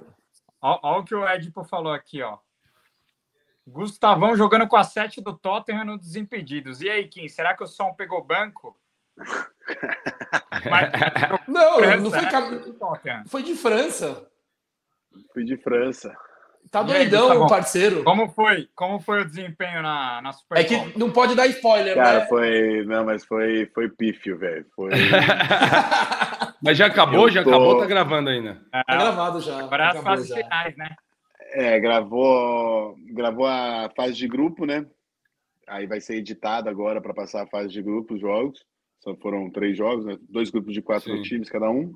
ó, 0.63 0.81
ó, 0.83 1.01
o 1.01 1.05
que 1.05 1.15
o 1.15 1.29
Edipo 1.29 1.63
falou 1.65 1.93
aqui, 1.93 2.23
ó. 2.23 2.39
Gustavão 3.67 4.37
jogando 4.37 4.67
com 4.67 4.77
a 4.77 4.85
7 4.85 5.21
do 5.21 5.37
Tottenham 5.37 5.85
no 5.85 5.99
Desimpedidos. 5.99 6.81
E 6.81 6.89
aí, 6.89 7.07
Kim, 7.07 7.29
será 7.29 7.57
que 7.57 7.63
o 7.63 7.67
som 7.67 7.93
pegou 7.95 8.25
banco? 8.25 8.77
Mas, 10.71 10.91
não, 11.47 11.79
França, 11.79 11.97
não 11.97 12.11
foi, 12.11 12.21
né? 13.05 13.25
foi 13.27 13.43
de 13.43 13.55
França. 13.55 14.27
Fui 15.33 15.45
de 15.45 15.57
França. 15.57 16.17
Tá 16.71 16.83
doidão, 16.83 17.41
tá 17.41 17.47
parceiro. 17.47 18.05
Como 18.05 18.29
foi? 18.29 18.69
Como 18.77 19.01
foi 19.01 19.23
o 19.23 19.25
desempenho 19.25 19.83
na, 19.83 20.23
na 20.23 20.33
Super 20.33 20.59
É 20.59 20.65
que 20.65 20.99
não 20.99 21.11
pode 21.11 21.35
dar 21.35 21.47
spoiler, 21.49 21.97
Cara, 21.97 22.21
né? 22.21 22.27
foi. 22.27 22.85
Não, 22.85 23.05
mas 23.05 23.25
foi, 23.25 23.69
foi 23.75 23.89
pífio, 23.89 24.39
velho. 24.39 24.65
Foi. 24.77 24.91
mas 26.63 26.79
já 26.79 26.87
acabou? 26.87 27.27
Eu 27.27 27.33
já 27.33 27.43
tô... 27.43 27.51
acabou? 27.51 27.81
Tá 27.81 27.87
gravando 27.87 28.31
ainda? 28.31 28.63
É, 28.73 28.85
tá 28.85 28.97
gravado 28.97 29.41
já. 29.41 29.59
Agora 29.59 29.91
as 29.91 30.01
fases 30.01 30.33
finais, 30.33 30.77
né? 30.77 30.95
É, 31.53 31.79
gravou, 31.81 32.95
gravou 33.13 33.47
a 33.47 33.91
fase 33.97 34.15
de 34.15 34.29
grupo, 34.29 34.65
né? 34.65 34.87
Aí 35.69 35.87
vai 35.87 36.01
ser 36.01 36.17
editado 36.17 36.69
agora 36.69 37.01
para 37.01 37.15
passar 37.15 37.43
a 37.43 37.47
fase 37.47 37.69
de 37.69 37.83
grupo, 37.83 38.15
os 38.15 38.21
jogos. 38.21 38.65
Só 39.01 39.15
foram 39.17 39.51
três 39.51 39.77
jogos, 39.77 40.05
né? 40.05 40.17
dois 40.29 40.51
grupos 40.51 40.75
de 40.75 40.83
quatro 40.83 41.15
Sim. 41.17 41.23
times 41.23 41.49
cada 41.49 41.71
um. 41.71 41.95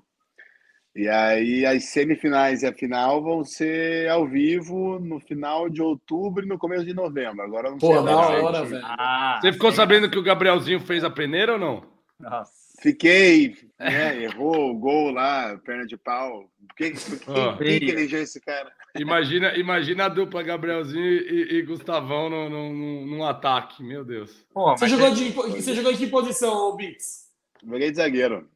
E 0.96 1.08
aí 1.08 1.66
as 1.66 1.84
semifinais 1.86 2.62
e 2.62 2.66
a 2.66 2.72
final 2.72 3.20
vão 3.20 3.42
ser 3.44 4.08
ao 4.08 4.28
vivo 4.28 5.00
no 5.00 5.18
final 5.18 5.68
de 5.68 5.82
outubro 5.82 6.44
e 6.44 6.48
no 6.48 6.56
começo 6.56 6.84
de 6.84 6.94
novembro. 6.94 7.42
Agora 7.42 7.68
não 7.70 7.78
Pô, 7.78 7.92
sei. 7.94 8.04
da 8.04 8.16
hora, 8.16 8.64
velho. 8.64 8.82
Ah, 8.84 9.38
Você 9.42 9.52
ficou 9.52 9.72
sabendo 9.72 10.08
que 10.08 10.18
o 10.18 10.22
Gabrielzinho 10.22 10.78
fez 10.80 11.02
a 11.02 11.10
peneira 11.10 11.54
ou 11.54 11.58
não? 11.58 11.82
Nossa. 12.18 12.63
Fiquei, 12.84 13.56
né? 13.80 14.24
Errou 14.24 14.70
o 14.70 14.74
gol 14.74 15.10
lá, 15.10 15.56
perna 15.64 15.86
de 15.86 15.96
pau. 15.96 16.50
Por 16.68 16.76
que, 16.76 16.90
por 17.24 17.56
que, 17.56 17.80
que 17.80 17.90
elegeu 17.90 18.20
esse 18.20 18.38
cara? 18.42 18.70
Imagina, 18.94 19.56
imagina 19.56 20.04
a 20.04 20.08
dupla 20.08 20.42
Gabrielzinho 20.42 21.02
e, 21.02 21.54
e 21.54 21.62
Gustavão 21.62 22.28
no, 22.28 22.50
no, 22.50 23.06
num 23.06 23.24
ataque, 23.24 23.82
meu 23.82 24.04
Deus. 24.04 24.46
Pô, 24.52 24.76
você, 24.76 24.86
jogou 24.86 25.10
de, 25.12 25.30
você 25.30 25.74
jogou 25.74 25.92
em 25.92 25.96
que 25.96 26.06
posição, 26.08 26.76
Bix? 26.76 27.30
Joguei 27.64 27.90
de 27.90 27.96
zagueiro. 27.96 28.50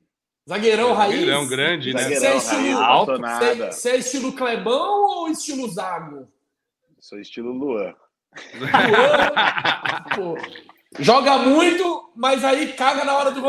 Zagueirão 0.47 0.93
raiz? 0.93 1.15
Zagueirão 1.15 1.47
grande, 1.47 1.95
né? 1.95 2.03
Zagueirão, 2.03 2.21
você, 2.21 2.27
é 2.27 2.37
estilo, 2.37 2.81
alto, 2.81 3.19
você, 3.19 3.55
você, 3.55 3.91
é 3.91 3.97
estilo 3.97 4.33
Clebão 4.35 5.05
ou 5.07 5.29
estilo 5.29 5.69
Zago? 5.71 6.29
Sou 7.01 7.19
estilo 7.19 7.51
Luan. 7.51 7.95
Luan? 8.55 9.33
Pô, 10.15 10.37
joga 10.99 11.39
muito, 11.39 12.13
mas 12.15 12.45
aí 12.45 12.75
caga 12.75 13.07
na 13.07 13.17
hora 13.17 13.31
do 13.31 13.41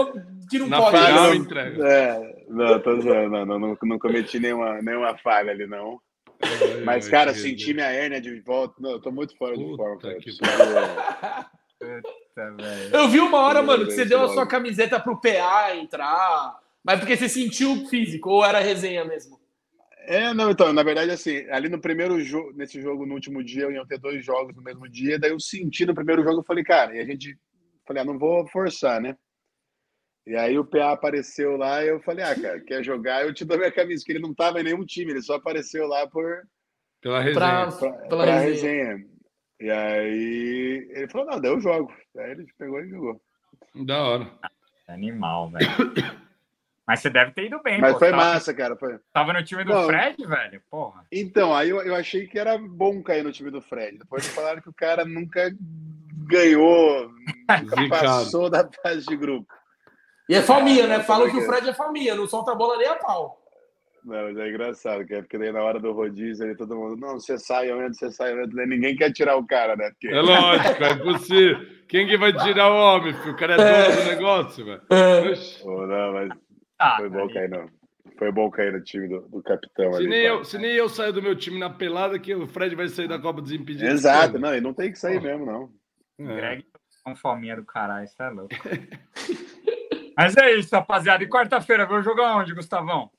que 0.50 0.60
não 0.60 0.68
na 0.68 0.78
pode. 0.78 0.98
Final, 0.98 1.36
entrega. 1.36 1.88
É, 1.88 2.46
não, 2.50 2.80
tô 2.80 3.00
zoando, 3.00 3.30
não, 3.30 3.46
não, 3.46 3.60
não, 3.60 3.78
não 3.82 4.00
cometi 4.00 4.40
nenhuma, 4.40 4.82
nenhuma 4.82 5.18
falha 5.18 5.52
ali, 5.52 5.68
não. 5.68 6.02
Ai, 6.42 6.82
Mas, 6.84 7.08
cara, 7.08 7.34
senti 7.34 7.74
minha 7.74 7.88
hérnia 7.88 8.22
de 8.22 8.40
volta. 8.42 8.76
Não, 8.80 8.92
eu 8.92 9.00
tô 9.00 9.12
muito 9.12 9.38
fora 9.38 9.56
Puta 9.56 9.70
de 9.70 9.78
forma, 9.78 9.98
cara. 10.02 11.50
Puta, 11.80 12.90
eu 12.92 13.08
vi 13.10 13.20
uma 13.20 13.40
hora, 13.40 13.62
mano, 13.62 13.86
que 13.86 13.92
você 13.92 14.06
deu 14.06 14.22
a 14.22 14.30
sua 14.30 14.48
camiseta 14.48 15.00
pro 15.00 15.20
PA 15.20 15.76
entrar. 15.76 16.58
Mas 16.84 17.00
porque 17.00 17.16
você 17.16 17.28
sentiu 17.28 17.86
físico 17.88 18.30
ou 18.30 18.46
era 18.46 18.60
resenha 18.60 19.04
mesmo? 19.04 19.40
É, 20.06 20.34
não, 20.34 20.50
então, 20.50 20.74
na 20.74 20.82
verdade, 20.82 21.12
assim, 21.12 21.46
ali 21.52 21.70
no 21.70 21.80
primeiro 21.80 22.20
jogo, 22.22 22.52
nesse 22.56 22.82
jogo, 22.82 23.06
no 23.06 23.14
último 23.14 23.44
dia, 23.44 23.64
eu 23.64 23.72
ia 23.72 23.86
ter 23.86 24.00
dois 24.00 24.26
jogos 24.26 24.56
no 24.56 24.64
mesmo 24.64 24.90
dia, 24.90 25.20
daí 25.20 25.30
eu 25.30 25.40
senti 25.40 25.86
no 25.86 25.94
primeiro 25.94 26.24
jogo, 26.24 26.40
eu 26.40 26.44
falei, 26.44 26.64
cara, 26.64 26.96
e 26.96 27.00
a 27.00 27.06
gente, 27.06 27.38
falei, 27.86 28.02
ah, 28.02 28.06
não 28.06 28.18
vou 28.18 28.48
forçar, 28.48 29.00
né? 29.00 29.16
E 30.28 30.36
aí 30.36 30.60
o 30.60 30.66
PA 30.66 30.92
apareceu 30.92 31.58
lá 31.58 31.84
e 31.84 31.88
eu 31.88 32.00
falei, 32.02 32.24
ah, 32.24 32.40
cara, 32.40 32.60
quer 32.60 32.84
jogar? 32.84 33.24
Eu 33.24 33.34
te 33.34 33.44
dou 33.44 33.58
minha 33.58 33.72
camisa, 33.72 34.02
porque 34.02 34.12
ele 34.12 34.22
não 34.22 34.32
estava 34.32 34.60
em 34.60 34.64
nenhum 34.64 34.86
time, 34.86 35.12
ele 35.12 35.22
só 35.22 35.36
apareceu 35.36 35.88
lá 35.88 36.08
por... 36.08 36.44
Pela 37.02 37.20
resenha. 37.20 37.40
Pra, 37.40 37.72
pra, 37.72 37.92
pela 38.08 38.24
pra 38.26 38.40
resenha. 38.40 38.86
resenha. 38.86 39.10
E 39.60 39.70
aí 39.70 40.90
ele 40.92 41.08
falou, 41.10 41.28
não, 41.28 41.42
daí 41.42 41.52
eu 41.52 41.60
jogo. 41.60 41.94
Aí 42.18 42.32
ele 42.32 42.46
pegou 42.58 42.80
e 42.82 42.90
jogou. 42.90 43.22
Da 43.76 44.02
hora. 44.04 44.32
Animal, 44.88 45.50
velho. 45.52 45.70
Mas 46.88 47.02
você 47.02 47.10
deve 47.12 47.32
ter 47.34 47.46
ido 47.46 47.62
bem, 47.62 47.80
Mas 47.80 47.94
pô, 47.94 48.00
foi 48.00 48.10
tava, 48.10 48.24
massa, 48.24 48.52
cara. 48.52 48.76
Foi... 48.76 48.98
Tava 49.14 49.32
no 49.32 49.44
time 49.44 49.64
do 49.64 49.72
não, 49.72 49.86
Fred, 49.86 50.26
velho? 50.26 50.62
Porra. 50.72 51.06
Então, 51.12 51.56
aí 51.56 51.70
eu, 51.70 51.80
eu 51.82 51.94
achei 51.94 52.26
que 52.26 52.40
era 52.40 52.58
bom 52.58 53.04
cair 53.04 53.24
no 53.24 53.32
time 53.32 53.52
do 53.52 53.62
Fred. 53.62 54.00
Depois 54.00 54.26
falaram 54.28 54.60
que 54.60 54.70
o 54.70 54.74
cara 54.74 55.06
nunca 55.06 55.56
ganhou, 56.28 57.12
nunca 57.62 57.90
passou 57.90 58.50
da 58.50 58.68
fase 58.82 59.06
de 59.06 59.16
grupo. 59.16 59.54
E 60.30 60.36
é 60.36 60.44
família, 60.44 60.86
né? 60.86 61.00
Falam 61.00 61.28
que 61.28 61.38
o 61.38 61.42
Fred 61.42 61.68
é 61.68 61.74
família, 61.74 62.14
não 62.14 62.28
solta 62.28 62.52
a 62.52 62.56
bola 62.56 62.78
nem 62.78 62.88
a 62.88 62.96
pau. 62.96 63.40
Não, 64.06 64.24
mas 64.24 64.38
é 64.38 64.48
engraçado, 64.48 65.06
que 65.06 65.16
é 65.16 65.22
porque 65.22 65.40
daí 65.40 65.52
na 65.52 65.64
hora 65.64 65.80
do 65.80 65.92
rodízio 65.92 66.46
ali 66.46 66.56
todo 66.56 66.76
mundo, 66.76 66.96
não, 66.96 67.20
você 67.20 67.38
sai, 67.38 67.70
eu 67.70 67.82
entro, 67.82 67.96
você 67.96 68.12
sai, 68.12 68.32
eu 68.32 68.44
entro, 68.44 68.56
ninguém 68.68 68.96
quer 68.96 69.12
tirar 69.12 69.36
o 69.36 69.46
cara, 69.46 69.76
né? 69.76 69.90
Porque... 69.90 70.08
É 70.08 70.22
lógico, 70.22 70.84
é 70.84 70.92
impossível. 70.92 71.66
Quem 71.88 72.08
que 72.08 72.16
vai 72.16 72.32
tirar 72.32 72.72
o 72.72 72.76
homem, 72.76 73.14
filho? 73.14 73.34
O 73.34 73.36
cara 73.36 73.56
é 73.56 73.58
dono 73.58 73.96
do 73.96 74.10
negócio, 74.10 74.66
velho. 74.66 74.82
É. 74.92 75.34
Oh, 75.64 75.88
não, 75.88 76.14
mas 76.14 76.30
ah, 76.78 76.98
foi 76.98 77.10
bom 77.10 77.24
aí. 77.24 77.34
cair, 77.34 77.50
não. 77.50 77.66
Foi 78.18 78.32
bom 78.32 78.52
cair 78.52 78.74
no 78.74 78.82
time 78.82 79.08
do, 79.08 79.22
do 79.22 79.42
capitão 79.42 79.94
se 79.94 79.98
ali. 79.98 80.08
Nem 80.10 80.22
eu, 80.22 80.46
se 80.46 80.58
nem 80.60 80.72
eu 80.72 80.88
saio 80.88 81.12
do 81.12 81.24
meu 81.24 81.36
time 81.36 81.60
na 81.60 81.72
pelada, 81.72 82.20
que 82.20 82.36
o 82.36 82.48
Fred 82.48 82.76
vai 82.76 82.88
sair 82.88 83.08
da 83.08 83.18
Copa 83.20 83.42
dos 83.42 83.52
Impedidos. 83.52 83.94
Exato, 83.96 84.38
não, 84.38 84.56
e 84.56 84.62
não 84.62 84.74
tem 84.74 84.92
que 84.92 85.00
sair 85.00 85.18
oh. 85.18 85.22
mesmo, 85.22 85.46
não. 85.46 85.70
É. 86.20 86.36
Greg 86.36 86.66
com 87.04 87.16
fominha 87.16 87.56
do 87.56 87.66
caralho, 87.66 88.06
isso 88.06 88.22
é 88.22 88.30
louco. 88.30 88.56
Mas 90.20 90.36
é 90.36 90.54
isso, 90.54 90.76
rapaziada. 90.76 91.24
E 91.24 91.30
quarta-feira, 91.30 91.86
vou 91.86 92.04
jogar 92.04 92.36
onde, 92.36 92.54
Gustavão? 92.54 93.10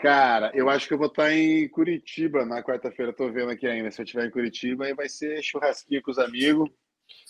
Cara, 0.00 0.50
eu 0.54 0.70
acho 0.70 0.88
que 0.88 0.94
eu 0.94 0.98
vou 0.98 1.08
estar 1.08 1.30
em 1.30 1.68
Curitiba 1.68 2.46
na 2.46 2.62
quarta-feira. 2.62 3.12
Tô 3.12 3.30
vendo 3.30 3.50
aqui 3.50 3.66
ainda. 3.66 3.90
Se 3.90 4.00
eu 4.00 4.04
estiver 4.04 4.24
em 4.24 4.30
Curitiba, 4.30 4.86
aí 4.86 4.94
vai 4.94 5.10
ser 5.10 5.42
churrasquinho 5.42 6.00
com 6.00 6.10
os 6.10 6.18
amigos. 6.18 6.70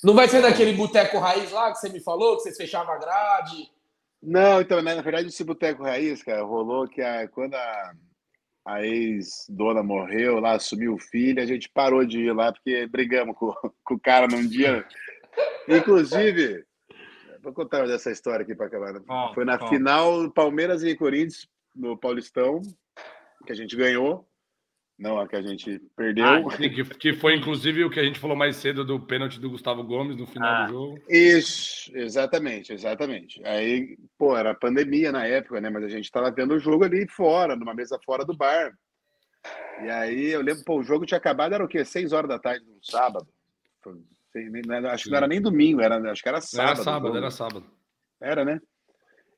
Não 0.04 0.14
vai 0.14 0.28
ser 0.28 0.40
daquele 0.40 0.72
boteco 0.72 1.18
raiz 1.18 1.50
lá 1.50 1.72
que 1.72 1.78
você 1.78 1.88
me 1.88 1.98
falou, 1.98 2.36
que 2.36 2.44
vocês 2.44 2.56
fechavam 2.56 2.94
a 2.94 2.98
grade? 2.98 3.72
Não, 4.22 4.60
então, 4.60 4.80
na 4.80 5.02
verdade, 5.02 5.26
esse 5.26 5.42
boteco 5.42 5.82
raiz, 5.82 6.22
cara, 6.22 6.44
rolou 6.44 6.86
que 6.86 7.02
a, 7.02 7.26
quando 7.26 7.54
a, 7.54 7.92
a 8.66 8.86
ex-dona 8.86 9.82
morreu 9.82 10.38
lá, 10.38 10.52
assumiu 10.52 10.94
o 10.94 11.00
filho, 11.00 11.42
a 11.42 11.46
gente 11.46 11.68
parou 11.68 12.04
de 12.04 12.20
ir 12.20 12.32
lá 12.32 12.52
porque 12.52 12.86
brigamos 12.86 13.36
com, 13.36 13.52
com 13.82 13.94
o 13.94 14.00
cara 14.00 14.28
num 14.28 14.46
dia. 14.46 14.86
Inclusive, 15.66 16.64
Vou 17.42 17.52
contar 17.52 17.86
dessa 17.86 18.10
história 18.10 18.42
aqui 18.42 18.54
para 18.54 18.66
acabar. 18.66 18.94
Né? 18.94 19.00
Foi 19.34 19.44
na 19.44 19.58
final 19.68 20.30
Palmeiras 20.30 20.82
e 20.82 20.94
Corinthians 20.94 21.48
no 21.74 21.96
Paulistão, 21.96 22.60
que 23.46 23.52
a 23.52 23.54
gente 23.54 23.76
ganhou. 23.76 24.26
Não, 24.98 25.18
a 25.18 25.26
que 25.26 25.34
a 25.34 25.40
gente 25.40 25.80
perdeu. 25.96 26.26
Ah, 26.26 26.56
sim, 26.58 26.68
que, 26.68 26.84
que, 26.84 27.14
foi 27.14 27.34
inclusive 27.34 27.84
o 27.84 27.90
que 27.90 27.98
a 27.98 28.04
gente 28.04 28.18
falou 28.18 28.36
mais 28.36 28.56
cedo 28.56 28.84
do 28.84 29.00
pênalti 29.00 29.40
do 29.40 29.48
Gustavo 29.48 29.82
Gomes 29.82 30.14
no 30.14 30.26
final 30.26 30.48
ah. 30.52 30.66
do 30.66 30.72
jogo. 30.72 31.02
Isso, 31.08 31.90
exatamente, 31.94 32.74
exatamente. 32.74 33.42
Aí, 33.46 33.96
pô, 34.18 34.36
era 34.36 34.54
pandemia 34.54 35.10
na 35.10 35.24
época, 35.26 35.58
né? 35.58 35.70
Mas 35.70 35.84
a 35.84 35.88
gente 35.88 36.04
estava 36.04 36.30
vendo 36.30 36.52
o 36.52 36.58
jogo 36.58 36.84
ali 36.84 37.08
fora, 37.08 37.56
numa 37.56 37.72
mesa 37.72 37.98
fora 38.04 38.26
do 38.26 38.36
bar. 38.36 38.76
E 39.82 39.88
aí 39.88 40.26
eu 40.26 40.42
lembro, 40.42 40.62
pô, 40.64 40.78
o 40.78 40.82
jogo 40.82 41.06
tinha 41.06 41.16
acabado, 41.16 41.54
era 41.54 41.64
o 41.64 41.68
quê? 41.68 41.82
Seis 41.82 42.12
horas 42.12 42.28
da 42.28 42.38
tarde 42.38 42.66
no 42.66 42.84
sábado. 42.84 43.26
Acho 44.92 45.04
que 45.04 45.10
não 45.10 45.16
era 45.16 45.26
nem 45.26 45.40
domingo, 45.40 45.80
era, 45.80 45.96
acho 46.10 46.22
que 46.22 46.28
era 46.28 46.40
sábado. 46.40 46.72
Era 46.72 46.84
sábado, 46.84 47.16
era 47.16 47.30
sábado. 47.30 47.66
Era, 48.20 48.44
né? 48.44 48.60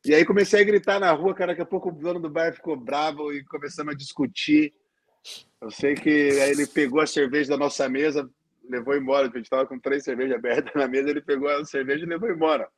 E 0.05 0.15
aí 0.15 0.25
comecei 0.25 0.61
a 0.61 0.65
gritar 0.65 0.99
na 0.99 1.13
rua, 1.13 1.35
cara, 1.35 1.53
daqui 1.53 1.63
a 1.63 1.67
pouco 1.67 1.89
o 1.89 1.93
dono 1.93 2.19
do 2.19 2.29
bar 2.29 2.53
ficou 2.53 2.77
bravo 2.77 3.33
e 3.33 3.45
começamos 3.45 3.95
a 3.95 3.97
discutir. 3.97 4.75
Eu 5.61 5.71
sei 5.71 5.95
que 5.95 6.11
aí 6.41 6.51
ele 6.51 6.67
pegou 6.67 7.01
a 7.01 7.07
cerveja 7.07 7.51
da 7.51 7.57
nossa 7.57 7.89
mesa, 7.89 8.29
levou 8.69 8.97
embora, 8.97 9.25
porque 9.25 9.39
a 9.39 9.41
gente 9.41 9.47
estava 9.47 9.67
com 9.67 9.79
três 9.79 10.03
cervejas 10.03 10.37
abertas 10.37 10.75
na 10.75 10.89
mesa, 10.89 11.11
ele 11.11 11.21
pegou 11.21 11.49
a 11.49 11.65
cerveja 11.65 12.05
e 12.05 12.09
levou 12.09 12.29
embora. 12.29 12.69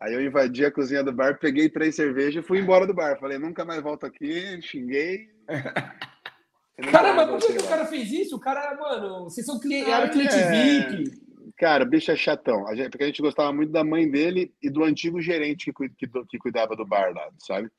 Aí 0.00 0.12
eu 0.12 0.20
invadi 0.20 0.64
a 0.66 0.72
cozinha 0.72 1.04
do 1.04 1.12
bar, 1.12 1.38
peguei 1.38 1.68
três 1.68 1.94
cervejas 1.94 2.44
e 2.44 2.46
fui 2.46 2.58
embora 2.58 2.86
do 2.86 2.92
bar. 2.92 3.18
Falei, 3.20 3.38
nunca 3.38 3.64
mais 3.64 3.80
volto 3.80 4.04
aqui, 4.04 4.60
xinguei. 4.60 5.28
Caramba, 6.90 7.28
por 7.28 7.38
que 7.38 7.52
o 7.52 7.68
cara 7.68 7.86
fez 7.86 8.10
isso? 8.10 8.34
O 8.34 8.40
cara, 8.40 8.76
mano, 8.76 9.24
vocês 9.24 9.46
são 9.46 9.60
cliente, 9.60 9.90
ah, 9.92 9.98
era 10.00 10.08
cliente 10.08 10.34
é... 10.34 10.50
VIP. 10.50 11.23
Cara, 11.56 11.84
bicho 11.84 12.10
é 12.10 12.16
chatão. 12.16 12.66
A 12.66 12.74
gente, 12.74 12.90
porque 12.90 13.04
a 13.04 13.06
gente 13.06 13.22
gostava 13.22 13.52
muito 13.52 13.70
da 13.70 13.84
mãe 13.84 14.10
dele 14.10 14.52
e 14.62 14.68
do 14.68 14.82
antigo 14.82 15.20
gerente 15.20 15.72
que, 15.72 15.88
que, 15.88 16.06
que 16.28 16.38
cuidava 16.38 16.74
do 16.74 16.84
bar 16.84 17.12
lá, 17.14 17.28
sabe? 17.38 17.70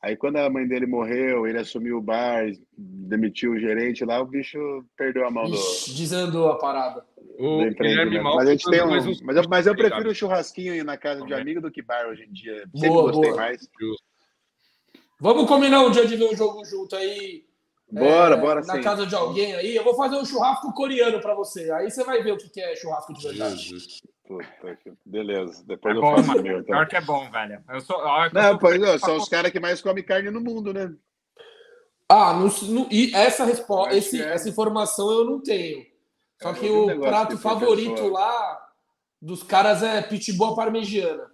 Aí 0.00 0.16
quando 0.16 0.36
a 0.36 0.50
mãe 0.50 0.68
dele 0.68 0.86
morreu, 0.86 1.46
ele 1.46 1.58
assumiu 1.58 1.96
o 1.96 2.02
bar, 2.02 2.44
demitiu 2.76 3.52
o 3.52 3.58
gerente 3.58 4.04
lá, 4.04 4.20
o 4.20 4.26
bicho 4.26 4.58
perdeu 4.96 5.26
a 5.26 5.30
mão 5.30 5.44
do. 5.44 5.56
Desandou 5.56 6.48
a 6.48 6.58
parada. 6.58 7.04
O 7.38 7.64
Guilherme 7.70 8.20
Mal, 8.20 8.36
mas 8.36 8.48
a 8.48 8.52
gente 8.52 8.70
tem 8.70 8.82
um, 8.82 8.90
mas, 8.90 9.36
eu, 9.36 9.42
mas 9.48 9.66
eu 9.66 9.74
prefiro 9.74 10.10
o 10.10 10.14
churrasquinho 10.14 10.84
na 10.84 10.98
casa 10.98 11.24
de 11.24 11.32
amigo 11.32 11.60
do 11.60 11.70
que 11.70 11.80
bar 11.80 12.06
hoje 12.06 12.24
em 12.24 12.32
dia. 12.32 12.68
Sempre 12.74 12.88
boa, 12.90 13.02
gostei 13.10 13.30
boa. 13.30 13.36
mais. 13.40 13.68
Vamos 15.18 15.48
combinar 15.48 15.80
um 15.80 15.90
dia 15.90 16.06
de 16.06 16.16
ver 16.16 16.24
um 16.24 16.36
jogo 16.36 16.62
junto 16.66 16.94
aí. 16.94 17.46
Bora, 17.94 18.34
é, 18.34 18.40
bora 18.40 18.60
Na 18.62 18.74
sim. 18.74 18.82
casa 18.82 19.06
de 19.06 19.14
alguém 19.14 19.54
aí. 19.54 19.76
Eu 19.76 19.84
vou 19.84 19.94
fazer 19.94 20.16
um 20.16 20.24
churrasco 20.24 20.72
coreano 20.74 21.20
para 21.20 21.34
você. 21.34 21.70
Aí 21.70 21.90
você 21.90 22.02
vai 22.02 22.22
ver 22.22 22.32
o 22.32 22.36
que 22.36 22.60
é 22.60 22.74
churrasco 22.74 23.14
de 23.14 23.28
verdade. 23.28 23.70
Puta, 24.26 24.78
beleza. 25.04 25.62
Depois 25.64 25.94
é 25.94 25.98
eu 25.98 26.02
bom, 26.02 26.16
faço 26.16 26.28
mano. 26.28 26.42
meu. 26.42 26.58
Então. 26.58 26.64
Pior 26.64 26.88
que 26.88 26.96
é 26.96 27.00
bom, 27.00 27.30
velho. 27.30 27.62
Eu 27.68 27.80
sou, 27.80 27.96
eu 27.98 28.32
não, 28.32 28.58
pois 28.58 28.80
não, 28.80 28.98
são 28.98 29.16
os 29.16 29.28
caras 29.28 29.52
que 29.52 29.60
mais 29.60 29.80
comem 29.80 30.02
carne 30.02 30.30
no 30.30 30.40
mundo, 30.40 30.72
né? 30.72 30.92
Ah, 32.08 32.32
no, 32.34 32.48
no, 32.68 32.88
e 32.90 33.14
essa 33.14 33.44
resposta, 33.44 33.94
esse, 33.94 34.20
é. 34.20 34.34
essa 34.34 34.48
informação 34.48 35.10
eu 35.10 35.24
não 35.24 35.40
tenho. 35.40 35.86
Só 36.42 36.50
é, 36.50 36.54
que 36.54 36.68
o 36.68 37.00
prato 37.00 37.38
favorito 37.38 38.08
lá 38.08 38.60
dos 39.22 39.42
caras 39.42 39.82
é 39.82 40.02
pitbull 40.02 40.56
parmegiana. 40.56 41.30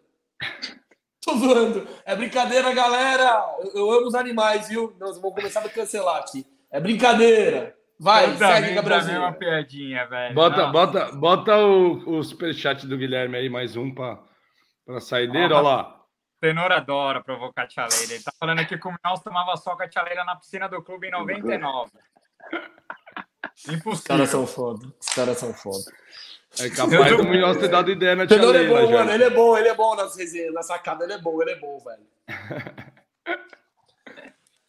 Tô 1.24 1.36
zoando. 1.36 1.86
É 2.04 2.16
brincadeira, 2.16 2.72
galera. 2.72 3.56
Eu, 3.60 3.72
eu 3.74 3.90
amo 3.90 4.06
os 4.06 4.14
animais, 4.14 4.68
viu? 4.68 4.96
Nós 4.98 5.20
vamos 5.20 5.34
começar 5.34 5.60
a 5.60 5.68
cancelar 5.68 6.16
aqui. 6.16 6.46
É 6.70 6.80
brincadeira. 6.80 7.76
Vai, 7.98 8.34
segue, 8.36 8.74
Gabrielzinho. 8.74 9.16
É 9.16 9.18
uma 9.18 9.32
piadinha, 9.32 10.06
velho. 10.06 10.34
Bota, 10.34 10.66
bota, 10.68 11.12
bota 11.12 11.58
o, 11.58 12.16
o 12.18 12.22
superchat 12.22 12.86
do 12.86 12.96
Guilherme 12.96 13.36
aí, 13.36 13.50
mais 13.50 13.76
um 13.76 13.94
para 13.94 14.18
pra 14.86 15.00
saideira, 15.00 15.56
olha 15.56 15.60
lá. 15.60 16.00
Tenor 16.40 16.72
adora 16.72 17.22
provocar 17.22 17.64
a 17.64 17.66
tia 17.66 17.86
Leila. 17.86 18.14
Ele 18.14 18.22
tá 18.22 18.32
falando 18.40 18.60
aqui 18.60 18.78
que 18.78 18.88
o 18.88 19.18
tomava 19.22 19.54
só 19.58 19.76
com 19.76 19.82
a 19.82 19.88
tia 19.88 20.02
Leila 20.02 20.24
na 20.24 20.36
piscina 20.36 20.66
do 20.66 20.82
clube 20.82 21.08
em 21.08 21.10
99. 21.10 21.90
Impossível. 23.68 23.92
Os 23.92 24.00
caras 24.00 24.30
são 24.30 24.46
foda. 24.46 24.86
Os 24.98 25.14
caras 25.14 25.36
são 25.36 25.52
foda. 25.52 25.84
É 26.58 26.68
capaz 26.68 27.16
do 27.16 27.24
Munhoz 27.24 27.56
ter 27.58 27.68
dado 27.68 27.90
ideia 27.90 28.16
na 28.16 28.26
tia 28.26 28.36
Leila. 28.44 28.80
É 28.80 28.82
bom, 28.86 28.90
mano. 28.92 29.10
Ele 29.12 29.24
é 29.24 29.30
bom, 29.30 29.56
ele 29.56 29.68
é 29.68 29.74
bom 29.74 29.94
nas 29.94 30.16
resenhas, 30.16 30.52
na 30.52 30.62
sacada. 30.62 31.04
Ele 31.04 31.12
é 31.12 31.18
bom, 31.18 31.40
ele 31.40 31.52
é 31.52 31.56
bom, 31.56 31.78
velho. 31.78 32.06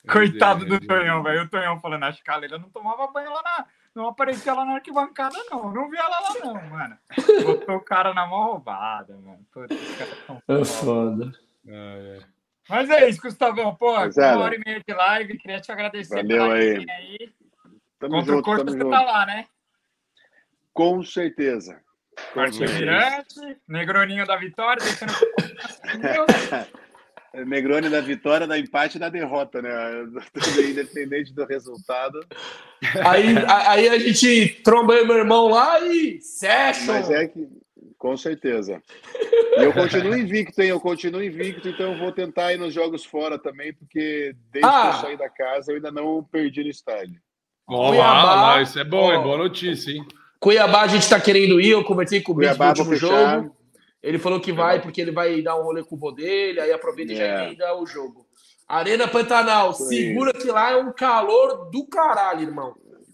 Coitado 0.09 0.65
do 0.65 0.79
Tonhão, 0.79 1.21
velho. 1.23 1.43
O 1.43 1.49
Tonhão 1.49 1.79
falando, 1.79 2.03
acho 2.03 2.23
que 2.23 2.31
a 2.31 2.35
Leila 2.35 2.57
não 2.57 2.69
tomava 2.69 3.07
banho 3.07 3.31
lá 3.31 3.41
na. 3.43 3.65
Não 3.93 4.07
aparecia 4.07 4.53
lá 4.53 4.63
na 4.65 4.75
arquibancada, 4.75 5.37
não. 5.49 5.71
Não 5.71 5.89
via 5.89 5.99
ela 5.99 6.19
lá, 6.21 6.33
não, 6.45 6.69
mano. 6.69 6.97
Botou 7.43 7.75
o 7.75 7.81
cara 7.81 8.13
na 8.13 8.25
mão 8.25 8.43
roubada, 8.45 9.15
mano. 9.17 9.45
Putz, 9.51 9.75
É 10.47 10.65
foda. 10.65 11.31
Ah, 11.67 11.71
é. 11.97 12.19
Mas 12.69 12.89
é 12.89 13.09
isso, 13.09 13.21
Gustavão. 13.21 13.75
Pô, 13.75 13.91
uma 13.91 14.37
hora 14.37 14.55
e 14.55 14.61
meia 14.65 14.81
de 14.87 14.93
live. 14.93 15.37
Queria 15.37 15.59
te 15.59 15.71
agradecer 15.71 16.15
Valeu 16.15 16.51
aí. 16.51 16.85
aí. 16.89 17.33
Tamo 17.99 18.13
Contra 18.15 18.33
junto, 18.33 18.39
o 18.39 18.43
corpo 18.43 18.71
você 18.71 18.77
junto. 18.79 18.89
tá 18.89 19.01
lá, 19.01 19.25
né? 19.25 19.45
Com 20.73 21.03
certeza. 21.03 21.81
Mirante, 22.79 23.57
Negroninho 23.67 24.25
da 24.25 24.35
Vitória, 24.37 24.83
deixando. 24.83 25.13
Negroni 27.45 27.89
da 27.89 28.01
vitória, 28.01 28.45
da 28.45 28.59
empate 28.59 28.97
e 28.97 28.99
da 28.99 29.07
derrota, 29.07 29.61
né? 29.61 29.71
Independente 30.69 31.33
do 31.33 31.45
resultado. 31.45 32.19
Aí, 33.05 33.35
aí 33.47 33.87
a 33.87 33.97
gente 33.97 34.61
tromba 34.63 35.01
meu 35.05 35.17
irmão 35.17 35.47
lá 35.47 35.79
e 35.79 36.19
session. 36.19 36.91
Mas 36.93 37.09
é 37.09 37.27
que, 37.27 37.47
com 37.97 38.17
certeza. 38.17 38.83
E 39.57 39.63
eu 39.63 39.71
continuo 39.71 40.17
invicto, 40.17 40.61
hein? 40.61 40.69
Eu 40.69 40.79
continuo 40.81 41.23
invicto, 41.23 41.69
então 41.69 41.93
eu 41.93 41.99
vou 41.99 42.11
tentar 42.11 42.51
ir 42.51 42.57
nos 42.57 42.73
jogos 42.73 43.05
fora 43.05 43.39
também, 43.39 43.73
porque 43.73 44.35
desde 44.51 44.69
ah. 44.69 44.81
que 44.81 44.87
eu 44.97 45.01
saí 45.01 45.17
da 45.17 45.29
casa 45.29 45.71
eu 45.71 45.77
ainda 45.77 45.91
não 45.91 46.21
perdi 46.23 46.63
no 46.63 46.69
estádio. 46.69 47.21
Olá, 47.65 48.61
isso 48.61 48.77
é 48.77 48.83
bom, 48.83 49.09
é 49.09 49.17
boa 49.17 49.37
notícia, 49.37 49.91
hein? 49.91 50.05
Cuiabá 50.41 50.81
a 50.81 50.87
gente 50.87 51.07
tá 51.07 51.19
querendo 51.19 51.61
ir, 51.61 51.69
eu 51.69 51.83
conversei 51.83 52.19
com 52.19 52.31
o 52.31 52.35
Bicho 52.35 52.57
no 52.57 52.67
último 52.67 52.95
jogo. 52.95 53.55
Ele 54.01 54.17
falou 54.17 54.39
que 54.39 54.51
vai 54.51 54.81
porque 54.81 54.99
ele 54.99 55.11
vai 55.11 55.39
dar 55.43 55.55
um 55.55 55.63
rolê 55.63 55.83
com 55.83 55.95
o 55.95 55.99
vô 55.99 56.11
dele, 56.11 56.59
aí 56.59 56.73
aproveita 56.73 57.13
yeah. 57.13 57.53
e 57.53 57.55
já 57.55 57.67
é. 57.67 57.73
o 57.73 57.85
jogo. 57.85 58.25
Arena 58.67 59.07
Pantanal, 59.07 59.71
segura 59.73 60.33
que 60.33 60.47
lá 60.47 60.71
é 60.71 60.77
um 60.77 60.91
calor 60.91 61.69
do 61.69 61.85
caralho, 61.85 62.41
irmão. 62.41 62.73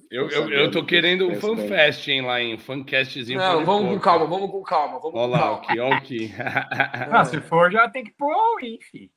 Eu, 0.10 0.30
eu, 0.30 0.50
eu 0.50 0.72
tô 0.72 0.86
querendo 0.86 1.28
um 1.28 1.36
fanfest, 1.36 2.08
hein, 2.08 2.22
lá 2.22 2.40
em 2.40 2.58
fancastzinho. 2.58 3.38
Não, 3.38 3.66
vamos 3.66 3.94
com 3.94 4.00
calma, 4.00 4.26
vamos 4.26 4.50
com 4.50 4.64
calma. 4.64 4.98
Vamos 5.02 5.20
olha 5.20 5.32
lá, 5.32 5.56
aqui, 5.56 5.80
olha 5.80 5.96
aqui. 5.98 6.34
ah, 7.12 7.26
se 7.26 7.42
for, 7.42 7.70
já 7.70 7.90
tem 7.90 8.06
que 8.06 8.12
pôr 8.12 8.34
o 8.34 8.60
enfim. 8.62 9.10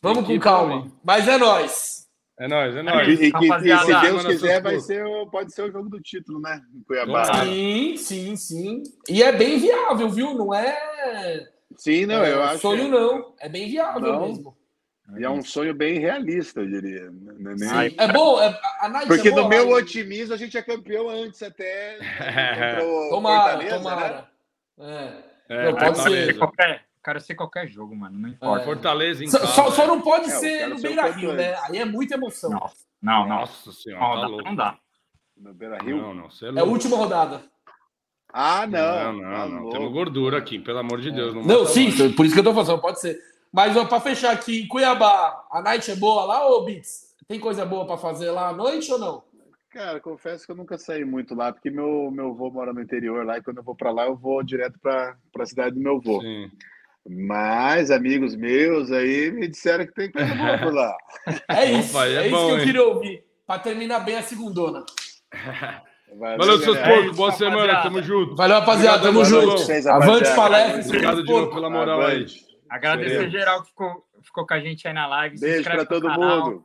Vamos 0.00 0.24
com 0.24 0.38
calma. 0.38 0.86
Mas 1.02 1.26
é 1.26 1.36
nóis. 1.36 1.97
É 2.38 2.46
nóis, 2.46 2.76
é 2.76 2.82
nóis. 2.82 3.08
E, 3.08 3.24
e, 3.24 3.28
e 3.28 3.78
se 3.78 4.00
Deus 4.00 4.24
quiser, 4.24 4.62
vai 4.62 4.78
ser, 4.78 5.04
pode 5.30 5.52
ser 5.52 5.62
o 5.62 5.72
jogo 5.72 5.88
do 5.88 6.00
título, 6.00 6.40
né? 6.40 6.62
Em 6.72 6.82
Cuiabá. 6.84 7.44
Sim, 7.44 7.96
sim, 7.96 8.36
sim. 8.36 8.82
E 9.08 9.22
é 9.22 9.32
bem 9.32 9.58
viável, 9.58 10.08
viu? 10.08 10.34
Não 10.34 10.54
é. 10.54 11.48
Sim, 11.76 12.06
não, 12.06 12.22
é, 12.22 12.32
eu 12.32 12.42
acho. 12.42 12.60
Sonho 12.60 12.88
não. 12.88 13.34
É 13.40 13.48
bem 13.48 13.68
viável 13.68 14.00
não. 14.00 14.28
mesmo. 14.28 14.56
E 15.16 15.24
é 15.24 15.30
um 15.30 15.42
sonho 15.42 15.74
bem 15.74 15.98
realista, 15.98 16.60
eu 16.60 16.68
diria. 16.68 17.10
É, 17.98 18.04
é 18.04 18.12
bom, 18.12 18.40
é, 18.40 18.60
a 18.80 18.88
Night 18.90 19.08
Porque 19.08 19.28
é 19.28 19.34
no 19.34 19.48
meu 19.48 19.70
otimismo 19.70 20.34
a 20.34 20.36
gente 20.36 20.56
é 20.56 20.62
campeão 20.62 21.08
antes 21.08 21.42
até. 21.42 21.98
tomara, 23.10 23.68
tomara. 23.68 24.28
Né? 24.76 25.24
É. 25.24 25.28
É, 25.48 25.72
não, 25.72 25.78
pode 25.78 26.02
ser. 26.02 26.36
Qualquer, 26.36 26.84
quero 27.02 27.20
ser 27.20 27.34
qualquer 27.34 27.68
jogo, 27.68 27.94
mano. 27.94 28.18
Não 28.18 28.28
importa. 28.28 28.62
É. 28.62 28.64
Fortaleza 28.64 29.24
em 29.24 29.30
casa, 29.30 29.46
só, 29.46 29.70
só, 29.70 29.86
não 29.86 30.00
pode 30.00 30.30
é, 30.30 30.36
ser 30.36 30.68
no 30.68 30.80
Beira 30.80 31.10
Rio, 31.10 31.32
né? 31.32 31.54
Aí 31.64 31.78
é 31.78 31.84
muita 31.84 32.14
emoção. 32.14 32.50
Não, 32.50 32.70
não. 33.00 33.28
Nossa 33.28 33.72
senhora. 33.72 34.28
Não, 34.28 34.36
tá 34.36 34.44
não 34.44 34.56
dá. 34.56 34.78
No 35.36 35.54
Beira 35.54 35.78
Rio? 35.78 35.96
Não, 35.96 36.14
não. 36.14 36.26
É, 36.26 36.58
é 36.58 36.60
a 36.60 36.64
última 36.64 36.96
rodada. 36.96 37.42
Ah, 38.32 38.66
não. 38.66 39.12
Não, 39.12 39.12
não, 39.12 39.30
tá 39.30 39.46
não. 39.48 39.70
Temos 39.70 39.92
gordura 39.92 40.38
aqui, 40.38 40.58
pelo 40.58 40.78
amor 40.78 41.00
de 41.00 41.10
Deus. 41.10 41.34
Não, 41.34 41.42
não 41.42 41.66
sim, 41.66 41.96
mais. 41.96 42.14
por 42.14 42.26
isso 42.26 42.34
que 42.34 42.40
eu 42.40 42.44
tô 42.44 42.52
falando, 42.52 42.80
pode 42.80 43.00
ser. 43.00 43.18
Mas 43.52 43.72
para 43.88 44.00
fechar 44.00 44.32
aqui, 44.32 44.62
em 44.62 44.68
Cuiabá, 44.68 45.46
a 45.50 45.62
night 45.62 45.90
é 45.90 45.96
boa 45.96 46.24
lá, 46.24 46.46
ô 46.46 46.64
Bits? 46.64 47.14
Tem 47.26 47.40
coisa 47.40 47.64
boa 47.64 47.86
para 47.86 47.96
fazer 47.96 48.30
lá 48.30 48.48
à 48.48 48.52
noite 48.52 48.92
ou 48.92 48.98
não? 48.98 49.22
Cara, 49.70 50.00
confesso 50.00 50.46
que 50.46 50.52
eu 50.52 50.56
nunca 50.56 50.78
saí 50.78 51.04
muito 51.04 51.34
lá, 51.34 51.52
porque 51.52 51.70
meu, 51.70 52.10
meu 52.10 52.30
avô 52.30 52.50
mora 52.50 52.72
no 52.72 52.80
interior 52.80 53.24
lá, 53.24 53.38
e 53.38 53.42
quando 53.42 53.58
eu 53.58 53.62
vou 53.62 53.74
para 53.74 53.90
lá, 53.90 54.06
eu 54.06 54.16
vou 54.16 54.42
direto 54.42 54.78
para 54.80 55.16
a 55.38 55.46
cidade 55.46 55.74
do 55.74 55.80
meu 55.80 55.96
avô. 55.96 56.20
Sim. 56.20 56.50
Mas 57.08 57.90
amigos 57.90 58.36
meus 58.36 58.92
aí 58.92 59.30
me 59.30 59.48
disseram 59.48 59.86
que 59.86 59.94
tem 59.94 60.12
coisa 60.12 60.34
boa 60.34 60.58
por 60.58 60.74
lá. 60.74 60.96
É 61.48 61.72
isso, 61.72 61.96
Opa, 61.96 62.06
é, 62.06 62.26
é 62.26 62.30
bom, 62.30 62.36
isso 62.38 62.46
que 62.46 62.52
eu 62.52 62.64
queria 62.64 62.82
ouvir, 62.82 63.24
para 63.46 63.60
terminar 63.60 64.00
bem 64.00 64.16
a 64.16 64.22
segundona. 64.22 64.84
Valeu, 66.16 66.38
Valeu 66.38 66.58
seus 66.58 66.78
porcos. 66.78 67.16
Boa 67.16 67.32
semana. 67.32 67.82
Tamo 67.82 68.02
junto. 68.02 68.34
Valeu, 68.34 68.60
rapaziada. 68.60 69.02
Tamo 69.02 69.24
junto. 69.24 69.62
Avante 69.90 70.34
palestra. 70.34 70.80
Obrigado 70.80 71.22
de 71.22 71.30
novo 71.30 71.54
pela 71.54 71.68
moral 71.70 72.00
aí. 72.02 72.26
Agradecer 72.68 73.30
geral 73.30 73.62
que 73.62 73.68
ficou, 73.68 74.04
ficou 74.22 74.46
com 74.46 74.54
a 74.54 74.60
gente 74.60 74.86
aí 74.86 74.94
na 74.94 75.06
live. 75.06 75.38
Beijo 75.38 75.64
para 75.64 75.84
todo 75.84 76.08
mundo. 76.10 76.64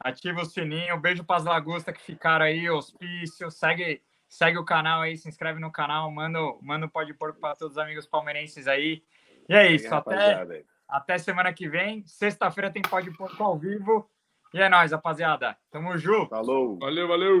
Ativa 0.00 0.42
o 0.42 0.44
sininho. 0.44 1.00
Beijo 1.00 1.24
para 1.24 1.36
as 1.36 1.44
lagostas 1.44 1.96
que 1.96 2.02
ficaram 2.02 2.44
aí. 2.44 2.68
Hospício. 2.70 3.50
Segue, 3.50 4.02
segue 4.28 4.58
o 4.58 4.64
canal 4.64 5.02
aí. 5.02 5.16
Se 5.16 5.28
inscreve 5.28 5.60
no 5.60 5.72
canal. 5.72 6.10
Manda, 6.10 6.38
manda 6.62 6.86
o 6.86 6.90
Pode 6.90 7.12
Porco 7.14 7.40
para 7.40 7.56
todos 7.56 7.76
os 7.76 7.82
amigos 7.82 8.06
palmeirenses 8.06 8.68
aí. 8.68 9.02
E 9.48 9.54
é 9.54 9.72
isso. 9.72 9.94
até, 9.94 10.64
até 10.88 11.18
semana 11.18 11.52
que 11.52 11.68
vem. 11.68 12.04
Sexta-feira 12.06 12.70
tem 12.70 12.82
Pode 12.82 13.10
Porco 13.16 13.42
ao 13.42 13.58
vivo. 13.58 14.08
E 14.54 14.60
é 14.60 14.68
nóis, 14.68 14.92
rapaziada. 14.92 15.56
Tamo 15.70 15.96
junto. 15.98 16.30
Falou. 16.30 16.78
Valeu, 16.78 17.08
valeu. 17.08 17.40